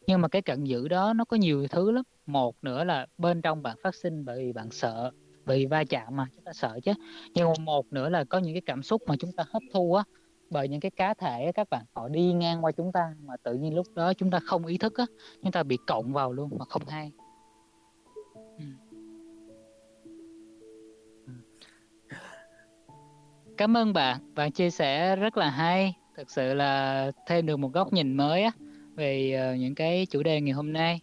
nhưng 0.08 0.22
mà 0.22 0.28
cái 0.28 0.42
giận 0.46 0.68
dữ 0.68 0.88
đó 0.88 1.14
nó 1.14 1.26
có 1.26 1.38
nhiều 1.38 1.68
thứ 1.68 1.92
lắm 1.92 2.04
một 2.26 2.56
nữa 2.62 2.84
là 2.84 3.08
bên 3.18 3.42
trong 3.42 3.62
bạn 3.64 3.78
phát 3.84 3.96
sinh 3.96 4.26
bởi 4.26 4.46
vì 4.46 4.54
bạn 4.54 4.72
sợ 4.72 5.12
bị 5.50 5.66
va 5.66 5.84
chạm 5.84 6.16
mà 6.16 6.28
chúng 6.36 6.44
ta 6.44 6.54
sợ 6.54 6.80
chứ 6.84 6.94
nhưng 7.34 7.54
một 7.66 7.94
nữa 7.94 8.10
là 8.10 8.24
có 8.24 8.38
những 8.38 8.54
cái 8.54 8.62
cảm 8.62 8.84
xúc 8.84 9.02
mà 9.08 9.16
chúng 9.20 9.32
ta 9.32 9.44
hấp 9.48 9.62
thu 9.74 9.94
á 9.94 10.04
bởi 10.50 10.68
những 10.68 10.80
cái 10.80 10.92
cá 10.92 11.14
thể 11.14 11.52
các 11.52 11.70
bạn 11.70 11.86
họ 11.94 12.10
đi 12.10 12.34
ngang 12.34 12.66
qua 12.66 12.72
chúng 12.72 12.92
ta 12.92 13.14
mà 13.26 13.34
tự 13.44 13.54
nhiên 13.54 13.76
lúc 13.76 13.88
đó 13.96 14.14
chúng 14.14 14.32
ta 14.32 14.40
không 14.46 14.66
ý 14.66 14.78
thức 14.78 14.98
á 14.98 15.06
chúng 15.44 15.52
ta 15.52 15.64
bị 15.64 15.78
cộng 15.88 16.14
vào 16.14 16.34
luôn 16.34 16.50
mà 16.60 16.66
không 16.66 16.82
hay 16.88 17.12
ừ. 18.58 18.64
ừ. 21.28 21.34
Cảm 23.58 23.78
ơn 23.78 23.94
bạn, 23.94 24.18
bạn 24.36 24.52
chia 24.52 24.70
sẻ 24.70 25.16
rất 25.16 25.38
là 25.38 25.50
hay, 25.50 25.94
thực 26.18 26.32
sự 26.32 26.54
là 26.54 27.12
thêm 27.28 27.46
được 27.46 27.58
một 27.58 27.74
góc 27.74 27.94
nhìn 27.94 28.18
mới 28.18 28.44
á 28.44 28.52
về 28.96 29.34
ờ, 29.34 29.56
những 29.56 29.76
cái 29.76 30.06
chủ 30.06 30.24
đề 30.24 30.42
ngày 30.42 30.54
hôm 30.54 30.74
nay. 30.74 31.00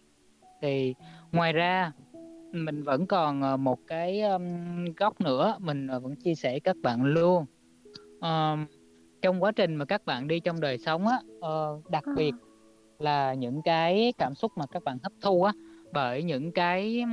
Thì 0.61 0.95
ngoài 1.31 1.53
ra 1.53 1.91
mình 2.51 2.83
vẫn 2.83 3.07
còn 3.07 3.41
uh, 3.53 3.59
một 3.59 3.79
cái 3.87 4.21
um, 4.21 4.43
góc 4.97 5.21
nữa 5.21 5.57
mình 5.59 5.87
uh, 5.97 6.03
vẫn 6.03 6.15
chia 6.15 6.35
sẻ 6.35 6.59
các 6.59 6.75
bạn 6.83 7.03
luôn. 7.03 7.45
Um, 8.21 8.65
trong 9.21 9.43
quá 9.43 9.51
trình 9.51 9.75
mà 9.75 9.85
các 9.85 10.05
bạn 10.05 10.27
đi 10.27 10.39
trong 10.39 10.59
đời 10.59 10.77
sống 10.77 11.07
á 11.07 11.19
uh, 11.37 11.89
đặc 11.89 12.03
biệt 12.15 12.33
là 12.99 13.33
những 13.33 13.61
cái 13.61 14.13
cảm 14.17 14.35
xúc 14.35 14.51
mà 14.55 14.65
các 14.71 14.83
bạn 14.83 14.97
hấp 15.03 15.11
thu 15.21 15.43
á 15.43 15.53
bởi 15.93 16.23
những 16.23 16.51
cái 16.51 17.03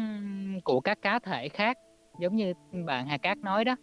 của 0.64 0.80
các 0.80 1.02
cá 1.02 1.18
thể 1.18 1.48
khác 1.48 1.78
giống 2.18 2.36
như 2.36 2.52
bạn 2.86 3.06
Hà 3.06 3.18
Cát 3.18 3.38
nói 3.38 3.64
đó 3.64 3.76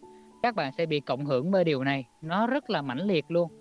các 0.43 0.55
bạn 0.55 0.71
sẽ 0.77 0.85
bị 0.85 0.99
cộng 0.99 1.25
hưởng 1.25 1.51
bởi 1.51 1.63
điều 1.63 1.83
này. 1.83 2.07
Nó 2.21 2.47
rất 2.47 2.69
là 2.69 2.81
mãnh 2.81 3.07
liệt 3.07 3.25
luôn. 3.27 3.51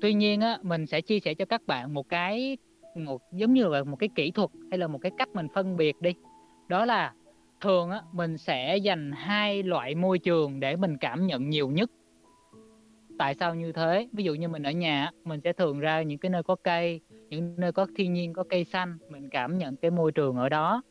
Tuy 0.00 0.14
nhiên 0.14 0.40
á 0.40 0.58
mình 0.62 0.86
sẽ 0.86 1.00
chia 1.00 1.20
sẻ 1.20 1.34
cho 1.34 1.44
các 1.44 1.62
bạn 1.66 1.94
một 1.94 2.08
cái 2.08 2.56
một 2.96 3.22
giống 3.32 3.54
như 3.54 3.68
là 3.68 3.84
một 3.84 3.96
cái 3.96 4.08
kỹ 4.14 4.30
thuật 4.30 4.50
hay 4.70 4.78
là 4.78 4.86
một 4.86 4.98
cái 4.98 5.12
cách 5.18 5.28
mình 5.34 5.46
phân 5.54 5.76
biệt 5.76 6.00
đi. 6.00 6.14
Đó 6.68 6.84
là 6.84 7.12
thường 7.64 7.90
á, 7.90 8.00
mình 8.12 8.38
sẽ 8.38 8.76
dành 8.76 9.12
hai 9.12 9.62
loại 9.62 9.94
môi 9.94 10.18
trường 10.18 10.60
để 10.60 10.76
mình 10.76 10.96
cảm 10.96 11.26
nhận 11.26 11.50
nhiều 11.50 11.68
nhất. 11.68 11.90
Tại 13.18 13.34
sao 13.34 13.54
như 13.54 13.72
thế? 13.72 14.08
Ví 14.12 14.24
dụ 14.24 14.34
như 14.34 14.48
mình 14.48 14.62
ở 14.62 14.70
nhà 14.70 15.10
mình 15.24 15.40
sẽ 15.44 15.52
thường 15.52 15.80
ra 15.80 16.02
những 16.02 16.18
cái 16.18 16.30
nơi 16.30 16.42
có 16.42 16.56
cây, 16.64 17.00
những 17.30 17.54
nơi 17.56 17.72
có 17.72 17.86
thiên 17.96 18.12
nhiên, 18.12 18.32
có 18.32 18.44
cây 18.48 18.64
xanh, 18.64 18.98
mình 19.10 19.28
cảm 19.30 19.58
nhận 19.58 19.76
cái 19.76 19.90
môi 19.90 20.12
trường 20.12 20.36
ở 20.36 20.48
đó. 20.48 20.82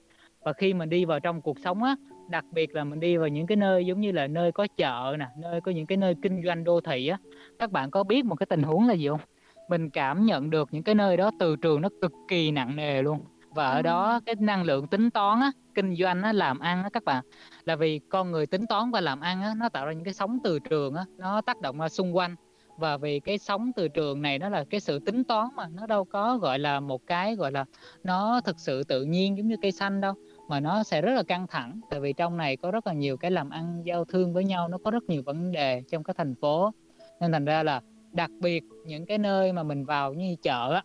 Và 0.42 0.54
khi 0.54 0.74
mình 0.74 0.90
đi 0.90 1.06
vào 1.06 1.20
trong 1.20 1.42
cuộc 1.42 1.60
sống 1.60 1.84
á, 1.84 1.96
đặc 2.30 2.46
biệt 2.52 2.76
là 2.76 2.84
mình 2.84 3.00
đi 3.00 3.18
vào 3.18 3.28
những 3.28 3.48
cái 3.48 3.56
nơi 3.56 3.86
giống 3.86 4.02
như 4.02 4.12
là 4.12 4.28
nơi 4.28 4.52
có 4.52 4.68
chợ 4.78 5.16
nè, 5.20 5.28
nơi 5.38 5.62
có 5.62 5.72
những 5.72 5.86
cái 5.86 5.98
nơi 5.98 6.16
kinh 6.22 6.44
doanh 6.46 6.64
đô 6.64 6.82
thị 6.82 7.08
á, 7.08 7.18
các 7.60 7.72
bạn 7.72 7.92
có 7.92 8.04
biết 8.04 8.26
một 8.26 8.36
cái 8.36 8.46
tình 8.46 8.64
huống 8.64 8.88
là 8.88 8.94
gì 8.94 9.08
không? 9.08 9.22
Mình 9.70 9.90
cảm 9.90 10.26
nhận 10.26 10.50
được 10.50 10.70
những 10.72 10.84
cái 10.84 10.96
nơi 10.96 11.18
đó 11.18 11.32
từ 11.40 11.56
trường 11.56 11.82
nó 11.82 11.90
cực 12.02 12.12
kỳ 12.28 12.52
nặng 12.52 12.76
nề 12.76 13.02
luôn 13.02 13.20
và 13.56 13.70
ở 13.70 13.82
đó 13.82 14.20
cái 14.26 14.36
năng 14.40 14.64
lượng 14.64 14.88
tính 14.88 15.10
toán 15.10 15.40
á, 15.40 15.52
kinh 15.76 15.96
doanh 15.96 16.22
á, 16.22 16.34
làm 16.34 16.60
ăn 16.60 16.84
á, 16.84 16.90
các 16.94 17.04
bạn. 17.04 17.24
Là 17.66 17.76
vì 17.76 18.00
con 18.10 18.32
người 18.32 18.46
tính 18.46 18.66
toán 18.70 18.92
và 18.92 19.02
làm 19.02 19.20
ăn 19.20 19.42
á, 19.42 19.54
nó 19.58 19.70
tạo 19.70 19.86
ra 19.86 19.94
những 19.94 20.04
cái 20.04 20.14
sóng 20.14 20.38
từ 20.44 20.60
trường 20.60 20.96
á, 20.96 21.06
nó 21.18 21.42
tác 21.42 21.62
động 21.62 21.80
ra 21.80 21.90
xung 21.90 22.16
quanh. 22.16 22.36
Và 22.78 22.98
vì 22.98 23.20
cái 23.20 23.38
sóng 23.38 23.72
từ 23.76 23.88
trường 23.88 24.22
này 24.22 24.40
nó 24.40 24.50
là 24.50 24.64
cái 24.70 24.80
sự 24.80 25.00
tính 25.00 25.24
toán 25.24 25.48
mà 25.56 25.68
nó 25.68 25.88
đâu 25.88 26.06
có 26.06 26.38
gọi 26.38 26.60
là 26.60 26.80
một 26.80 27.08
cái 27.08 27.36
gọi 27.36 27.52
là 27.52 27.66
nó 28.04 28.42
thực 28.42 28.60
sự 28.60 28.84
tự 28.84 29.04
nhiên 29.04 29.38
giống 29.38 29.48
như 29.48 29.56
cây 29.62 29.72
xanh 29.72 30.02
đâu 30.02 30.14
mà 30.48 30.60
nó 30.60 30.84
sẽ 30.84 31.02
rất 31.02 31.12
là 31.14 31.24
căng 31.24 31.48
thẳng. 31.48 31.80
Tại 31.90 32.00
vì 32.00 32.14
trong 32.14 32.38
này 32.38 32.58
có 32.58 32.72
rất 32.72 32.88
là 32.88 32.94
nhiều 32.94 33.18
cái 33.18 33.32
làm 33.32 33.50
ăn 33.50 33.82
giao 33.86 34.06
thương 34.06 34.34
với 34.34 34.46
nhau 34.46 34.68
nó 34.68 34.78
có 34.84 34.92
rất 34.92 35.04
nhiều 35.04 35.24
vấn 35.26 35.52
đề 35.52 35.82
trong 35.92 36.04
các 36.04 36.18
thành 36.18 36.36
phố. 36.36 36.72
Nên 37.20 37.32
thành 37.32 37.46
ra 37.46 37.64
là 37.64 37.82
đặc 38.12 38.32
biệt 38.42 38.64
những 38.86 39.06
cái 39.06 39.18
nơi 39.18 39.54
mà 39.54 39.64
mình 39.64 39.86
vào 39.86 40.14
như 40.14 40.36
chợ 40.42 40.74
á 40.74 40.84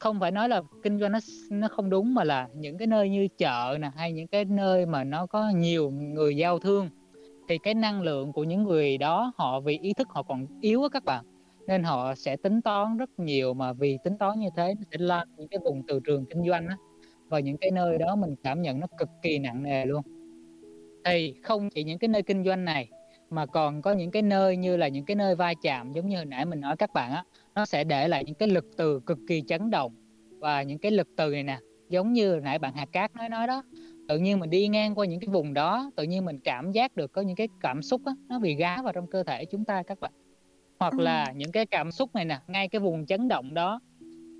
không 0.00 0.20
phải 0.20 0.30
nói 0.30 0.48
là 0.48 0.62
kinh 0.82 0.98
doanh 0.98 1.12
nó 1.12 1.18
nó 1.50 1.68
không 1.68 1.90
đúng, 1.90 2.14
mà 2.14 2.24
là 2.24 2.48
những 2.54 2.78
cái 2.78 2.86
nơi 2.86 3.08
như 3.08 3.28
chợ 3.38 3.78
nè, 3.80 3.90
hay 3.96 4.12
những 4.12 4.26
cái 4.26 4.44
nơi 4.44 4.86
mà 4.86 5.04
nó 5.04 5.26
có 5.26 5.50
nhiều 5.50 5.90
người 5.90 6.36
giao 6.36 6.58
thương, 6.58 6.90
thì 7.48 7.58
cái 7.58 7.74
năng 7.74 8.02
lượng 8.02 8.32
của 8.32 8.44
những 8.44 8.62
người 8.62 8.98
đó, 8.98 9.32
họ 9.36 9.60
vì 9.60 9.78
ý 9.78 9.92
thức 9.92 10.08
họ 10.10 10.22
còn 10.22 10.46
yếu 10.60 10.82
á 10.82 10.88
các 10.88 11.04
bạn. 11.04 11.24
Nên 11.66 11.82
họ 11.82 12.14
sẽ 12.14 12.36
tính 12.36 12.62
toán 12.62 12.96
rất 12.96 13.10
nhiều, 13.18 13.54
mà 13.54 13.72
vì 13.72 13.98
tính 14.04 14.18
toán 14.18 14.38
như 14.38 14.48
thế, 14.56 14.74
nó 14.74 14.82
sẽ 14.90 14.98
lan 14.98 15.28
những 15.36 15.48
cái 15.48 15.58
vùng 15.64 15.82
từ 15.88 16.00
trường 16.04 16.24
kinh 16.26 16.48
doanh 16.48 16.66
á, 16.66 16.76
và 17.28 17.38
những 17.40 17.56
cái 17.56 17.70
nơi 17.70 17.98
đó 17.98 18.16
mình 18.16 18.34
cảm 18.42 18.62
nhận 18.62 18.80
nó 18.80 18.86
cực 18.98 19.08
kỳ 19.22 19.38
nặng 19.38 19.62
nề 19.62 19.84
luôn. 19.84 20.02
Thì 21.04 21.34
không 21.42 21.70
chỉ 21.70 21.84
những 21.84 21.98
cái 21.98 22.08
nơi 22.08 22.22
kinh 22.22 22.44
doanh 22.44 22.64
này, 22.64 22.88
mà 23.30 23.46
còn 23.46 23.82
có 23.82 23.92
những 23.92 24.10
cái 24.10 24.22
nơi 24.22 24.56
như 24.56 24.76
là 24.76 24.88
những 24.88 25.04
cái 25.04 25.14
nơi 25.14 25.34
va 25.34 25.54
chạm, 25.62 25.92
giống 25.92 26.08
như 26.08 26.16
hồi 26.16 26.26
nãy 26.26 26.44
mình 26.44 26.60
nói 26.60 26.76
các 26.76 26.92
bạn 26.92 27.12
á 27.12 27.24
nó 27.60 27.66
sẽ 27.66 27.84
để 27.84 28.08
lại 28.08 28.24
những 28.24 28.34
cái 28.34 28.48
lực 28.48 28.64
từ 28.76 29.00
cực 29.06 29.18
kỳ 29.28 29.42
chấn 29.48 29.70
động. 29.70 29.92
Và 30.38 30.62
những 30.62 30.78
cái 30.78 30.92
lực 30.92 31.08
từ 31.16 31.30
này 31.30 31.42
nè 31.42 31.58
giống 31.88 32.12
như 32.12 32.40
nãy 32.42 32.58
bạn 32.58 32.74
Hà 32.74 32.86
Cát 32.86 33.16
nói 33.16 33.28
nói 33.28 33.46
đó 33.46 33.62
tự 34.08 34.18
nhiên 34.18 34.40
mình 34.40 34.50
đi 34.50 34.68
ngang 34.68 34.94
qua 34.94 35.06
những 35.06 35.20
cái 35.20 35.28
vùng 35.28 35.54
đó 35.54 35.90
tự 35.96 36.02
nhiên 36.02 36.24
mình 36.24 36.38
cảm 36.44 36.72
giác 36.72 36.96
được 36.96 37.12
có 37.12 37.22
những 37.22 37.36
cái 37.36 37.48
cảm 37.60 37.82
xúc 37.82 38.00
á, 38.04 38.12
nó 38.28 38.38
bị 38.38 38.54
gá 38.54 38.82
vào 38.82 38.92
trong 38.92 39.06
cơ 39.06 39.22
thể 39.22 39.44
chúng 39.44 39.64
ta 39.64 39.82
các 39.82 40.00
bạn. 40.00 40.12
Hoặc 40.78 40.98
là 40.98 41.24
ừ. 41.24 41.32
những 41.36 41.52
cái 41.52 41.66
cảm 41.66 41.92
xúc 41.92 42.14
này 42.14 42.24
nè 42.24 42.38
ngay 42.46 42.68
cái 42.68 42.80
vùng 42.80 43.06
chấn 43.06 43.28
động 43.28 43.54
đó. 43.54 43.80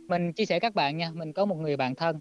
Mình 0.09 0.33
chia 0.33 0.45
sẻ 0.45 0.61
các 0.61 0.75
bạn 0.75 0.97
nha 0.97 1.11
mình 1.14 1.33
có 1.33 1.45
một 1.45 1.57
người 1.57 1.77
bạn 1.77 1.95
thân. 1.95 2.18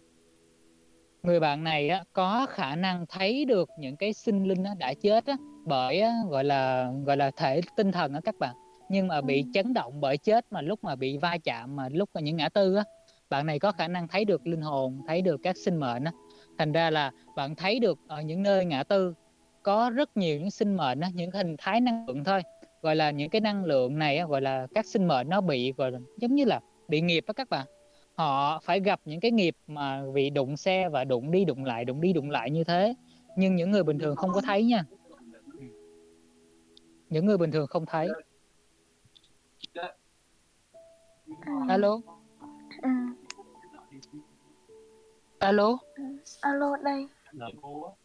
Người 1.24 1.40
bạn 1.40 1.64
này 1.64 1.90
á, 1.90 2.04
có 2.14 2.48
khả 2.50 2.76
năng 2.76 3.06
thấy 3.10 3.46
được 3.46 3.70
những 3.80 3.96
cái 3.98 4.14
sinh 4.14 4.44
linh 4.44 4.64
á, 4.64 4.72
đã 4.78 4.94
chết 4.94 5.26
á, 5.26 5.38
bởi 5.66 6.00
á, 6.00 6.14
gọi 6.30 6.44
là 6.44 6.92
gọi 7.06 7.18
là 7.18 7.32
thể 7.32 7.62
tinh 7.76 7.92
thần 7.92 8.14
á 8.14 8.22
các 8.24 8.36
bạn 8.40 8.56
nhưng 8.90 9.08
mà 9.08 9.22
bị 9.22 9.42
ừ. 9.42 9.50
chấn 9.54 9.74
động 9.74 10.02
bởi 10.02 10.18
chết 10.18 10.46
mà 10.52 10.62
lúc 10.62 10.84
mà 10.84 10.96
bị 10.96 11.18
va 11.18 11.38
chạm 11.44 11.76
mà 11.76 11.90
lúc 11.90 12.10
mà 12.14 12.22
những 12.22 12.38
ngã 12.38 12.50
tư 12.50 12.76
á 12.76 12.84
bạn 13.30 13.46
này 13.46 13.60
có 13.60 13.72
khả 13.72 13.88
năng 13.88 14.08
thấy 14.08 14.26
được 14.26 14.48
linh 14.48 14.62
hồn 14.62 15.02
thấy 15.08 15.22
được 15.22 15.40
các 15.44 15.58
sinh 15.58 15.78
mệnh 15.78 16.04
á. 16.04 16.12
Thành 16.58 16.72
ra 16.72 16.90
là 16.90 17.12
bạn 17.36 17.56
thấy 17.56 17.80
được 17.80 18.00
ở 18.08 18.22
những 18.22 18.44
nơi 18.44 18.66
ngã 18.66 18.84
tư 18.84 19.14
có 19.64 19.90
rất 19.90 20.18
nhiều 20.18 20.40
những 20.40 20.52
sinh 20.52 20.76
mệnh 20.78 21.00
á, 21.00 21.10
những 21.14 21.32
hình 21.32 21.56
thái 21.58 21.82
năng 21.82 22.06
lượng 22.08 22.24
thôi. 22.24 22.42
Gọi 22.82 22.96
là 22.96 23.12
những 23.12 23.30
cái 23.30 23.42
năng 23.42 23.66
lượng 23.66 24.00
này 24.00 24.18
á, 24.18 24.26
gọi 24.26 24.42
là 24.42 24.68
các 24.76 24.86
sinh 24.86 25.08
mệnh 25.08 25.30
nó 25.30 25.42
bị 25.42 25.74
gọi 25.78 25.92
là 25.92 26.00
giống 26.18 26.36
như 26.36 26.46
là 26.46 26.60
bị 26.88 27.02
nghiệp 27.02 27.24
á 27.28 27.34
các 27.34 27.50
bạn. 27.50 27.68
Họ 28.16 28.60
phải 28.64 28.80
gặp 28.80 29.00
những 29.06 29.20
cái 29.20 29.32
nghiệp 29.32 29.56
mà 29.68 30.04
vì 30.14 30.30
đụng 30.30 30.58
xe 30.58 30.90
và 30.90 31.04
đụng 31.04 31.32
đi 31.32 31.46
đụng 31.46 31.66
lại 31.66 31.86
đụng 31.86 32.02
đi 32.02 32.14
đụng 32.14 32.30
lại 32.30 32.52
như 32.52 32.64
thế. 32.64 32.94
Nhưng 33.38 33.56
những 33.56 33.72
người 33.72 33.84
bình 33.84 34.00
thường 34.00 34.16
không 34.16 34.32
có 34.34 34.42
thấy 34.42 34.64
nha. 34.64 34.84
Những 37.10 37.26
người 37.26 37.38
bình 37.38 37.52
thường 37.52 37.68
không 37.68 37.86
thấy 37.86 38.10
alo? 41.68 42.02
Ừ. 42.82 42.90
alo? 45.40 45.78
Alo 46.42 46.78
đây. 46.84 47.08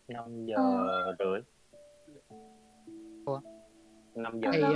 Năm 0.09 0.47
giờ 0.47 0.55
ừ. 0.57 1.15
rưỡi. 1.19 1.41
Năm 4.15 4.41
giờ 4.41 4.49
thì 4.53 4.63
uh, 4.63 4.71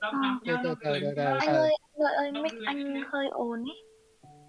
à, 0.00 0.38
từ 0.46 0.54
từ 0.64 0.74
từ 0.84 0.98
từ 1.00 1.12
từ 1.16 1.22
anh 1.22 1.48
ơi 1.48 1.76
lợi 1.94 2.14
ơi 2.14 2.32
mic 2.32 2.52
anh 2.66 3.02
hơi 3.12 3.28
ồn 3.28 3.64
ý. 3.64 3.72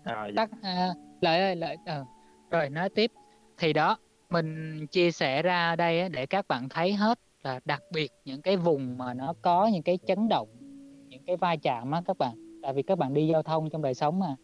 À, 0.03 0.27
tắt 0.35 0.49
à, 0.61 0.93
lợi 1.21 1.39
ơi 1.39 1.55
lợi 1.55 1.77
à, 1.85 2.03
rồi 2.51 2.69
nói 2.69 2.89
tiếp. 2.89 3.11
Thì 3.57 3.73
đó 3.73 3.97
mình 4.29 4.79
chia 4.87 5.11
sẻ 5.11 5.41
ra 5.41 5.75
đây 5.75 6.09
để 6.09 6.25
các 6.25 6.47
bạn 6.47 6.69
thấy 6.69 6.93
hết 6.93 7.19
là 7.45 7.59
đặc 7.65 7.83
biệt 7.91 8.11
những 8.25 8.41
cái 8.41 8.57
vùng 8.57 8.97
mà 8.97 9.13
nó 9.13 9.33
có 9.41 9.67
những 9.67 9.83
cái 9.83 9.99
chấn 10.07 10.27
động, 10.27 10.47
những 11.09 11.23
cái 11.27 11.37
va 11.37 11.55
chạm 11.55 11.91
á 11.91 12.01
các 12.05 12.17
bạn. 12.17 12.59
Tại 12.61 12.73
vì 12.73 12.81
các 12.81 12.97
bạn 12.97 13.13
đi 13.13 13.27
giao 13.27 13.43
thông 13.43 13.69
trong 13.69 13.81
đời 13.81 13.93
sống 13.93 14.19
mà, 14.19 14.35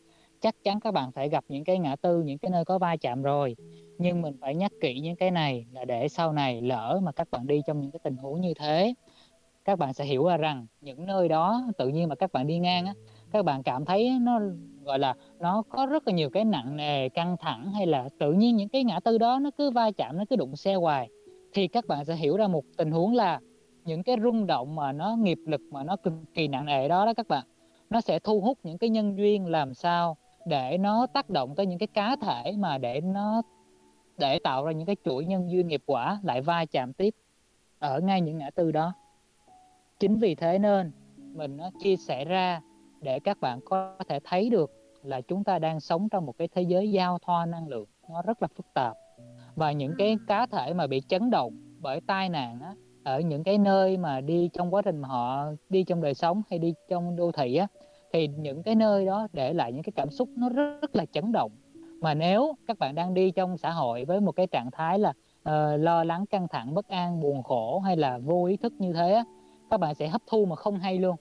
chắc 0.41 0.55
chắn 0.63 0.79
các 0.79 0.93
bạn 0.93 1.11
phải 1.11 1.29
gặp 1.29 1.43
những 1.47 1.63
cái 1.63 1.79
ngã 1.79 1.95
tư, 1.95 2.21
những 2.21 2.37
cái 2.37 2.51
nơi 2.51 2.65
có 2.65 2.77
va 2.77 2.95
chạm 3.01 3.21
rồi. 3.21 3.55
Nhưng 3.97 4.21
mình 4.21 4.37
phải 4.41 4.55
nhắc 4.55 4.71
kỹ 4.81 4.99
những 4.99 5.15
cái 5.15 5.31
này 5.31 5.65
là 5.71 5.85
để 5.85 6.07
sau 6.07 6.33
này 6.33 6.61
lỡ 6.61 6.99
mà 7.03 7.11
các 7.11 7.31
bạn 7.31 7.47
đi 7.47 7.61
trong 7.67 7.81
những 7.81 7.91
cái 7.91 7.99
tình 8.03 8.15
huống 8.15 8.41
như 8.41 8.53
thế, 8.53 8.93
các 9.65 9.79
bạn 9.79 9.93
sẽ 9.93 10.05
hiểu 10.05 10.25
ra 10.25 10.37
rằng 10.37 10.65
những 10.81 11.05
nơi 11.05 11.27
đó 11.27 11.63
tự 11.77 11.87
nhiên 11.87 12.09
mà 12.09 12.15
các 12.15 12.33
bạn 12.33 12.47
đi 12.47 12.59
ngang 12.59 12.85
á, 12.85 12.93
các 13.31 13.45
bạn 13.45 13.63
cảm 13.63 13.85
thấy 13.85 14.11
nó, 14.21 14.39
gọi 14.83 14.99
là, 14.99 15.15
nó 15.39 15.63
có 15.69 15.85
rất 15.85 16.07
là 16.07 16.13
nhiều 16.13 16.29
cái 16.29 16.45
nặng 16.45 16.75
nề, 16.75 17.09
căng 17.09 17.35
thẳng 17.39 17.71
hay 17.73 17.87
là 17.87 18.09
tự 18.19 18.33
nhiên 18.33 18.55
những 18.55 18.69
cái 18.69 18.83
ngã 18.83 18.99
tư 18.99 19.17
đó 19.17 19.39
nó 19.41 19.51
cứ 19.57 19.71
va 19.71 19.91
chạm, 19.91 20.17
nó 20.17 20.23
cứ 20.29 20.35
đụng 20.35 20.55
xe 20.55 20.75
hoài 20.75 21.09
thì 21.53 21.67
các 21.67 21.87
bạn 21.87 22.05
sẽ 22.05 22.15
hiểu 22.15 22.37
ra 22.37 22.47
một 22.47 22.63
tình 22.77 22.91
huống 22.91 23.13
là 23.13 23.39
những 23.85 24.03
cái 24.03 24.17
rung 24.23 24.47
động 24.47 24.75
mà 24.75 24.91
nó 24.91 25.15
nghiệp 25.15 25.39
lực 25.45 25.61
mà 25.71 25.83
nó 25.83 25.95
cực 25.95 26.13
kỳ 26.33 26.47
nặng 26.47 26.65
nề 26.65 26.87
đó 26.87 27.05
đó 27.05 27.13
các 27.13 27.27
bạn. 27.27 27.45
Nó 27.89 28.01
sẽ 28.01 28.19
thu 28.19 28.41
hút 28.41 28.57
những 28.63 28.77
cái 28.77 28.89
nhân 28.89 29.17
duyên 29.17 29.45
làm 29.45 29.73
sao 29.73 30.17
để 30.45 30.77
nó 30.77 31.07
tác 31.07 31.29
động 31.29 31.55
tới 31.55 31.65
những 31.65 31.79
cái 31.79 31.87
cá 31.87 32.15
thể 32.21 32.53
mà 32.57 32.77
để 32.77 33.01
nó, 33.01 33.41
để 34.17 34.39
tạo 34.39 34.65
ra 34.65 34.71
những 34.71 34.85
cái 34.85 34.95
chuỗi 35.05 35.25
nhân 35.25 35.51
duyên 35.51 35.67
nghiệp 35.67 35.83
quả 35.85 36.19
lại 36.23 36.41
va 36.41 36.65
chạm 36.65 36.93
tiếp 36.93 37.15
ở 37.79 37.99
ngay 37.99 38.21
những 38.21 38.37
ngã 38.37 38.49
tư 38.49 38.71
đó. 38.71 38.93
Chính 39.99 40.15
vì 40.15 40.35
thế 40.35 40.59
nên 40.59 40.91
mình 41.17 41.57
nó 41.57 41.69
chia 41.83 41.95
sẻ 41.95 42.25
ra 42.25 42.61
để 43.01 43.19
các 43.19 43.39
bạn 43.41 43.59
có 43.65 43.95
thể 44.07 44.19
thấy 44.23 44.49
được 44.49 44.71
là 45.03 45.21
chúng 45.21 45.43
ta 45.43 45.59
đang 45.59 45.79
sống 45.79 46.09
trong 46.09 46.25
một 46.25 46.37
cái 46.37 46.47
thế 46.47 46.61
giới 46.61 46.91
giao 46.91 47.19
thoa 47.19 47.45
năng 47.45 47.67
lượng 47.67 47.85
nó 48.09 48.21
rất 48.21 48.41
là 48.41 48.47
phức 48.55 48.65
tạp 48.73 48.97
và 49.55 49.71
những 49.71 49.93
cái 49.97 50.17
cá 50.27 50.45
thể 50.45 50.73
mà 50.73 50.87
bị 50.87 51.01
chấn 51.07 51.29
động 51.29 51.53
bởi 51.79 52.01
tai 52.07 52.29
nạn 52.29 52.59
á, 52.61 52.73
ở 53.03 53.19
những 53.19 53.43
cái 53.43 53.57
nơi 53.57 53.97
mà 53.97 54.21
đi 54.21 54.49
trong 54.53 54.73
quá 54.73 54.81
trình 54.81 54.97
mà 54.97 55.07
họ 55.07 55.45
đi 55.69 55.83
trong 55.83 56.01
đời 56.01 56.13
sống 56.13 56.41
hay 56.49 56.59
đi 56.59 56.73
trong 56.89 57.15
đô 57.15 57.31
thị 57.31 57.55
á 57.55 57.67
thì 58.13 58.27
những 58.27 58.63
cái 58.63 58.75
nơi 58.75 59.05
đó 59.05 59.27
để 59.33 59.53
lại 59.53 59.73
những 59.73 59.83
cái 59.83 59.93
cảm 59.95 60.09
xúc 60.09 60.29
nó 60.35 60.49
rất, 60.49 60.81
rất 60.81 60.95
là 60.95 61.05
chấn 61.05 61.31
động. 61.31 61.51
Mà 62.01 62.13
nếu 62.13 62.55
các 62.67 62.79
bạn 62.79 62.95
đang 62.95 63.13
đi 63.13 63.31
trong 63.31 63.57
xã 63.57 63.71
hội 63.71 64.05
với 64.05 64.21
một 64.21 64.31
cái 64.31 64.47
trạng 64.47 64.71
thái 64.71 64.99
là 64.99 65.09
uh, 65.09 65.79
lo 65.79 66.03
lắng 66.03 66.25
căng 66.25 66.47
thẳng 66.47 66.73
bất 66.73 66.87
an 66.87 67.19
buồn 67.19 67.43
khổ 67.43 67.79
hay 67.79 67.97
là 67.97 68.17
vô 68.17 68.45
ý 68.45 68.57
thức 68.57 68.73
như 68.79 68.93
thế 68.93 69.13
á, 69.13 69.23
các 69.69 69.79
bạn 69.79 69.95
sẽ 69.95 70.07
hấp 70.07 70.21
thu 70.27 70.45
mà 70.45 70.55
không 70.55 70.79
hay 70.79 70.99
luôn. 70.99 71.15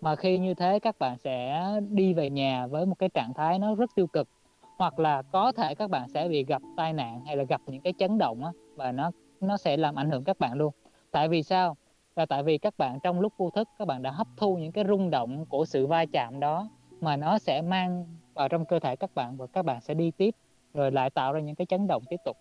Mà 0.00 0.16
khi 0.16 0.38
như 0.38 0.54
thế 0.54 0.78
các 0.78 0.98
bạn 0.98 1.18
sẽ 1.18 1.64
đi 1.88 2.14
về 2.14 2.30
nhà 2.30 2.66
với 2.66 2.86
một 2.86 2.98
cái 2.98 3.08
trạng 3.08 3.34
thái 3.34 3.58
nó 3.58 3.74
rất 3.74 3.90
tiêu 3.94 4.06
cực 4.06 4.28
hoặc 4.82 4.98
là 4.98 5.22
có 5.22 5.52
thể 5.52 5.74
các 5.74 5.90
bạn 5.90 6.08
sẽ 6.08 6.28
bị 6.28 6.44
gặp 6.44 6.62
tai 6.76 6.92
nạn 6.92 7.24
hay 7.26 7.36
là 7.36 7.44
gặp 7.44 7.60
những 7.66 7.80
cái 7.80 7.92
chấn 7.98 8.18
động 8.18 8.44
á, 8.44 8.50
và 8.76 8.92
nó 8.92 9.10
nó 9.40 9.56
sẽ 9.56 9.76
làm 9.76 9.94
ảnh 9.94 10.10
hưởng 10.10 10.24
các 10.24 10.38
bạn 10.38 10.52
luôn. 10.58 10.72
Tại 11.10 11.28
vì 11.28 11.42
sao? 11.42 11.76
Là 12.16 12.26
tại 12.26 12.42
vì 12.42 12.58
các 12.58 12.78
bạn 12.78 12.98
trong 13.02 13.20
lúc 13.20 13.32
vô 13.36 13.50
thức 13.50 13.68
các 13.78 13.88
bạn 13.88 14.02
đã 14.02 14.10
hấp 14.10 14.26
thu 14.36 14.56
những 14.56 14.72
cái 14.72 14.84
rung 14.88 15.10
động 15.10 15.46
của 15.46 15.64
sự 15.64 15.86
va 15.86 16.04
chạm 16.12 16.40
đó 16.40 16.68
mà 17.00 17.16
nó 17.16 17.38
sẽ 17.38 17.62
mang 17.62 18.06
vào 18.34 18.48
trong 18.48 18.64
cơ 18.64 18.78
thể 18.78 18.96
các 18.96 19.14
bạn 19.14 19.36
và 19.36 19.46
các 19.46 19.64
bạn 19.64 19.80
sẽ 19.80 19.94
đi 19.94 20.10
tiếp 20.10 20.34
rồi 20.74 20.92
lại 20.92 21.10
tạo 21.10 21.32
ra 21.32 21.40
những 21.40 21.54
cái 21.54 21.66
chấn 21.66 21.86
động 21.86 22.02
tiếp 22.10 22.20
tục. 22.24 22.36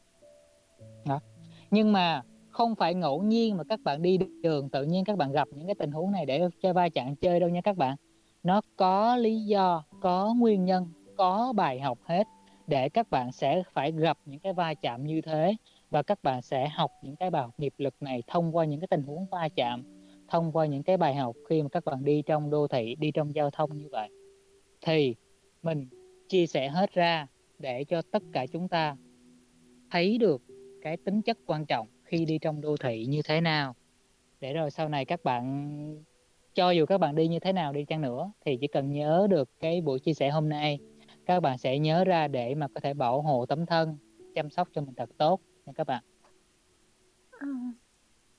Đó. 1.05 1.19
nhưng 1.71 1.93
mà 1.93 2.21
không 2.49 2.75
phải 2.75 2.93
ngẫu 2.93 3.21
nhiên 3.21 3.57
mà 3.57 3.63
các 3.69 3.79
bạn 3.83 4.01
đi 4.01 4.17
đường 4.43 4.69
tự 4.69 4.83
nhiên 4.83 5.05
các 5.05 5.17
bạn 5.17 5.31
gặp 5.31 5.47
những 5.51 5.65
cái 5.65 5.75
tình 5.75 5.91
huống 5.91 6.11
này 6.11 6.25
để 6.25 6.49
cho 6.61 6.73
va 6.73 6.89
chạm 6.89 7.15
chơi 7.15 7.39
đâu 7.39 7.49
nha 7.49 7.61
các 7.61 7.77
bạn. 7.77 7.95
Nó 8.43 8.61
có 8.75 9.15
lý 9.15 9.41
do 9.41 9.83
có 10.01 10.33
nguyên 10.37 10.65
nhân 10.65 10.87
có 11.17 11.53
bài 11.55 11.79
học 11.79 11.97
hết 12.03 12.27
để 12.67 12.89
các 12.89 13.09
bạn 13.09 13.31
sẽ 13.31 13.63
phải 13.73 13.91
gặp 13.91 14.17
những 14.25 14.39
cái 14.39 14.53
va 14.53 14.73
chạm 14.73 15.05
như 15.05 15.21
thế 15.21 15.55
và 15.89 16.03
các 16.03 16.23
bạn 16.23 16.41
sẽ 16.41 16.67
học 16.67 16.91
những 17.03 17.15
cái 17.15 17.29
bài 17.29 17.41
học 17.41 17.53
nghiệp 17.57 17.73
lực 17.77 17.93
này 17.99 18.23
thông 18.27 18.55
qua 18.55 18.65
những 18.65 18.79
cái 18.79 18.87
tình 18.87 19.03
huống 19.03 19.25
va 19.25 19.49
chạm, 19.55 19.83
thông 20.27 20.51
qua 20.51 20.65
những 20.65 20.83
cái 20.83 20.97
bài 20.97 21.15
học 21.15 21.35
khi 21.49 21.61
mà 21.61 21.69
các 21.69 21.85
bạn 21.85 22.03
đi 22.03 22.21
trong 22.21 22.49
đô 22.49 22.67
thị, 22.67 22.95
đi 22.99 23.11
trong 23.11 23.35
giao 23.35 23.49
thông 23.49 23.77
như 23.77 23.89
vậy. 23.91 24.09
Thì 24.81 25.15
mình 25.63 25.87
chia 26.29 26.47
sẻ 26.47 26.69
hết 26.69 26.93
ra 26.93 27.27
để 27.59 27.83
cho 27.83 28.01
tất 28.11 28.23
cả 28.33 28.45
chúng 28.45 28.67
ta 28.67 28.95
thấy 29.91 30.17
được 30.17 30.41
cái 30.81 30.97
tính 30.97 31.21
chất 31.21 31.37
quan 31.45 31.65
trọng 31.65 31.87
khi 32.03 32.25
đi 32.25 32.37
trong 32.37 32.61
đô 32.61 32.77
thị 32.77 33.05
như 33.05 33.21
thế 33.25 33.41
nào. 33.41 33.75
Để 34.39 34.53
rồi 34.53 34.71
sau 34.71 34.89
này 34.89 35.05
các 35.05 35.23
bạn, 35.23 36.03
cho 36.53 36.71
dù 36.71 36.85
các 36.85 36.97
bạn 36.97 37.15
đi 37.15 37.27
như 37.27 37.39
thế 37.39 37.53
nào 37.53 37.73
đi 37.73 37.85
chăng 37.85 38.01
nữa, 38.01 38.31
thì 38.45 38.57
chỉ 38.61 38.67
cần 38.67 38.91
nhớ 38.91 39.27
được 39.29 39.49
cái 39.59 39.81
buổi 39.81 39.99
chia 39.99 40.13
sẻ 40.13 40.29
hôm 40.29 40.49
nay 40.49 40.79
các 41.35 41.39
bạn 41.39 41.57
sẽ 41.57 41.79
nhớ 41.79 42.03
ra 42.03 42.27
để 42.27 42.55
mà 42.55 42.67
có 42.67 42.79
thể 42.79 42.93
bảo 42.93 43.21
hộ 43.21 43.45
tấm 43.45 43.65
thân 43.65 43.97
chăm 44.35 44.49
sóc 44.49 44.67
cho 44.73 44.81
mình 44.81 44.93
thật 44.97 45.09
tốt 45.17 45.41
nha 45.65 45.73
các 45.75 45.87
bạn 45.87 46.03
ừ. 47.31 47.47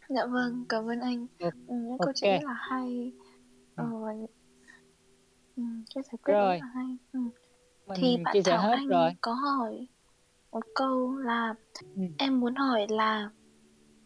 dạ 0.09 0.27
vâng 0.27 0.65
cảm 0.69 0.91
ơn 0.91 1.01
anh 1.01 1.27
ừ, 1.39 1.51
những 1.69 1.91
okay. 1.91 1.99
câu 1.99 2.13
chuyện 2.15 2.41
rất 2.41 2.47
là 2.47 2.57
hay 2.59 3.13
ừ. 3.77 3.85
ừ, 5.57 5.63
cái 5.95 6.05
giải 6.05 6.19
quyết 6.23 6.35
rồi. 6.35 6.59
rất 6.59 6.67
là 6.67 6.71
hay 6.75 6.97
ừ. 7.13 7.21
thì 7.97 8.17
bạn 8.25 8.35
chia 8.35 8.43
sẻ 8.43 8.53
Thảo 8.53 8.63
hết 8.63 8.75
anh 8.77 8.89
rồi. 8.89 9.11
có 9.21 9.33
hỏi 9.33 9.87
một 10.51 10.65
câu 10.75 11.17
là 11.17 11.55
ừ. 11.97 12.03
em 12.19 12.41
muốn 12.41 12.55
hỏi 12.55 12.87
là 12.89 13.31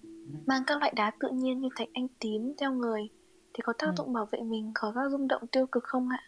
ừ. 0.02 0.08
mang 0.46 0.62
các 0.66 0.78
loại 0.78 0.92
đá 0.96 1.12
tự 1.20 1.28
nhiên 1.32 1.60
như 1.60 1.68
thạch 1.76 1.88
anh 1.92 2.06
tím 2.20 2.52
theo 2.58 2.72
người 2.72 3.08
thì 3.54 3.60
có 3.62 3.72
tác 3.78 3.86
ừ. 3.86 3.92
dụng 3.96 4.12
bảo 4.12 4.28
vệ 4.30 4.40
mình 4.40 4.72
khỏi 4.74 4.92
các 4.94 5.10
rung 5.10 5.28
động 5.28 5.46
tiêu 5.46 5.66
cực 5.66 5.84
không 5.84 6.08
ạ? 6.08 6.22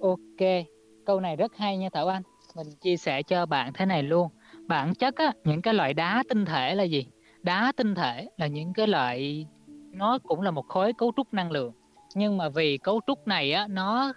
Ok, 0.00 0.66
câu 1.06 1.20
này 1.20 1.36
rất 1.36 1.56
hay 1.56 1.76
nha 1.76 1.88
Thảo 1.92 2.08
Anh. 2.08 2.22
Mình 2.56 2.66
chia 2.80 2.96
sẻ 2.96 3.22
cho 3.22 3.46
bạn 3.46 3.72
thế 3.72 3.86
này 3.86 4.02
luôn. 4.02 4.28
Bản 4.66 4.94
chất 4.94 5.16
á, 5.16 5.32
những 5.44 5.62
cái 5.62 5.74
loại 5.74 5.94
đá 5.94 6.22
tinh 6.28 6.44
thể 6.44 6.74
là 6.74 6.82
gì? 6.82 7.06
Đá 7.42 7.72
tinh 7.76 7.94
thể 7.94 8.28
là 8.36 8.46
những 8.46 8.72
cái 8.72 8.86
loại 8.86 9.46
nó 9.92 10.18
cũng 10.18 10.40
là 10.40 10.50
một 10.50 10.68
khối 10.68 10.92
cấu 10.92 11.12
trúc 11.16 11.34
năng 11.34 11.50
lượng. 11.50 11.72
Nhưng 12.14 12.36
mà 12.36 12.48
vì 12.48 12.78
cấu 12.78 13.00
trúc 13.06 13.26
này 13.26 13.52
á, 13.52 13.66
nó 13.70 14.12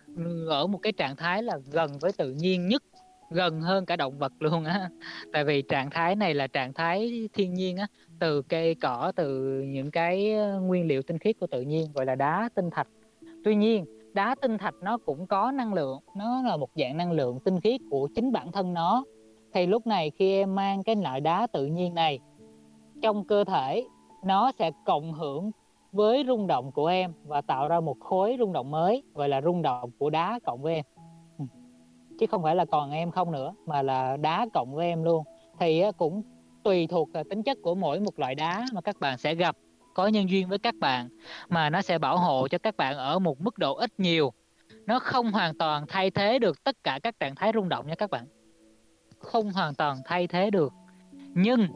ở 0.50 0.68
một 0.68 0.78
cái 0.78 0.94
trạng 0.94 1.16
thái 1.16 1.44
là 1.44 1.58
gần 1.72 1.92
với 2.02 2.12
tự 2.12 2.32
nhiên 2.32 2.68
nhất 2.68 2.84
gần 3.32 3.62
hơn 3.62 3.86
cả 3.86 3.96
động 3.96 4.18
vật 4.18 4.34
luôn 4.40 4.66
á 4.66 4.90
tại 5.34 5.44
vì 5.44 5.62
trạng 5.62 5.90
thái 5.90 6.16
này 6.16 6.34
là 6.34 6.48
trạng 6.48 6.74
thái 6.74 7.30
thiên 7.34 7.54
nhiên 7.54 7.78
á 7.78 7.88
từ 8.20 8.42
cây 8.42 8.76
cỏ 8.76 9.12
từ 9.16 9.60
những 9.62 9.92
cái 9.92 10.34
nguyên 10.62 10.88
liệu 10.88 11.02
tinh 11.02 11.18
khiết 11.18 11.36
của 11.40 11.48
tự 11.48 11.62
nhiên 11.62 11.92
gọi 11.94 12.06
là 12.06 12.16
đá 12.16 12.50
tinh 12.56 12.70
thạch 12.70 12.88
tuy 13.44 13.56
nhiên 13.56 13.86
đá 14.20 14.36
tinh 14.42 14.58
thạch 14.58 14.76
nó 14.82 14.98
cũng 14.98 15.28
có 15.28 15.52
năng 15.52 15.74
lượng, 15.74 16.00
nó 16.16 16.42
là 16.42 16.58
một 16.58 16.70
dạng 16.76 16.98
năng 16.98 17.12
lượng 17.12 17.40
tinh 17.40 17.60
khiết 17.60 17.82
của 17.90 18.08
chính 18.16 18.32
bản 18.32 18.52
thân 18.52 18.74
nó. 18.74 19.04
Thì 19.54 19.68
lúc 19.68 19.88
này 19.88 20.12
khi 20.12 20.34
em 20.34 20.56
mang 20.56 20.84
cái 20.84 20.96
loại 20.96 21.22
đá 21.22 21.48
tự 21.48 21.66
nhiên 21.66 21.94
này, 21.94 22.20
trong 23.02 23.26
cơ 23.26 23.44
thể 23.44 23.88
nó 24.24 24.52
sẽ 24.60 24.72
cộng 24.86 25.14
hưởng 25.14 25.52
với 25.92 26.24
rung 26.28 26.48
động 26.48 26.72
của 26.72 26.88
em 26.88 27.14
và 27.26 27.42
tạo 27.42 27.68
ra 27.68 27.80
một 27.80 28.00
khối 28.00 28.36
rung 28.40 28.54
động 28.54 28.72
mới, 28.72 29.04
gọi 29.14 29.30
là 29.30 29.42
rung 29.42 29.62
động 29.62 29.90
của 30.00 30.10
đá 30.10 30.40
cộng 30.46 30.62
với 30.62 30.76
em. 30.76 30.86
Ừ. 31.38 31.46
Chứ 32.20 32.26
không 32.28 32.44
phải 32.44 32.56
là 32.56 32.66
còn 32.66 32.92
em 32.92 33.12
không 33.12 33.32
nữa, 33.32 33.54
mà 33.66 33.82
là 33.82 34.18
đá 34.18 34.48
cộng 34.54 34.76
với 34.76 34.88
em 34.88 35.04
luôn. 35.04 35.24
Thì 35.60 35.84
cũng 35.98 36.22
tùy 36.64 36.88
thuộc 36.88 37.10
tính 37.30 37.44
chất 37.44 37.58
của 37.64 37.76
mỗi 37.76 38.00
một 38.00 38.20
loại 38.20 38.36
đá 38.36 38.66
mà 38.74 38.82
các 38.82 39.00
bạn 39.00 39.18
sẽ 39.18 39.36
gặp 39.36 39.56
có 39.94 40.08
nhân 40.08 40.30
duyên 40.30 40.48
với 40.50 40.60
các 40.60 40.76
bạn, 40.76 41.10
mà 41.50 41.70
nó 41.70 41.82
sẽ 41.82 41.98
bảo 41.98 42.18
hộ 42.18 42.48
cho 42.48 42.58
các 42.58 42.78
bạn 42.78 42.98
ở 42.98 43.20
một 43.20 43.42
mức 43.42 43.58
độ 43.58 43.76
ít 43.76 43.92
nhiều. 43.98 44.34
Nó 44.86 45.00
không 45.00 45.32
hoàn 45.32 45.58
toàn 45.58 45.86
thay 45.88 46.12
thế 46.12 46.40
được 46.40 46.64
tất 46.64 46.84
cả 46.84 47.00
các 47.04 47.20
trạng 47.20 47.36
thái 47.36 47.52
rung 47.54 47.70
động 47.70 47.88
nha 47.88 47.96
các 47.96 48.10
bạn. 48.10 48.26
Không 49.20 49.52
hoàn 49.52 49.76
toàn 49.76 49.98
thay 50.06 50.28
thế 50.28 50.50
được, 50.52 50.74
nhưng 51.34 51.68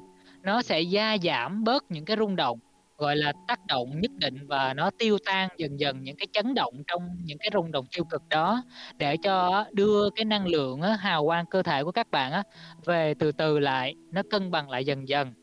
nó 0.42 0.62
sẽ 0.62 0.82
gia 0.82 1.18
giảm 1.24 1.64
bớt 1.64 1.84
những 1.90 2.06
cái 2.06 2.18
rung 2.18 2.36
động, 2.36 2.60
gọi 2.98 3.16
là 3.16 3.34
tác 3.48 3.66
động 3.66 4.02
nhất 4.02 4.12
định 4.18 4.48
và 4.48 4.74
nó 4.74 4.90
tiêu 5.00 5.18
tan 5.26 5.50
dần 5.58 5.80
dần 5.80 6.04
những 6.04 6.16
cái 6.16 6.28
chấn 6.34 6.54
động 6.54 6.74
trong 6.88 7.02
những 7.24 7.38
cái 7.38 7.50
rung 7.54 7.72
động 7.72 7.86
tiêu 7.96 8.06
cực 8.06 8.22
đó, 8.30 8.64
để 8.98 9.18
cho 9.18 9.66
đưa 9.72 10.10
cái 10.16 10.26
năng 10.26 10.48
lượng 10.48 10.82
hào 10.82 11.26
quang 11.26 11.46
cơ 11.46 11.64
thể 11.64 11.84
của 11.84 11.92
các 11.92 12.12
bạn 12.12 12.44
về 12.86 13.14
từ 13.14 13.32
từ 13.32 13.60
lại, 13.60 13.96
nó 14.12 14.22
cân 14.32 14.52
bằng 14.52 14.70
lại 14.70 14.86
dần 14.86 15.08
dần 15.08 15.34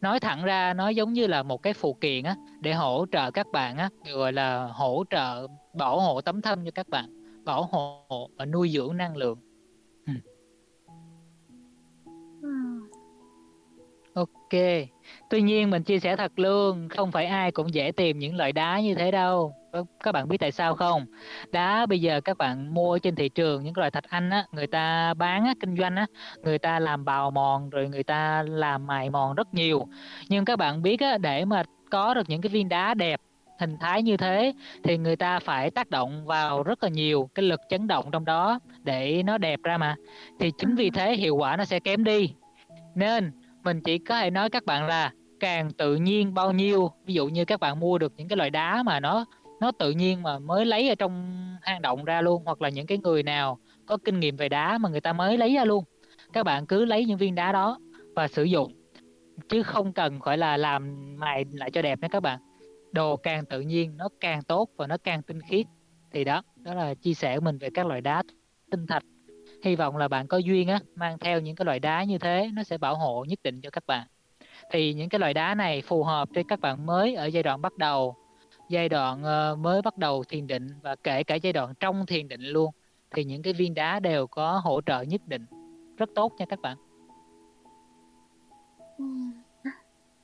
nói 0.00 0.20
thẳng 0.20 0.44
ra, 0.44 0.74
nó 0.74 0.88
giống 0.88 1.12
như 1.12 1.26
là 1.26 1.42
một 1.42 1.62
cái 1.62 1.72
phụ 1.72 1.94
kiện 1.94 2.24
á, 2.24 2.36
để 2.60 2.72
hỗ 2.72 3.06
trợ 3.12 3.30
các 3.30 3.46
bạn 3.52 3.76
á 3.76 3.88
gọi 4.12 4.32
là 4.32 4.66
hỗ 4.72 5.04
trợ, 5.10 5.46
bảo 5.74 6.00
hộ 6.00 6.20
tấm 6.20 6.42
thân 6.42 6.64
cho 6.64 6.70
các 6.74 6.88
bạn, 6.88 7.04
bảo 7.44 7.62
hộ 7.62 8.30
và 8.36 8.44
nuôi 8.44 8.68
dưỡng 8.68 8.96
năng 8.96 9.16
lượng. 9.16 9.38
Ok, 14.14 14.60
tuy 15.30 15.42
nhiên 15.42 15.70
mình 15.70 15.82
chia 15.82 15.98
sẻ 15.98 16.16
thật 16.16 16.32
luôn, 16.36 16.88
không 16.88 17.12
phải 17.12 17.26
ai 17.26 17.52
cũng 17.52 17.74
dễ 17.74 17.92
tìm 17.92 18.18
những 18.18 18.36
loại 18.36 18.52
đá 18.52 18.80
như 18.80 18.94
thế 18.94 19.10
đâu. 19.10 19.54
Các 20.04 20.12
bạn 20.12 20.28
biết 20.28 20.38
tại 20.40 20.52
sao 20.52 20.74
không? 20.74 21.06
Đá 21.52 21.86
bây 21.86 22.00
giờ 22.00 22.20
các 22.20 22.38
bạn 22.38 22.74
mua 22.74 22.98
trên 22.98 23.14
thị 23.14 23.28
trường 23.28 23.64
những 23.64 23.76
loại 23.76 23.90
thạch 23.90 24.04
anh 24.08 24.30
á, 24.30 24.44
người 24.52 24.66
ta 24.66 25.14
bán 25.14 25.44
á, 25.44 25.54
kinh 25.60 25.76
doanh 25.76 25.96
á, 25.96 26.06
người 26.42 26.58
ta 26.58 26.78
làm 26.78 27.04
bào 27.04 27.30
mòn 27.30 27.70
rồi 27.70 27.88
người 27.88 28.02
ta 28.02 28.42
làm 28.46 28.86
mài 28.86 29.10
mòn 29.10 29.34
rất 29.34 29.54
nhiều. 29.54 29.88
Nhưng 30.28 30.44
các 30.44 30.56
bạn 30.58 30.82
biết 30.82 31.00
á, 31.00 31.18
để 31.18 31.44
mà 31.44 31.62
có 31.90 32.14
được 32.14 32.28
những 32.28 32.40
cái 32.40 32.50
viên 32.50 32.68
đá 32.68 32.94
đẹp 32.94 33.20
hình 33.58 33.76
thái 33.80 34.02
như 34.02 34.16
thế 34.16 34.52
thì 34.84 34.98
người 34.98 35.16
ta 35.16 35.38
phải 35.38 35.70
tác 35.70 35.90
động 35.90 36.26
vào 36.26 36.62
rất 36.62 36.82
là 36.82 36.88
nhiều 36.88 37.30
cái 37.34 37.44
lực 37.44 37.60
chấn 37.68 37.86
động 37.86 38.10
trong 38.12 38.24
đó 38.24 38.58
để 38.82 39.22
nó 39.22 39.38
đẹp 39.38 39.60
ra 39.62 39.78
mà. 39.78 39.96
Thì 40.40 40.52
chính 40.58 40.74
vì 40.74 40.90
thế 40.90 41.16
hiệu 41.16 41.36
quả 41.36 41.56
nó 41.56 41.64
sẽ 41.64 41.80
kém 41.80 42.04
đi. 42.04 42.32
Nên 42.94 43.32
mình 43.62 43.80
chỉ 43.80 43.98
có 43.98 44.20
thể 44.20 44.30
nói 44.30 44.50
các 44.50 44.64
bạn 44.64 44.86
là 44.86 45.12
càng 45.40 45.70
tự 45.70 45.96
nhiên 45.96 46.34
bao 46.34 46.52
nhiêu, 46.52 46.90
ví 47.04 47.14
dụ 47.14 47.28
như 47.28 47.44
các 47.44 47.60
bạn 47.60 47.80
mua 47.80 47.98
được 47.98 48.12
những 48.16 48.28
cái 48.28 48.36
loại 48.36 48.50
đá 48.50 48.82
mà 48.82 49.00
nó 49.00 49.24
nó 49.60 49.72
tự 49.72 49.90
nhiên 49.90 50.22
mà 50.22 50.38
mới 50.38 50.66
lấy 50.66 50.88
ở 50.88 50.94
trong 50.94 51.46
hang 51.62 51.82
động 51.82 52.04
ra 52.04 52.20
luôn, 52.20 52.42
hoặc 52.44 52.62
là 52.62 52.68
những 52.68 52.86
cái 52.86 52.98
người 52.98 53.22
nào 53.22 53.58
có 53.86 53.98
kinh 54.04 54.20
nghiệm 54.20 54.36
về 54.36 54.48
đá 54.48 54.78
mà 54.78 54.88
người 54.88 55.00
ta 55.00 55.12
mới 55.12 55.38
lấy 55.38 55.54
ra 55.54 55.64
luôn. 55.64 55.84
Các 56.32 56.44
bạn 56.44 56.66
cứ 56.66 56.84
lấy 56.84 57.04
những 57.04 57.18
viên 57.18 57.34
đá 57.34 57.52
đó 57.52 57.78
và 58.14 58.28
sử 58.28 58.44
dụng, 58.44 58.72
chứ 59.48 59.62
không 59.62 59.92
cần 59.92 60.20
phải 60.24 60.38
là 60.38 60.56
làm 60.56 60.96
mài 61.18 61.44
lại 61.52 61.70
cho 61.70 61.82
đẹp 61.82 61.98
nữa 61.98 62.08
các 62.10 62.20
bạn. 62.20 62.40
Đồ 62.92 63.16
càng 63.16 63.44
tự 63.44 63.60
nhiên, 63.60 63.96
nó 63.96 64.08
càng 64.20 64.42
tốt 64.42 64.68
và 64.76 64.86
nó 64.86 64.96
càng 65.04 65.22
tinh 65.22 65.40
khiết. 65.40 65.66
Thì 66.12 66.24
đó 66.24 66.42
đó 66.56 66.74
là 66.74 66.94
chia 66.94 67.14
sẻ 67.14 67.34
của 67.34 67.44
mình 67.44 67.58
về 67.58 67.68
các 67.74 67.86
loại 67.86 68.00
đá 68.00 68.22
tinh 68.70 68.86
thạch 68.86 69.02
hy 69.62 69.76
vọng 69.76 69.96
là 69.96 70.08
bạn 70.08 70.26
có 70.26 70.38
duyên 70.38 70.68
á 70.68 70.80
mang 70.94 71.18
theo 71.18 71.40
những 71.40 71.56
cái 71.56 71.64
loại 71.64 71.78
đá 71.78 72.04
như 72.04 72.18
thế 72.18 72.50
nó 72.52 72.62
sẽ 72.62 72.78
bảo 72.78 72.96
hộ 72.96 73.24
nhất 73.28 73.38
định 73.42 73.60
cho 73.60 73.70
các 73.70 73.86
bạn. 73.86 74.06
Thì 74.70 74.94
những 74.94 75.08
cái 75.08 75.18
loại 75.18 75.34
đá 75.34 75.54
này 75.54 75.82
phù 75.82 76.04
hợp 76.04 76.28
cho 76.34 76.42
các 76.48 76.60
bạn 76.60 76.86
mới 76.86 77.14
ở 77.14 77.26
giai 77.26 77.42
đoạn 77.42 77.62
bắt 77.62 77.78
đầu. 77.78 78.16
Giai 78.68 78.88
đoạn 78.88 79.22
uh, 79.22 79.58
mới 79.58 79.82
bắt 79.82 79.98
đầu 79.98 80.24
thiền 80.24 80.46
định 80.46 80.68
và 80.82 80.96
kể 80.96 81.24
cả 81.24 81.34
giai 81.34 81.52
đoạn 81.52 81.74
trong 81.80 82.06
thiền 82.06 82.28
định 82.28 82.42
luôn 82.42 82.70
thì 83.10 83.24
những 83.24 83.42
cái 83.42 83.52
viên 83.52 83.74
đá 83.74 84.00
đều 84.00 84.26
có 84.26 84.60
hỗ 84.64 84.80
trợ 84.86 85.02
nhất 85.02 85.20
định. 85.26 85.46
Rất 85.96 86.10
tốt 86.14 86.32
nha 86.38 86.46
các 86.48 86.60
bạn. 86.60 86.76
Ừ. 88.98 89.04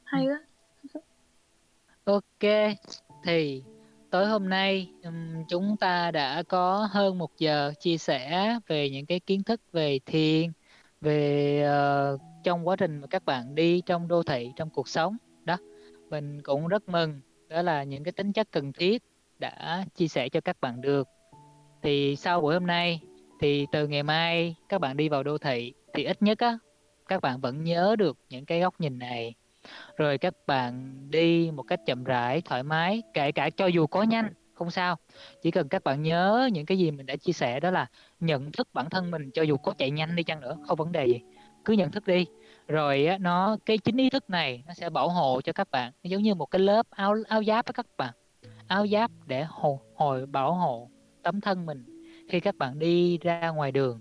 hay 0.04 0.26
quá. 0.26 0.40
Ok 2.04 2.50
thì 3.24 3.62
tối 4.16 4.26
hôm 4.26 4.48
nay 4.48 4.90
chúng 5.48 5.76
ta 5.76 6.10
đã 6.10 6.42
có 6.42 6.88
hơn 6.90 7.18
một 7.18 7.30
giờ 7.38 7.72
chia 7.80 7.98
sẻ 7.98 8.58
về 8.66 8.90
những 8.90 9.06
cái 9.06 9.20
kiến 9.20 9.42
thức 9.42 9.60
về 9.72 9.98
thiền 10.06 10.50
về 11.00 11.64
uh, 12.14 12.20
trong 12.44 12.68
quá 12.68 12.76
trình 12.76 13.00
mà 13.00 13.06
các 13.06 13.24
bạn 13.24 13.54
đi 13.54 13.82
trong 13.86 14.08
đô 14.08 14.22
thị 14.22 14.52
trong 14.56 14.70
cuộc 14.70 14.88
sống. 14.88 15.16
Đó 15.44 15.56
mình 16.10 16.42
cũng 16.42 16.68
rất 16.68 16.88
mừng 16.88 17.20
đó 17.48 17.62
là 17.62 17.82
những 17.82 18.04
cái 18.04 18.12
tính 18.12 18.32
chất 18.32 18.48
cần 18.50 18.72
thiết 18.72 19.02
đã 19.38 19.84
chia 19.94 20.08
sẻ 20.08 20.28
cho 20.28 20.40
các 20.40 20.60
bạn 20.60 20.80
được. 20.80 21.08
Thì 21.82 22.16
sau 22.16 22.40
buổi 22.40 22.54
hôm 22.54 22.66
nay 22.66 23.00
thì 23.40 23.66
từ 23.72 23.88
ngày 23.88 24.02
mai 24.02 24.54
các 24.68 24.80
bạn 24.80 24.96
đi 24.96 25.08
vào 25.08 25.22
đô 25.22 25.38
thị 25.38 25.72
thì 25.94 26.04
ít 26.04 26.22
nhất 26.22 26.38
á 26.38 26.58
các 27.08 27.22
bạn 27.22 27.40
vẫn 27.40 27.64
nhớ 27.64 27.96
được 27.98 28.18
những 28.30 28.44
cái 28.44 28.60
góc 28.60 28.80
nhìn 28.80 28.98
này 28.98 29.34
rồi 29.96 30.18
các 30.18 30.34
bạn 30.46 30.94
đi 31.10 31.50
một 31.54 31.62
cách 31.62 31.80
chậm 31.86 32.04
rãi 32.04 32.40
thoải 32.40 32.62
mái 32.62 33.02
kể 33.14 33.32
cả 33.32 33.50
cho 33.50 33.66
dù 33.66 33.86
có 33.86 34.02
nhanh 34.02 34.32
không 34.54 34.70
sao. 34.70 34.96
Chỉ 35.42 35.50
cần 35.50 35.68
các 35.68 35.84
bạn 35.84 36.02
nhớ 36.02 36.48
những 36.52 36.66
cái 36.66 36.78
gì 36.78 36.90
mình 36.90 37.06
đã 37.06 37.16
chia 37.16 37.32
sẻ 37.32 37.60
đó 37.60 37.70
là 37.70 37.86
nhận 38.20 38.52
thức 38.52 38.68
bản 38.72 38.90
thân 38.90 39.10
mình 39.10 39.30
cho 39.34 39.42
dù 39.42 39.56
có 39.56 39.74
chạy 39.78 39.90
nhanh 39.90 40.16
đi 40.16 40.22
chăng 40.22 40.40
nữa 40.40 40.56
không 40.66 40.76
vấn 40.76 40.92
đề 40.92 41.06
gì. 41.06 41.20
Cứ 41.64 41.72
nhận 41.72 41.90
thức 41.90 42.06
đi. 42.06 42.26
Rồi 42.68 43.08
nó 43.20 43.56
cái 43.66 43.78
chính 43.78 43.96
ý 43.96 44.10
thức 44.10 44.30
này 44.30 44.62
nó 44.66 44.74
sẽ 44.74 44.90
bảo 44.90 45.08
hộ 45.08 45.40
cho 45.40 45.52
các 45.52 45.70
bạn. 45.70 45.92
Nó 46.02 46.08
giống 46.08 46.22
như 46.22 46.34
một 46.34 46.46
cái 46.46 46.60
lớp 46.60 46.86
áo 46.90 47.14
áo 47.28 47.44
giáp 47.44 47.66
với 47.66 47.72
các 47.72 47.86
bạn. 47.96 48.14
Áo 48.66 48.86
giáp 48.86 49.10
để 49.26 49.44
hồi, 49.48 49.76
hồi 49.94 50.26
bảo 50.26 50.54
hộ 50.54 50.90
tấm 51.22 51.40
thân 51.40 51.66
mình 51.66 51.84
khi 52.28 52.40
các 52.40 52.56
bạn 52.56 52.78
đi 52.78 53.18
ra 53.18 53.48
ngoài 53.48 53.72
đường. 53.72 54.00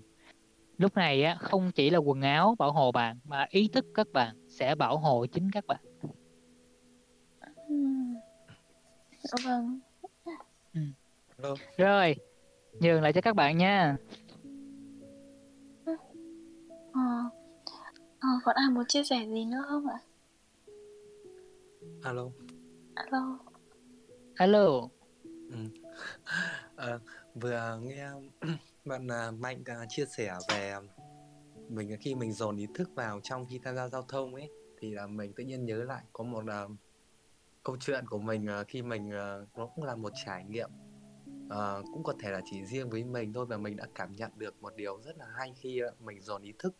Lúc 0.78 0.94
này 0.94 1.22
á, 1.24 1.36
không 1.40 1.72
chỉ 1.74 1.90
là 1.90 1.98
quần 1.98 2.22
áo 2.22 2.54
bảo 2.58 2.72
hộ 2.72 2.92
bạn 2.92 3.18
mà 3.24 3.46
ý 3.48 3.68
thức 3.68 3.86
các 3.94 4.06
bạn 4.12 4.45
sẽ 4.56 4.74
bảo 4.74 4.98
hộ 4.98 5.26
chính 5.26 5.50
các 5.50 5.66
bạn. 5.66 5.80
Ừ, 7.68 7.74
dạ 9.22 9.38
vâng. 9.44 9.80
Ừ. 10.74 10.80
rồi 11.76 12.16
nhường 12.80 13.02
lại 13.02 13.12
cho 13.12 13.20
các 13.20 13.36
bạn 13.36 13.58
nha. 13.58 13.96
Ờ, 15.84 15.92
ờ, 16.92 17.30
ờ 18.20 18.28
còn 18.44 18.54
ai 18.54 18.70
muốn 18.70 18.84
chia 18.88 19.04
sẻ 19.04 19.26
gì 19.26 19.44
nữa 19.44 19.64
không 19.68 19.86
ạ? 19.86 19.98
Alo. 22.02 22.30
Alo. 22.94 23.38
Alo. 24.36 24.88
Ừ. 25.50 25.56
à, 26.76 26.98
vừa 27.34 27.78
nghe 27.82 28.08
bạn 28.84 29.08
à, 29.08 29.30
mạnh 29.30 29.62
à, 29.66 29.86
chia 29.88 30.06
sẻ 30.06 30.34
về 30.48 30.74
mình 31.68 31.96
khi 32.00 32.14
mình 32.14 32.32
dồn 32.32 32.56
ý 32.56 32.66
thức 32.74 32.90
vào 32.94 33.20
trong 33.22 33.46
khi 33.50 33.60
tham 33.64 33.76
gia 33.76 33.88
giao 33.88 34.02
thông 34.02 34.34
ấy 34.34 34.50
thì 34.80 34.90
là 34.90 35.06
mình 35.06 35.32
tự 35.32 35.44
nhiên 35.44 35.64
nhớ 35.64 35.84
lại 35.84 36.02
có 36.12 36.24
một 36.24 36.44
uh, 36.44 36.70
câu 37.62 37.76
chuyện 37.80 38.06
của 38.06 38.18
mình 38.18 38.46
uh, 38.60 38.66
khi 38.68 38.82
mình 38.82 39.08
uh, 39.08 39.58
nó 39.58 39.66
cũng 39.66 39.84
là 39.84 39.96
một 39.96 40.12
trải 40.24 40.44
nghiệm 40.44 40.70
uh, 41.46 41.84
cũng 41.92 42.02
có 42.02 42.14
thể 42.20 42.30
là 42.30 42.40
chỉ 42.50 42.64
riêng 42.64 42.90
với 42.90 43.04
mình 43.04 43.32
thôi 43.32 43.46
và 43.46 43.56
mình 43.56 43.76
đã 43.76 43.86
cảm 43.94 44.12
nhận 44.12 44.30
được 44.36 44.62
một 44.62 44.76
điều 44.76 45.00
rất 45.02 45.18
là 45.18 45.26
hay 45.34 45.52
khi 45.56 45.82
uh, 45.84 46.02
mình 46.02 46.20
dồn 46.20 46.42
ý 46.42 46.52
thức 46.58 46.76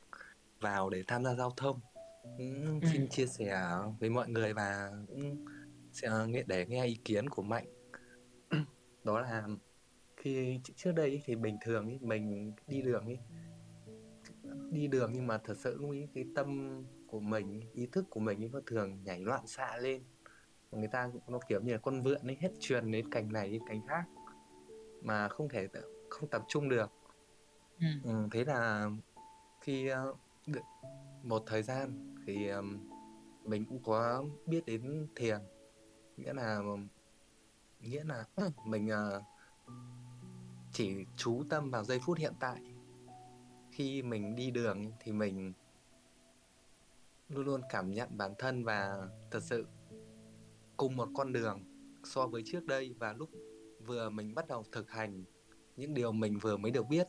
vào 0.61 0.91
để 0.91 1.03
tham 1.07 1.24
gia 1.24 1.34
giao 1.34 1.51
thông 1.57 1.80
cũng 2.37 2.80
ừ. 2.82 2.89
xin 2.93 3.09
chia 3.09 3.26
sẻ 3.26 3.61
với 4.01 4.11
mọi 4.11 4.28
người 4.28 4.53
và 4.53 4.91
cũng 5.09 5.45
sẽ 5.93 6.09
nghe 6.26 6.43
để 6.47 6.66
nghe 6.66 6.87
ý 6.87 6.99
kiến 7.05 7.28
của 7.28 7.43
mạnh 7.43 7.66
đó 9.05 9.20
là 9.20 9.47
khi 10.16 10.61
trước 10.76 10.93
đây 10.93 11.22
thì 11.24 11.37
bình 11.37 11.57
thường 11.64 11.89
ý, 11.89 11.99
mình 12.01 12.53
đi 12.66 12.82
đường 12.82 13.07
ý, 13.07 13.16
đi 14.70 14.86
đường 14.86 15.12
nhưng 15.14 15.26
mà 15.26 15.38
thật 15.38 15.57
sự 15.57 15.76
lúc 15.80 15.90
ý, 15.90 16.07
cái 16.14 16.24
tâm 16.34 16.82
của 17.07 17.20
mình 17.20 17.61
ý 17.72 17.86
thức 17.86 18.04
của 18.11 18.20
mình 18.20 18.50
nó 18.52 18.61
thường 18.66 19.04
nhảy 19.04 19.20
loạn 19.20 19.46
xạ 19.46 19.76
lên. 19.76 20.02
Người 20.72 20.88
ta 20.88 21.11
nó 21.28 21.38
kiểu 21.48 21.61
như 21.61 21.72
là 21.72 21.78
con 21.78 22.02
vượn 22.02 22.26
ấy 22.26 22.36
hết 22.40 22.50
truyền 22.61 22.90
đến 22.90 23.11
cành 23.11 23.32
này 23.32 23.50
đến 23.50 23.62
cành 23.68 23.86
khác 23.86 24.04
mà 25.02 25.28
không 25.28 25.48
thể 25.48 25.68
không 26.11 26.28
tập 26.28 26.42
trung 26.48 26.68
được. 26.68 26.90
Ừ. 27.80 27.86
Ừ, 28.04 28.28
thế 28.32 28.44
là 28.44 28.90
khi 29.61 29.90
uh, 29.92 30.18
một 31.22 31.42
thời 31.46 31.62
gian 31.62 32.14
thì 32.26 32.48
um, 32.48 32.88
mình 33.44 33.64
cũng 33.64 33.82
có 33.82 34.24
biết 34.46 34.66
đến 34.66 35.07
thiền. 35.16 35.38
Nghĩa 36.16 36.32
là 36.32 36.61
nghĩa 37.80 38.04
là 38.04 38.24
mình 38.64 38.88
uh, 38.88 39.22
chỉ 40.72 41.04
chú 41.16 41.42
tâm 41.50 41.70
vào 41.70 41.84
giây 41.84 41.98
phút 41.98 42.18
hiện 42.18 42.32
tại 42.40 42.61
khi 43.77 44.03
mình 44.03 44.37
đi 44.37 44.51
đường 44.51 44.93
thì 45.01 45.12
mình 45.12 45.53
luôn 47.29 47.45
luôn 47.45 47.61
cảm 47.70 47.91
nhận 47.91 48.09
bản 48.16 48.35
thân 48.39 48.64
và 48.64 49.09
thật 49.31 49.43
sự 49.43 49.66
cùng 50.77 50.97
một 50.97 51.09
con 51.14 51.33
đường 51.33 51.64
so 52.05 52.27
với 52.27 52.43
trước 52.47 52.64
đây 52.66 52.95
và 52.99 53.12
lúc 53.12 53.31
vừa 53.87 54.11
mình 54.11 54.35
bắt 54.35 54.49
đầu 54.49 54.64
thực 54.72 54.91
hành 54.91 55.24
những 55.77 55.95
điều 55.95 56.12
mình 56.12 56.39
vừa 56.39 56.57
mới 56.57 56.70
được 56.70 56.87
biết. 56.89 57.07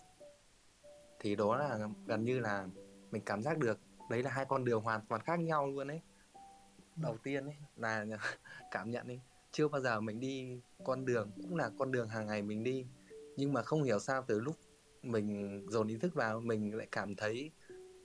Thì 1.19 1.35
đó 1.35 1.57
là 1.57 1.79
gần 2.05 2.23
như 2.23 2.39
là 2.39 2.67
mình 3.11 3.21
cảm 3.25 3.43
giác 3.43 3.57
được 3.57 3.79
đấy 4.09 4.23
là 4.23 4.31
hai 4.31 4.45
con 4.45 4.65
đường 4.65 4.81
hoàn 4.81 5.01
toàn 5.09 5.21
khác 5.21 5.39
nhau 5.39 5.67
luôn 5.67 5.87
ấy. 5.87 6.01
Đầu 6.95 7.17
tiên 7.23 7.45
ấy 7.45 7.55
là 7.75 8.05
cảm 8.71 8.91
nhận 8.91 9.07
ấy 9.07 9.19
chưa 9.51 9.67
bao 9.67 9.81
giờ 9.81 10.01
mình 10.01 10.19
đi 10.19 10.61
con 10.83 11.05
đường 11.05 11.31
cũng 11.35 11.55
là 11.55 11.69
con 11.79 11.91
đường 11.91 12.09
hàng 12.09 12.27
ngày 12.27 12.41
mình 12.41 12.63
đi 12.63 12.85
nhưng 13.37 13.53
mà 13.53 13.61
không 13.61 13.83
hiểu 13.83 13.99
sao 13.99 14.23
từ 14.27 14.39
lúc 14.39 14.55
mình 15.11 15.61
dồn 15.69 15.87
ý 15.87 15.97
thức 15.97 16.13
vào 16.13 16.39
mình 16.39 16.75
lại 16.75 16.87
cảm 16.91 17.15
thấy 17.15 17.51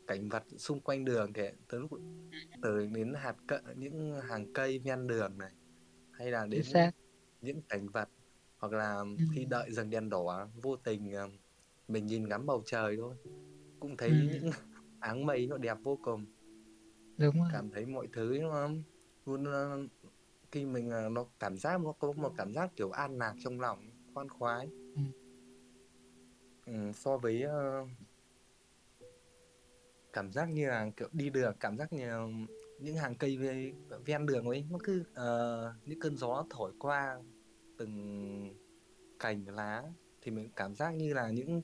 cảnh 0.07 0.29
vật 0.29 0.43
xung 0.57 0.81
quanh 0.81 1.05
đường 1.05 1.33
kể 1.33 1.53
từ 1.69 1.79
lúc 1.79 1.91
từ 2.63 2.87
đến 2.87 3.15
hạt 3.17 3.37
cỡ 3.47 3.61
những 3.77 4.21
hàng 4.23 4.53
cây 4.53 4.79
ven 4.79 5.07
đường 5.07 5.39
này 5.39 5.53
hay 6.13 6.31
là 6.31 6.47
đến 6.47 6.63
những 7.41 7.63
cảnh 7.69 7.89
vật 7.89 8.09
hoặc 8.59 8.73
là 8.73 8.95
ừ. 8.99 9.25
khi 9.35 9.45
đợi 9.45 9.73
dừng 9.73 9.91
đèn 9.91 10.09
đỏ 10.09 10.49
vô 10.63 10.77
tình 10.77 11.13
ờ, 11.13 11.29
mình 11.89 12.07
nhìn 12.07 12.29
ngắm 12.29 12.47
bầu 12.47 12.63
trời 12.67 12.97
thôi 12.97 13.15
cũng 13.81 13.97
thấy 13.97 14.09
ừ. 14.09 14.15
những 14.33 14.51
áng 15.01 15.27
mây 15.27 15.47
nó 15.47 15.57
đẹp 15.57 15.79
vô 15.83 15.99
cùng 16.03 16.27
đúng 17.19 17.39
rồi. 17.39 17.49
cảm 17.53 17.71
thấy 17.71 17.87
mọi 17.87 18.09
thứ 18.13 18.39
nó 18.41 18.69
luôn 19.27 19.45
ờ, 19.45 19.87
khi 20.51 20.65
mình 20.65 20.91
ờ, 20.91 21.09
nó 21.09 21.27
cảm 21.39 21.59
giác 21.59 21.81
nó 21.81 21.93
có 21.93 22.13
một 22.13 22.33
cảm 22.37 22.55
giác 22.55 22.71
kiểu 22.77 22.91
an 22.91 23.19
lạc 23.19 23.35
trong 23.45 23.61
lòng 23.61 23.91
khoan 24.15 24.29
khoái 24.29 24.69
ừ. 26.67 26.73
Ừ, 26.73 26.93
so 26.95 27.17
với 27.17 27.45
uh, 27.47 27.89
cảm 30.13 30.33
giác 30.33 30.49
như 30.51 30.69
là 30.69 30.91
kiểu 30.97 31.09
đi 31.13 31.31
đường 31.31 31.55
cảm 31.61 31.79
giác 31.79 31.93
như 31.93 32.11
những 32.79 32.97
hàng 32.97 33.15
cây 33.15 33.37
về 33.37 33.73
ven 34.05 34.27
đường 34.27 34.49
ấy 34.49 34.67
nó 34.71 34.79
cứ 34.85 35.01
uh, 35.01 35.89
những 35.89 36.01
cơn 36.01 36.17
gió 36.17 36.45
thổi 36.51 36.73
qua 36.79 37.17
từng 37.79 38.55
cành 39.19 39.45
lá 39.47 39.83
thì 40.23 40.31
mình 40.31 40.51
cảm 40.57 40.75
giác 40.75 40.91
như 40.91 41.15
là 41.15 41.31
những 41.31 41.63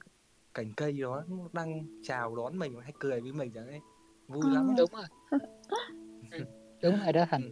cành 0.54 0.72
cây 0.76 0.92
đó 0.92 1.24
nó 1.28 1.48
đang 1.52 1.86
chào 2.02 2.36
đón 2.36 2.58
mình 2.58 2.80
hay 2.80 2.92
cười 2.98 3.20
với 3.20 3.32
mình 3.32 3.50
chẳng 3.54 3.68
ấy. 3.68 3.80
Vui 4.28 4.42
ừ. 4.42 4.54
lắm 4.54 4.74
đúng 4.78 4.90
rồi. 4.92 5.40
Đúng 6.82 6.98
rồi 7.04 7.12
đó 7.12 7.24
thành 7.30 7.50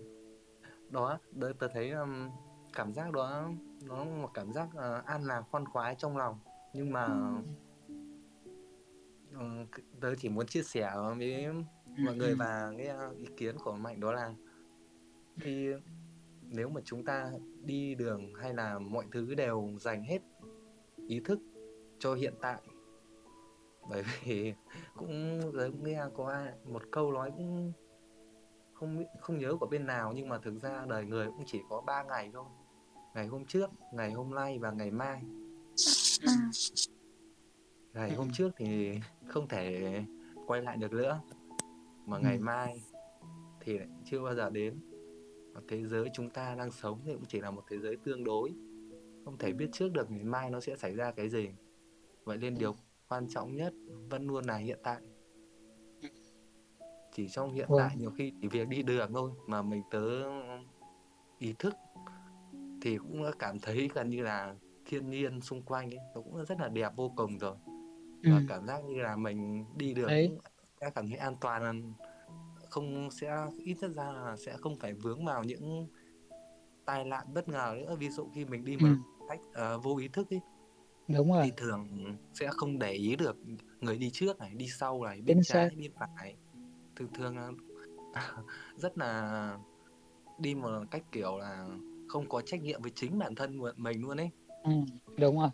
đó 0.91 1.19
đấy 1.33 1.53
tớ 1.59 1.69
thấy 1.69 1.91
um, 1.91 2.31
cảm 2.73 2.95
giác 2.95 3.13
đó 3.13 3.51
nó 3.83 4.05
một 4.05 4.31
cảm 4.35 4.53
giác 4.53 4.69
uh, 4.69 5.05
an 5.05 5.25
lạc 5.25 5.43
khoan 5.51 5.65
khoái 5.67 5.95
trong 5.99 6.17
lòng 6.17 6.39
nhưng 6.77 6.93
mà 6.93 7.33
uh, 9.35 9.69
tớ 10.01 10.15
chỉ 10.15 10.29
muốn 10.29 10.47
chia 10.47 10.63
sẻ 10.63 10.93
với 11.19 11.47
mọi 11.99 12.17
người 12.17 12.35
và 12.35 12.73
cái 12.79 12.89
ý 13.19 13.27
kiến 13.37 13.57
của 13.65 13.73
mạnh 13.73 14.01
đó 14.01 14.13
là 14.13 14.35
khi 15.41 15.73
nếu 16.43 16.69
mà 16.69 16.81
chúng 16.85 17.05
ta 17.05 17.31
đi 17.65 17.95
đường 17.95 18.35
hay 18.35 18.55
là 18.55 18.79
mọi 18.79 19.05
thứ 19.13 19.35
đều 19.35 19.71
dành 19.81 20.05
hết 20.05 20.19
ý 21.09 21.21
thức 21.21 21.39
cho 21.99 22.15
hiện 22.15 22.35
tại 22.41 22.63
bởi 23.91 24.03
vì 24.25 24.55
cũng 24.97 25.41
cũng 25.53 25.85
nghe 25.85 26.03
có 26.15 26.47
một 26.65 26.83
câu 26.91 27.13
nói 27.13 27.31
cũng 27.37 27.73
không 28.75 29.05
không 29.21 29.39
nhớ 29.39 29.57
của 29.61 29.67
bên 29.67 29.87
nào 29.87 30.13
nhưng 30.17 30.29
mà 30.29 30.39
thực 30.39 30.63
ra 30.63 30.85
đời 30.89 31.05
người 31.05 31.27
cũng 31.27 31.45
chỉ 31.47 31.61
có 31.71 31.81
3 31.81 32.03
ngày 32.03 32.31
thôi 32.33 32.45
ngày 33.15 33.27
hôm 33.27 33.45
trước 33.45 33.71
ngày 33.93 34.13
hôm 34.13 34.35
nay 34.35 34.59
và 34.59 34.71
ngày 34.71 34.91
mai 34.91 35.23
ừ. 36.23 36.31
ngày 37.95 38.15
hôm 38.15 38.29
trước 38.33 38.51
thì 38.57 38.99
không 39.27 39.49
thể 39.49 39.95
quay 40.47 40.63
lại 40.63 40.77
được 40.77 40.93
nữa 40.93 41.21
mà 42.07 42.19
ngày 42.19 42.37
ừ. 42.37 42.43
mai 42.43 42.83
thì 43.61 43.79
lại 43.79 43.89
chưa 44.05 44.23
bao 44.23 44.35
giờ 44.35 44.51
đến. 44.51 44.81
Và 45.53 45.61
thế 45.69 45.87
giới 45.87 46.09
chúng 46.15 46.31
ta 46.31 46.55
đang 46.55 46.71
sống 46.71 47.01
thì 47.05 47.13
cũng 47.15 47.25
chỉ 47.29 47.41
là 47.41 47.51
một 47.51 47.63
thế 47.69 47.79
giới 47.79 47.97
tương 47.97 48.25
đối. 48.25 48.53
Không 49.25 49.39
thể 49.39 49.53
biết 49.53 49.69
trước 49.73 49.93
được 49.93 50.11
ngày 50.11 50.25
mai 50.25 50.51
nó 50.51 50.61
sẽ 50.61 50.77
xảy 50.77 50.95
ra 50.95 51.13
cái 51.13 51.29
gì. 51.29 51.49
Vậy 52.25 52.37
nên 52.37 52.55
điều 52.59 52.75
quan 53.09 53.29
trọng 53.29 53.57
nhất 53.57 53.73
vẫn 54.11 54.27
luôn 54.27 54.45
là 54.45 54.57
hiện 54.57 54.79
tại. 54.83 55.01
Chỉ 57.13 57.29
trong 57.29 57.53
hiện 57.53 57.69
tại 57.79 57.97
nhiều 57.97 58.11
khi 58.11 58.33
chỉ 58.41 58.49
việc 58.49 58.69
đi 58.69 58.83
đường 58.83 59.13
thôi 59.13 59.31
mà 59.47 59.63
mình 59.63 59.83
tớ 59.91 60.23
ý 61.39 61.55
thức 61.59 61.75
thì 62.83 62.99
cũng 62.99 63.23
đã 63.23 63.31
cảm 63.39 63.59
thấy 63.59 63.91
gần 63.95 64.11
như 64.11 64.23
là 64.23 64.55
thiên 64.87 65.11
nhiên 65.11 65.41
xung 65.41 65.63
quanh 65.63 65.95
ấy 65.95 66.01
nó 66.15 66.21
cũng 66.21 66.45
rất 66.45 66.61
là 66.61 66.69
đẹp 66.69 66.93
vô 66.97 67.13
cùng 67.17 67.39
rồi 67.39 67.57
ừ. 68.23 68.31
và 68.33 68.43
cảm 68.49 68.67
giác 68.67 68.85
như 68.85 69.01
là 69.01 69.17
mình 69.17 69.65
đi 69.77 69.95
đường 69.95 70.09
Đấy. 70.09 70.31
đã 70.81 70.91
cảm 70.91 71.09
thấy 71.09 71.19
an 71.19 71.37
toàn 71.41 71.93
không 72.71 73.11
sẽ 73.11 73.47
ít 73.59 73.77
nhất 73.81 73.91
ra 73.95 74.13
là 74.13 74.37
sẽ 74.37 74.57
không 74.57 74.77
phải 74.77 74.93
vướng 74.93 75.25
vào 75.25 75.45
những 75.45 75.87
tai 76.85 77.05
nạn 77.05 77.27
bất 77.35 77.49
ngờ 77.49 77.77
nữa 77.79 77.97
ví 77.97 78.11
dụ 78.11 78.29
khi 78.35 78.45
mình 78.45 78.65
đi 78.65 78.77
mà 78.77 78.89
ừ. 78.89 78.97
cách 79.29 79.41
uh, 79.77 79.85
vô 79.85 79.97
ý 79.97 80.09
thức 80.09 80.31
ấy 80.31 80.41
đúng 81.09 81.33
rồi 81.33 81.43
thì 81.45 81.53
thường 81.57 81.89
sẽ 82.35 82.49
không 82.51 82.79
để 82.79 82.93
ý 82.93 83.17
được 83.17 83.37
người 83.81 83.99
đi 83.99 84.11
trước 84.11 84.39
này 84.39 84.55
đi 84.55 84.69
sau 84.69 85.03
này 85.03 85.21
bên 85.21 85.41
trái 85.45 85.71
bên 85.77 85.93
phải 85.99 86.37
thường 86.97 87.09
thường 87.15 87.37
rất 88.77 88.99
là 88.99 89.59
đi 90.39 90.55
một 90.55 90.85
cách 90.91 91.03
kiểu 91.13 91.39
là 91.39 91.69
không 92.09 92.29
có 92.29 92.41
trách 92.41 92.63
nhiệm 92.63 92.83
với 92.83 92.93
chính 92.95 93.19
bản 93.19 93.35
thân 93.35 93.61
mình 93.77 94.03
luôn 94.03 94.17
ấy 94.17 94.31
ừ, 94.67 94.73
đúng 95.19 95.39
rồi. 95.39 95.49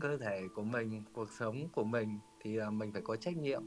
Cơ 0.00 0.16
thể 0.16 0.40
của 0.54 0.62
mình 0.62 1.02
cuộc 1.12 1.32
sống 1.32 1.68
của 1.72 1.84
mình 1.84 2.18
thì 2.40 2.60
uh, 2.60 2.72
mình 2.72 2.92
phải 2.92 3.02
có 3.02 3.16
trách 3.16 3.36
nhiệm. 3.36 3.62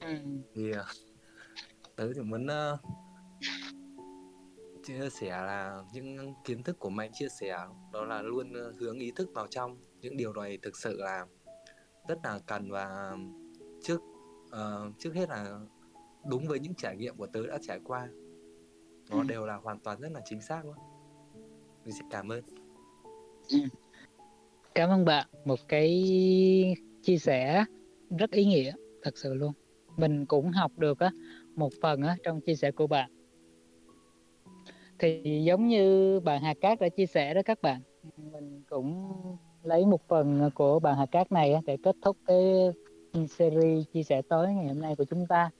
Ừ. 0.00 0.14
thì 0.54 0.70
uh, 0.70 0.76
tớ 1.96 2.12
thì 2.14 2.20
muốn 2.20 2.46
uh, 2.46 2.80
chia 4.84 5.10
sẻ 5.10 5.28
là 5.28 5.82
những 5.92 6.34
kiến 6.44 6.62
thức 6.62 6.78
của 6.78 6.90
mạnh 6.90 7.10
chia 7.12 7.28
sẻ 7.40 7.58
đó 7.92 8.04
là 8.04 8.22
luôn 8.22 8.52
hướng 8.78 8.98
ý 8.98 9.12
thức 9.16 9.30
vào 9.34 9.46
trong. 9.46 9.76
Những 10.00 10.16
điều 10.16 10.32
này 10.32 10.58
thực 10.62 10.76
sự 10.76 10.96
là 11.00 11.26
rất 12.08 12.18
là 12.24 12.38
cần 12.46 12.70
và 12.70 13.16
trước 13.82 14.00
uh, 14.46 14.98
trước 14.98 15.14
hết 15.14 15.28
là 15.28 15.60
đúng 16.30 16.48
với 16.48 16.60
những 16.60 16.74
trải 16.74 16.96
nghiệm 16.96 17.16
của 17.16 17.26
tớ 17.26 17.46
đã 17.46 17.58
trải 17.62 17.80
qua. 17.84 18.08
Nó 19.10 19.16
ừ. 19.16 19.24
đều 19.28 19.46
là 19.46 19.56
hoàn 19.56 19.80
toàn 19.80 20.00
rất 20.00 20.12
là 20.12 20.20
chính 20.24 20.40
xác 20.40 20.64
luôn. 20.64 20.76
Mình 21.84 21.94
xin 21.94 22.06
cảm 22.10 22.32
ơn 22.32 22.61
ừ. 23.50 23.58
cảm 24.74 24.90
ơn 24.90 25.04
bạn. 25.04 25.26
Một 25.44 25.58
cái 25.68 26.04
chia 27.02 27.18
sẻ 27.18 27.64
rất 28.18 28.30
ý 28.30 28.44
nghĩa, 28.44 28.72
thật 29.02 29.18
sự 29.18 29.34
luôn. 29.34 29.52
Mình 29.96 30.26
cũng 30.26 30.50
học 30.50 30.72
được 30.76 30.98
á, 30.98 31.10
một 31.54 31.72
phần 31.82 32.02
á, 32.02 32.16
trong 32.22 32.40
chia 32.40 32.54
sẻ 32.54 32.70
của 32.70 32.86
bạn. 32.86 33.10
Thì 34.98 35.42
giống 35.44 35.66
như 35.66 36.20
bạn 36.20 36.42
Hà 36.42 36.54
Cát 36.60 36.80
đã 36.80 36.88
chia 36.88 37.06
sẻ 37.06 37.34
đó 37.34 37.40
các 37.44 37.62
bạn, 37.62 37.80
mình 38.32 38.62
cũng 38.70 39.12
lấy 39.62 39.86
một 39.86 40.08
phần 40.08 40.50
của 40.54 40.78
bạn 40.78 40.96
Hà 40.96 41.06
Cát 41.06 41.32
này 41.32 41.54
để 41.66 41.76
kết 41.82 41.96
thúc 42.02 42.16
cái 42.26 42.54
series 43.28 43.86
chia 43.92 44.02
sẻ 44.02 44.22
tối 44.22 44.54
ngày 44.54 44.68
hôm 44.68 44.80
nay 44.80 44.96
của 44.96 45.04
chúng 45.04 45.26
ta. 45.26 45.50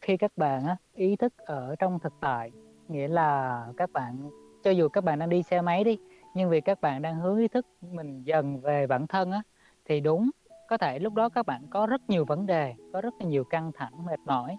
Khi 0.00 0.16
các 0.16 0.36
bạn 0.36 0.62
ý 0.94 1.16
thức 1.16 1.32
ở 1.36 1.76
trong 1.78 1.98
thực 1.98 2.12
tại, 2.20 2.50
nghĩa 2.88 3.08
là 3.08 3.66
các 3.76 3.92
bạn, 3.92 4.30
cho 4.62 4.70
dù 4.70 4.88
các 4.88 5.04
bạn 5.04 5.18
đang 5.18 5.28
đi 5.28 5.42
xe 5.42 5.62
máy 5.62 5.84
đi 5.84 5.98
nhưng 6.34 6.50
vì 6.50 6.60
các 6.60 6.80
bạn 6.80 7.02
đang 7.02 7.16
hướng 7.16 7.38
ý 7.38 7.48
thức 7.48 7.66
mình 7.92 8.22
dần 8.22 8.60
về 8.60 8.86
bản 8.86 9.06
thân 9.06 9.32
á 9.32 9.42
thì 9.84 10.00
đúng 10.00 10.30
có 10.68 10.76
thể 10.76 10.98
lúc 10.98 11.14
đó 11.14 11.28
các 11.28 11.46
bạn 11.46 11.66
có 11.70 11.86
rất 11.86 12.10
nhiều 12.10 12.24
vấn 12.24 12.46
đề 12.46 12.74
có 12.92 13.00
rất 13.00 13.14
là 13.20 13.26
nhiều 13.26 13.44
căng 13.44 13.70
thẳng 13.74 14.06
mệt 14.06 14.20
mỏi. 14.26 14.56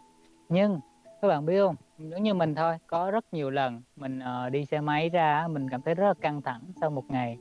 Nhưng 0.50 0.80
các 1.22 1.28
bạn 1.28 1.46
biết 1.46 1.60
không 1.60 1.76
giống 1.98 2.24
như 2.24 2.34
mình 2.34 2.56
thôi 2.56 2.78
có 2.88 3.12
rất 3.12 3.26
nhiều 3.34 3.50
lần 3.50 3.82
mình 3.96 4.20
uh, 4.20 4.52
đi 4.52 4.66
xe 4.66 4.82
máy 4.82 5.10
ra 5.10 5.48
mình 5.48 5.70
cảm 5.70 5.82
thấy 5.82 5.96
rất 5.96 6.08
là 6.08 6.14
căng 6.22 6.42
thẳng 6.42 6.62
sau 6.82 6.90
một 6.90 7.04
ngày. 7.10 7.38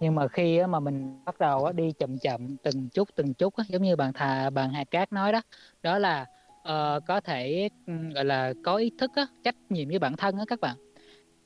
Nhưng 0.00 0.14
mà 0.14 0.28
khi 0.28 0.66
mà 0.66 0.80
mình 0.80 1.24
bắt 1.24 1.38
đầu 1.38 1.72
đi 1.72 1.92
chậm 1.92 2.18
chậm 2.18 2.56
từng 2.56 2.88
chút 2.88 3.08
từng 3.14 3.34
chút 3.34 3.54
giống 3.68 3.82
như 3.82 3.96
bạn 3.96 4.12
thà 4.12 4.50
bạn 4.50 4.70
Hà 4.70 4.84
Cát 4.84 5.12
nói 5.12 5.32
đó 5.32 5.40
đó 5.82 5.98
là 5.98 6.26
uh, 6.60 7.02
có 7.06 7.20
thể 7.20 7.68
gọi 8.14 8.24
là 8.24 8.52
có 8.64 8.76
ý 8.76 8.92
thức 8.98 9.10
á, 9.14 9.26
trách 9.44 9.56
nhiệm 9.68 9.88
với 9.88 9.98
bản 9.98 10.16
thân 10.16 10.38
á 10.38 10.44
các 10.48 10.60
bạn 10.60 10.76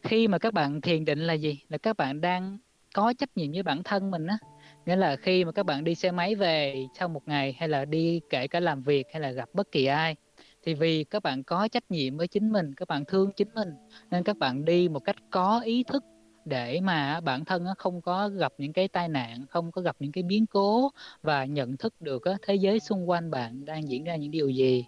khi 0.02 0.28
mà 0.28 0.38
các 0.38 0.54
bạn 0.54 0.80
thiền 0.80 1.04
định 1.04 1.18
là 1.18 1.32
gì? 1.34 1.60
Là 1.68 1.78
các 1.78 1.96
bạn 1.96 2.20
đang 2.20 2.58
có 2.94 3.12
trách 3.18 3.36
nhiệm 3.36 3.52
với 3.52 3.62
bản 3.62 3.82
thân 3.82 4.10
mình 4.10 4.26
á. 4.26 4.38
Nghĩa 4.86 4.96
là 4.96 5.16
khi 5.16 5.44
mà 5.44 5.52
các 5.52 5.66
bạn 5.66 5.84
đi 5.84 5.94
xe 5.94 6.10
máy 6.10 6.34
về 6.34 6.86
sau 6.98 7.08
một 7.08 7.28
ngày, 7.28 7.56
hay 7.58 7.68
là 7.68 7.84
đi 7.84 8.20
kể 8.30 8.48
cả 8.48 8.60
làm 8.60 8.82
việc, 8.82 9.06
hay 9.12 9.20
là 9.20 9.30
gặp 9.30 9.48
bất 9.52 9.72
kỳ 9.72 9.86
ai, 9.86 10.16
thì 10.62 10.74
vì 10.74 11.04
các 11.04 11.22
bạn 11.22 11.44
có 11.44 11.68
trách 11.68 11.90
nhiệm 11.90 12.16
với 12.16 12.28
chính 12.28 12.52
mình, 12.52 12.74
các 12.74 12.88
bạn 12.88 13.04
thương 13.04 13.30
chính 13.36 13.48
mình, 13.54 13.68
nên 14.10 14.22
các 14.22 14.38
bạn 14.38 14.64
đi 14.64 14.88
một 14.88 15.00
cách 15.00 15.16
có 15.30 15.60
ý 15.60 15.84
thức 15.84 16.04
để 16.44 16.80
mà 16.80 17.20
bản 17.20 17.44
thân 17.44 17.64
không 17.78 18.00
có 18.00 18.28
gặp 18.28 18.52
những 18.58 18.72
cái 18.72 18.88
tai 18.88 19.08
nạn, 19.08 19.46
không 19.48 19.72
có 19.72 19.82
gặp 19.82 19.96
những 19.98 20.12
cái 20.12 20.22
biến 20.22 20.46
cố 20.46 20.90
và 21.22 21.44
nhận 21.44 21.76
thức 21.76 21.94
được 22.00 22.22
thế 22.46 22.54
giới 22.54 22.80
xung 22.80 23.10
quanh 23.10 23.30
bạn 23.30 23.64
đang 23.64 23.88
diễn 23.88 24.04
ra 24.04 24.16
những 24.16 24.30
điều 24.30 24.48
gì 24.48 24.84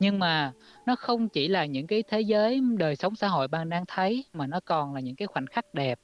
nhưng 0.00 0.18
mà 0.18 0.52
nó 0.86 0.96
không 0.96 1.28
chỉ 1.28 1.48
là 1.48 1.66
những 1.66 1.86
cái 1.86 2.02
thế 2.08 2.20
giới 2.20 2.60
đời 2.78 2.96
sống 2.96 3.16
xã 3.16 3.28
hội 3.28 3.48
bạn 3.48 3.68
đang 3.68 3.84
thấy 3.88 4.24
mà 4.32 4.46
nó 4.46 4.60
còn 4.64 4.94
là 4.94 5.00
những 5.00 5.16
cái 5.16 5.26
khoảnh 5.26 5.46
khắc 5.46 5.74
đẹp. 5.74 5.98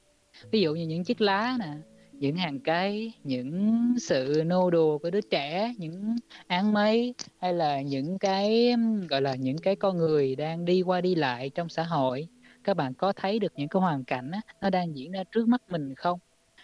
Ví 0.51 0.61
dụ 0.61 0.75
như 0.75 0.87
những 0.87 1.03
chiếc 1.03 1.21
lá 1.21 1.57
nè 1.59 1.67
những 2.11 2.35
hàng 2.35 2.59
cây 2.59 3.13
những 3.23 3.81
sự 3.99 4.43
nô 4.45 4.69
đùa 4.69 4.97
của 4.97 5.09
đứa 5.09 5.21
trẻ 5.21 5.73
những 5.77 6.15
áng 6.47 6.73
mây 6.73 7.13
hay 7.39 7.53
là 7.53 7.81
những 7.81 8.19
cái 8.19 8.75
gọi 9.09 9.21
là 9.21 9.35
những 9.35 9.57
cái 9.57 9.75
con 9.75 9.97
người 9.97 10.35
đang 10.35 10.65
đi 10.65 10.81
qua 10.81 11.01
đi 11.01 11.15
lại 11.15 11.49
trong 11.49 11.69
xã 11.69 11.83
hội. 11.83 12.27
Các 12.63 12.77
bạn 12.77 12.93
có 12.93 13.13
thấy 13.13 13.39
được 13.39 13.53
những 13.55 13.67
cái 13.67 13.81
hoàn 13.81 14.03
cảnh 14.03 14.31
á, 14.31 14.41
nó 14.61 14.69
đang 14.69 14.97
diễn 14.97 15.11
ra 15.11 15.23
trước 15.31 15.47
mắt 15.47 15.61
mình 15.69 15.95
không? 15.95 16.19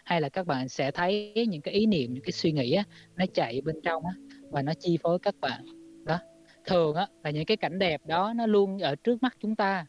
Hay 0.05 0.21
là 0.21 0.29
các 0.29 0.47
bạn 0.47 0.69
sẽ 0.69 0.91
thấy 0.91 1.33
những 1.49 1.61
cái 1.61 1.73
ý 1.73 1.85
niệm 1.85 2.13
những 2.13 2.23
cái 2.23 2.31
suy 2.31 2.51
nghĩ 2.51 2.71
á, 2.71 2.83
nó 3.15 3.25
chạy 3.33 3.61
bên 3.61 3.75
trong 3.83 4.03
á, 4.05 4.13
và 4.51 4.61
nó 4.61 4.73
chi 4.79 4.97
phối 5.03 5.19
các 5.19 5.35
bạn? 5.41 5.65
Đó 6.05 6.19
thường 6.67 6.95
á 6.95 7.07
là 7.23 7.29
những 7.29 7.45
cái 7.45 7.57
cảnh 7.57 7.79
đẹp 7.79 8.01
đó 8.05 8.33
nó 8.35 8.45
luôn 8.45 8.79
ở 8.79 8.95
trước 8.95 9.23
mắt 9.23 9.37
chúng 9.41 9.55
ta. 9.55 9.85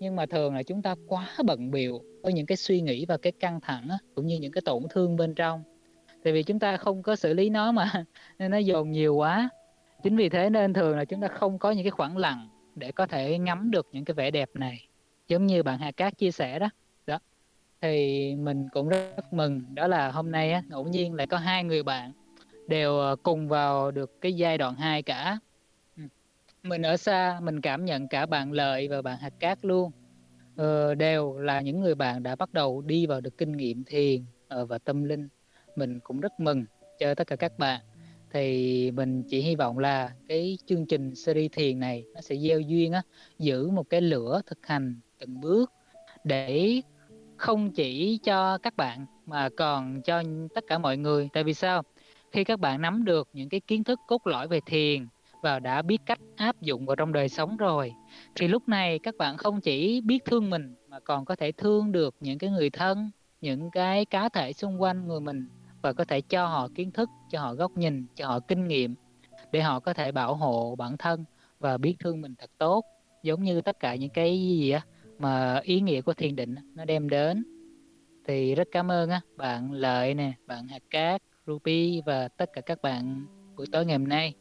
Nhưng 0.00 0.16
mà 0.16 0.26
thường 0.26 0.54
là 0.54 0.62
chúng 0.62 0.82
ta 0.82 0.94
quá 1.06 1.28
bận 1.44 1.70
biệu 1.70 2.00
với 2.22 2.32
những 2.32 2.46
cái 2.46 2.56
suy 2.56 2.80
nghĩ 2.80 3.06
và 3.06 3.16
cái 3.16 3.32
căng 3.32 3.60
thẳng 3.60 3.88
á, 3.88 3.98
cũng 4.14 4.26
như 4.26 4.38
những 4.38 4.52
cái 4.52 4.62
tổn 4.64 4.82
thương 4.90 5.16
bên 5.16 5.34
trong. 5.34 5.62
Tại 6.24 6.32
vì 6.32 6.42
chúng 6.42 6.58
ta 6.58 6.76
không 6.76 7.02
có 7.02 7.16
xử 7.16 7.34
lý 7.34 7.50
nó 7.50 7.72
mà 7.72 8.04
nên 8.38 8.50
nó 8.50 8.58
dồn 8.58 8.90
nhiều 8.90 9.14
quá. 9.14 9.48
Chính 10.02 10.16
vì 10.16 10.28
thế 10.28 10.50
nên 10.50 10.72
thường 10.72 10.96
là 10.96 11.04
chúng 11.04 11.20
ta 11.20 11.28
không 11.28 11.58
có 11.58 11.70
những 11.70 11.84
cái 11.84 11.90
khoảng 11.90 12.16
lặng 12.16 12.48
để 12.74 12.92
có 12.92 13.06
thể 13.06 13.38
ngắm 13.38 13.70
được 13.70 13.88
những 13.92 14.04
cái 14.04 14.14
vẻ 14.14 14.30
đẹp 14.30 14.50
này. 14.54 14.88
Giống 15.28 15.46
như 15.46 15.62
bạn 15.62 15.78
Hà 15.78 15.92
Cát 15.92 16.18
chia 16.18 16.30
sẻ 16.30 16.58
đó. 16.58 16.70
Đó. 17.06 17.18
Thì 17.80 18.34
mình 18.34 18.68
cũng 18.72 18.88
rất 18.88 19.32
mừng 19.32 19.62
đó 19.74 19.86
là 19.86 20.10
hôm 20.10 20.30
nay 20.30 20.52
á, 20.52 20.62
ngẫu 20.68 20.84
nhiên 20.84 21.14
lại 21.14 21.26
có 21.26 21.36
hai 21.36 21.64
người 21.64 21.82
bạn 21.82 22.12
đều 22.68 22.98
ờ, 22.98 23.16
cùng 23.22 23.48
vào 23.48 23.90
được 23.90 24.20
cái 24.20 24.32
giai 24.32 24.58
đoạn 24.58 24.74
2 24.74 25.02
cả 25.02 25.38
mình 26.62 26.82
ở 26.82 26.96
xa 26.96 27.40
mình 27.42 27.60
cảm 27.60 27.84
nhận 27.84 28.08
cả 28.08 28.26
bạn 28.26 28.52
lợi 28.52 28.88
và 28.88 29.02
bạn 29.02 29.18
hạt 29.18 29.32
cát 29.40 29.64
luôn. 29.64 29.90
Ờ, 30.56 30.94
đều 30.94 31.38
là 31.38 31.60
những 31.60 31.80
người 31.80 31.94
bạn 31.94 32.22
đã 32.22 32.36
bắt 32.36 32.52
đầu 32.52 32.82
đi 32.82 33.06
vào 33.06 33.20
được 33.20 33.38
kinh 33.38 33.52
nghiệm 33.52 33.84
thiền 33.84 34.24
ờ, 34.48 34.66
và 34.66 34.78
tâm 34.78 35.04
linh. 35.04 35.28
Mình 35.76 36.00
cũng 36.00 36.20
rất 36.20 36.40
mừng 36.40 36.64
cho 36.98 37.14
tất 37.14 37.26
cả 37.26 37.36
các 37.36 37.58
bạn. 37.58 37.80
Thì 38.30 38.90
mình 38.90 39.22
chỉ 39.28 39.40
hy 39.40 39.56
vọng 39.56 39.78
là 39.78 40.12
cái 40.28 40.58
chương 40.66 40.86
trình 40.86 41.14
series 41.14 41.52
thiền 41.52 41.80
này 41.80 42.04
nó 42.14 42.20
sẽ 42.20 42.36
gieo 42.36 42.60
duyên 42.60 42.92
á 42.92 43.02
giữ 43.38 43.70
một 43.70 43.90
cái 43.90 44.00
lửa 44.00 44.40
thực 44.46 44.66
hành 44.66 45.00
từng 45.18 45.40
bước 45.40 45.72
để 46.24 46.80
không 47.36 47.72
chỉ 47.72 48.18
cho 48.24 48.58
các 48.58 48.76
bạn 48.76 49.06
mà 49.26 49.48
còn 49.56 50.02
cho 50.02 50.22
tất 50.54 50.64
cả 50.68 50.78
mọi 50.78 50.96
người. 50.96 51.28
Tại 51.32 51.44
vì 51.44 51.54
sao? 51.54 51.82
Khi 52.32 52.44
các 52.44 52.60
bạn 52.60 52.82
nắm 52.82 53.04
được 53.04 53.28
những 53.32 53.48
cái 53.48 53.60
kiến 53.60 53.84
thức 53.84 53.98
cốt 54.08 54.26
lõi 54.26 54.48
về 54.48 54.60
thiền 54.66 55.06
và 55.42 55.58
đã 55.58 55.82
biết 55.82 55.98
cách 56.06 56.18
áp 56.36 56.60
dụng 56.60 56.86
vào 56.86 56.96
trong 56.96 57.12
đời 57.12 57.28
sống 57.28 57.56
rồi. 57.56 57.92
Thì 58.34 58.48
lúc 58.48 58.68
này 58.68 58.98
các 58.98 59.16
bạn 59.18 59.36
không 59.36 59.60
chỉ 59.60 60.00
biết 60.00 60.24
thương 60.24 60.50
mình 60.50 60.74
mà 60.88 61.00
còn 61.00 61.24
có 61.24 61.36
thể 61.36 61.52
thương 61.52 61.92
được 61.92 62.14
những 62.20 62.38
cái 62.38 62.50
người 62.50 62.70
thân, 62.70 63.10
những 63.40 63.70
cái 63.70 64.04
cá 64.04 64.28
thể 64.28 64.52
xung 64.52 64.82
quanh 64.82 65.08
người 65.08 65.20
mình 65.20 65.48
và 65.82 65.92
có 65.92 66.04
thể 66.04 66.20
cho 66.20 66.46
họ 66.46 66.68
kiến 66.74 66.90
thức, 66.90 67.08
cho 67.30 67.40
họ 67.40 67.54
góc 67.54 67.76
nhìn, 67.76 68.06
cho 68.16 68.26
họ 68.26 68.40
kinh 68.40 68.68
nghiệm 68.68 68.94
để 69.52 69.62
họ 69.62 69.80
có 69.80 69.94
thể 69.94 70.12
bảo 70.12 70.34
hộ 70.34 70.76
bản 70.76 70.96
thân 70.96 71.24
và 71.58 71.78
biết 71.78 71.96
thương 71.98 72.20
mình 72.20 72.34
thật 72.38 72.50
tốt, 72.58 72.84
giống 73.22 73.42
như 73.42 73.60
tất 73.60 73.80
cả 73.80 73.94
những 73.94 74.10
cái 74.10 74.40
gì 74.40 74.70
á 74.70 74.80
mà 75.18 75.60
ý 75.62 75.80
nghĩa 75.80 76.00
của 76.00 76.14
thiền 76.14 76.36
định 76.36 76.54
nó 76.74 76.84
đem 76.84 77.08
đến. 77.08 77.44
Thì 78.26 78.54
rất 78.54 78.68
cảm 78.72 78.90
ơn 78.90 79.10
á, 79.10 79.20
bạn 79.36 79.72
lợi 79.72 80.14
nè, 80.14 80.32
bạn 80.46 80.68
hạt 80.68 80.82
cát, 80.90 81.22
ruby 81.46 82.02
và 82.06 82.28
tất 82.28 82.50
cả 82.52 82.60
các 82.60 82.82
bạn 82.82 83.26
buổi 83.56 83.66
tối 83.72 83.86
ngày 83.86 83.98
hôm 83.98 84.08
nay 84.08 84.34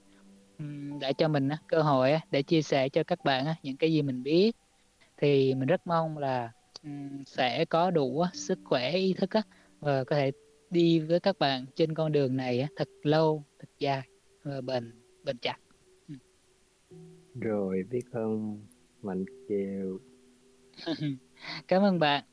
để 1.00 1.14
cho 1.14 1.28
mình 1.28 1.50
cơ 1.68 1.82
hội 1.82 2.12
để 2.32 2.44
chia 2.44 2.62
sẻ 2.62 2.90
cho 2.90 3.04
các 3.04 3.24
bạn 3.24 3.46
những 3.64 3.78
cái 3.78 3.94
gì 3.94 4.02
mình 4.02 4.24
biết. 4.24 4.56
Thì 5.18 5.56
mình 5.56 5.68
rất 5.68 5.88
mong 5.88 6.18
là 6.18 6.52
sẽ 7.26 7.66
có 7.66 7.92
đủ 7.92 8.26
sức 8.34 8.60
khỏe 8.64 8.92
ý 8.92 9.14
thức 9.14 9.30
và 9.80 10.04
có 10.04 10.16
thể 10.16 10.32
đi 10.70 11.00
với 11.00 11.20
các 11.20 11.40
bạn 11.40 11.66
trên 11.76 11.94
con 11.94 12.12
đường 12.12 12.38
này 12.38 12.68
thật 12.76 12.90
lâu 13.04 13.44
thật 13.60 13.70
dài 13.80 14.02
và 14.44 14.62
bền 14.62 14.92
bền 15.24 15.38
chặt. 15.38 15.58
Rồi 17.42 17.84
biết 17.90 18.12
ơn 18.12 18.60
mạnh 19.02 19.26
chiều 19.48 20.00
cảm 21.68 21.84
ơn 21.84 22.00
bạn. 22.00 22.24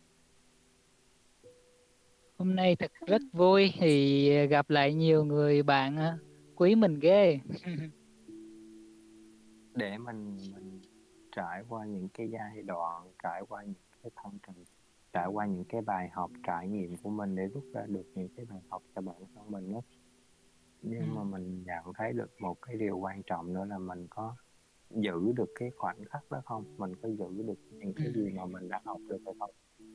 Hôm 2.39 2.57
nay 2.57 2.77
thật 2.77 2.93
rất 3.07 3.23
vui 3.33 3.73
thì 3.79 4.47
gặp 4.47 4.71
lại 4.71 4.95
nhiều 4.95 5.25
người 5.25 5.63
bạn 5.63 6.19
quý 6.57 6.75
mình 6.75 6.99
ghê 6.99 7.41
để 9.79 9.99
mình 9.99 10.37
mình 10.55 10.81
trải 11.37 11.63
qua 11.69 11.87
những 11.87 12.09
cái 12.09 12.31
giai 12.31 12.63
đoạn 12.63 13.13
trải 13.23 13.43
qua 13.49 13.63
những 13.63 13.75
cái 14.03 14.11
thăng 14.17 14.39
trầm 14.47 14.55
trải 15.13 15.27
qua 15.27 15.47
những 15.47 15.65
cái 15.65 15.81
bài 15.81 16.09
học 16.13 16.31
trải 16.47 16.69
nghiệm 16.69 16.97
của 17.03 17.11
mình 17.11 17.37
để 17.37 17.47
rút 17.47 17.65
ra 17.73 17.85
được 17.87 18.07
những 18.15 18.29
cái 18.37 18.47
bài 18.51 18.61
học 18.69 18.83
cho 18.95 19.01
bản 19.01 19.17
thân 19.35 19.51
mình 19.51 19.73
đó 19.73 19.81
nhưng 20.83 21.01
ừ. 21.01 21.07
mà 21.15 21.25
mình 21.25 21.65
nhận 21.67 21.93
thấy 21.95 22.13
được 22.13 22.31
một 22.41 22.63
cái 22.63 22.77
điều 22.77 22.99
quan 22.99 23.23
trọng 23.23 23.53
nữa 23.53 23.65
là 23.65 23.79
mình 23.79 24.07
có 24.11 24.37
giữ 24.91 25.33
được 25.37 25.51
cái 25.55 25.71
khoảnh 25.71 26.05
khắc 26.05 26.31
đó 26.31 26.43
không 26.45 26.65
mình 26.77 26.97
có 27.03 27.09
giữ 27.09 27.43
được 27.43 27.59
những 27.71 27.93
cái 27.97 28.13
gì 28.15 28.31
mà 28.37 28.47
mình 28.47 28.69
đã 28.69 28.81
học 28.85 29.01
được 29.09 29.19
hay 29.25 29.35
không 29.39 29.51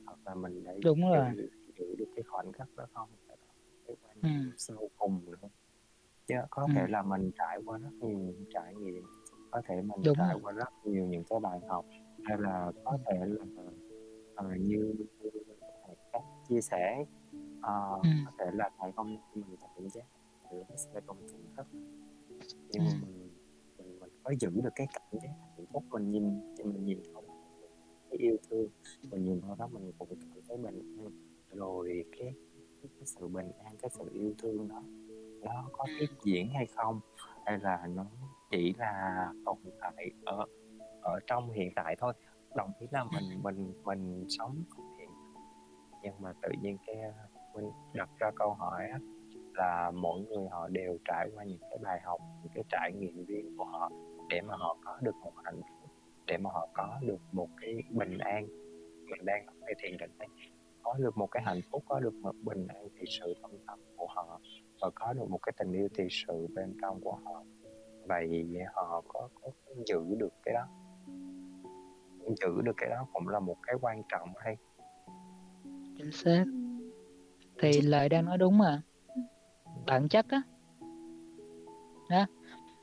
hoặc 0.06 0.18
là 0.24 0.34
mình 0.34 0.64
đã 0.64 0.72
đúng 0.82 1.00
giữ, 1.00 1.14
rồi 1.14 1.48
giữ 1.78 1.94
được 1.98 2.08
cái 2.16 2.22
khoảnh 2.22 2.52
khắc 2.52 2.68
đó 2.76 2.86
không 2.92 3.08
cái 3.86 3.96
quan 4.02 4.16
ừ. 4.22 4.50
sâu 4.56 4.90
cùng 4.96 5.20
nữa 5.24 5.48
chứ 6.26 6.34
có 6.50 6.62
ừ. 6.62 6.68
thể 6.74 6.86
là 6.88 7.02
mình 7.02 7.30
trải 7.38 7.58
qua 7.66 7.78
rất 7.78 7.92
nhiều 8.00 8.34
trải 8.54 8.74
nghiệm 8.74 9.04
có 9.54 9.62
thể 9.68 9.74
mình 9.82 10.02
Đúng 10.04 10.14
trải 10.16 10.36
qua 10.42 10.52
rất 10.52 10.68
nhiều 10.84 11.06
những 11.06 11.24
cái 11.30 11.40
bài 11.40 11.60
học 11.68 11.86
hay 12.24 12.38
là 12.40 12.72
có 12.84 12.98
thể 13.06 13.18
là 13.26 13.44
uh, 14.46 14.60
như 14.60 14.94
các 16.12 16.22
chia 16.48 16.60
sẻ 16.60 17.04
uh, 17.58 18.02
ừ. 18.02 18.08
có 18.26 18.32
thể 18.38 18.44
là 18.52 18.70
hôm 18.96 19.06
nay 19.06 19.18
mình 19.34 19.56
cảm 19.60 19.88
giác 19.88 20.04
nó 20.50 20.76
sẽ 20.76 21.00
không 21.06 21.16
thưởng 21.28 21.46
thức 21.56 21.66
nhưng 22.70 22.84
ừ. 22.86 22.92
mình, 23.02 23.30
mình 23.78 24.00
mình 24.00 24.10
có 24.22 24.34
giữ 24.40 24.50
được 24.50 24.72
cái 24.74 24.86
cảm 24.92 25.20
giác 25.22 25.32
hạnh 25.56 25.66
phúc 25.72 25.84
mình 25.90 26.10
nhìn 26.10 26.54
mình 26.64 26.84
nhìn 26.84 26.98
không 27.14 27.24
cái 28.10 28.18
yêu 28.18 28.36
thương 28.50 28.68
mình 29.10 29.24
nhìn 29.24 29.40
vào 29.40 29.56
đó 29.56 29.68
mình 29.72 29.92
cũng 29.98 30.08
cảm 30.08 30.40
thấy 30.48 30.56
bình 30.56 30.96
an 30.98 31.10
rồi 31.50 32.04
cái, 32.12 32.34
cái, 32.82 32.90
cái 32.98 33.06
sự 33.06 33.28
bình 33.28 33.50
an 33.64 33.76
cái 33.82 33.90
sự 33.94 34.04
yêu 34.12 34.34
thương 34.38 34.68
đó 34.68 34.82
nó 35.44 35.64
có 35.72 35.84
tiếp 35.98 36.06
diễn 36.24 36.50
hay 36.54 36.66
không? 36.76 37.00
Hay 37.46 37.58
là 37.58 37.86
nó 37.94 38.04
chỉ 38.50 38.74
là 38.78 39.28
tồn 39.44 39.56
tại 39.80 40.10
ở 40.24 40.44
ở 41.02 41.20
trong 41.26 41.50
hiện 41.50 41.72
tại 41.76 41.96
thôi? 41.98 42.12
Đồng 42.56 42.70
ý 42.80 42.86
là 42.90 43.04
mình 43.04 43.24
mình 43.42 43.72
mình 43.84 44.24
sống 44.28 44.62
hiện 44.98 45.10
nhưng 46.02 46.14
mà 46.18 46.32
tự 46.42 46.48
nhiên 46.62 46.76
cái 46.86 46.96
mình 47.54 47.70
đặt 47.92 48.08
ra 48.18 48.30
câu 48.36 48.54
hỏi 48.54 48.84
á, 48.92 48.98
là 49.54 49.90
mỗi 49.94 50.20
người 50.20 50.48
họ 50.48 50.68
đều 50.68 50.98
trải 51.04 51.28
qua 51.34 51.44
những 51.44 51.60
cái 51.60 51.78
bài 51.82 52.00
học 52.04 52.20
những 52.42 52.52
cái 52.54 52.64
trải 52.68 52.92
nghiệm 52.92 53.24
riêng 53.24 53.56
của 53.58 53.64
họ 53.64 53.90
để 54.28 54.40
mà 54.40 54.54
họ 54.56 54.76
có 54.84 54.98
được 55.02 55.14
một 55.24 55.32
hạnh 55.44 55.60
phúc 55.60 55.90
để 56.26 56.36
mà 56.38 56.50
họ 56.50 56.68
có 56.72 56.98
được 57.02 57.20
một 57.32 57.48
cái 57.60 57.82
bình 57.90 58.18
an. 58.18 58.46
Mình 59.10 59.24
đang 59.24 59.46
nói 59.46 59.54
về 59.66 59.72
thiền 59.82 59.96
định 59.98 60.10
có 60.82 60.94
được 60.98 61.16
một 61.16 61.26
cái 61.30 61.42
hạnh 61.46 61.60
phúc 61.70 61.82
có 61.88 62.00
được 62.00 62.14
một 62.14 62.34
bình 62.42 62.66
an 62.66 62.88
thì 62.98 63.04
sự 63.20 63.34
tâm 63.42 63.50
tâm 63.66 63.78
của 63.96 64.06
họ 64.06 64.40
và 64.80 64.90
có 64.94 65.12
được 65.12 65.30
một 65.30 65.38
cái 65.42 65.52
tình 65.58 65.72
yêu 65.72 65.88
thì 65.94 66.04
sự 66.10 66.46
bên 66.54 66.76
trong 66.82 67.00
của 67.00 67.18
họ. 67.24 67.42
Vậy 68.06 68.46
họ 68.74 69.02
có, 69.08 69.28
có 69.42 69.50
giữ 69.86 70.00
được 70.18 70.32
cái 70.42 70.54
đó. 70.54 70.66
Giữ 72.40 72.62
được 72.62 72.74
cái 72.76 72.90
đó 72.90 73.06
cũng 73.12 73.28
là 73.28 73.40
một 73.40 73.56
cái 73.62 73.74
quan 73.80 74.02
trọng 74.08 74.28
hay? 74.36 74.56
Chính 75.98 76.12
xác. 76.12 76.44
Thì 77.58 77.80
lời 77.80 78.08
đang 78.08 78.24
nói 78.24 78.38
đúng 78.38 78.58
mà. 78.58 78.82
Bản 79.86 80.08
chất 80.08 80.26
á. 80.28 80.42
Đó. 82.10 82.26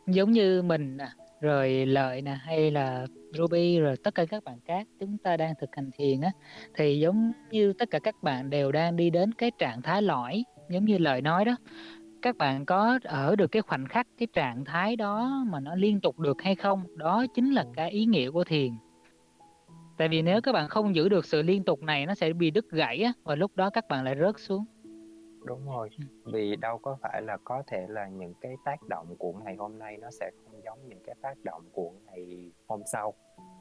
Giống 0.07 0.31
như 0.31 0.61
mình 0.61 0.97
nè 0.97 1.07
rồi 1.41 1.85
lợi 1.85 2.21
nè 2.21 2.31
hay 2.31 2.71
là 2.71 3.05
Ruby 3.33 3.79
rồi 3.79 3.95
tất 4.03 4.15
cả 4.15 4.25
các 4.25 4.43
bạn 4.43 4.59
khác 4.65 4.87
chúng 4.99 5.17
ta 5.17 5.37
đang 5.37 5.53
thực 5.61 5.69
hành 5.75 5.89
thiền 5.97 6.21
á 6.21 6.31
thì 6.73 6.99
giống 6.99 7.31
như 7.51 7.73
tất 7.73 7.89
cả 7.91 7.99
các 7.99 8.15
bạn 8.23 8.49
đều 8.49 8.71
đang 8.71 8.95
đi 8.95 9.09
đến 9.09 9.31
cái 9.33 9.51
trạng 9.57 9.81
thái 9.81 10.01
lõi 10.01 10.43
giống 10.73 10.85
như 10.85 10.97
lời 10.97 11.21
nói 11.21 11.45
đó 11.45 11.55
các 12.21 12.37
bạn 12.37 12.65
có 12.65 12.99
ở 13.03 13.35
được 13.35 13.47
cái 13.47 13.61
khoảnh 13.61 13.87
khắc 13.87 14.07
cái 14.17 14.27
trạng 14.33 14.65
thái 14.65 14.95
đó 14.95 15.43
mà 15.47 15.59
nó 15.59 15.75
liên 15.75 16.01
tục 16.01 16.19
được 16.19 16.41
hay 16.41 16.55
không? 16.55 16.83
Đó 16.95 17.25
chính 17.33 17.51
là 17.51 17.65
cái 17.73 17.91
ý 17.91 18.05
nghĩa 18.05 18.31
của 18.31 18.43
thiền. 18.43 18.71
Tại 19.97 20.07
vì 20.07 20.21
nếu 20.21 20.41
các 20.41 20.51
bạn 20.51 20.69
không 20.69 20.95
giữ 20.95 21.09
được 21.09 21.25
sự 21.25 21.41
liên 21.41 21.63
tục 21.63 21.83
này 21.83 22.05
nó 22.05 22.15
sẽ 22.15 22.33
bị 22.33 22.51
đứt 22.51 22.69
gãy 22.69 23.01
á 23.01 23.13
và 23.23 23.35
lúc 23.35 23.51
đó 23.55 23.69
các 23.69 23.87
bạn 23.87 24.03
lại 24.03 24.15
rớt 24.19 24.35
xuống. 24.37 24.65
Đúng 25.45 25.65
rồi 25.65 25.89
vì 26.25 26.55
đâu 26.55 26.77
có 26.77 26.97
phải 27.01 27.21
là 27.21 27.37
có 27.43 27.63
thể 27.67 27.85
là 27.89 28.07
những 28.07 28.33
cái 28.41 28.55
tác 28.65 28.87
động 28.89 29.15
của 29.19 29.33
ngày 29.33 29.55
hôm 29.55 29.79
nay 29.79 29.97
nó 29.97 30.11
sẽ 30.11 30.31
không 30.43 30.61
giống 30.63 30.79
những 30.87 30.99
cái 31.05 31.15
tác 31.21 31.37
động 31.43 31.61
của 31.71 31.91
ngày 32.05 32.51
hôm 32.67 32.81
sau. 32.91 33.13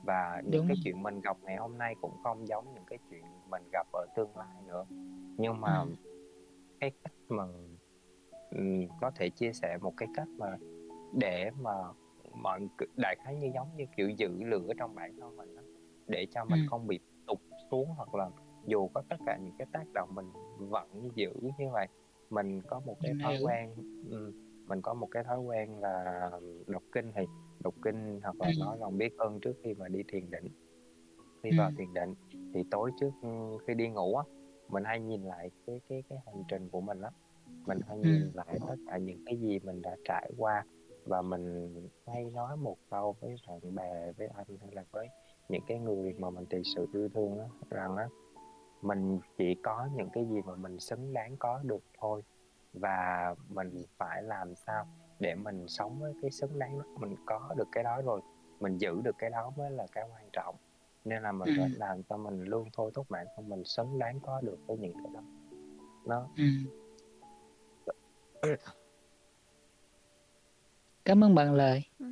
Và 0.05 0.41
những 0.43 0.51
đúng 0.53 0.69
cái 0.69 0.77
chuyện 0.85 1.03
mình 1.03 1.21
gặp 1.21 1.37
ngày 1.43 1.57
hôm 1.57 1.79
nay 1.79 1.95
cũng 2.01 2.13
không 2.23 2.49
giống 2.49 2.75
những 2.75 2.85
cái 2.87 2.99
chuyện 3.11 3.25
mình 3.51 3.63
gặp 3.73 3.87
ở 3.93 4.07
tương 4.17 4.37
lai 4.37 4.63
nữa. 4.67 4.85
Nhưng 5.37 5.61
mà 5.61 5.81
ừ. 5.81 6.10
Cái 6.81 6.91
cách 7.05 7.13
mà 7.29 7.45
um, 8.51 8.87
có 9.01 9.11
thể 9.17 9.31
chia 9.31 9.53
sẻ 9.53 9.79
một 9.81 9.93
cái 9.97 10.09
cách 10.15 10.29
mà 10.39 10.57
để 11.15 11.51
mà 11.61 11.73
mọi 12.35 12.61
đại 12.97 13.17
khái 13.25 13.37
như 13.37 13.51
giống 13.55 13.77
như 13.77 13.85
kiểu 13.97 14.11
giữ 14.11 14.43
lửa 14.45 14.73
trong 14.79 14.95
bản 14.95 15.17
thân 15.21 15.37
mình 15.37 15.57
đó, 15.57 15.63
để 16.07 16.27
cho 16.35 16.45
mình 16.45 16.61
ừ. 16.61 16.67
không 16.71 16.87
bị 16.87 16.99
tụt 17.27 17.39
xuống 17.71 17.89
hoặc 17.97 18.15
là 18.15 18.31
dù 18.67 18.89
có 18.89 19.03
tất 19.09 19.17
cả 19.27 19.39
những 19.43 19.55
cái 19.59 19.67
tác 19.73 19.85
động 19.95 20.09
mình 20.15 20.27
vẫn 20.59 21.11
giữ 21.15 21.33
như 21.59 21.71
vậy 21.73 21.87
mình 22.31 22.63
có 22.63 22.81
một 22.87 22.97
cái 23.03 23.13
thói 23.23 23.39
quen 23.43 23.75
ừ, 24.11 24.33
mình 24.67 24.83
có 24.83 24.95
một 24.95 25.09
cái 25.11 25.25
thói 25.25 25.41
quen 25.41 25.81
là 25.81 26.31
đọc 26.67 26.83
kinh 26.93 27.13
thì 27.15 27.23
đọc 27.61 27.75
kinh 27.83 28.21
hoặc 28.23 28.37
là 28.41 28.47
ừ. 28.47 28.53
nói 28.61 28.79
lòng 28.79 28.99
biết 28.99 29.17
ơn 29.19 29.41
trước 29.41 29.57
khi 29.65 29.75
mà 29.75 29.89
đi 29.89 30.03
thiền 30.09 30.31
định 30.31 30.49
khi 31.43 31.51
vào 31.59 31.71
thiền 31.79 31.95
định 31.95 32.15
thì 32.55 32.65
tối 32.71 32.91
trước 33.01 33.11
khi 33.67 33.75
đi 33.75 33.89
ngủ 33.89 34.17
á 34.17 34.25
mình 34.71 34.85
hay 34.85 35.01
nhìn 35.01 35.23
lại 35.23 35.51
cái 35.67 35.81
cái 35.89 36.03
cái 36.09 36.19
hành 36.27 36.45
trình 36.49 36.69
của 36.69 36.81
mình 36.81 37.03
á 37.03 37.11
mình 37.67 37.79
hay 37.89 37.99
nhìn 37.99 38.31
lại 38.35 38.59
tất 38.69 38.77
cả 38.87 38.99
những 38.99 39.25
cái 39.27 39.37
gì 39.37 39.59
mình 39.59 39.83
đã 39.83 39.97
trải 40.05 40.31
qua 40.39 40.65
và 41.07 41.23
mình 41.23 41.75
hay 42.07 42.25
nói 42.25 42.57
một 42.57 42.77
câu 42.91 43.17
với 43.21 43.37
bạn 43.49 43.75
bè 43.75 44.13
với 44.13 44.29
anh 44.35 44.47
hay 44.61 44.71
là 44.73 44.85
với 44.91 45.09
những 45.49 45.63
cái 45.67 45.79
người 45.79 46.15
mà 46.19 46.31
mình 46.31 46.47
thực 46.51 46.63
sự 46.75 46.87
yêu 46.93 47.09
thương 47.15 47.39
á 47.39 47.47
rằng 47.71 47.97
á 47.97 48.09
mình 48.83 49.21
chỉ 49.39 49.55
có 49.63 49.89
những 49.95 50.09
cái 50.13 50.25
gì 50.25 50.43
mà 50.43 50.55
mình 50.55 50.81
xứng 50.81 51.13
đáng 51.13 51.37
có 51.37 51.61
được 51.65 51.83
thôi. 52.01 52.23
Và 52.73 53.35
mình 53.49 53.83
phải 53.97 54.23
làm 54.23 54.55
sao 54.55 54.87
để 55.19 55.35
mình 55.35 55.69
sống 55.69 56.01
với 56.01 56.15
cái 56.23 56.31
xứng 56.31 56.59
đáng 56.59 56.79
đó 56.79 56.85
mình 56.97 57.15
có 57.27 57.55
được 57.57 57.69
cái 57.73 57.85
đó 57.85 58.03
rồi 58.03 58.21
mình 58.61 58.79
giữ 58.79 59.01
được 59.05 59.15
cái 59.19 59.31
đó 59.31 59.53
mới 59.57 59.71
là 59.71 59.87
cái 59.93 60.05
quan 60.13 60.25
trọng 60.33 60.57
nên 61.05 61.23
là 61.23 61.33
mình 61.33 61.49
ừ. 61.49 61.55
phải 61.59 61.71
làm 61.71 62.03
cho 62.03 62.17
mình 62.17 62.45
luôn 62.45 62.69
thôi 62.73 62.91
thúc 62.95 63.11
bản 63.11 63.27
thân 63.37 63.49
mình 63.49 63.65
xứng 63.65 63.99
đáng 63.99 64.21
có 64.21 64.41
được 64.41 64.59
với 64.67 64.79
những 64.79 64.95
cái 64.95 65.13
đó. 65.15 65.23
Nó 66.07 66.29
ừ. 66.37 66.45
cảm 71.05 71.25
ơn 71.25 71.35
bạn 71.35 71.55
lời 71.55 71.85
ừ. 71.99 72.07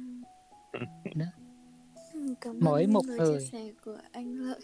Cảm 2.41 2.61
mỗi 2.61 2.87
một 2.87 3.05
người 3.07 3.19
chia 3.19 3.41
sẻ 3.41 3.73
của 3.85 3.97
anh 4.13 4.35
lợi. 4.35 4.61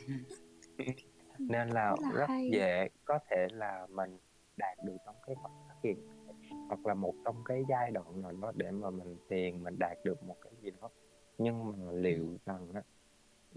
Nên 1.39 1.69
là 1.69 1.97
rất, 2.13 2.19
rất 2.19 2.27
dễ 2.53 2.89
có 3.05 3.19
thể 3.31 3.47
là 3.51 3.87
mình 3.91 4.19
đạt 4.57 4.79
được 4.85 4.97
trong 5.07 5.15
cái 5.27 5.37
khoảnh 5.43 5.53
khắc 5.69 5.77
hiện 5.85 5.99
hoặc 6.69 6.87
là 6.87 6.95
một 6.95 7.15
trong 7.25 7.45
cái 7.45 7.63
giai 7.69 7.91
đoạn 7.91 8.23
nào 8.23 8.33
đó 8.33 8.53
để 8.55 8.71
mà 8.71 8.91
mình 8.91 9.17
tiền 9.29 9.63
mình 9.65 9.79
đạt 9.79 9.99
được 10.05 10.23
một 10.23 10.37
cái 10.41 10.53
gì 10.63 10.71
đó. 10.81 10.91
Nhưng 11.39 11.65
mà 11.65 11.93
liệu 11.93 12.39
rằng 12.47 12.69
á 12.75 12.83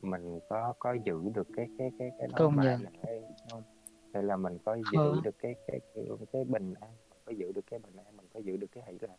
mình 0.02 0.40
có 0.50 0.74
có 0.80 0.94
giữ 0.94 1.22
được 1.34 1.48
cái 1.56 1.68
cái 1.78 1.92
cái 2.00 2.12
cái 2.20 2.28
đó 2.40 2.50
mà 2.50 2.64
lại 2.64 3.22
không? 3.52 3.64
Hay 4.14 4.24
là 4.24 4.38
mình 4.38 4.58
có 4.66 4.76
giữ 4.76 5.00
ừ. 5.00 5.20
được 5.24 5.36
cái 5.40 5.56
cái 5.68 5.80
cái, 5.96 6.06
cái 6.32 6.44
bình 6.44 6.74
an 6.82 6.92
có 7.26 7.34
giữ 7.38 7.52
được 7.52 7.66
cái 7.70 7.80
bình 7.80 7.96
an 7.96 8.18
mình 8.18 8.26
có 8.34 8.40
giữ 8.40 8.58
được 8.58 8.68
cái 8.72 8.84
hỷ 8.88 8.98
lạc. 9.02 9.18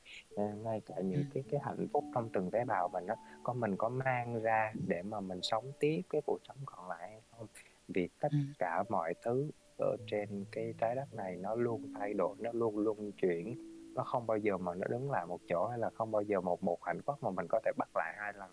Ngay 0.55 0.81
cả 0.87 0.95
những 1.01 1.25
cái 1.35 1.45
cái 1.51 1.61
hạnh 1.65 1.87
phúc 1.93 2.05
trong 2.15 2.29
từng 2.33 2.51
tế 2.51 2.65
bào 2.65 2.89
mình 2.89 3.07
đó 3.07 3.15
có 3.43 3.53
mình 3.53 3.77
có 3.77 3.89
mang 3.89 4.43
ra 4.43 4.73
để 4.87 5.03
mà 5.03 5.21
mình 5.21 5.43
sống 5.43 5.73
tiếp 5.81 6.03
cái 6.11 6.21
cuộc 6.27 6.39
sống 6.49 6.57
còn 6.67 6.89
lại 6.89 7.09
hay 7.11 7.21
không? 7.31 7.47
Vì 7.89 8.09
tất 8.21 8.29
cả 8.59 8.85
mọi 8.89 9.15
thứ 9.23 9.51
ở 9.79 9.97
trên 10.07 10.45
cái 10.53 10.75
trái 10.79 10.95
đất 10.95 11.15
này 11.15 11.37
nó 11.37 11.55
luôn 11.55 11.93
thay 11.99 12.15
đổi 12.15 12.37
nó 12.39 12.51
luôn 12.53 12.79
luôn 12.79 13.13
chuyển. 13.13 13.75
Nó 13.95 14.05
không 14.05 14.27
bao 14.27 14.37
giờ 14.37 14.59
mà 14.59 14.75
nó 14.75 14.87
đứng 14.89 15.11
lại 15.11 15.27
một 15.27 15.41
chỗ 15.49 15.67
hay 15.67 15.79
là 15.79 15.91
không 15.91 16.11
bao 16.11 16.23
giờ 16.23 16.41
một 16.41 16.63
một 16.63 16.85
hạnh 16.85 17.03
phúc 17.03 17.17
mà 17.21 17.31
mình 17.31 17.47
có 17.49 17.61
thể 17.65 17.73
bắt 17.79 17.89
lại 17.95 18.15
hai 18.19 18.33
lần 18.33 18.51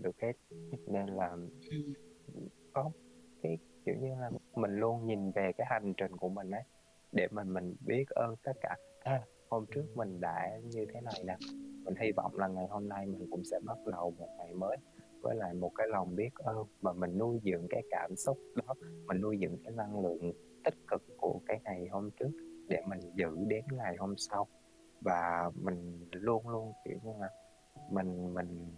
được 0.00 0.20
hết. 0.20 0.32
Nên 0.86 1.06
là 1.06 1.36
có 2.72 2.90
cái 3.42 3.58
kiểu 3.84 3.94
như 4.00 4.14
là 4.20 4.30
mình 4.54 4.76
luôn 4.76 5.06
nhìn 5.06 5.30
về 5.30 5.52
cái 5.58 5.66
hành 5.70 5.94
trình 5.96 6.16
của 6.16 6.28
mình 6.28 6.50
ấy 6.50 6.62
để 7.12 7.28
mình 7.30 7.52
mình 7.52 7.76
biết 7.86 8.04
ơn 8.08 8.34
tất 8.42 8.52
cả. 8.60 8.76
À, 9.00 9.22
hôm 9.48 9.66
trước 9.74 9.84
mình 9.94 10.20
đã 10.20 10.58
như 10.64 10.86
thế 10.94 11.00
này 11.00 11.22
nè. 11.24 11.36
Mình 11.84 11.94
hy 12.00 12.12
vọng 12.12 12.38
là 12.38 12.48
ngày 12.48 12.66
hôm 12.66 12.88
nay 12.88 13.06
mình 13.06 13.28
cũng 13.30 13.44
sẽ 13.44 13.58
bắt 13.66 13.78
đầu 13.92 14.10
một 14.18 14.28
ngày 14.38 14.54
mới 14.54 14.76
với 15.22 15.36
lại 15.36 15.54
một 15.54 15.72
cái 15.74 15.88
lòng 15.88 16.16
biết 16.16 16.30
ơn 16.34 16.66
mà 16.80 16.92
mình 16.92 17.18
nuôi 17.18 17.40
dưỡng 17.44 17.66
cái 17.70 17.82
cảm 17.90 18.16
xúc 18.16 18.38
đó 18.54 18.74
mình 19.06 19.20
nuôi 19.20 19.38
dưỡng 19.40 19.56
cái 19.64 19.72
năng 19.76 20.00
lượng 20.00 20.32
tích 20.64 20.74
cực 20.86 21.02
của 21.16 21.40
cái 21.46 21.60
ngày 21.64 21.88
hôm 21.90 22.10
trước 22.10 22.30
để 22.68 22.82
mình 22.88 23.00
giữ 23.14 23.36
đến 23.46 23.64
ngày 23.72 23.96
hôm 23.96 24.14
sau. 24.16 24.46
Và 25.00 25.50
mình 25.54 26.08
luôn 26.10 26.48
luôn 26.48 26.72
kiểu 26.84 26.98
như 27.04 27.10
là 27.20 27.28
mình 27.90 28.34
mình 28.34 28.72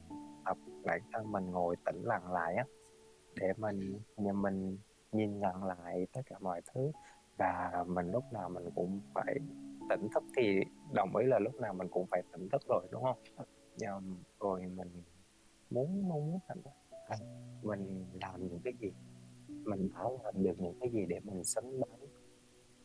tập 0.48 0.56
bản 0.84 1.00
thân 1.12 1.32
mình 1.32 1.50
ngồi 1.50 1.76
tĩnh 1.84 2.02
lặng 2.04 2.32
lại 2.32 2.54
á 2.54 2.64
để 3.40 3.52
mình 3.56 4.00
nhà 4.16 4.32
mình 4.32 4.78
nhìn 5.12 5.40
nhận 5.40 5.64
lại 5.64 6.06
tất 6.12 6.20
cả 6.26 6.38
mọi 6.38 6.60
thứ. 6.74 6.92
Và 7.38 7.84
mình 7.86 8.10
lúc 8.10 8.24
nào 8.32 8.48
mình 8.48 8.70
cũng 8.74 9.00
phải 9.14 9.34
tỉnh 9.90 10.08
thức 10.14 10.24
thì 10.36 10.60
đồng 10.94 11.16
ý 11.16 11.26
là 11.26 11.38
lúc 11.38 11.54
nào 11.54 11.74
mình 11.74 11.88
cũng 11.88 12.06
phải 12.10 12.22
tỉnh 12.32 12.48
thức 12.48 12.62
rồi 12.68 12.88
đúng 12.90 13.02
không? 13.02 13.18
Nhưng 13.76 14.16
rồi 14.40 14.60
mình 14.60 15.02
muốn 15.70 16.08
mong 16.08 16.30
muốn 16.30 16.38
hạnh 16.48 16.62
à, 17.08 17.16
mình 17.62 18.06
làm 18.22 18.48
những 18.48 18.60
cái 18.64 18.72
gì 18.80 18.92
mình 19.48 19.88
đã 19.94 20.02
làm 20.24 20.42
được 20.42 20.60
những 20.60 20.78
cái 20.80 20.90
gì 20.90 21.06
để 21.08 21.20
mình 21.20 21.44
xứng 21.44 21.80
đáng 21.80 22.00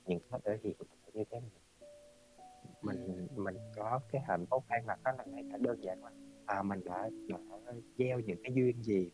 những 0.05 0.19
cái 0.31 0.39
thể 0.45 0.57
hiện 0.63 0.77
như 1.13 1.23
thế 1.31 1.39
này? 1.39 1.49
Mình 2.81 3.27
mình 3.35 3.57
có 3.75 3.99
cái 4.11 4.21
hạnh 4.27 4.45
phúc 4.49 4.63
hay 4.67 4.81
mặt 4.87 4.99
đó 5.03 5.11
là 5.17 5.25
ngay 5.25 5.43
cả 5.51 5.57
đơn 5.57 5.83
giản 5.83 6.03
là 6.03 6.11
à 6.45 6.63
mình 6.63 6.81
đã 6.85 7.09
đã 7.31 7.73
gieo 7.97 8.19
những 8.19 8.37
cái 8.43 8.53
duyên 8.53 8.83
gì? 8.83 9.11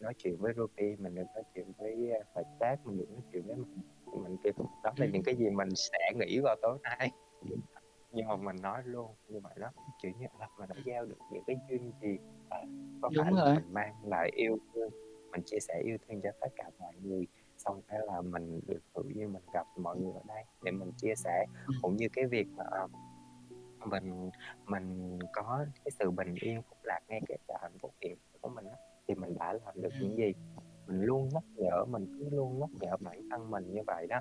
Nói 0.00 0.14
chuyện 0.18 0.36
với 0.38 0.52
Ruby 0.56 0.96
mình 0.96 1.14
được 1.14 1.24
nói 1.34 1.44
chuyện 1.54 1.72
với 1.78 2.10
Phật 2.34 2.46
tác 2.60 2.86
mình 2.86 2.98
được 2.98 3.10
nói 3.10 3.20
chuyện 3.32 3.42
với 3.46 3.56
mình. 3.56 3.82
Mình 4.22 4.36
kêu 4.42 4.52
đó 4.84 4.92
là 4.96 5.06
những 5.06 5.22
cái 5.22 5.34
gì 5.36 5.50
mình 5.50 5.68
sẽ 5.74 6.12
nghĩ 6.16 6.40
vào 6.40 6.56
tối 6.62 6.78
nay. 6.82 7.10
Nhưng 8.12 8.28
mà 8.28 8.36
mình 8.36 8.56
nói 8.62 8.82
luôn 8.84 9.10
như 9.28 9.40
vậy 9.40 9.52
đó 9.60 9.70
kiểu 10.02 10.12
như 10.18 10.26
là 10.40 10.48
mình 10.58 10.68
đã 10.68 10.74
gieo 10.86 11.04
được 11.04 11.18
những 11.32 11.42
cái 11.46 11.56
duyên 11.70 11.92
gì 12.02 12.18
à, 12.50 12.58
có 13.02 13.08
Đúng 13.14 13.24
phải 13.24 13.32
rồi. 13.32 13.48
là 13.48 13.54
mình 13.54 13.74
mang 13.74 13.94
lại 14.04 14.30
yêu 14.34 14.58
thương 14.74 14.90
mình 15.30 15.42
chia 15.44 15.60
sẻ 15.60 15.82
yêu 15.84 15.96
thương 16.08 16.20
cho 16.22 16.30
tất 16.40 16.48
cả 16.56 16.70
mọi 16.78 16.94
người 17.02 17.26
xong 17.58 17.82
cái 17.88 17.98
là 18.06 18.20
mình 18.20 18.60
được 18.66 18.80
tự 18.94 19.02
nhiên 19.02 19.32
mình 19.32 19.42
gặp 19.54 19.66
mọi 19.76 19.96
người 19.96 20.12
ở 20.12 20.20
đây 20.28 20.44
để 20.62 20.72
mình 20.72 20.92
chia 20.96 21.14
sẻ. 21.16 21.46
Cũng 21.82 21.96
như 21.96 22.08
cái 22.12 22.26
việc 22.26 22.46
mà 22.56 22.64
mình 23.84 24.30
mình 24.66 25.18
có 25.32 25.66
cái 25.84 25.90
sự 25.98 26.10
bình 26.10 26.34
yên 26.40 26.62
phúc 26.62 26.78
lạc 26.82 27.00
ngay 27.08 27.20
cái 27.28 27.38
cả 27.48 27.58
hạnh 27.62 27.78
phúc 27.80 27.94
hiện 28.00 28.16
của 28.40 28.48
mình 28.48 28.64
đó, 28.64 28.76
thì 29.08 29.14
mình 29.14 29.34
đã 29.38 29.52
làm 29.52 29.82
được 29.82 29.92
những 30.00 30.16
gì? 30.16 30.32
Mình 30.86 31.02
luôn 31.02 31.28
nhắc 31.32 31.44
nhở 31.56 31.84
mình 31.84 32.06
cứ 32.18 32.28
luôn 32.30 32.58
nhắc 32.58 32.70
nhở 32.80 32.96
bản 32.96 33.28
thân 33.30 33.50
mình 33.50 33.72
như 33.72 33.80
vậy 33.86 34.06
đó. 34.06 34.20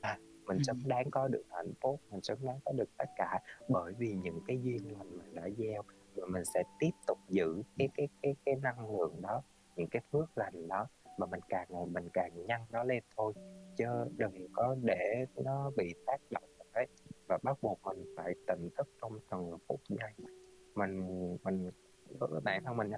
À, 0.00 0.18
mình 0.44 0.64
xứng 0.64 0.80
đáng 0.86 1.10
có 1.10 1.28
được 1.28 1.44
hạnh 1.50 1.72
phúc 1.80 2.00
mình 2.10 2.22
xứng 2.22 2.38
đáng 2.44 2.58
có 2.64 2.72
được 2.72 2.88
tất 2.96 3.08
cả 3.16 3.40
bởi 3.68 3.92
vì 3.98 4.12
những 4.12 4.40
cái 4.46 4.58
duyên 4.62 4.92
lành 4.98 5.18
mình 5.18 5.34
đã 5.34 5.48
gieo 5.58 5.82
và 6.14 6.26
mình 6.26 6.44
sẽ 6.54 6.62
tiếp 6.78 6.90
tục 7.06 7.18
giữ 7.28 7.62
cái 7.78 7.88
cái 7.96 8.08
cái 8.22 8.34
cái 8.44 8.56
năng 8.62 8.96
lượng 8.96 9.22
đó 9.22 9.42
những 9.76 9.88
cái 9.90 10.02
phước 10.10 10.38
lành 10.38 10.68
đó 10.68 10.86
mà 11.18 11.26
mình 11.26 11.40
càng 11.48 11.66
ngày 11.70 11.86
mình 11.86 12.08
càng 12.12 12.46
nhân 12.46 12.60
nó 12.70 12.84
lên 12.84 13.02
thôi 13.16 13.32
chứ 13.76 13.86
đừng 14.16 14.48
có 14.52 14.76
để 14.82 15.26
nó 15.36 15.70
bị 15.76 15.94
tác 16.06 16.20
động 16.30 16.44
đấy 16.74 16.86
và 17.32 17.38
bắt 17.42 17.58
buộc 17.62 17.80
mình 17.84 18.14
phải 18.16 18.34
tỉnh 18.46 18.68
thức 18.76 18.88
trong 19.00 19.18
từng 19.30 19.58
phút 19.68 19.80
giây. 19.88 20.28
Mình 20.74 21.06
mình 21.44 21.70
với 22.18 22.40
bạn 22.40 22.64
thân 22.64 22.76
mình 22.76 22.90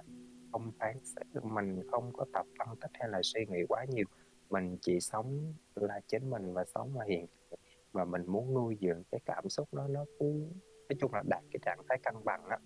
không 0.51 0.71
phán 0.79 0.99
xét 1.03 1.43
mình 1.43 1.87
không 1.91 2.13
có 2.13 2.25
tập 2.33 2.45
phân 2.59 2.67
tích 2.81 2.91
hay 2.93 3.09
là 3.09 3.19
suy 3.23 3.45
nghĩ 3.45 3.59
quá 3.69 3.85
nhiều. 3.89 4.05
Mình 4.49 4.77
chỉ 4.81 4.99
sống 4.99 5.53
là 5.75 5.99
chính 6.07 6.29
mình 6.29 6.53
và 6.53 6.65
sống 6.65 6.97
là 6.97 7.05
hiện 7.07 7.25
và 7.91 8.05
mình 8.05 8.25
muốn 8.27 8.53
nuôi 8.53 8.77
dưỡng 8.81 9.03
cái 9.11 9.21
cảm 9.25 9.49
xúc 9.49 9.73
đó 9.73 9.87
nó 9.87 10.05
cứ 10.19 10.25
nói 10.89 10.95
chung 10.99 11.13
là 11.13 11.23
đạt 11.29 11.43
cái 11.51 11.59
trạng 11.65 11.79
thái 11.89 11.97
cân 12.03 12.15
bằng 12.25 12.45
á. 12.45 12.57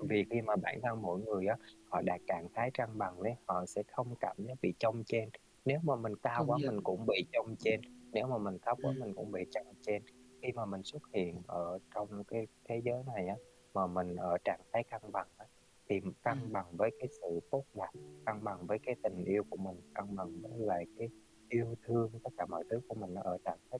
Vì 0.00 0.24
khi 0.30 0.40
mà 0.42 0.56
bản 0.56 0.80
thân 0.82 1.02
mỗi 1.02 1.20
người 1.20 1.46
á 1.46 1.56
họ 1.90 2.02
đạt 2.02 2.20
trạng 2.26 2.48
thái 2.54 2.70
cân 2.70 2.98
bằng 2.98 3.22
đấy 3.22 3.34
họ 3.46 3.66
sẽ 3.66 3.82
không 3.92 4.14
cảm 4.20 4.36
giác 4.38 4.54
bị 4.62 4.74
trông 4.78 5.04
trên 5.06 5.28
nếu 5.64 5.78
mà 5.82 5.96
mình 5.96 6.16
cao 6.22 6.44
quá 6.46 6.58
mình 6.66 6.80
cũng 6.82 7.06
bị 7.06 7.26
trông 7.32 7.56
trên 7.58 7.80
nếu 8.12 8.26
mà 8.26 8.38
mình 8.38 8.58
thấp 8.62 8.78
quá 8.82 8.92
mình 8.98 9.14
cũng 9.14 9.32
bị 9.32 9.44
trông 9.50 9.66
trên 9.82 10.02
khi 10.46 10.52
mà 10.52 10.64
mình 10.66 10.82
xuất 10.82 11.02
hiện 11.12 11.42
ở 11.46 11.78
trong 11.94 12.24
cái 12.24 12.46
thế 12.64 12.80
giới 12.84 13.02
này 13.14 13.26
á 13.26 13.36
mà 13.74 13.86
mình 13.86 14.16
ở 14.16 14.38
trạng 14.44 14.60
thái 14.72 14.84
cân 14.84 15.12
bằng 15.12 15.26
á 15.36 15.46
thì 15.88 16.00
cân 16.22 16.52
bằng 16.52 16.66
với 16.72 16.90
cái 16.98 17.08
sự 17.20 17.40
tốt 17.50 17.64
đẹp 17.74 18.00
cân 18.26 18.44
bằng 18.44 18.66
với 18.66 18.78
cái 18.78 18.94
tình 19.02 19.24
yêu 19.24 19.42
của 19.50 19.56
mình 19.56 19.76
cân 19.94 20.16
bằng 20.16 20.42
với 20.42 20.58
lại 20.58 20.86
cái 20.98 21.08
yêu 21.48 21.74
thương 21.84 22.10
tất 22.24 22.30
cả 22.36 22.46
mọi 22.46 22.64
thứ 22.70 22.80
của 22.88 22.94
mình 22.94 23.14
nó 23.14 23.20
ở 23.22 23.38
trạng 23.44 23.58
thái 23.70 23.78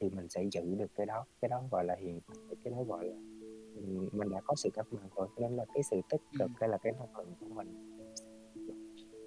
thì 0.00 0.10
mình 0.10 0.28
sẽ 0.28 0.44
giữ 0.52 0.74
được 0.74 0.90
cái 0.96 1.06
đó. 1.06 1.24
Cái 1.40 1.48
đó 1.48 1.62
gọi 1.70 1.84
là 1.84 1.96
hiện 1.98 2.20
tại 2.26 2.56
cái 2.64 2.72
đó 2.72 2.82
gọi 2.82 3.04
là 3.04 3.16
mình 4.12 4.30
đã 4.30 4.40
có 4.44 4.54
sự 4.54 4.70
cân 4.74 4.86
bằng 4.90 5.08
rồi 5.16 5.28
nên 5.36 5.56
là 5.56 5.64
cái 5.74 5.82
sự 5.82 6.00
tích 6.10 6.22
cực 6.38 6.50
hay 6.60 6.68
là 6.68 6.78
cái 6.78 6.92
năng 6.92 7.16
lượng 7.16 7.34
của 7.40 7.46
mình 7.46 7.98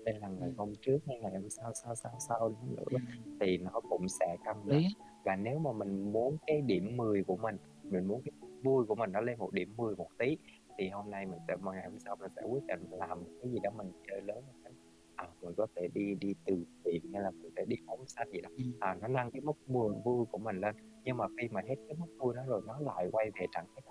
đây 0.06 0.20
là 0.20 0.28
ngày 0.28 0.52
hôm 0.58 0.74
trước 0.82 1.00
hay 1.08 1.20
ngày 1.20 1.32
hôm 1.32 1.50
sau 1.50 1.72
sau 1.74 1.96
sau 1.96 2.12
sau 2.20 2.50
nữa 2.50 3.00
thì 3.40 3.58
nó 3.58 3.82
cũng 3.90 4.10
sẽ 4.10 4.38
cân 4.46 4.56
bằng 4.66 4.82
và 5.24 5.36
nếu 5.36 5.60
mà 5.60 5.72
mình 5.72 6.12
muốn 6.12 6.38
cái 6.48 6.62
điểm 6.62 6.98
10 6.98 7.24
của 7.24 7.38
mình 7.38 7.58
mình 7.84 8.08
muốn 8.08 8.22
cái 8.26 8.32
vui 8.64 8.86
của 8.86 8.96
mình 8.96 9.12
nó 9.12 9.22
lên 9.22 9.40
một 9.40 9.54
điểm 9.54 9.74
10 9.78 9.96
một 9.96 10.10
tí 10.18 10.38
thì 10.78 10.90
hôm 10.90 11.10
nay 11.10 11.26
mình 11.26 11.40
sẽ 11.48 11.56
ngày 11.64 11.84
hôm 11.84 12.00
sau 12.00 12.16
mình 12.16 12.32
sẽ 12.36 12.42
quyết 12.42 12.66
định 12.68 12.86
làm 12.92 13.24
cái 13.42 13.52
gì 13.52 13.60
đó 13.64 13.70
mình 13.78 13.92
chơi 14.08 14.22
lớn 14.22 14.44
một 14.48 14.54
cái 14.64 14.74
à, 15.16 15.28
mình 15.42 15.54
có 15.58 15.68
thể 15.76 15.88
đi 15.94 16.16
đi 16.16 16.36
từ 16.46 16.66
thiện 16.86 17.14
hay 17.14 17.22
là 17.22 17.32
mình 17.32 17.52
sẽ 17.56 17.66
đi 17.66 17.76
phóng 17.88 18.08
sách 18.08 18.28
gì 18.32 18.42
đó. 18.42 18.50
À, 18.80 18.98
nó 19.02 19.08
nâng 19.08 19.32
cái 19.32 19.42
mức 19.42 19.68
vui 19.68 19.94
vui 20.04 20.26
của 20.32 20.38
mình 20.38 20.60
lên. 20.60 20.76
Nhưng 21.04 21.18
mà 21.18 21.26
khi 21.38 21.48
mà 21.52 21.62
hết 21.62 21.76
cái 21.88 21.98
mức 22.00 22.16
vui 22.18 22.34
đó 22.36 22.42
rồi 22.48 22.62
nó 22.68 22.80
lại 22.80 23.10
quay 23.12 23.32
về 23.40 23.46
trạng 23.52 23.66
thái 23.76 23.82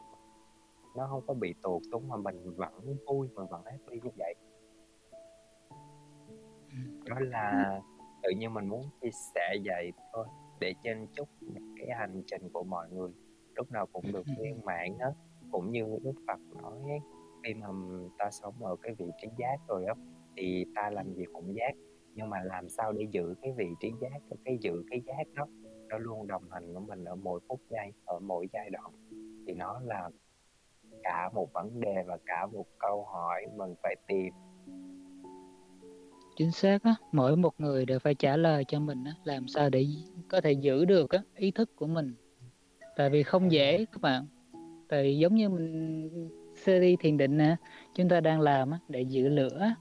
nó 0.97 1.07
không 1.11 1.23
có 1.27 1.35
bị 1.35 1.55
tụt 1.63 1.83
xuống 1.93 2.09
mà 2.09 2.17
mình 2.17 2.55
vẫn 2.57 2.97
vui 3.07 3.29
mà 3.35 3.45
vẫn 3.45 3.63
happy 3.65 4.01
như 4.01 4.11
vậy. 4.19 4.35
Đó 7.05 7.17
là 7.21 7.81
tự 8.23 8.31
nhiên 8.31 8.55
mình 8.55 8.69
muốn 8.69 8.83
chia 9.01 9.11
sẻ 9.35 9.57
vậy 9.65 9.93
thôi 10.13 10.27
để 10.61 10.75
trên 10.85 11.07
chúc 11.13 11.29
cái 11.77 11.87
hành 11.99 12.23
trình 12.27 12.49
của 12.53 12.65
mọi 12.65 12.91
người. 12.91 13.11
Lúc 13.55 13.71
nào 13.71 13.87
cũng 13.93 14.13
được 14.13 14.23
viên 14.39 14.61
mãn 14.65 14.99
hết 15.01 15.13
cũng 15.51 15.71
như 15.71 15.99
Đức 16.03 16.15
Phật 16.27 16.41
nói 16.63 16.81
khi 17.45 17.55
mà 17.55 17.67
ta 18.19 18.31
sống 18.31 18.55
ở 18.65 18.77
cái 18.83 18.95
vị 18.99 19.07
trí 19.23 19.29
giác 19.39 19.57
rồi 19.69 19.85
á 19.85 19.95
thì 20.37 20.65
ta 20.75 20.91
làm 20.91 21.15
gì 21.15 21.25
cũng 21.33 21.55
giác. 21.55 21.73
Nhưng 22.15 22.31
mà 22.31 22.43
làm 22.45 22.69
sao 22.69 22.93
để 22.93 23.07
giữ 23.11 23.35
cái 23.43 23.53
vị 23.53 23.69
trí 23.81 23.93
giác 24.01 24.19
cái 24.45 24.59
giữ 24.61 24.85
cái 24.91 25.01
giác 25.07 25.35
đó 25.35 25.47
nó 25.89 25.99
luôn 25.99 26.27
đồng 26.27 26.45
hành 26.51 26.75
với 26.75 26.83
mình 26.87 27.05
ở 27.05 27.15
mỗi 27.15 27.41
phút 27.49 27.61
giây 27.71 27.93
ở 28.05 28.19
mỗi 28.19 28.47
giai 28.53 28.71
đoạn? 28.71 28.93
Thì 29.47 29.55
nó 29.55 29.81
là 29.85 30.11
cả 31.03 31.31
một 31.35 31.53
vấn 31.53 31.81
đề 31.81 32.03
và 32.07 32.19
cả 32.27 32.47
một 32.47 32.67
câu 32.79 33.05
hỏi 33.05 33.47
mình 33.57 33.75
phải 33.83 33.97
tìm 34.07 34.35
chính 36.41 36.51
xác 36.51 36.83
á, 36.83 36.95
mỗi 37.13 37.37
một 37.37 37.55
người 37.59 37.87
đều 37.87 37.99
phải 37.99 38.15
trả 38.15 38.37
lời 38.37 38.65
cho 38.69 38.81
mình 38.81 39.05
á, 39.05 39.13
làm 39.25 39.49
sao 39.49 39.71
để 39.71 39.87
có 40.29 40.41
thể 40.41 40.53
giữ 40.53 40.85
được 40.85 41.11
á, 41.11 41.19
ý 41.37 41.51
thức 41.51 41.77
của 41.77 41.87
mình. 41.87 42.15
Tại 42.97 43.11
vì 43.11 43.23
không 43.23 43.53
dễ 43.53 43.85
các 43.93 44.01
bạn. 44.01 44.27
Tại 44.89 45.19
giống 45.19 45.35
như 45.35 45.49
mình, 45.49 46.11
series 46.57 46.99
thiền 47.01 47.17
định 47.17 47.37
nè 47.37 47.57
chúng 47.95 48.09
ta 48.09 48.21
đang 48.21 48.41
làm 48.41 48.71
á, 48.71 48.79
để 48.89 49.03
giữ 49.03 49.29
lửa 49.29 49.75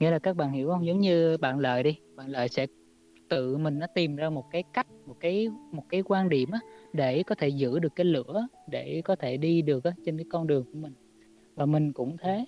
nghĩa 0.00 0.10
là 0.10 0.18
các 0.18 0.36
bạn 0.36 0.52
hiểu 0.52 0.68
không? 0.68 0.86
Giống 0.86 1.00
như 1.00 1.36
bạn 1.40 1.58
lợi 1.58 1.82
đi, 1.82 1.98
bạn 2.16 2.28
lợi 2.28 2.48
sẽ 2.48 2.66
tự 3.28 3.56
mình 3.56 3.78
nó 3.78 3.86
tìm 3.94 4.16
ra 4.16 4.30
một 4.30 4.44
cái 4.50 4.62
cách, 4.72 4.86
một 5.06 5.16
cái 5.20 5.48
một 5.72 5.84
cái 5.88 6.02
quan 6.02 6.28
điểm 6.28 6.50
á, 6.50 6.60
để 6.92 7.22
có 7.22 7.34
thể 7.34 7.48
giữ 7.48 7.78
được 7.78 7.92
cái 7.96 8.04
lửa, 8.04 8.46
để 8.70 9.02
có 9.04 9.16
thể 9.16 9.36
đi 9.36 9.62
được 9.62 9.84
á, 9.84 9.90
trên 10.04 10.16
cái 10.16 10.26
con 10.30 10.46
đường 10.46 10.64
của 10.64 10.78
mình. 10.78 10.94
Và 11.54 11.66
mình 11.66 11.92
cũng 11.92 12.16
thế 12.16 12.44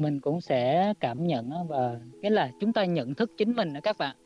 mình 0.00 0.20
cũng 0.20 0.40
sẽ 0.40 0.94
cảm 1.00 1.26
nhận 1.26 1.50
và 1.68 2.00
cái 2.22 2.30
là 2.30 2.50
chúng 2.60 2.72
ta 2.72 2.84
nhận 2.84 3.14
thức 3.14 3.30
chính 3.36 3.56
mình 3.56 3.72
đó 3.72 3.80
các 3.82 3.98
bạn 3.98 4.16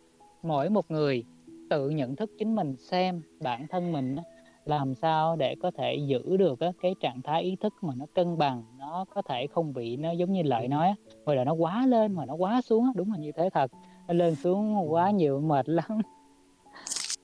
mỗi 0.43 0.71
một 0.71 0.91
người 0.91 1.25
tự 1.71 1.91
nhận 1.91 2.17
thức 2.17 2.31
chính 2.39 2.55
mình 2.55 2.77
xem 2.77 3.23
bản 3.41 3.67
thân 3.67 3.93
mình 3.93 4.17
làm 4.65 4.95
sao 4.95 5.37
để 5.37 5.55
có 5.63 5.71
thể 5.71 5.95
giữ 5.95 6.37
được 6.37 6.59
cái 6.83 6.95
trạng 7.01 7.23
thái 7.23 7.43
ý 7.43 7.57
thức 7.57 7.75
mà 7.81 7.95
nó 7.97 8.07
cân 8.15 8.39
bằng 8.39 8.63
nó 8.79 9.05
có 9.15 9.23
thể 9.23 9.47
không 9.47 9.73
bị 9.73 9.97
nó 9.97 10.11
giống 10.11 10.33
như 10.33 10.43
lợi 10.43 10.69
nói 10.69 10.95
hoặc 11.27 11.35
là 11.35 11.45
nó 11.45 11.53
quá 11.53 11.87
lên 11.87 12.13
mà 12.13 12.27
nó 12.27 12.35
quá 12.35 12.61
xuống 12.63 12.93
đúng 12.95 13.13
là 13.13 13.19
như 13.19 13.33
thế 13.33 13.51
thật 13.51 13.71
nó 14.09 14.15
lên 14.15 14.35
xuống 14.35 14.93
quá 14.93 15.11
nhiều 15.11 15.41
mệt 15.41 15.69
lắm 15.69 16.01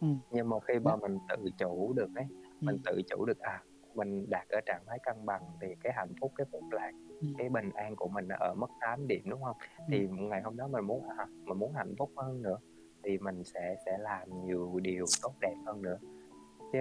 ừ. 0.00 0.08
nhưng 0.30 0.48
mà 0.48 0.56
khi 0.68 0.74
mà 0.84 0.96
mình 0.96 1.18
tự 1.28 1.50
chủ 1.58 1.92
được 1.92 2.08
ấy 2.14 2.24
mình 2.60 2.76
ừ. 2.84 2.92
tự 2.92 3.02
chủ 3.10 3.24
được 3.24 3.38
à 3.38 3.62
mình 4.00 4.26
đạt 4.30 4.48
ở 4.48 4.60
trạng 4.66 4.82
thái 4.86 4.98
cân 5.02 5.26
bằng 5.26 5.42
thì 5.60 5.66
cái 5.82 5.92
hạnh 5.96 6.12
phúc 6.20 6.32
cái 6.36 6.46
phúc 6.52 6.62
lạc 6.70 6.92
ừ. 7.20 7.26
cái 7.38 7.48
bình 7.48 7.70
an 7.74 7.96
của 7.96 8.08
mình 8.08 8.28
ở 8.28 8.54
mức 8.54 8.70
8 8.80 9.06
điểm 9.06 9.22
đúng 9.26 9.42
không? 9.42 9.56
Ừ. 9.78 9.84
thì 9.88 10.08
ngày 10.08 10.42
hôm 10.42 10.56
đó 10.56 10.68
mình 10.68 10.84
muốn 10.84 11.02
mình 11.44 11.58
muốn 11.58 11.72
hạnh 11.72 11.94
phúc 11.98 12.10
hơn 12.16 12.42
nữa 12.42 12.58
thì 13.04 13.18
mình 13.18 13.44
sẽ 13.44 13.76
sẽ 13.86 13.98
làm 13.98 14.46
nhiều 14.46 14.80
điều 14.82 15.04
tốt 15.22 15.34
đẹp 15.40 15.54
hơn 15.66 15.82
nữa. 15.82 15.98
Chứ 16.72 16.78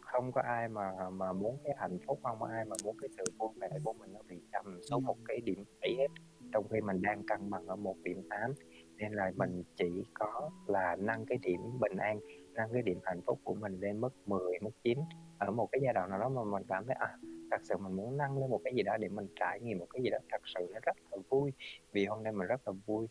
không 0.00 0.32
có 0.32 0.40
ai 0.40 0.68
mà 0.68 1.10
mà 1.10 1.32
muốn 1.32 1.56
cái 1.64 1.74
hạnh 1.78 1.98
phúc 2.06 2.20
không 2.22 2.36
có 2.40 2.46
ai 2.46 2.64
mà 2.64 2.76
muốn 2.84 2.96
cái 3.00 3.08
sự 3.16 3.24
vui 3.38 3.48
vẻ 3.60 3.68
của 3.84 3.92
mình 3.92 4.12
nó 4.12 4.20
bị 4.28 4.40
trầm 4.52 4.80
xuống 4.82 5.04
một 5.04 5.16
cái 5.28 5.40
điểm 5.40 5.64
bảy 5.80 5.94
hết. 5.98 6.08
Trong 6.52 6.68
khi 6.68 6.80
mình 6.80 7.02
đang 7.02 7.22
cân 7.26 7.50
bằng 7.50 7.66
ở 7.66 7.76
một 7.76 7.96
điểm 8.02 8.22
8 8.30 8.52
nên 8.96 9.12
là 9.12 9.32
mình 9.36 9.62
chỉ 9.76 10.04
có 10.14 10.50
là 10.66 10.96
nâng 10.96 11.26
cái 11.26 11.38
điểm 11.42 11.60
bình 11.80 11.96
an 11.96 12.20
nâng 12.54 12.72
cái 12.72 12.82
điểm 12.82 12.98
hạnh 13.04 13.20
phúc 13.26 13.38
của 13.44 13.54
mình 13.54 13.80
lên 13.80 14.00
mức 14.00 14.14
10 14.26 14.40
mức 14.60 14.70
9 14.82 14.98
ở 15.38 15.50
một 15.50 15.68
cái 15.72 15.80
giai 15.84 15.94
đoạn 15.94 16.10
nào 16.10 16.18
đó 16.18 16.28
mà 16.28 16.44
mình 16.44 16.62
cảm 16.68 16.86
thấy 16.86 16.96
à 16.98 17.16
thật 17.50 17.60
sự 17.62 17.76
mình 17.76 17.96
muốn 17.96 18.16
nâng 18.16 18.38
lên 18.38 18.50
một 18.50 18.60
cái 18.64 18.74
gì 18.74 18.82
đó 18.82 18.96
để 18.96 19.08
mình 19.08 19.26
trải 19.36 19.60
nghiệm 19.60 19.78
một 19.78 19.86
cái 19.90 20.02
gì 20.02 20.10
đó 20.10 20.18
thật 20.30 20.40
sự 20.54 20.70
nó 20.74 20.80
rất 20.82 20.96
là 21.10 21.18
vui. 21.28 21.52
Vì 21.92 22.06
hôm 22.06 22.22
nay 22.22 22.32
mình 22.32 22.46
rất 22.48 22.68
là 22.68 22.72
vui 22.86 23.08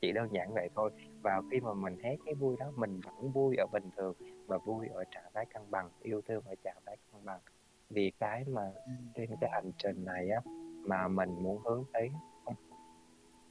chỉ 0.00 0.12
đơn 0.12 0.28
giản 0.32 0.54
vậy 0.54 0.68
thôi. 0.74 0.90
Và 1.22 1.42
khi 1.50 1.60
mà 1.60 1.74
mình 1.74 1.96
hết 2.02 2.16
cái 2.24 2.34
vui 2.34 2.56
đó 2.60 2.72
mình 2.76 3.00
vẫn 3.00 3.32
vui 3.32 3.56
ở 3.56 3.66
bình 3.72 3.90
thường 3.96 4.14
và 4.46 4.58
vui 4.58 4.88
ở 4.94 5.04
trạng 5.10 5.30
thái 5.34 5.46
cân 5.54 5.62
bằng 5.70 5.90
yêu 6.02 6.22
thương 6.28 6.44
ở 6.44 6.54
trạng 6.64 6.82
thái 6.86 6.96
cân 7.12 7.24
bằng. 7.24 7.40
Vì 7.90 8.12
cái 8.18 8.44
mà 8.44 8.72
trên 9.14 9.30
cái 9.40 9.50
hành 9.52 9.70
trình 9.76 10.04
này 10.04 10.30
á 10.30 10.40
mà 10.86 11.08
mình 11.08 11.30
muốn 11.42 11.62
hướng 11.64 11.84
tới 11.92 12.10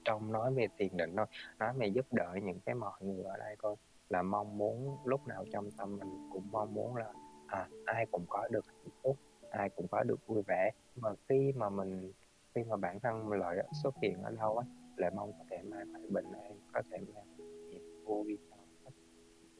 trong 0.04 0.32
nói 0.32 0.54
về 0.54 0.68
tiền 0.78 0.98
định 0.98 1.16
thôi 1.16 1.26
nói 1.60 1.74
về 1.78 1.88
giúp 1.88 2.06
đỡ 2.14 2.36
những 2.44 2.60
cái 2.60 2.76
mọi 2.76 3.02
người 3.02 3.24
ở 3.24 3.38
đây 3.38 3.56
thôi 3.62 3.76
là 4.10 4.22
mong 4.22 4.58
muốn 4.58 4.98
lúc 5.06 5.28
nào 5.28 5.46
trong 5.52 5.72
tâm 5.72 5.98
mình 5.98 6.30
cũng 6.34 6.48
mong 6.52 6.74
muốn 6.74 6.96
là 6.96 7.14
à, 7.52 7.70
ai 7.86 8.06
cũng 8.12 8.26
có 8.30 8.48
được 8.52 8.66
hạnh 8.68 8.90
phúc 9.04 9.18
ai 9.52 9.70
cũng 9.70 9.88
có 9.88 10.04
được 10.04 10.28
vui 10.28 10.42
vẻ. 10.48 10.72
Mà 10.96 11.10
khi 11.30 11.54
mà 11.56 11.70
mình 11.70 12.12
khi 12.56 12.64
mà 12.64 12.76
bản 12.76 13.00
thân 13.00 13.32
lợi 13.32 13.58
xuất 13.84 13.96
hiện 14.02 14.24
ở 14.24 14.32
đâu 14.32 14.58
á 14.58 14.66
lại 14.98 15.12
mong 15.16 15.32
có 15.40 15.46
thể 15.50 15.58
mang 15.64 15.94
lại 15.94 16.02
bình 16.10 16.32
an 16.44 16.60
có 16.74 16.82
thể 16.92 16.98
mang 17.14 17.38
niềm 17.70 18.04
vui 18.06 18.38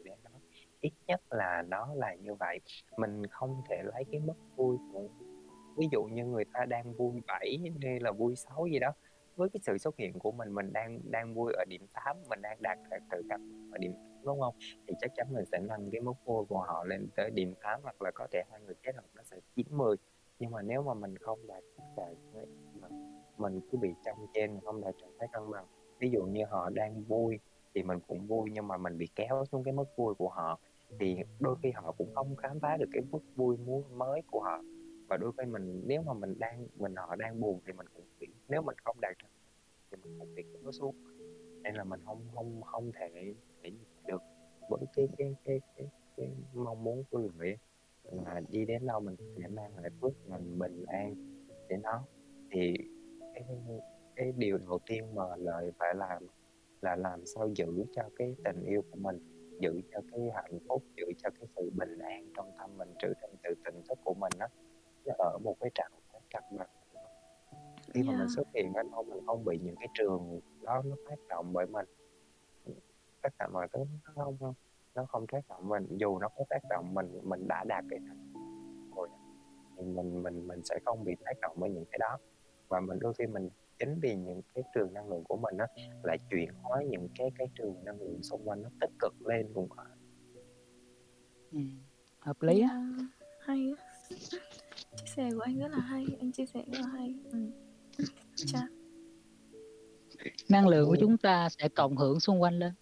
để 0.04 0.16
nó 0.24 0.30
ít 0.82 0.94
nhất 1.08 1.22
là 1.30 1.62
nó 1.62 1.94
là 1.96 2.16
như 2.16 2.36
vậy. 2.36 2.60
Mình 2.98 3.28
không 3.28 3.62
thể 3.70 3.84
lấy 3.84 4.04
cái 4.12 4.20
mất 4.20 4.36
vui 4.56 4.78
của 4.94 5.08
ví 5.78 5.88
dụ 5.92 6.04
như 6.04 6.26
người 6.26 6.46
ta 6.54 6.66
đang 6.66 6.94
vui 6.94 7.22
bảy 7.28 7.58
hay 7.82 8.00
là 8.00 8.12
vui 8.12 8.36
sáu 8.36 8.68
gì 8.72 8.80
đó 8.80 8.92
với 9.36 9.50
cái 9.50 9.62
sự 9.64 9.78
xuất 9.78 9.98
hiện 9.98 10.20
của 10.20 10.32
mình 10.32 10.56
mình 10.56 10.74
đang 10.74 11.00
đang 11.04 11.34
vui 11.34 11.54
ở 11.54 11.66
điểm 11.70 11.82
8 11.94 12.18
mình 12.30 12.42
đang 12.42 12.58
đạt 12.62 12.78
được 12.92 12.98
tự 13.12 13.22
cảm 13.30 13.72
ở 13.72 13.78
điểm 13.78 13.94
đúng 14.24 14.42
không? 14.42 14.56
Thì 14.88 14.94
chắc 15.02 15.12
chắn 15.16 15.28
mình 15.34 15.46
sẽ 15.52 15.60
nâng 15.60 15.92
cái 15.92 16.02
mức 16.02 16.14
vui 16.26 16.46
của 16.46 16.60
họ 16.60 16.84
lên 16.86 17.08
tới 17.16 17.30
điểm 17.34 17.54
8 17.64 17.80
hoặc 17.84 18.02
là 18.02 18.12
có 18.16 18.28
thể 18.32 18.44
hai 18.52 18.62
người 18.62 18.76
kết 18.84 18.96
hợp 18.96 19.06
nó 19.16 19.24
sẽ 19.24 19.38
90 19.56 19.96
nhưng 20.40 20.52
mà 20.52 20.62
nếu 20.62 20.84
mà 20.84 20.94
mình 20.94 21.18
không 21.18 21.48
đạt 21.48 21.64
cả 21.96 22.08
mình 23.38 23.60
cứ 23.72 23.78
bị 23.78 23.90
trong 24.06 24.18
trên 24.34 24.60
không 24.66 24.82
đạt 24.82 24.96
trạng 25.02 25.12
thái 25.20 25.28
cân 25.34 25.52
bằng, 25.52 25.66
ví 26.00 26.10
dụ 26.10 26.24
như 26.24 26.46
họ 26.50 26.70
đang 26.70 27.04
vui 27.04 27.40
thì 27.74 27.84
mình 27.84 28.00
cũng 28.08 28.28
vui 28.28 28.50
nhưng 28.54 28.68
mà 28.68 28.78
mình 28.78 28.98
bị 28.98 29.08
kéo 29.16 29.46
xuống 29.52 29.64
cái 29.64 29.74
mức 29.74 29.86
vui 29.96 30.14
của 30.16 30.30
họ, 30.30 30.60
thì 31.00 31.18
đôi 31.40 31.56
khi 31.64 31.72
họ 31.72 31.92
cũng 31.98 32.16
không 32.16 32.36
khám 32.36 32.60
phá 32.60 32.78
được 32.78 32.90
cái 32.94 33.04
mức 33.12 33.20
vui 33.36 33.58
muốn 33.58 33.84
mới 33.98 34.22
của 34.32 34.40
họ 34.40 34.62
và 35.12 35.18
đôi 35.18 35.32
khi 35.38 35.46
mình 35.46 35.82
nếu 35.86 36.02
mà 36.02 36.14
mình 36.14 36.40
đang 36.40 36.68
mình 36.76 36.96
họ 36.96 37.16
đang 37.16 37.40
buồn 37.40 37.60
thì 37.66 37.74
mình 37.74 37.88
cũng 37.94 38.06
bị 38.20 38.28
nếu 38.50 38.62
mình 38.62 38.76
không 38.84 38.98
đạt 39.02 39.16
thì 39.92 39.98
mình 40.04 40.20
cũng 40.20 40.36
bị 40.36 40.44
nó 40.64 40.72
xuống. 40.72 40.96
Nên 41.64 41.76
là 41.76 41.84
mình 41.84 42.00
không 42.06 42.28
không 42.36 42.62
không 42.62 42.92
thể 42.92 43.34
thể 43.64 43.72
được 44.08 44.22
với 44.70 44.82
cái 44.96 45.08
cái 45.18 45.36
cái 45.44 45.62
cái, 45.76 45.88
cái 46.18 46.30
mong 46.54 46.84
muốn 46.84 47.04
của 47.12 47.20
người 47.20 47.58
là 48.04 48.42
đi 48.50 48.66
đến 48.66 48.86
đâu 48.86 49.00
mình 49.00 49.16
sẽ 49.38 49.48
mang 49.48 49.78
lại 49.78 49.92
phước 50.02 50.30
mình 50.30 50.60
bình 50.60 50.86
an 50.88 51.16
để 51.70 51.78
nó. 51.78 52.04
Thì 52.52 52.74
cái 53.34 53.46
cái 54.16 54.32
điều 54.38 54.58
đầu 54.58 54.80
tiên 54.86 55.16
mà 55.16 55.24
lợi 55.38 55.72
phải 55.80 55.96
làm 55.96 56.24
là 56.82 56.96
làm 56.96 57.26
sao 57.26 57.50
giữ 57.56 57.86
cho 57.96 58.04
cái 58.16 58.36
tình 58.44 58.64
yêu 58.66 58.82
của 58.92 58.98
mình 59.00 59.20
giữ 59.60 59.82
cho 59.92 60.02
cái 60.12 60.30
hạnh 60.34 60.60
phúc 60.68 60.84
giữ 60.98 61.06
cho 61.18 61.30
cái 61.30 61.48
sự 61.56 61.72
bình 61.76 62.00
an 62.00 62.34
trong 62.36 62.52
tâm 62.58 62.78
mình 62.78 62.90
trữ 63.00 63.14
trong 63.22 63.36
từ 63.44 63.54
tỉnh 63.66 63.82
thức 63.90 64.00
của 64.04 64.14
mình 64.14 64.34
đó 64.40 64.48
ở 65.06 65.38
một 65.44 65.56
cái 65.60 65.72
trạng 65.76 65.92
thái 66.12 66.22
cân 66.34 66.44
bằng 66.58 66.70
khi 67.94 68.04
mà 68.04 68.18
mình 68.18 68.30
xuất 68.36 68.48
hiện 68.54 68.74
ở 68.74 68.84
đâu 68.92 69.04
mình 69.04 69.26
không 69.26 69.46
bị 69.46 69.60
những 69.64 69.76
cái 69.76 69.88
trường 69.94 70.40
đó 70.62 70.82
nó 70.86 70.96
tác 71.10 71.20
động 71.30 71.54
bởi 71.54 71.68
mình. 71.68 71.86
Tất 73.22 73.30
cả 73.40 73.48
mọi 73.48 73.68
thứ 73.74 73.80
nó 74.16 74.24
không 74.24 74.54
nó 74.96 75.06
không 75.06 75.28
tác 75.28 75.48
động 75.50 75.70
mình. 75.70 75.88
Dù 75.90 76.20
nó 76.20 76.28
có 76.38 76.44
tác 76.50 76.60
động 76.70 76.94
mình 76.94 77.20
mình 77.24 77.48
đã 77.48 77.64
đạt 77.68 77.84
cái 77.90 78.00
thành 78.08 78.34
rồi 78.96 79.10
thì 79.78 79.84
mình 79.84 80.24
mình 80.24 80.48
mình 80.48 80.62
sẽ 80.64 80.80
không 80.86 81.04
bị 81.04 81.16
tác 81.26 81.40
động 81.42 81.56
bởi 81.60 81.70
những 81.70 81.86
cái 81.92 81.98
đó. 82.00 82.18
Và 82.68 82.80
mình 82.80 83.00
đôi 83.00 83.14
khi 83.14 83.28
mình 83.28 83.50
chính 83.80 84.00
vì 84.00 84.16
những 84.16 84.42
cái 84.54 84.64
trường 84.76 84.94
năng 84.94 85.10
lượng 85.10 85.24
của 85.24 85.38
mình 85.38 85.58
nó 85.58 85.66
lại 86.04 86.18
chuyển 86.30 86.50
hóa 86.62 86.84
những 86.84 87.08
cái 87.18 87.32
cái 87.38 87.48
trường 87.56 87.86
năng 87.86 88.02
lượng 88.02 88.24
xung 88.24 88.50
quanh 88.50 88.62
nó 88.62 88.70
tích 88.82 88.92
cực 89.00 89.14
lên 89.22 89.52
cũng 89.54 89.70
có 89.70 89.86
ừ. 91.52 91.60
hợp 92.20 92.42
lý 92.42 92.62
á. 92.62 92.84
Hay 93.42 93.74
chia 94.96 95.06
sẻ 95.16 95.30
của 95.36 95.42
anh 95.42 95.60
rất 95.60 95.72
là 95.72 95.80
hay 95.80 96.06
anh 96.20 96.32
chia 96.32 96.46
sẻ 96.46 96.64
rất 96.72 96.80
là 96.82 96.88
hay 96.88 97.16
ừ. 97.32 97.52
Chà. 98.36 98.60
năng 100.50 100.68
lượng 100.68 100.88
của 100.88 100.98
chúng 101.00 101.18
ta 101.18 101.50
sẽ 101.50 101.70
cộng 101.70 101.98
hưởng 101.98 102.20
xung 102.20 102.42
quanh 102.42 102.60
lên 102.60 102.74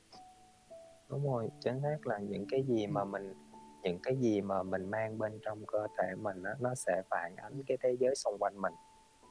đúng 1.09 1.23
rồi 1.31 1.49
chính 1.59 1.81
xác 1.81 2.07
là 2.07 2.19
những 2.19 2.45
cái 2.49 2.63
gì 2.63 2.87
mà 2.87 3.05
mình 3.05 3.33
những 3.83 3.99
cái 4.03 4.15
gì 4.15 4.41
mà 4.41 4.63
mình 4.63 4.89
mang 4.89 5.17
bên 5.17 5.39
trong 5.45 5.65
cơ 5.65 5.87
thể 5.97 6.15
mình 6.15 6.43
đó, 6.43 6.51
nó 6.59 6.75
sẽ 6.75 7.01
phản 7.09 7.35
ánh 7.35 7.63
cái 7.67 7.77
thế 7.83 7.95
giới 7.99 8.15
xung 8.15 8.37
quanh 8.39 8.61
mình 8.61 8.73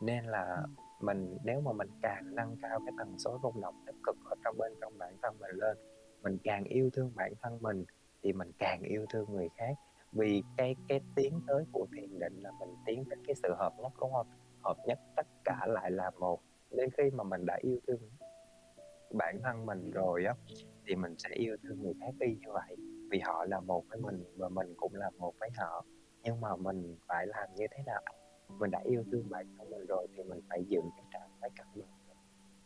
nên 0.00 0.24
là 0.24 0.56
ừ. 0.56 0.82
mình 1.00 1.36
nếu 1.44 1.60
mà 1.60 1.72
mình 1.72 1.88
càng 2.02 2.34
nâng 2.34 2.56
cao 2.62 2.78
cái 2.86 2.92
tần 2.98 3.18
số 3.18 3.38
rung 3.42 3.60
động 3.60 3.82
tích 3.86 3.96
cực 4.06 4.16
ở 4.30 4.36
trong 4.44 4.56
bên 4.58 4.72
trong 4.80 4.98
bản 4.98 5.16
thân 5.22 5.36
mình 5.40 5.50
lên 5.56 5.76
mình 6.22 6.38
càng 6.44 6.64
yêu 6.64 6.90
thương 6.92 7.12
bản 7.14 7.32
thân 7.42 7.58
mình 7.60 7.84
thì 8.22 8.32
mình 8.32 8.52
càng 8.58 8.82
yêu 8.82 9.06
thương 9.12 9.32
người 9.32 9.48
khác 9.56 9.74
vì 10.12 10.42
cái 10.56 10.76
cái 10.88 11.00
tiến 11.16 11.40
tới 11.46 11.64
của 11.72 11.86
thiền 11.96 12.18
định 12.18 12.40
là 12.42 12.50
mình 12.60 12.74
tiến 12.86 13.04
đến 13.08 13.18
cái 13.26 13.34
sự 13.42 13.48
hợp 13.58 13.72
nhất 13.78 13.92
đúng 14.00 14.12
không? 14.12 14.26
Hợp 14.62 14.76
nhất 14.86 14.98
tất 15.16 15.26
cả 15.44 15.66
lại 15.68 15.90
là 15.90 16.10
một. 16.10 16.40
Đến 16.70 16.90
khi 16.96 17.10
mà 17.10 17.24
mình 17.24 17.46
đã 17.46 17.58
yêu 17.62 17.80
thương 17.86 18.00
bản 19.10 19.40
thân 19.42 19.66
mình 19.66 19.90
rồi 19.90 20.24
á 20.24 20.34
thì 20.86 20.94
mình 20.94 21.14
sẽ 21.18 21.30
yêu 21.32 21.56
thương 21.62 21.82
người 21.82 21.94
khác 22.00 22.14
y 22.20 22.34
như 22.34 22.52
vậy. 22.52 22.76
Vì 23.10 23.20
họ 23.20 23.44
là 23.44 23.60
một 23.60 23.84
với 23.88 23.98
mình 23.98 24.24
và 24.36 24.48
mình 24.48 24.74
cũng 24.76 24.94
là 24.94 25.10
một 25.10 25.34
với 25.40 25.50
họ. 25.56 25.84
Nhưng 26.22 26.40
mà 26.40 26.56
mình 26.56 26.96
phải 27.06 27.26
làm 27.26 27.54
như 27.56 27.66
thế 27.70 27.82
nào? 27.86 28.02
Mình 28.48 28.70
đã 28.70 28.80
yêu 28.84 29.04
thương 29.12 29.30
bản 29.30 29.46
thân 29.58 29.70
mình 29.70 29.86
rồi 29.86 30.06
thì 30.16 30.22
mình 30.22 30.40
phải 30.48 30.64
giữ 30.68 30.80
cái 30.96 31.04
trạng 31.12 31.30
thái 31.40 31.50
cân 31.58 31.66
bằng. 31.74 32.16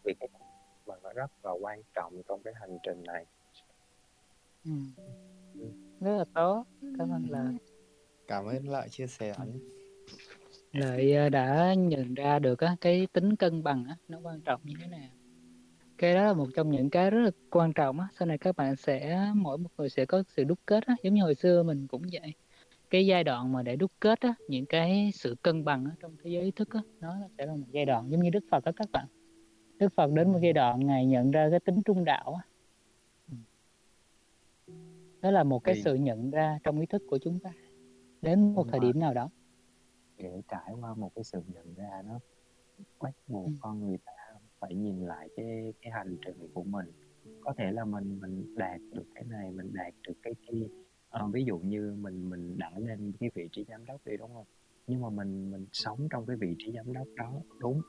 Vì 0.04 0.14
cái 0.20 0.28
mà 0.86 0.94
nó 1.02 1.12
rất 1.12 1.30
là 1.42 1.52
quan 1.60 1.82
trọng 1.94 2.22
trong 2.28 2.42
cái 2.42 2.54
hành 2.56 2.78
trình 2.82 3.02
này. 3.06 3.26
Ừ. 4.64 4.70
Rất 6.02 6.16
là 6.16 6.24
tốt. 6.34 6.64
Cảm 6.98 7.10
ơn 7.10 7.26
lợi. 7.30 7.54
Cảm 8.28 8.44
ơn 8.44 8.68
lợi 8.68 8.88
chia 8.88 9.06
sẻ 9.06 9.34
lợi 10.72 11.14
ờ, 11.14 11.28
đã 11.28 11.74
nhận 11.74 12.14
ra 12.14 12.38
được 12.38 12.58
cái 12.80 13.06
tính 13.12 13.36
cân 13.36 13.62
bằng 13.62 13.84
nó 14.08 14.18
quan 14.22 14.40
trọng 14.40 14.60
như 14.64 14.74
thế 14.80 14.86
nào. 14.86 15.08
Cái 15.98 16.14
đó 16.14 16.24
là 16.24 16.32
một 16.32 16.46
trong 16.56 16.70
những 16.70 16.90
cái 16.90 17.10
rất 17.10 17.20
là 17.20 17.30
quan 17.50 17.72
trọng 17.72 18.00
á. 18.00 18.08
Sau 18.18 18.28
này 18.28 18.38
các 18.38 18.56
bạn 18.56 18.76
sẽ 18.76 19.30
mỗi 19.34 19.58
một 19.58 19.70
người 19.78 19.88
sẽ 19.88 20.06
có 20.06 20.22
sự 20.28 20.44
đúc 20.44 20.58
kết 20.66 20.86
á. 20.86 20.96
Giống 21.02 21.14
như 21.14 21.22
hồi 21.22 21.34
xưa 21.34 21.62
mình 21.62 21.86
cũng 21.86 22.02
vậy. 22.12 22.34
Cái 22.90 23.06
giai 23.06 23.24
đoạn 23.24 23.52
mà 23.52 23.62
để 23.62 23.76
đúc 23.76 23.92
kết 24.00 24.20
á 24.20 24.34
những 24.48 24.66
cái 24.66 25.10
sự 25.14 25.36
cân 25.42 25.64
bằng 25.64 25.84
á, 25.84 25.90
trong 26.00 26.16
thế 26.24 26.30
giới 26.30 26.42
ý 26.42 26.50
thức 26.50 26.68
á 26.70 26.80
nó 27.00 27.16
sẽ 27.38 27.46
là 27.46 27.54
một 27.54 27.66
giai 27.70 27.84
đoạn 27.84 28.10
giống 28.10 28.22
như 28.22 28.30
đức 28.30 28.44
phật 28.50 28.64
đó 28.64 28.72
các 28.76 28.90
bạn. 28.92 29.06
Đức 29.78 29.88
phật 29.96 30.12
đến 30.12 30.32
một 30.32 30.38
giai 30.42 30.52
đoạn 30.52 30.86
ngài 30.86 31.06
nhận 31.06 31.30
ra 31.30 31.48
cái 31.50 31.60
tính 31.60 31.82
trung 31.84 32.04
đạo 32.04 32.34
á 32.42 32.51
đó 35.22 35.30
là 35.30 35.44
một 35.44 35.64
cái 35.64 35.80
sự 35.84 35.94
nhận 35.94 36.30
ra 36.30 36.58
trong 36.64 36.80
ý 36.80 36.86
thức 36.86 37.02
của 37.08 37.18
chúng 37.18 37.38
ta 37.38 37.50
đến 38.22 38.54
một 38.54 38.66
thời 38.70 38.80
điểm 38.80 39.00
nào 39.00 39.14
đó. 39.14 39.30
Để 40.16 40.42
trải 40.48 40.72
qua 40.80 40.94
một 40.94 41.14
cái 41.14 41.24
sự 41.24 41.42
nhận 41.54 41.74
ra 41.74 42.02
nó 42.06 42.18
bắt 43.00 43.14
buộc 43.26 43.46
ừ. 43.46 43.52
con 43.60 43.86
người 43.86 43.98
ta 44.04 44.12
phải 44.58 44.74
nhìn 44.74 45.06
lại 45.06 45.28
cái 45.36 45.72
cái 45.82 45.92
hành 45.92 46.16
trình 46.24 46.48
của 46.54 46.62
mình. 46.62 46.86
Có 47.40 47.54
thể 47.58 47.72
là 47.72 47.84
mình 47.84 48.18
mình 48.20 48.54
đạt 48.56 48.80
được 48.92 49.06
cái 49.14 49.24
này 49.24 49.50
mình 49.50 49.70
đạt 49.72 49.94
được 50.08 50.14
cái 50.22 50.34
kia. 50.46 50.66
À, 51.10 51.26
ví 51.32 51.44
dụ 51.44 51.58
như 51.58 51.96
mình 52.00 52.30
mình 52.30 52.58
đã 52.58 52.70
lên 52.78 53.12
cái 53.20 53.30
vị 53.34 53.48
trí 53.52 53.64
giám 53.68 53.86
đốc 53.86 54.06
đi 54.06 54.16
đúng 54.16 54.34
không? 54.34 54.46
Nhưng 54.86 55.00
mà 55.00 55.10
mình 55.10 55.50
mình 55.50 55.66
sống 55.72 56.08
trong 56.10 56.26
cái 56.26 56.36
vị 56.36 56.54
trí 56.58 56.72
giám 56.72 56.92
đốc 56.92 57.06
đó 57.16 57.32
đúng. 57.58 57.80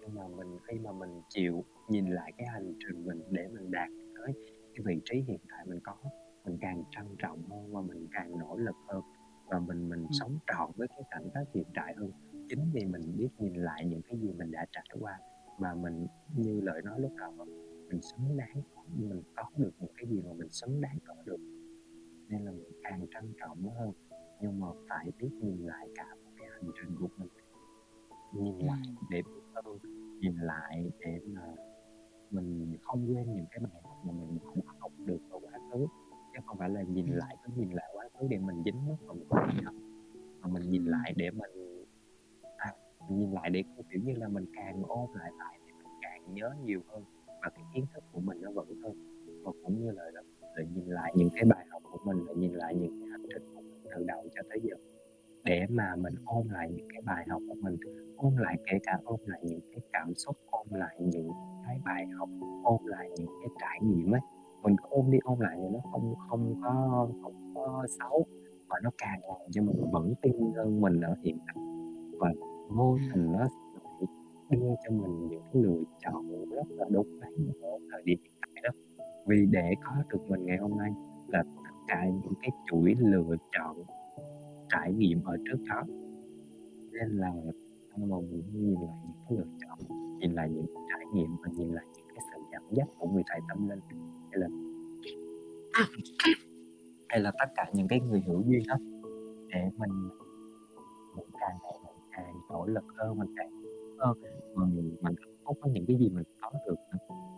Nhưng 0.00 0.14
mà 0.14 0.28
mình 0.28 0.58
khi 0.68 0.78
mà 0.78 0.92
mình 0.92 1.22
chịu 1.28 1.64
nhìn 1.88 2.10
lại 2.10 2.32
cái 2.36 2.46
hành 2.46 2.74
trình 2.78 3.06
mình 3.06 3.22
để 3.30 3.48
mình 3.48 3.70
đạt 3.70 3.88
tới 3.88 4.32
cái 4.74 4.84
vị 4.84 5.00
trí 5.04 5.20
hiện 5.20 5.40
tại 5.50 5.66
mình 5.66 5.80
có 5.82 5.96
mình 6.44 6.58
càng 6.60 6.84
trân 6.90 7.04
trọng 7.18 7.42
hơn 7.50 7.72
và 7.72 7.80
mình 7.80 8.06
càng 8.12 8.38
nỗ 8.38 8.56
lực 8.56 8.76
hơn 8.88 9.02
và 9.46 9.58
mình 9.58 9.88
mình 9.88 10.00
ừ. 10.00 10.08
sống 10.20 10.38
trọn 10.46 10.70
với 10.76 10.88
cái 10.88 11.02
cảnh 11.10 11.28
giác 11.34 11.44
hiện 11.54 11.66
tại 11.74 11.94
hơn. 11.96 12.10
Chính 12.48 12.70
vì 12.72 12.84
mình 12.84 13.16
biết 13.16 13.28
nhìn 13.38 13.54
lại 13.54 13.86
những 13.86 14.02
cái 14.02 14.18
gì 14.18 14.32
mình 14.38 14.50
đã 14.50 14.66
trải 14.72 14.96
qua 15.00 15.18
mà 15.58 15.74
mình 15.74 16.06
như 16.36 16.60
lời 16.60 16.82
nói 16.84 17.00
lúc 17.00 17.12
đầu 17.18 17.32
mình 17.88 18.00
xứng 18.02 18.36
đáng 18.36 18.62
mình 18.96 19.22
có 19.36 19.50
được 19.56 19.70
những 19.80 19.92
cái 19.96 20.06
gì 20.10 20.22
mà 20.26 20.32
mình 20.32 20.48
xứng 20.48 20.80
đáng 20.80 20.98
có 21.06 21.14
được. 21.24 21.40
Nên 22.28 22.44
là 22.44 22.50
mình 22.50 22.72
càng 22.82 23.06
trân 23.14 23.32
trọng 23.40 23.62
hơn 23.62 23.92
nhưng 24.42 24.60
mà 24.60 24.66
phải 24.88 25.06
biết 25.18 25.30
nhìn 25.42 25.66
lại 25.66 25.88
cả 25.94 26.14
một 26.24 26.30
cái 26.38 26.48
hành 26.50 26.70
trình 26.80 26.96
của 27.00 27.08
mình. 27.16 27.28
Nhìn 28.34 28.58
lại 28.58 28.82
để 29.10 29.22
biết 29.22 29.40
ơn 29.54 29.78
nhìn 30.20 30.36
lại 30.36 30.90
để 31.00 31.20
mà 31.26 31.42
mình 32.30 32.76
không 32.82 33.06
quên 33.08 33.34
những 33.34 33.46
cái 33.50 33.60
bài 33.60 33.82
học 33.84 33.96
mà 34.04 34.12
mình 34.12 34.38
đã 34.54 34.72
học 34.78 34.92
được 34.98 35.18
ở 35.30 35.38
quá 35.38 35.52
khứ 35.72 35.86
chứ 36.34 36.40
không 36.46 36.58
phải 36.58 36.70
là 36.70 36.82
nhìn 36.82 37.06
lại 37.06 37.36
cứ 37.44 37.52
nhìn 37.56 37.70
lại 37.70 37.90
quá 37.94 38.08
khứ 38.18 38.26
để 38.30 38.38
mình 38.38 38.62
dính 38.64 38.88
mất 38.88 38.96
vào 39.06 39.14
một 39.14 39.36
học 39.64 39.74
mà 40.40 40.48
mình 40.48 40.70
nhìn 40.70 40.84
lại 40.84 41.12
để 41.16 41.30
mình 41.30 41.84
nhìn 43.08 43.30
lại 43.32 43.50
để 43.50 43.64
kiểu 43.90 44.00
như 44.04 44.12
là 44.16 44.28
mình 44.28 44.44
càng 44.56 44.82
ôn 44.82 45.10
lại 45.14 45.32
lại 45.38 45.58
thì 45.66 45.72
mình 45.72 45.86
càng 46.02 46.34
nhớ 46.34 46.50
nhiều 46.64 46.80
hơn 46.88 47.04
và 47.42 47.48
cái 47.54 47.64
kiến 47.74 47.86
thức 47.94 48.04
của 48.12 48.20
mình 48.20 48.38
nó 48.40 48.50
vẫn 48.50 48.66
hơn. 48.82 48.92
Và 49.44 49.52
cũng 49.64 49.84
như 49.84 49.90
là 49.90 50.04
là 50.54 50.62
nhìn 50.74 50.86
lại 50.86 51.12
những 51.16 51.28
cái 51.34 51.44
bài 51.44 51.66
học 51.70 51.82
của 51.92 51.98
mình 52.04 52.26
là 52.26 52.32
nhìn 52.36 52.52
lại 52.52 52.74
những 52.74 53.00
cái 53.00 53.08
hành 53.10 53.22
trình 53.32 53.54
của 53.54 53.60
mình 53.60 53.80
từ 53.96 54.04
đầu 54.04 54.28
cho 54.34 54.42
tới 54.48 54.60
giờ. 54.62 54.76
Để 55.44 55.66
mà 55.70 55.96
mình 55.96 56.14
ôn 56.24 56.46
lại 56.48 56.70
những 56.70 56.88
cái 56.92 57.02
bài 57.02 57.26
học 57.28 57.42
của 57.48 57.54
mình 57.54 57.76
ôn 58.16 58.34
lại 58.38 58.56
kể 58.66 58.78
cả 58.82 58.98
ôn 59.04 59.20
lại 59.26 59.40
những 59.44 59.60
cái 59.70 59.80
cảm 59.92 60.14
xúc 60.14 60.36
ôn 60.50 60.66
lại 60.70 60.96
những 61.00 61.30
cái 61.66 61.78
bài 61.84 62.06
học 62.06 62.28
ôn 62.64 62.80
lại 62.84 63.08
những 63.16 63.26
cái 63.26 63.48
trải 63.60 63.78
nghiệm 63.82 64.14
ấy 64.14 64.20
mình 64.62 64.76
ôn 64.82 65.10
đi 65.10 65.18
ôn 65.24 65.38
lại 65.38 65.56
thì 65.60 65.68
nó 65.72 65.78
không 65.92 66.14
không 66.28 66.54
có 66.62 67.08
không 67.22 67.52
có 67.54 67.86
xấu 67.98 68.26
mà 68.68 68.76
nó 68.82 68.90
càng 68.98 69.20
làm 69.28 69.50
cho 69.50 69.62
mình 69.62 69.76
vẫn 69.92 70.14
tin 70.22 70.52
hơn 70.56 70.80
mình 70.80 71.00
ở 71.00 71.14
hiện 71.22 71.38
tại. 71.46 71.64
Và 72.18 72.32
vô 72.68 72.98
tình 73.14 73.32
nó 73.32 73.48
đưa 74.50 74.74
cho 74.84 74.90
mình 74.90 75.28
những 75.28 75.42
cái 75.52 75.62
lựa 75.62 75.82
chọn 76.04 76.50
rất 76.50 76.70
là 76.70 76.84
đúng 76.90 77.20
đắn 77.20 77.32
ở 77.62 77.78
thời 77.92 78.02
điểm 78.04 78.18
hiện 78.22 78.32
tại 78.40 78.62
đó. 78.62 78.70
Vì 79.26 79.46
để 79.50 79.74
có 79.84 79.92
được 80.08 80.30
mình 80.30 80.46
ngày 80.46 80.56
hôm 80.56 80.78
nay 80.78 80.90
là 81.28 81.42
tất 81.42 81.72
cả 81.88 82.06
những 82.06 82.34
cái 82.42 82.50
chuỗi 82.66 82.94
lựa 82.98 83.36
chọn 83.58 83.76
trải 84.68 84.92
nghiệm 84.92 85.24
ở 85.24 85.36
trước 85.44 85.58
đó. 85.68 85.82
Nên 86.92 87.08
là 87.08 87.32
mà 87.96 88.16
mình 88.30 88.42
nhìn 88.52 88.74
lại 88.74 88.96
những 89.04 89.16
cái 89.28 89.38
lựa 89.38 89.46
chọn 89.60 89.78
nhìn 90.18 90.32
lại 90.32 90.50
những 90.50 90.66
trải 90.88 91.06
nghiệm 91.14 91.36
và 91.42 91.48
nhìn 91.56 91.72
lại 91.72 91.84
những 91.96 92.06
cái 92.08 92.18
sự 92.32 92.42
dẫn 92.52 92.62
dắt 92.70 92.88
của 92.98 93.08
người 93.08 93.22
thầy 93.26 93.40
tâm 93.48 93.68
linh 93.68 93.80
hay 94.30 94.40
là 94.40 94.48
hay 97.08 97.20
là 97.20 97.32
tất 97.38 97.46
cả 97.56 97.70
những 97.74 97.88
cái 97.88 98.00
người 98.00 98.22
hữu 98.26 98.42
duyên 98.46 98.62
đó 98.68 98.76
để 99.48 99.60
mình 99.76 100.08
mình 101.16 101.26
càng 101.40 101.58
ngày 101.62 101.94
càng 102.12 102.34
nỗ 102.50 102.66
lực 102.66 102.84
hơn 102.98 103.18
mình 103.18 103.28
càng 103.36 103.50
hơn 103.98 104.18
mình 104.54 104.96
mình 105.02 105.14
hạnh 105.18 105.36
phúc 105.44 105.58
với 105.60 105.70
những 105.72 105.84
cái 105.86 105.96
gì 105.96 106.08
mình 106.08 106.24
có 106.40 106.50
được 106.66 106.76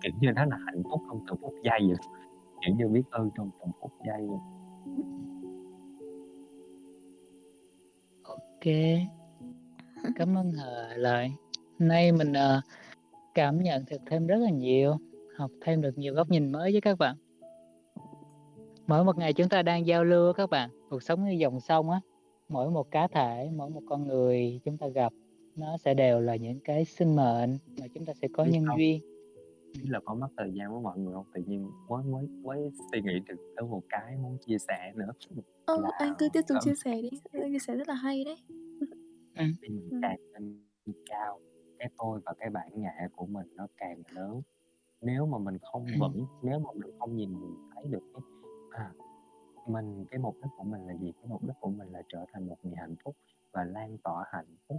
kiểu 0.03 0.13
như 0.21 0.33
nó 0.35 0.45
là 0.45 0.57
hạnh 0.67 0.83
phúc 0.91 1.01
trong 1.09 1.25
từng 1.29 1.37
phút 1.41 1.55
giây 1.65 1.81
vậy. 1.81 1.97
Kiểu 2.61 2.75
như 2.77 2.89
biết 2.89 3.03
ơn 3.11 3.31
trong 3.37 3.51
từng 3.61 3.71
phút 3.81 3.93
giây 4.07 4.27
vậy. 4.29 4.39
ok. 8.23 8.65
Cảm 10.17 10.39
ơn 10.39 10.53
hờ 10.53 10.95
lời 10.97 11.33
nay 11.79 12.13
mình 12.13 12.33
uh, 12.33 12.65
cảm 13.35 13.63
nhận 13.63 13.85
được 13.91 14.01
thêm 14.07 14.27
rất 14.27 14.37
là 14.37 14.51
nhiều 14.51 14.97
học 15.37 15.51
thêm 15.61 15.81
được 15.81 15.99
nhiều 15.99 16.15
góc 16.15 16.31
nhìn 16.31 16.53
mới 16.53 16.73
với 16.73 16.81
các 16.81 16.99
bạn. 16.99 17.17
Mỗi 18.87 19.05
một 19.05 19.19
ngày 19.19 19.33
chúng 19.33 19.49
ta 19.49 19.63
đang 19.63 19.87
giao 19.87 20.05
lưu 20.05 20.33
các 20.33 20.51
bạn 20.51 20.71
cuộc 20.91 21.03
sống 21.03 21.25
như 21.25 21.33
dòng 21.33 21.61
sông 21.61 21.91
á. 21.91 22.01
Mỗi 22.49 22.71
một 22.71 22.91
cá 22.91 23.09
thể 23.09 23.51
mỗi 23.57 23.71
một 23.71 23.83
con 23.89 24.09
người 24.09 24.61
chúng 24.65 24.79
ta 24.79 24.89
gặp 24.89 25.13
nó 25.57 25.77
sẽ 25.77 25.95
đều 25.95 26.21
là 26.21 26.37
những 26.37 26.61
cái 26.65 26.85
sinh 26.85 27.17
mệnh 27.17 27.59
mà 27.81 27.87
chúng 27.95 28.07
ta 28.07 28.13
sẽ 28.15 28.29
có 28.33 28.45
nhân 28.45 28.65
không? 28.67 28.79
duyên. 28.79 29.01
Ý 29.73 29.89
là 29.89 30.01
có 30.05 30.15
mất 30.15 30.29
thời 30.37 30.53
gian 30.53 30.73
với 30.73 30.81
mọi 30.81 30.99
người 30.99 31.15
không? 31.15 31.27
Tự 31.35 31.43
nhiên 31.47 31.71
mới 31.89 32.05
mới 32.05 32.27
mới 32.27 32.71
suy 32.93 33.01
nghĩ 33.01 33.13
được 33.29 33.53
tới 33.57 33.69
một 33.69 33.83
cái 33.89 34.17
muốn 34.23 34.39
chia 34.47 34.59
sẻ 34.59 34.93
nữa. 34.95 35.13
Ờ, 35.65 35.81
là 35.83 35.91
anh 35.99 36.15
cứ 36.19 36.29
tiếp 36.33 36.41
tục 36.49 36.59
chia 36.65 36.75
sẻ 36.85 37.03
đi 37.03 37.11
anh 37.33 37.53
chia 37.53 37.59
sẻ 37.59 37.75
rất 37.75 37.89
là 37.89 37.95
hay 37.95 38.25
đấy. 38.25 38.37
Ừ. 39.37 39.45
mình 39.61 39.89
ừ. 39.91 39.99
càng 40.03 40.19
lên 40.33 40.59
cao 41.07 41.41
cái 41.79 41.91
tôi 41.99 42.21
và 42.25 42.35
cái 42.39 42.51
bản 42.51 42.69
ngã 42.75 43.09
của 43.17 43.27
mình 43.27 43.47
nó 43.57 43.67
càng 43.77 44.03
lớn 44.11 44.43
nếu 45.03 45.27
mà 45.27 45.39
mình 45.39 45.59
không 45.73 45.87
vững 46.01 46.27
nếu 46.43 46.59
mà 46.59 46.71
mình 46.75 46.91
không 46.99 47.17
nhìn 47.17 47.35
thấy 47.75 47.85
được 47.91 48.03
cái 48.15 48.23
à, 48.71 48.93
mình 49.67 50.05
cái 50.11 50.19
mục 50.19 50.37
đích 50.43 50.51
của 50.57 50.65
mình 50.65 50.87
là 50.87 50.95
gì 50.95 51.13
cái 51.13 51.27
mục 51.29 51.43
đích 51.43 51.57
của 51.61 51.71
mình 51.71 51.89
là 51.89 52.03
trở 52.09 52.25
thành 52.33 52.47
một 52.47 52.57
người 52.63 52.75
hạnh 52.77 52.95
phúc 53.05 53.17
và 53.53 53.65
lan 53.65 53.99
tỏa 54.05 54.25
hạnh 54.33 54.57
phúc 54.69 54.79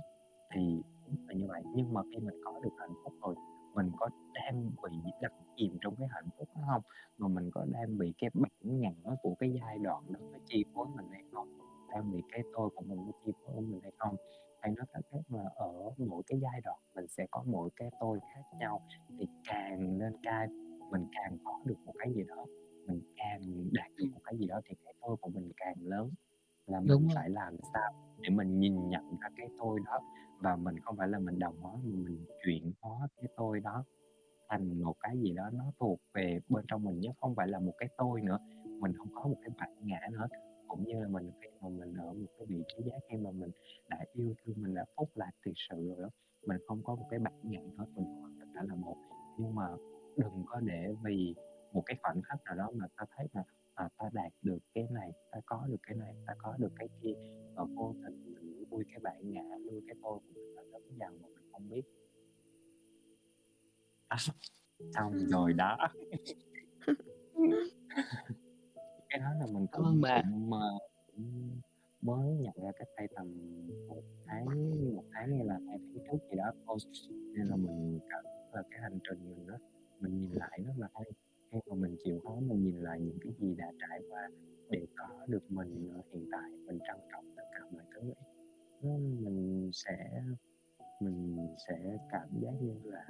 thì 0.54 0.82
là 1.28 1.34
như 1.34 1.48
vậy. 1.48 1.64
Nhưng 1.76 1.94
mà 1.94 2.02
khi 2.12 2.20
mình 2.20 2.42
có 2.46 2.60
được 2.64 2.74
hạnh 2.80 2.94
phúc 3.04 3.14
rồi 3.22 3.36
mình 3.74 3.92
có 3.98 4.10
đang 4.34 4.70
bị 4.84 4.92
đắm 5.22 5.32
chìm 5.56 5.78
trong 5.82 5.96
cái 5.96 6.08
hạnh 6.12 6.30
phúc 6.38 6.48
đó 6.56 6.62
không? 6.68 6.82
Mà 7.18 7.28
mình 7.28 7.52
có 7.52 7.66
đang 7.72 7.98
bị 7.98 8.14
cái 8.18 8.30
bản 8.34 8.80
ngã 8.80 8.92
của 9.22 9.36
cái 9.40 9.54
giai 9.62 9.80
đoạn 9.80 10.04
đó 10.14 10.20
nó 10.32 10.38
chi 10.46 10.66
phối 10.74 10.88
mình 10.96 11.08
hay 11.12 11.24
không? 11.32 11.58
Đang 11.92 12.12
bị 12.12 12.22
cái 12.32 12.44
tôi 12.54 12.70
của 12.76 12.82
mình 12.82 12.98
nó 13.06 13.12
chi 13.26 13.32
phối 13.46 13.62
mình 13.62 13.80
hay 13.84 13.92
không 13.98 14.16
hay 14.64 14.72
nói 14.78 14.86
cách 14.94 15.04
khác 15.12 15.20
là 15.30 15.44
ở 15.56 15.92
mỗi 15.98 16.24
cái 16.28 16.40
giai 16.40 16.62
đoạn 16.64 16.80
mình 16.96 17.08
sẽ 17.08 17.26
có 17.32 17.44
mỗi 17.46 17.70
cái 17.76 17.92
tôi 18.00 18.20
khác 18.34 18.42
nhau 18.60 18.82
thì 19.20 19.26
càng 19.48 19.98
lên 19.98 20.14
cao 20.24 20.48
mình 20.92 21.08
càng 21.12 21.38
có 21.44 21.60
được 21.66 21.76
một 21.86 21.94
cái 22.00 22.14
gì 22.14 22.24
đó 22.28 22.46
mình 22.88 23.02
càng 23.16 23.42
đạt 23.72 23.92
được 23.98 24.06
một 24.14 24.20
cái 24.24 24.38
gì 24.38 24.48
đó 24.48 24.62
thì 24.66 24.76
cái 24.86 24.94
tôi 25.02 25.16
của 25.22 25.30
mình 25.30 25.52
càng 25.58 25.76
lớn 25.80 26.10
là 26.68 26.80
mình 26.80 26.88
Đúng 26.90 27.08
phải 27.16 27.30
làm 27.30 27.58
sao 27.74 27.94
để 28.20 28.30
mình 28.30 28.60
nhìn 28.60 28.90
nhận 28.90 29.10
ra 29.22 29.30
cái 29.38 29.48
tôi 29.58 29.80
đó 29.86 30.00
và 30.40 30.56
mình 30.56 30.80
không 30.80 30.98
phải 30.98 31.08
là 31.08 31.20
mình 31.20 31.40
đồng 31.40 31.58
hóa 31.62 31.74
mình 31.84 32.26
chuyển 32.46 32.72
hóa 32.82 33.08
cái 33.16 33.26
tôi 33.38 33.60
đó 33.60 33.84
thành 34.50 34.84
một 34.84 34.96
cái 35.00 35.18
gì 35.18 35.34
đó 35.34 35.50
nó 35.54 35.64
thuộc 35.80 36.00
về 36.14 36.40
bên 36.50 36.66
trong 36.68 36.84
mình 36.84 37.00
nhất 37.00 37.16
không 37.22 37.36
phải 37.36 37.48
là 37.48 37.60
một 37.60 37.74
cái 37.78 37.90
tôi 37.98 38.22
nữa. 38.22 38.38
Mình 38.80 38.94
không 38.98 39.08
có 39.16 39.28
một 39.28 39.38
cái 39.42 39.50
bản 39.58 39.76
ngã 39.82 40.00
nữa 40.12 40.28
cũng 40.74 40.86
như 40.88 41.00
là 41.02 41.08
mình 41.08 41.32
khi 41.42 41.50
mà 41.62 41.70
mình 41.70 41.94
ở 41.94 42.14
một 42.14 42.28
cái 42.38 42.46
vị 42.50 42.64
trí 42.68 42.84
giá 42.84 42.96
khi 43.10 43.18
mà 43.18 43.32
mình 43.32 43.52
đã 43.90 44.06
yêu 44.14 44.36
thương 44.44 44.56
mình 44.58 44.76
đã 44.76 44.86
phúc 44.96 45.10
lạc 45.16 45.32
thiệt 45.46 45.54
sự 45.70 45.88
rồi 45.88 45.98
đó 46.02 46.10
mình 46.46 46.58
không 46.68 46.84
có 46.84 46.96
một 46.96 47.08
cái 47.10 47.20
bản 47.20 47.34
ngã 47.44 47.60
nữa 47.78 47.86
mình 47.96 48.06
hoàn 48.06 48.36
tất 48.40 48.46
cả 48.56 48.62
là 48.68 48.76
một. 48.76 48.98
Nhưng 49.38 49.56
mà 49.56 49.68
đừng 50.18 50.44
có 50.46 50.60
để 50.60 50.94
vì 51.04 51.36
một 51.74 51.84
cái 51.86 51.98
khoảnh 52.02 52.22
khắc 52.22 52.44
nào 52.44 52.56
đó 52.56 52.72
mà 52.74 52.88
ta 52.98 53.06
thấy 53.16 53.28
là 53.34 53.44
à, 53.74 53.90
ta 53.98 54.10
đạt 54.14 54.32
được 54.42 54.60
cái 54.74 54.88
này 54.92 55.12
ta 55.32 55.40
có 55.46 55.66
được 55.68 55.80
cái 55.84 55.98
này 55.98 56.16
ta 56.28 56.34
có 56.38 56.56
được 56.58 56.72
cái 56.76 56.88
kia 57.02 57.14
và 57.56 57.64
vô 57.64 57.96
tình 58.04 58.34
mình 58.34 58.64
nuôi 58.72 58.84
cái 58.90 59.00
bản 59.04 59.32
ngã 59.32 59.44
nuôi 59.72 59.82
cái 59.88 59.96
tôi 60.04 60.20
của 60.20 60.34
mình 60.34 60.56
là 60.56 60.62
lớn 60.62 60.82
dần 61.00 61.22
mà 61.22 61.28
mình 61.28 61.52
không 61.52 61.70
biết. 61.70 61.82
À, 64.08 64.18
xong 64.94 65.14
rồi 65.28 65.54
đó 65.54 65.78
cái 69.14 69.20
đó 69.20 69.28
là 69.40 69.46
mình 69.46 69.68
cũng, 69.72 69.84
cũng 69.84 70.50
mà 70.50 70.66
mới 72.02 72.36
nhận 72.36 72.54
ra 72.64 72.72
cách 72.80 72.88
đây 72.98 73.08
tầm 73.16 73.28
một 73.88 74.02
tháng 74.26 74.46
một 74.96 75.04
tháng 75.12 75.32
hay 75.38 75.46
là 75.46 75.60
hai 75.68 75.78
tháng 75.80 76.06
trước 76.06 76.18
gì 76.32 76.38
đó 76.38 76.52
thôi 76.66 76.78
nên 77.10 77.48
là 77.48 77.56
mình 77.56 78.00
cảm 78.10 78.24
là 78.54 78.64
cái 78.72 78.80
hành 78.82 79.00
trình 79.10 79.30
mình 79.30 79.48
đó 79.48 79.58
mình 80.00 80.20
nhìn 80.20 80.32
lại 80.32 80.60
rất 80.66 80.74
là 80.78 80.88
hay. 80.94 81.04
Khi 81.52 81.60
mà 81.66 81.76
mình 81.76 81.96
chịu 82.04 82.20
khó 82.24 82.36
mình 82.40 82.64
nhìn 82.64 82.80
lại 82.82 83.00
những 83.00 83.18
cái 83.24 83.34
gì 83.40 83.56
đã 83.56 83.72
trải 83.80 84.02
qua 84.10 84.30
để 84.70 84.88
có 84.96 85.26
được 85.28 85.52
mình 85.52 85.94
hiện 86.14 86.30
tại 86.32 86.50
mình 86.66 86.80
trân 86.88 86.98
trọng 87.12 87.26
tất 87.36 87.44
cả 87.52 87.60
mọi 87.72 87.84
thứ 87.96 88.02
ấy 88.02 88.98
mình 89.20 89.70
sẽ 89.74 90.24
mình 91.00 91.48
sẽ 91.68 91.98
cảm 92.12 92.28
giác 92.42 92.54
như 92.62 92.74
là 92.84 93.06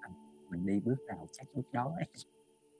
à, 0.00 0.10
mình 0.50 0.66
đi 0.66 0.80
bước 0.80 0.96
nào 1.06 1.26
chắc 1.32 1.46
bước 1.54 1.72
đó 1.72 1.94
ấy. 1.96 2.06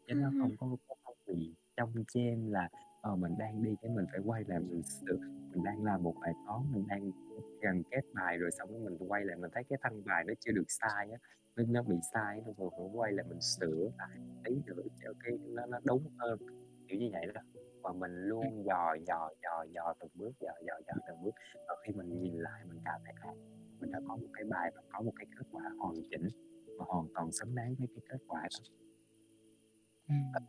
Chứ 0.09 0.14
nó 0.14 0.31
không 0.40 0.51
có 0.60 0.77
không 1.05 1.16
bị 1.27 1.55
trong 1.77 1.93
chen 2.15 2.53
là 2.53 2.69
ờ, 3.01 3.16
mình 3.16 3.32
đang 3.39 3.62
đi 3.62 3.77
cái 3.82 3.90
mình 3.90 4.07
phải 4.11 4.20
quay 4.24 4.44
lại 4.47 4.61
mình 4.61 4.82
sửa 4.82 5.16
mình 5.53 5.65
đang 5.65 5.85
làm 5.85 6.03
một 6.03 6.15
bài 6.20 6.32
toán 6.47 6.61
mình 6.73 6.86
đang 6.89 7.11
gần 7.62 7.82
kết 7.90 8.05
bài 8.15 8.39
rồi 8.39 8.51
xong 8.59 8.85
mình 8.85 8.97
quay 9.09 9.24
lại 9.24 9.36
mình 9.36 9.51
thấy 9.55 9.65
cái 9.69 9.78
thanh 9.82 10.05
bài 10.05 10.24
nó 10.27 10.35
chưa 10.40 10.53
được 10.53 10.65
sai 10.69 11.11
á 11.11 11.19
nó, 11.57 11.65
nó 11.69 11.82
bị 11.82 11.97
sai 12.15 12.43
rồi 12.57 12.70
phải 12.77 12.86
quay 12.93 13.12
lại 13.12 13.27
mình 13.28 13.40
sửa 13.40 13.90
lại 13.98 14.19
tí 14.44 14.55
nữa 14.66 14.82
cho 15.05 15.12
cái 15.24 15.39
nó 15.48 15.66
nó 15.66 15.78
đúng 15.85 16.03
hơn 16.19 16.39
kiểu 16.89 16.98
như 17.01 17.09
vậy 17.12 17.27
đó. 17.35 17.40
Và 17.82 17.93
mình 17.93 18.12
luôn 18.15 18.65
dò 18.65 18.94
dò 19.07 19.31
dò 19.43 19.65
dò 19.74 19.94
từng 20.01 20.11
bước 20.15 20.32
dò 20.40 20.51
dò 20.66 20.74
dò 20.86 20.93
từng 21.09 21.23
bước. 21.23 21.35
Và 21.69 21.74
khi 21.86 21.93
mình 21.93 22.23
nhìn 22.23 22.35
lại 22.35 22.61
mình 22.69 22.81
cảm 22.85 23.01
thấy 23.05 23.15
là 23.20 23.35
mình 23.81 23.90
đã 23.93 24.01
có 24.09 24.16
một 24.16 24.28
cái 24.32 24.44
bài 24.44 24.73
và 24.74 24.82
có 24.93 25.03
một 25.03 25.12
cái 25.16 25.27
kết 25.39 25.47
quả 25.53 25.62
hoàn 25.78 25.94
chỉnh 26.11 26.28
và 26.78 26.85
hoàn 26.89 27.07
toàn 27.15 27.32
xứng 27.32 27.55
đáng 27.55 27.74
với 27.78 27.89
cái 27.94 28.03
kết 28.09 28.19
quả 28.28 28.48
đó 30.35 30.40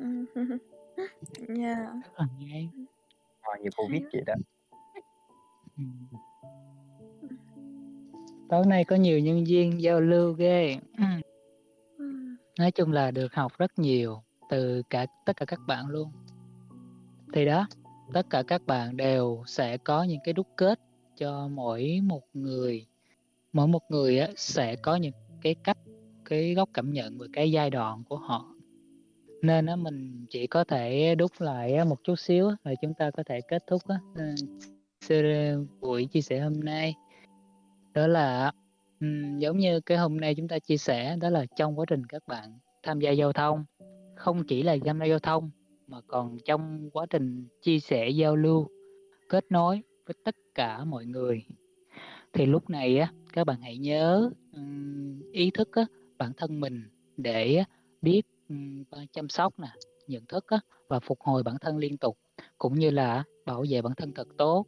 Yeah. 1.48 1.78
Rất 2.02 2.12
là 2.16 2.26
hay. 2.50 2.70
Như 3.62 3.70
cô 3.76 3.88
viết 3.90 4.02
vậy 4.12 4.22
đó. 4.26 4.34
Tối 8.48 8.66
nay 8.66 8.84
có 8.84 8.96
nhiều 8.96 9.18
nhân 9.18 9.44
viên 9.44 9.82
giao 9.82 10.00
lưu 10.00 10.32
ghê. 10.32 10.76
Nói 12.58 12.70
chung 12.70 12.92
là 12.92 13.10
được 13.10 13.34
học 13.34 13.52
rất 13.58 13.78
nhiều 13.78 14.22
từ 14.48 14.82
cả 14.90 15.06
tất 15.26 15.36
cả 15.36 15.44
các 15.44 15.60
bạn 15.66 15.86
luôn. 15.86 16.12
Thì 17.32 17.44
đó, 17.44 17.66
tất 18.12 18.26
cả 18.30 18.42
các 18.46 18.66
bạn 18.66 18.96
đều 18.96 19.42
sẽ 19.46 19.76
có 19.76 20.02
những 20.02 20.20
cái 20.24 20.34
đúc 20.34 20.46
kết 20.56 20.80
cho 21.16 21.48
mỗi 21.48 22.00
một 22.02 22.22
người. 22.34 22.86
Mỗi 23.52 23.66
một 23.66 23.82
người 23.90 24.18
á, 24.18 24.28
sẽ 24.36 24.76
có 24.76 24.96
những 24.96 25.12
cái 25.42 25.54
cách, 25.54 25.78
cái 26.24 26.54
góc 26.54 26.68
cảm 26.74 26.92
nhận 26.92 27.18
và 27.18 27.26
cái 27.32 27.52
giai 27.52 27.70
đoạn 27.70 28.02
của 28.08 28.16
họ 28.16 28.54
nên 29.42 29.66
á 29.66 29.76
mình 29.76 30.26
chỉ 30.30 30.46
có 30.46 30.64
thể 30.64 31.14
đúc 31.14 31.32
lại 31.38 31.84
một 31.84 32.04
chút 32.04 32.14
xíu 32.18 32.50
rồi 32.64 32.74
chúng 32.82 32.94
ta 32.94 33.10
có 33.10 33.22
thể 33.26 33.40
kết 33.48 33.66
thúc 33.66 33.82
á. 33.88 33.98
Ờ, 34.14 34.24
series 35.00 35.58
buổi 35.80 36.06
chia 36.06 36.20
sẻ 36.20 36.40
hôm 36.40 36.60
nay. 36.60 36.94
Đó 37.94 38.06
là 38.06 38.52
giống 39.38 39.58
như 39.58 39.80
cái 39.80 39.98
hôm 39.98 40.20
nay 40.20 40.34
chúng 40.34 40.48
ta 40.48 40.58
chia 40.58 40.76
sẻ 40.76 41.16
đó 41.20 41.30
là 41.30 41.46
trong 41.56 41.78
quá 41.78 41.84
trình 41.88 42.06
các 42.06 42.22
bạn 42.26 42.58
tham 42.82 43.00
gia 43.00 43.10
giao 43.10 43.32
thông. 43.32 43.64
Không 44.16 44.44
chỉ 44.44 44.62
là 44.62 44.76
tham 44.84 44.98
gia 44.98 45.04
giao 45.04 45.18
thông 45.18 45.50
mà 45.86 46.00
còn 46.06 46.38
trong 46.44 46.90
quá 46.92 47.06
trình 47.10 47.46
chia 47.62 47.80
sẻ 47.80 48.08
giao 48.08 48.36
lưu 48.36 48.68
kết 49.28 49.44
nối 49.50 49.82
với 50.06 50.14
tất 50.24 50.36
cả 50.54 50.84
mọi 50.84 51.06
người. 51.06 51.44
Thì 52.32 52.46
lúc 52.46 52.70
này 52.70 52.98
á 52.98 53.12
các 53.32 53.46
bạn 53.46 53.60
hãy 53.60 53.78
nhớ 53.78 54.30
ý 55.32 55.50
thức 55.50 55.68
á, 55.72 55.84
bản 56.18 56.32
thân 56.36 56.60
mình 56.60 56.82
để 57.16 57.64
biết 58.02 58.22
chăm 59.12 59.28
sóc 59.28 59.58
nè, 59.58 59.68
nhận 60.06 60.26
thức 60.26 60.44
á, 60.46 60.60
và 60.88 61.00
phục 61.00 61.20
hồi 61.20 61.42
bản 61.42 61.56
thân 61.60 61.76
liên 61.76 61.98
tục 61.98 62.18
cũng 62.58 62.74
như 62.74 62.90
là 62.90 63.24
bảo 63.46 63.64
vệ 63.68 63.82
bản 63.82 63.92
thân 63.96 64.12
thật 64.14 64.28
tốt. 64.38 64.66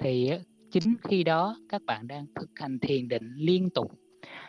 Thì 0.00 0.30
chính 0.70 0.94
khi 1.02 1.24
đó 1.24 1.56
các 1.68 1.82
bạn 1.86 2.08
đang 2.08 2.26
thực 2.34 2.50
hành 2.54 2.78
thiền 2.78 3.08
định 3.08 3.32
liên 3.36 3.70
tục 3.70 3.92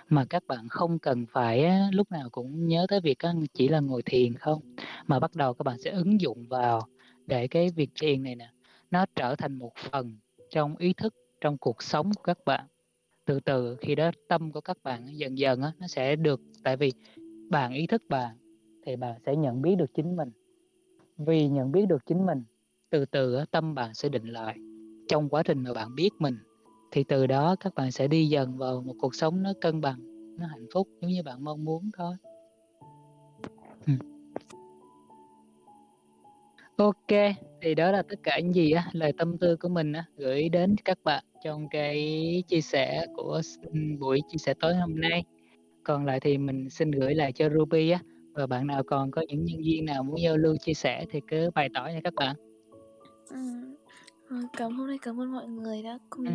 mà 0.09 0.25
các 0.29 0.43
bạn 0.47 0.67
không 0.69 0.99
cần 0.99 1.25
phải 1.31 1.71
lúc 1.91 2.11
nào 2.11 2.29
cũng 2.29 2.67
nhớ 2.67 2.85
tới 2.89 3.01
việc 3.01 3.17
chỉ 3.53 3.67
là 3.67 3.79
ngồi 3.79 4.01
thiền 4.05 4.33
không 4.33 4.61
mà 5.07 5.19
bắt 5.19 5.35
đầu 5.35 5.53
các 5.53 5.63
bạn 5.63 5.79
sẽ 5.79 5.91
ứng 5.91 6.21
dụng 6.21 6.45
vào 6.49 6.81
để 7.25 7.47
cái 7.47 7.69
việc 7.75 7.89
thiền 8.01 8.23
này 8.23 8.35
nè 8.35 8.49
nó 8.91 9.05
trở 9.15 9.35
thành 9.35 9.53
một 9.53 9.71
phần 9.75 10.17
trong 10.49 10.77
ý 10.77 10.93
thức 10.93 11.13
trong 11.41 11.57
cuộc 11.57 11.83
sống 11.83 12.11
của 12.15 12.23
các 12.23 12.37
bạn. 12.45 12.67
Từ 13.25 13.39
từ 13.39 13.75
khi 13.75 13.95
đó 13.95 14.11
tâm 14.27 14.51
của 14.51 14.61
các 14.61 14.77
bạn 14.83 15.17
dần 15.17 15.37
dần 15.37 15.61
nó 15.61 15.87
sẽ 15.87 16.15
được 16.15 16.41
tại 16.63 16.77
vì 16.77 16.91
bạn 17.49 17.73
ý 17.73 17.87
thức 17.87 18.03
bạn 18.09 18.37
thì 18.85 18.95
bạn 18.95 19.15
sẽ 19.25 19.35
nhận 19.35 19.61
biết 19.61 19.75
được 19.75 19.93
chính 19.93 20.15
mình. 20.15 20.29
Vì 21.17 21.47
nhận 21.47 21.71
biết 21.71 21.85
được 21.85 22.05
chính 22.05 22.25
mình, 22.25 22.43
từ 22.89 23.05
từ 23.05 23.43
tâm 23.51 23.75
bạn 23.75 23.93
sẽ 23.93 24.09
định 24.09 24.25
lại. 24.25 24.57
Trong 25.07 25.29
quá 25.29 25.43
trình 25.43 25.63
mà 25.63 25.73
bạn 25.73 25.95
biết 25.95 26.09
mình, 26.19 26.37
thì 26.91 27.03
từ 27.03 27.27
đó 27.27 27.55
các 27.59 27.75
bạn 27.75 27.91
sẽ 27.91 28.07
đi 28.07 28.27
dần 28.27 28.57
vào 28.57 28.81
một 28.81 28.93
cuộc 28.99 29.15
sống 29.15 29.43
nó 29.43 29.53
cân 29.61 29.81
bằng, 29.81 29.99
nó 30.39 30.47
hạnh 30.47 30.65
phúc, 30.73 30.87
giống 31.01 31.11
như 31.11 31.23
bạn 31.23 31.43
mong 31.43 31.65
muốn 31.65 31.89
thôi. 31.97 32.15
Ừ. 33.87 33.93
ok, 36.77 37.35
thì 37.61 37.75
đó 37.75 37.91
là 37.91 38.01
tất 38.01 38.19
cả 38.23 38.39
những 38.39 38.53
gì 38.53 38.71
á, 38.71 38.87
lời 38.91 39.13
tâm 39.17 39.37
tư 39.37 39.55
của 39.55 39.69
mình 39.69 39.93
á, 39.93 40.05
gửi 40.17 40.49
đến 40.49 40.75
các 40.85 40.97
bạn 41.03 41.23
trong 41.43 41.69
cái 41.69 42.43
chia 42.47 42.61
sẻ 42.61 43.05
của 43.15 43.41
buổi 43.99 44.21
chia 44.29 44.37
sẻ 44.37 44.53
tối 44.59 44.75
hôm 44.75 45.01
nay. 45.01 45.23
Còn 45.83 46.05
lại 46.05 46.19
thì 46.19 46.37
mình 46.37 46.69
xin 46.69 46.91
gửi 46.91 47.15
lại 47.15 47.31
cho 47.31 47.49
Ruby 47.49 47.89
á 47.89 47.99
và 48.33 48.47
bạn 48.47 48.67
nào 48.67 48.83
còn 48.83 49.11
có 49.11 49.23
những 49.27 49.45
nhân 49.45 49.61
viên 49.63 49.85
nào 49.85 50.03
muốn 50.03 50.21
giao 50.21 50.37
lưu 50.37 50.57
chia 50.57 50.73
sẻ 50.73 51.05
thì 51.09 51.21
cứ 51.27 51.49
bày 51.55 51.69
tỏ 51.73 51.87
nha 51.87 51.99
các 52.03 52.13
bạn 52.15 52.35
ừ. 53.29 54.37
cảm 54.57 54.71
hôm 54.71 54.87
nay 54.87 54.97
cảm 55.01 55.21
ơn 55.21 55.31
mọi 55.31 55.47
người 55.47 55.83
đã 55.83 55.97
cùng 56.09 56.25
ừ. 56.25 56.31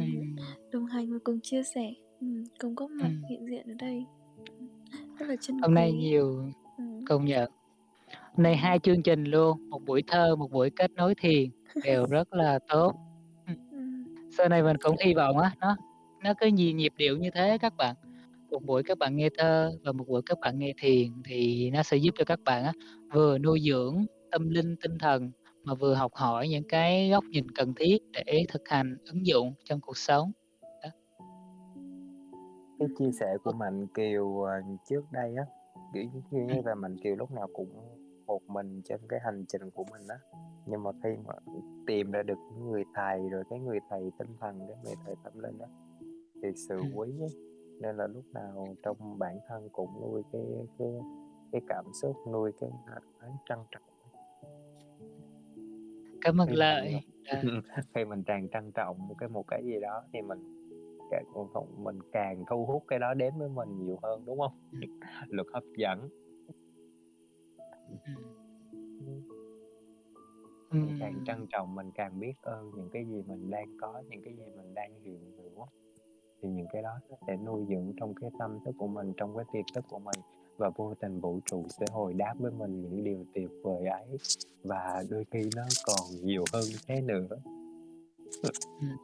đồng 0.72 0.86
hành 0.86 1.12
và 1.12 1.18
cùng 1.24 1.40
chia 1.40 1.62
sẻ 1.74 1.94
ừ. 2.20 2.26
cùng 2.60 2.74
góp 2.74 2.90
mặt 2.90 3.10
ừ. 3.22 3.26
hiện 3.30 3.46
diện 3.50 3.66
ở 3.66 3.74
đây 3.78 4.04
rất 5.18 5.28
là 5.28 5.36
chân 5.40 5.58
hôm 5.58 5.74
nay 5.74 5.92
nhiều 5.92 6.44
ừ. 6.78 6.84
công 7.08 7.24
nhận 7.24 7.50
hôm 8.10 8.42
nay 8.42 8.56
hai 8.56 8.78
chương 8.78 9.02
trình 9.02 9.24
luôn 9.24 9.70
một 9.70 9.84
buổi 9.86 10.02
thơ 10.06 10.36
một 10.36 10.50
buổi 10.52 10.70
kết 10.70 10.90
nối 10.92 11.14
thiền 11.14 11.50
đều 11.84 12.06
rất 12.06 12.32
là 12.32 12.58
tốt 12.68 12.94
ừ. 13.72 13.78
sau 14.30 14.48
này 14.48 14.62
mình 14.62 14.76
cũng 14.82 14.96
hy 15.04 15.14
vọng 15.14 15.38
á 15.38 15.50
nó 15.60 15.76
nó 16.22 16.34
cứ 16.40 16.46
nhịp 16.46 16.72
nhịp 16.72 16.92
điệu 16.96 17.16
như 17.16 17.30
thế 17.34 17.58
các 17.58 17.76
bạn 17.76 17.96
một 18.50 18.62
buổi 18.64 18.82
các 18.82 18.98
bạn 18.98 19.16
nghe 19.16 19.28
thơ 19.38 19.72
và 19.84 19.92
một 19.92 20.04
buổi 20.08 20.22
các 20.26 20.38
bạn 20.40 20.58
nghe 20.58 20.72
thiền 20.80 21.22
thì 21.24 21.70
nó 21.70 21.82
sẽ 21.82 21.96
giúp 21.96 22.14
cho 22.18 22.24
các 22.24 22.40
bạn 22.44 22.64
á, 22.64 22.72
vừa 23.12 23.38
nuôi 23.38 23.60
dưỡng 23.68 24.06
tâm 24.30 24.50
linh 24.50 24.76
tinh 24.82 24.98
thần 24.98 25.30
mà 25.64 25.74
vừa 25.74 25.94
học 25.94 26.12
hỏi 26.14 26.48
những 26.48 26.64
cái 26.68 27.10
góc 27.10 27.24
nhìn 27.24 27.50
cần 27.50 27.74
thiết 27.74 27.98
để 28.12 28.44
thực 28.48 28.62
hành 28.68 28.96
ứng 29.06 29.26
dụng 29.26 29.54
trong 29.64 29.80
cuộc 29.80 29.96
sống 29.96 30.32
đó. 30.82 30.88
cái 32.78 32.88
chia 32.98 33.10
sẻ 33.20 33.36
của 33.44 33.52
mạnh 33.52 33.86
kiều 33.94 34.40
ờ, 34.40 34.52
trước 34.88 35.02
đây 35.12 35.34
á 35.36 35.44
kiểu 35.94 36.04
như 36.30 36.60
là 36.64 36.74
mạnh 36.74 36.96
kiều 37.04 37.16
lúc 37.16 37.30
nào 37.30 37.48
cũng 37.52 37.68
một 38.26 38.42
mình 38.46 38.82
trên 38.84 39.00
cái 39.08 39.20
hành 39.24 39.44
trình 39.48 39.70
của 39.70 39.84
mình 39.90 40.08
á 40.08 40.16
nhưng 40.66 40.82
mà 40.82 40.90
khi 41.02 41.10
mà 41.26 41.34
tìm 41.86 42.10
ra 42.10 42.22
được 42.22 42.38
người 42.58 42.84
thầy 42.94 43.28
rồi 43.28 43.44
cái 43.50 43.58
người 43.58 43.78
thầy 43.90 44.10
tinh 44.18 44.36
thần 44.40 44.58
cái 44.68 44.76
người 44.84 44.94
thầy 45.04 45.14
tâm 45.24 45.32
linh 45.38 45.58
á 45.58 45.68
thì 46.42 46.48
sự 46.68 46.80
quý 46.94 47.08
ấy. 47.20 47.55
Nên 47.80 47.96
là 47.96 48.06
lúc 48.06 48.24
nào 48.34 48.76
trong 48.82 49.18
bản 49.18 49.38
thân 49.48 49.68
cũng 49.72 49.90
nuôi 50.00 50.22
cái 50.32 50.42
cái 50.78 50.88
cái 51.52 51.60
cảm 51.68 51.84
xúc 52.02 52.16
nuôi 52.32 52.52
cái 52.60 52.70
ánh 53.20 53.36
trân 53.48 53.58
trọng 53.70 53.82
cảm 56.20 56.40
ơn 56.40 56.48
lợi 56.52 57.00
à. 57.24 57.42
khi 57.94 58.04
mình 58.04 58.22
càng 58.22 58.48
trân 58.48 58.72
trọng 58.72 59.08
một 59.08 59.14
cái 59.18 59.28
một 59.28 59.44
cái 59.48 59.62
gì 59.64 59.80
đó 59.80 60.02
thì 60.12 60.22
mình 60.22 60.56
mình 61.76 61.98
càng 62.12 62.44
thu 62.50 62.66
hút 62.66 62.84
cái 62.88 62.98
đó 62.98 63.14
đến 63.14 63.34
với 63.38 63.48
mình 63.48 63.78
nhiều 63.78 63.98
hơn 64.02 64.24
đúng 64.26 64.38
không? 64.38 64.70
Luật 65.28 65.46
hấp 65.52 65.62
dẫn. 65.76 66.08
Mình 70.70 70.96
càng 71.00 71.24
trân 71.26 71.46
trọng 71.52 71.74
mình 71.74 71.90
càng 71.94 72.20
biết 72.20 72.34
ơn 72.42 72.70
những 72.76 72.90
cái 72.92 73.04
gì 73.04 73.22
mình 73.26 73.50
đang 73.50 73.76
có 73.80 74.02
những 74.08 74.22
cái 74.24 74.34
gì 74.34 74.44
mình 74.56 74.74
đang 74.74 75.00
hiện 75.00 75.32
hữu 75.36 75.66
thì 76.42 76.48
những 76.48 76.66
cái 76.72 76.82
đó 76.82 76.90
nó 77.10 77.16
sẽ 77.26 77.36
nuôi 77.36 77.64
dưỡng 77.68 77.92
trong 78.00 78.14
cái 78.14 78.30
tâm 78.38 78.58
thức 78.64 78.74
của 78.78 78.86
mình 78.86 79.12
trong 79.16 79.36
cái 79.36 79.44
tiềm 79.52 79.64
thức 79.74 79.84
của 79.88 79.98
mình 79.98 80.20
và 80.56 80.70
vô 80.76 80.94
tình 81.00 81.20
vũ 81.20 81.40
trụ 81.46 81.64
sẽ 81.68 81.86
hồi 81.92 82.14
đáp 82.14 82.34
với 82.38 82.52
mình 82.52 82.82
những 82.82 83.04
điều 83.04 83.24
tuyệt 83.34 83.50
vời 83.62 83.86
ấy 83.86 84.18
và 84.64 85.04
đôi 85.10 85.24
khi 85.30 85.50
nó 85.56 85.62
còn 85.86 86.26
nhiều 86.26 86.44
hơn 86.52 86.64
thế 86.86 87.00
nữa. 87.00 87.28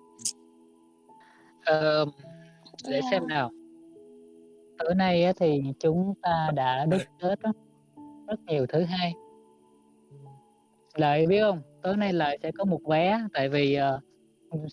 Ờ, 1.65 2.05
để 2.89 3.01
xem 3.11 3.27
nào. 3.27 3.51
Tối 4.79 4.95
nay 4.95 5.25
á, 5.25 5.33
thì 5.37 5.63
chúng 5.79 6.15
ta 6.23 6.51
đã 6.55 6.87
đúc 6.87 7.01
kết 7.21 7.41
rất, 7.41 7.57
rất 8.27 8.41
nhiều 8.47 8.67
thứ 8.69 8.83
hay. 8.83 9.15
Lợi 10.95 11.27
biết 11.27 11.41
không? 11.41 11.63
Tối 11.83 11.97
nay 11.97 12.13
lợi 12.13 12.39
sẽ 12.43 12.51
có 12.59 12.65
một 12.65 12.81
vé 12.85 13.21
tại 13.33 13.49
vì 13.49 13.79
uh, 13.97 14.03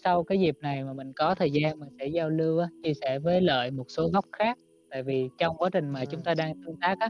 sau 0.03 0.23
cái 0.23 0.39
dịp 0.39 0.57
này 0.61 0.83
mà 0.83 0.93
mình 0.93 1.13
có 1.13 1.35
thời 1.35 1.51
gian 1.51 1.79
mình 1.79 1.89
sẽ 1.99 2.07
giao 2.07 2.29
lưu 2.29 2.59
á, 2.59 2.67
chia 2.83 2.93
sẻ 2.93 3.19
với 3.19 3.41
lợi 3.41 3.71
một 3.71 3.85
số 3.87 4.09
góc 4.13 4.25
khác. 4.31 4.57
Tại 4.89 5.03
vì 5.03 5.29
trong 5.37 5.57
quá 5.57 5.69
trình 5.69 5.89
mà 5.89 6.05
chúng 6.05 6.21
ta 6.23 6.33
đang 6.33 6.53
tương 6.65 6.79
tác 6.81 6.99
á 6.99 7.09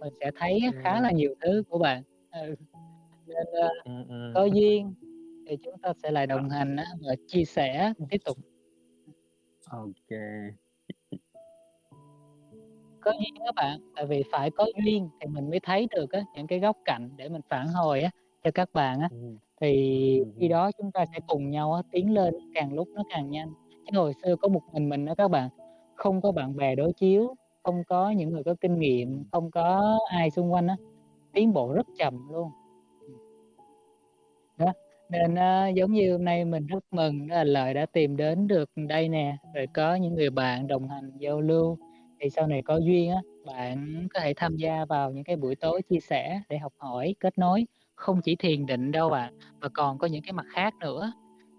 mình 0.00 0.12
sẽ 0.20 0.30
thấy 0.36 0.60
khá 0.82 1.00
là 1.00 1.10
nhiều 1.10 1.34
thứ 1.40 1.62
của 1.68 1.78
bạn. 1.78 2.02
Ừ. 2.32 2.54
nên 3.26 3.46
uh, 3.66 4.34
có 4.34 4.44
duyên 4.44 4.94
thì 5.46 5.56
chúng 5.64 5.78
ta 5.78 5.92
sẽ 6.02 6.10
lại 6.10 6.26
đồng 6.26 6.48
hành 6.48 6.76
á, 6.76 6.84
và 7.00 7.14
chia 7.26 7.44
sẻ 7.44 7.92
tiếp 8.10 8.18
tục. 8.24 8.38
Ok. 9.70 10.18
Có 13.00 13.12
duyên 13.12 13.34
các 13.44 13.54
bạn 13.54 13.80
tại 13.96 14.06
vì 14.06 14.22
phải 14.32 14.50
có 14.50 14.66
duyên 14.84 15.08
thì 15.20 15.26
mình 15.26 15.50
mới 15.50 15.60
thấy 15.60 15.88
được 15.96 16.12
á, 16.12 16.20
những 16.36 16.46
cái 16.46 16.58
góc 16.60 16.76
cạnh 16.84 17.10
để 17.16 17.28
mình 17.28 17.42
phản 17.48 17.66
hồi 17.66 18.00
á, 18.00 18.10
cho 18.44 18.50
các 18.54 18.72
bạn 18.72 19.00
á 19.00 19.08
thì 19.60 20.22
khi 20.38 20.48
đó 20.48 20.70
chúng 20.78 20.92
ta 20.92 21.04
sẽ 21.12 21.18
cùng 21.26 21.50
nhau 21.50 21.72
á, 21.72 21.82
tiến 21.92 22.14
lên 22.14 22.34
càng 22.54 22.72
lúc 22.72 22.88
nó 22.94 23.02
càng 23.10 23.30
nhanh. 23.30 23.52
Chứ 23.70 23.98
hồi 23.98 24.12
xưa 24.22 24.36
có 24.36 24.48
một 24.48 24.60
mình 24.72 24.88
mình 24.88 25.04
đó 25.04 25.14
các 25.14 25.28
bạn 25.28 25.48
không 25.94 26.20
có 26.20 26.32
bạn 26.32 26.56
bè 26.56 26.74
đối 26.74 26.92
chiếu 26.92 27.34
không 27.62 27.84
có 27.84 28.10
những 28.10 28.30
người 28.30 28.44
có 28.44 28.54
kinh 28.60 28.78
nghiệm 28.78 29.24
không 29.32 29.50
có 29.50 29.98
ai 30.10 30.30
xung 30.30 30.52
quanh 30.52 30.66
á 30.66 30.76
tiến 31.32 31.52
bộ 31.52 31.72
rất 31.72 31.86
chậm 31.98 32.28
luôn. 32.32 32.50
Đó 34.58 34.72
nên 35.10 35.34
uh, 35.34 35.74
giống 35.74 35.92
như 35.92 36.12
hôm 36.12 36.24
nay 36.24 36.44
mình 36.44 36.66
rất 36.66 36.84
mừng 36.90 37.30
là 37.30 37.44
lợi 37.44 37.74
đã 37.74 37.86
tìm 37.86 38.16
đến 38.16 38.46
được 38.46 38.70
đây 38.76 39.08
nè 39.08 39.36
rồi 39.54 39.66
có 39.74 39.94
những 39.94 40.14
người 40.14 40.30
bạn 40.30 40.66
đồng 40.66 40.88
hành 40.88 41.10
giao 41.18 41.40
lưu. 41.40 41.78
Thì 42.20 42.30
sau 42.30 42.46
này 42.46 42.62
có 42.62 42.76
duyên 42.76 43.10
á 43.10 43.20
bạn 43.46 44.08
có 44.14 44.20
thể 44.20 44.34
tham 44.36 44.56
gia 44.56 44.84
vào 44.84 45.10
những 45.10 45.24
cái 45.24 45.36
buổi 45.36 45.54
tối 45.56 45.82
chia 45.82 46.00
sẻ 46.00 46.40
để 46.48 46.58
học 46.58 46.72
hỏi 46.76 47.14
kết 47.20 47.38
nối 47.38 47.66
không 48.00 48.20
chỉ 48.22 48.36
thiền 48.36 48.66
định 48.66 48.92
đâu 48.92 49.10
bạn 49.10 49.34
mà 49.60 49.68
còn 49.74 49.98
có 49.98 50.06
những 50.06 50.22
cái 50.22 50.32
mặt 50.32 50.46
khác 50.52 50.74
nữa. 50.80 51.12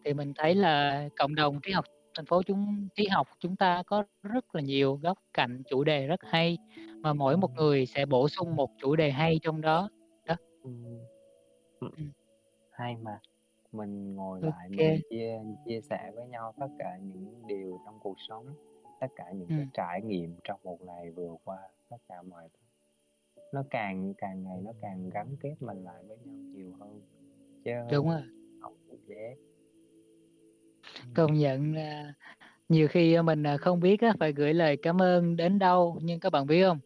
Thì 0.05 0.13
mình 0.13 0.33
thấy 0.35 0.55
là 0.55 1.07
cộng 1.19 1.35
đồng 1.35 1.59
trí 1.61 1.71
học 1.71 1.85
thành 2.15 2.25
phố 2.25 2.41
chúng 2.43 2.87
trí 2.95 3.07
học 3.07 3.27
chúng 3.39 3.55
ta 3.55 3.83
có 3.85 4.03
rất 4.23 4.55
là 4.55 4.61
nhiều 4.61 4.99
góc 5.03 5.17
cạnh 5.33 5.63
chủ 5.69 5.83
đề 5.83 6.07
rất 6.07 6.19
hay 6.23 6.57
mà 6.77 7.13
mỗi 7.13 7.37
một 7.37 7.51
người 7.55 7.85
sẽ 7.85 8.05
bổ 8.05 8.29
sung 8.29 8.55
một 8.55 8.71
chủ 8.77 8.95
đề 8.95 9.11
hay 9.11 9.39
trong 9.41 9.61
đó 9.61 9.89
đó. 10.25 10.35
Ừ. 11.79 11.89
hay 12.71 12.95
mà. 13.01 13.19
Mình 13.71 14.15
ngồi 14.15 14.39
okay. 14.41 14.51
lại 14.51 14.69
mình 14.69 15.01
chia 15.09 15.39
chia 15.65 15.81
sẻ 15.81 16.11
với 16.15 16.27
nhau 16.27 16.53
tất 16.59 16.67
cả 16.79 16.97
những 17.01 17.47
điều 17.47 17.79
trong 17.85 17.99
cuộc 17.99 18.15
sống 18.29 18.45
tất 18.99 19.07
cả 19.15 19.25
những 19.31 19.47
ừ. 19.47 19.55
cái 19.57 19.67
trải 19.73 20.01
nghiệm 20.01 20.35
trong 20.43 20.59
một 20.63 20.81
ngày 20.81 21.11
vừa 21.11 21.35
qua 21.43 21.57
tất 21.89 21.97
cả 22.07 22.21
mọi 22.21 22.47
thứ 22.53 22.60
nó 23.51 23.63
càng 23.69 24.13
càng 24.17 24.43
ngày 24.43 24.57
nó 24.63 24.71
càng 24.81 25.09
gắn 25.09 25.35
kết 25.41 25.55
mình 25.59 25.83
lại 25.83 26.03
với 26.07 26.17
nhau 26.17 26.35
nhiều 26.53 26.71
hơn 26.79 27.01
chứ 27.65 27.71
đúng 27.91 28.09
rồi. 28.09 28.21
không 28.59 28.73
dễ. 29.07 29.35
Công 31.13 31.33
nhận 31.33 31.75
là 31.75 32.13
nhiều 32.69 32.87
khi 32.87 33.21
mình 33.21 33.43
à, 33.43 33.57
không 33.57 33.79
biết 33.79 33.99
phải 34.19 34.33
gửi 34.33 34.53
lời 34.53 34.77
cảm 34.77 35.01
ơn 35.01 35.35
đến 35.35 35.59
đâu 35.59 35.97
nhưng 36.01 36.19
các 36.19 36.29
bạn 36.29 36.47
biết 36.47 36.63
không? 36.63 36.79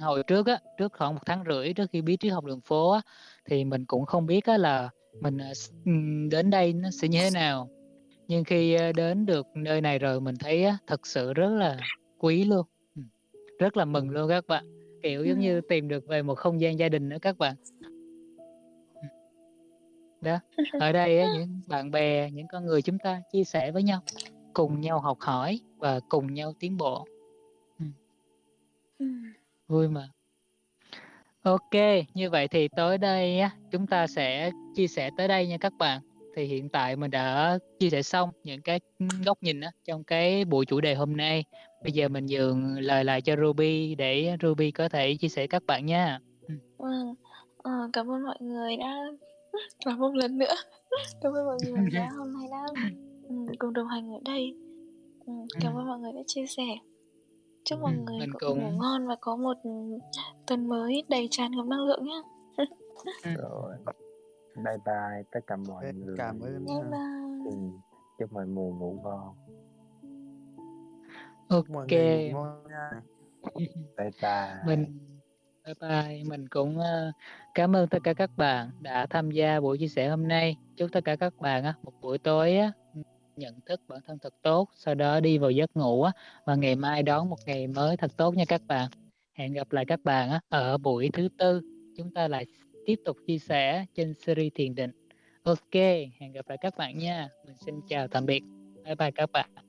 Hồi 0.00 0.22
trước 0.26 0.46
á 0.46 0.58
trước 0.78 0.92
khoảng 0.92 1.14
một 1.14 1.20
tháng 1.26 1.44
rưỡi 1.48 1.72
trước 1.72 1.90
khi 1.92 2.02
biết 2.02 2.16
triết 2.20 2.32
học 2.32 2.44
đường 2.44 2.60
phố 2.60 2.90
á, 2.90 3.00
thì 3.44 3.64
mình 3.64 3.84
cũng 3.86 4.06
không 4.06 4.26
biết 4.26 4.44
á, 4.44 4.56
là 4.56 4.90
mình 5.20 5.38
à, 5.38 5.52
đến 6.30 6.50
đây 6.50 6.72
nó 6.72 6.90
sẽ 6.90 7.08
như 7.08 7.18
thế 7.20 7.30
nào. 7.30 7.68
Nhưng 8.28 8.44
khi 8.44 8.74
à, 8.74 8.92
đến 8.92 9.26
được 9.26 9.46
nơi 9.54 9.80
này 9.80 9.98
rồi 9.98 10.20
mình 10.20 10.36
thấy 10.36 10.64
á, 10.64 10.78
thật 10.86 11.06
sự 11.06 11.32
rất 11.34 11.48
là 11.48 11.76
quý 12.18 12.44
luôn. 12.44 12.66
Rất 13.58 13.76
là 13.76 13.84
mừng 13.84 14.10
luôn 14.10 14.28
các 14.28 14.44
bạn 14.48 14.77
kiểu 15.02 15.24
giống 15.24 15.38
như 15.38 15.60
tìm 15.60 15.88
được 15.88 16.06
về 16.06 16.22
một 16.22 16.34
không 16.34 16.60
gian 16.60 16.78
gia 16.78 16.88
đình 16.88 17.08
nữa 17.08 17.18
các 17.22 17.38
bạn. 17.38 17.56
Đó 20.20 20.38
ở 20.80 20.92
đây 20.92 21.24
những 21.34 21.60
bạn 21.68 21.90
bè 21.90 22.30
những 22.30 22.46
con 22.52 22.66
người 22.66 22.82
chúng 22.82 22.98
ta 22.98 23.22
chia 23.32 23.44
sẻ 23.44 23.70
với 23.70 23.82
nhau 23.82 24.00
cùng 24.52 24.80
nhau 24.80 25.00
học 25.00 25.18
hỏi 25.20 25.60
và 25.76 26.00
cùng 26.08 26.34
nhau 26.34 26.52
tiến 26.60 26.76
bộ. 26.76 27.06
Vui 29.68 29.88
mà. 29.88 30.08
Ok 31.42 31.74
như 32.14 32.30
vậy 32.30 32.48
thì 32.48 32.68
tối 32.76 32.98
đây 32.98 33.40
chúng 33.70 33.86
ta 33.86 34.06
sẽ 34.06 34.50
chia 34.74 34.86
sẻ 34.86 35.10
tới 35.16 35.28
đây 35.28 35.46
nha 35.46 35.56
các 35.60 35.72
bạn. 35.78 36.00
Thì 36.36 36.44
hiện 36.44 36.68
tại 36.68 36.96
mình 36.96 37.10
đã 37.10 37.58
chia 37.78 37.90
sẻ 37.90 38.02
xong 38.02 38.30
những 38.44 38.62
cái 38.62 38.80
góc 39.26 39.42
nhìn 39.42 39.60
á, 39.60 39.70
trong 39.84 40.04
cái 40.04 40.44
buổi 40.44 40.66
chủ 40.66 40.80
đề 40.80 40.94
hôm 40.94 41.16
nay 41.16 41.44
bây 41.82 41.92
giờ 41.92 42.08
mình 42.08 42.26
nhường 42.26 42.78
lời 42.78 43.04
lại 43.04 43.20
cho 43.20 43.36
Ruby 43.36 43.94
để 43.94 44.36
Ruby 44.42 44.70
có 44.70 44.88
thể 44.88 45.16
chia 45.20 45.28
sẻ 45.28 45.46
các 45.46 45.62
bạn 45.66 45.86
nha. 45.86 46.20
Ừ. 46.48 46.54
Vâng, 46.78 47.14
à, 47.62 47.72
cảm 47.92 48.10
ơn 48.10 48.22
mọi 48.22 48.36
người 48.40 48.76
đã 48.76 48.96
và 49.86 49.96
một 49.96 50.14
lần 50.14 50.38
nữa. 50.38 50.54
Cảm 51.22 51.32
ơn 51.32 51.46
mọi 51.46 51.58
người 51.66 51.90
đã 51.92 52.08
hôm 52.18 52.32
nay 52.32 52.48
đã 52.50 52.66
um, 53.28 53.46
cùng 53.58 53.72
đồng 53.72 53.88
hành 53.88 54.12
ở 54.12 54.18
đây. 54.24 54.56
Um, 55.26 55.46
cảm 55.60 55.74
ơn 55.74 55.86
mọi 55.86 55.98
người 55.98 56.12
đã 56.12 56.20
chia 56.26 56.46
sẻ. 56.46 56.66
Chúc 57.64 57.80
mọi 57.80 57.92
người 57.92 58.18
Mình 58.20 58.32
cũng 58.40 58.62
ngủ 58.62 58.70
ngon 58.70 59.06
và 59.06 59.16
có 59.20 59.36
một 59.36 59.56
tuần 60.46 60.68
mới 60.68 61.04
đầy 61.08 61.28
tràn 61.30 61.52
ngập 61.52 61.66
năng 61.66 61.86
lượng 61.86 62.04
nhé 62.04 62.22
rồi. 63.24 63.76
Bye 64.56 64.76
bye 64.86 65.22
tất 65.32 65.40
cả 65.46 65.56
mọi 65.56 65.84
người. 65.94 66.14
cảm 66.18 66.40
ơn 66.40 66.64
bye 66.66 66.76
bye. 66.90 67.52
Ừ, 67.52 67.58
chúc 68.18 68.32
mọi 68.32 68.46
người 68.46 68.72
ngủ 68.72 69.00
ngon 69.02 69.34
ok. 71.48 71.88
bye 73.96 74.10
bye. 74.22 74.54
Mình 74.66 74.98
bye 75.64 75.74
bye. 75.80 76.24
Mình 76.24 76.48
cũng 76.48 76.78
uh, 76.78 77.14
cảm 77.54 77.76
ơn 77.76 77.88
tất 77.88 77.98
cả 78.04 78.14
các 78.14 78.30
bạn 78.36 78.70
đã 78.80 79.06
tham 79.06 79.30
gia 79.30 79.60
buổi 79.60 79.78
chia 79.78 79.88
sẻ 79.88 80.08
hôm 80.08 80.28
nay. 80.28 80.56
Chúc 80.76 80.92
tất 80.92 81.04
cả 81.04 81.16
các 81.16 81.36
bạn 81.40 81.64
uh, 81.68 81.84
một 81.84 81.92
buổi 82.00 82.18
tối 82.18 82.56
uh, 82.68 83.06
nhận 83.36 83.60
thức 83.66 83.80
bản 83.88 84.00
thân 84.06 84.18
thật 84.18 84.34
tốt 84.42 84.68
sau 84.74 84.94
đó 84.94 85.20
đi 85.20 85.38
vào 85.38 85.50
giấc 85.50 85.76
ngủ 85.76 86.00
uh, 86.00 86.10
và 86.44 86.54
ngày 86.54 86.76
mai 86.76 87.02
đón 87.02 87.30
một 87.30 87.38
ngày 87.46 87.66
mới 87.66 87.96
thật 87.96 88.10
tốt 88.16 88.34
nha 88.34 88.44
các 88.48 88.62
bạn. 88.66 88.90
Hẹn 89.32 89.52
gặp 89.52 89.72
lại 89.72 89.84
các 89.84 90.00
bạn 90.04 90.30
uh, 90.36 90.42
ở 90.48 90.78
buổi 90.78 91.10
thứ 91.12 91.28
tư. 91.38 91.60
Chúng 91.96 92.14
ta 92.14 92.28
lại 92.28 92.46
tiếp 92.86 92.96
tục 93.04 93.16
chia 93.26 93.38
sẻ 93.38 93.84
trên 93.94 94.14
series 94.14 94.52
thiền 94.54 94.74
định. 94.74 94.90
Ok 95.42 95.74
hẹn 96.18 96.32
gặp 96.32 96.48
lại 96.48 96.58
các 96.60 96.76
bạn 96.76 96.98
nha. 96.98 97.28
Mình 97.46 97.56
xin 97.66 97.80
chào 97.88 98.08
tạm 98.08 98.26
biệt. 98.26 98.42
Bye 98.84 98.94
bye 98.94 99.10
các 99.10 99.32
bạn 99.32 99.67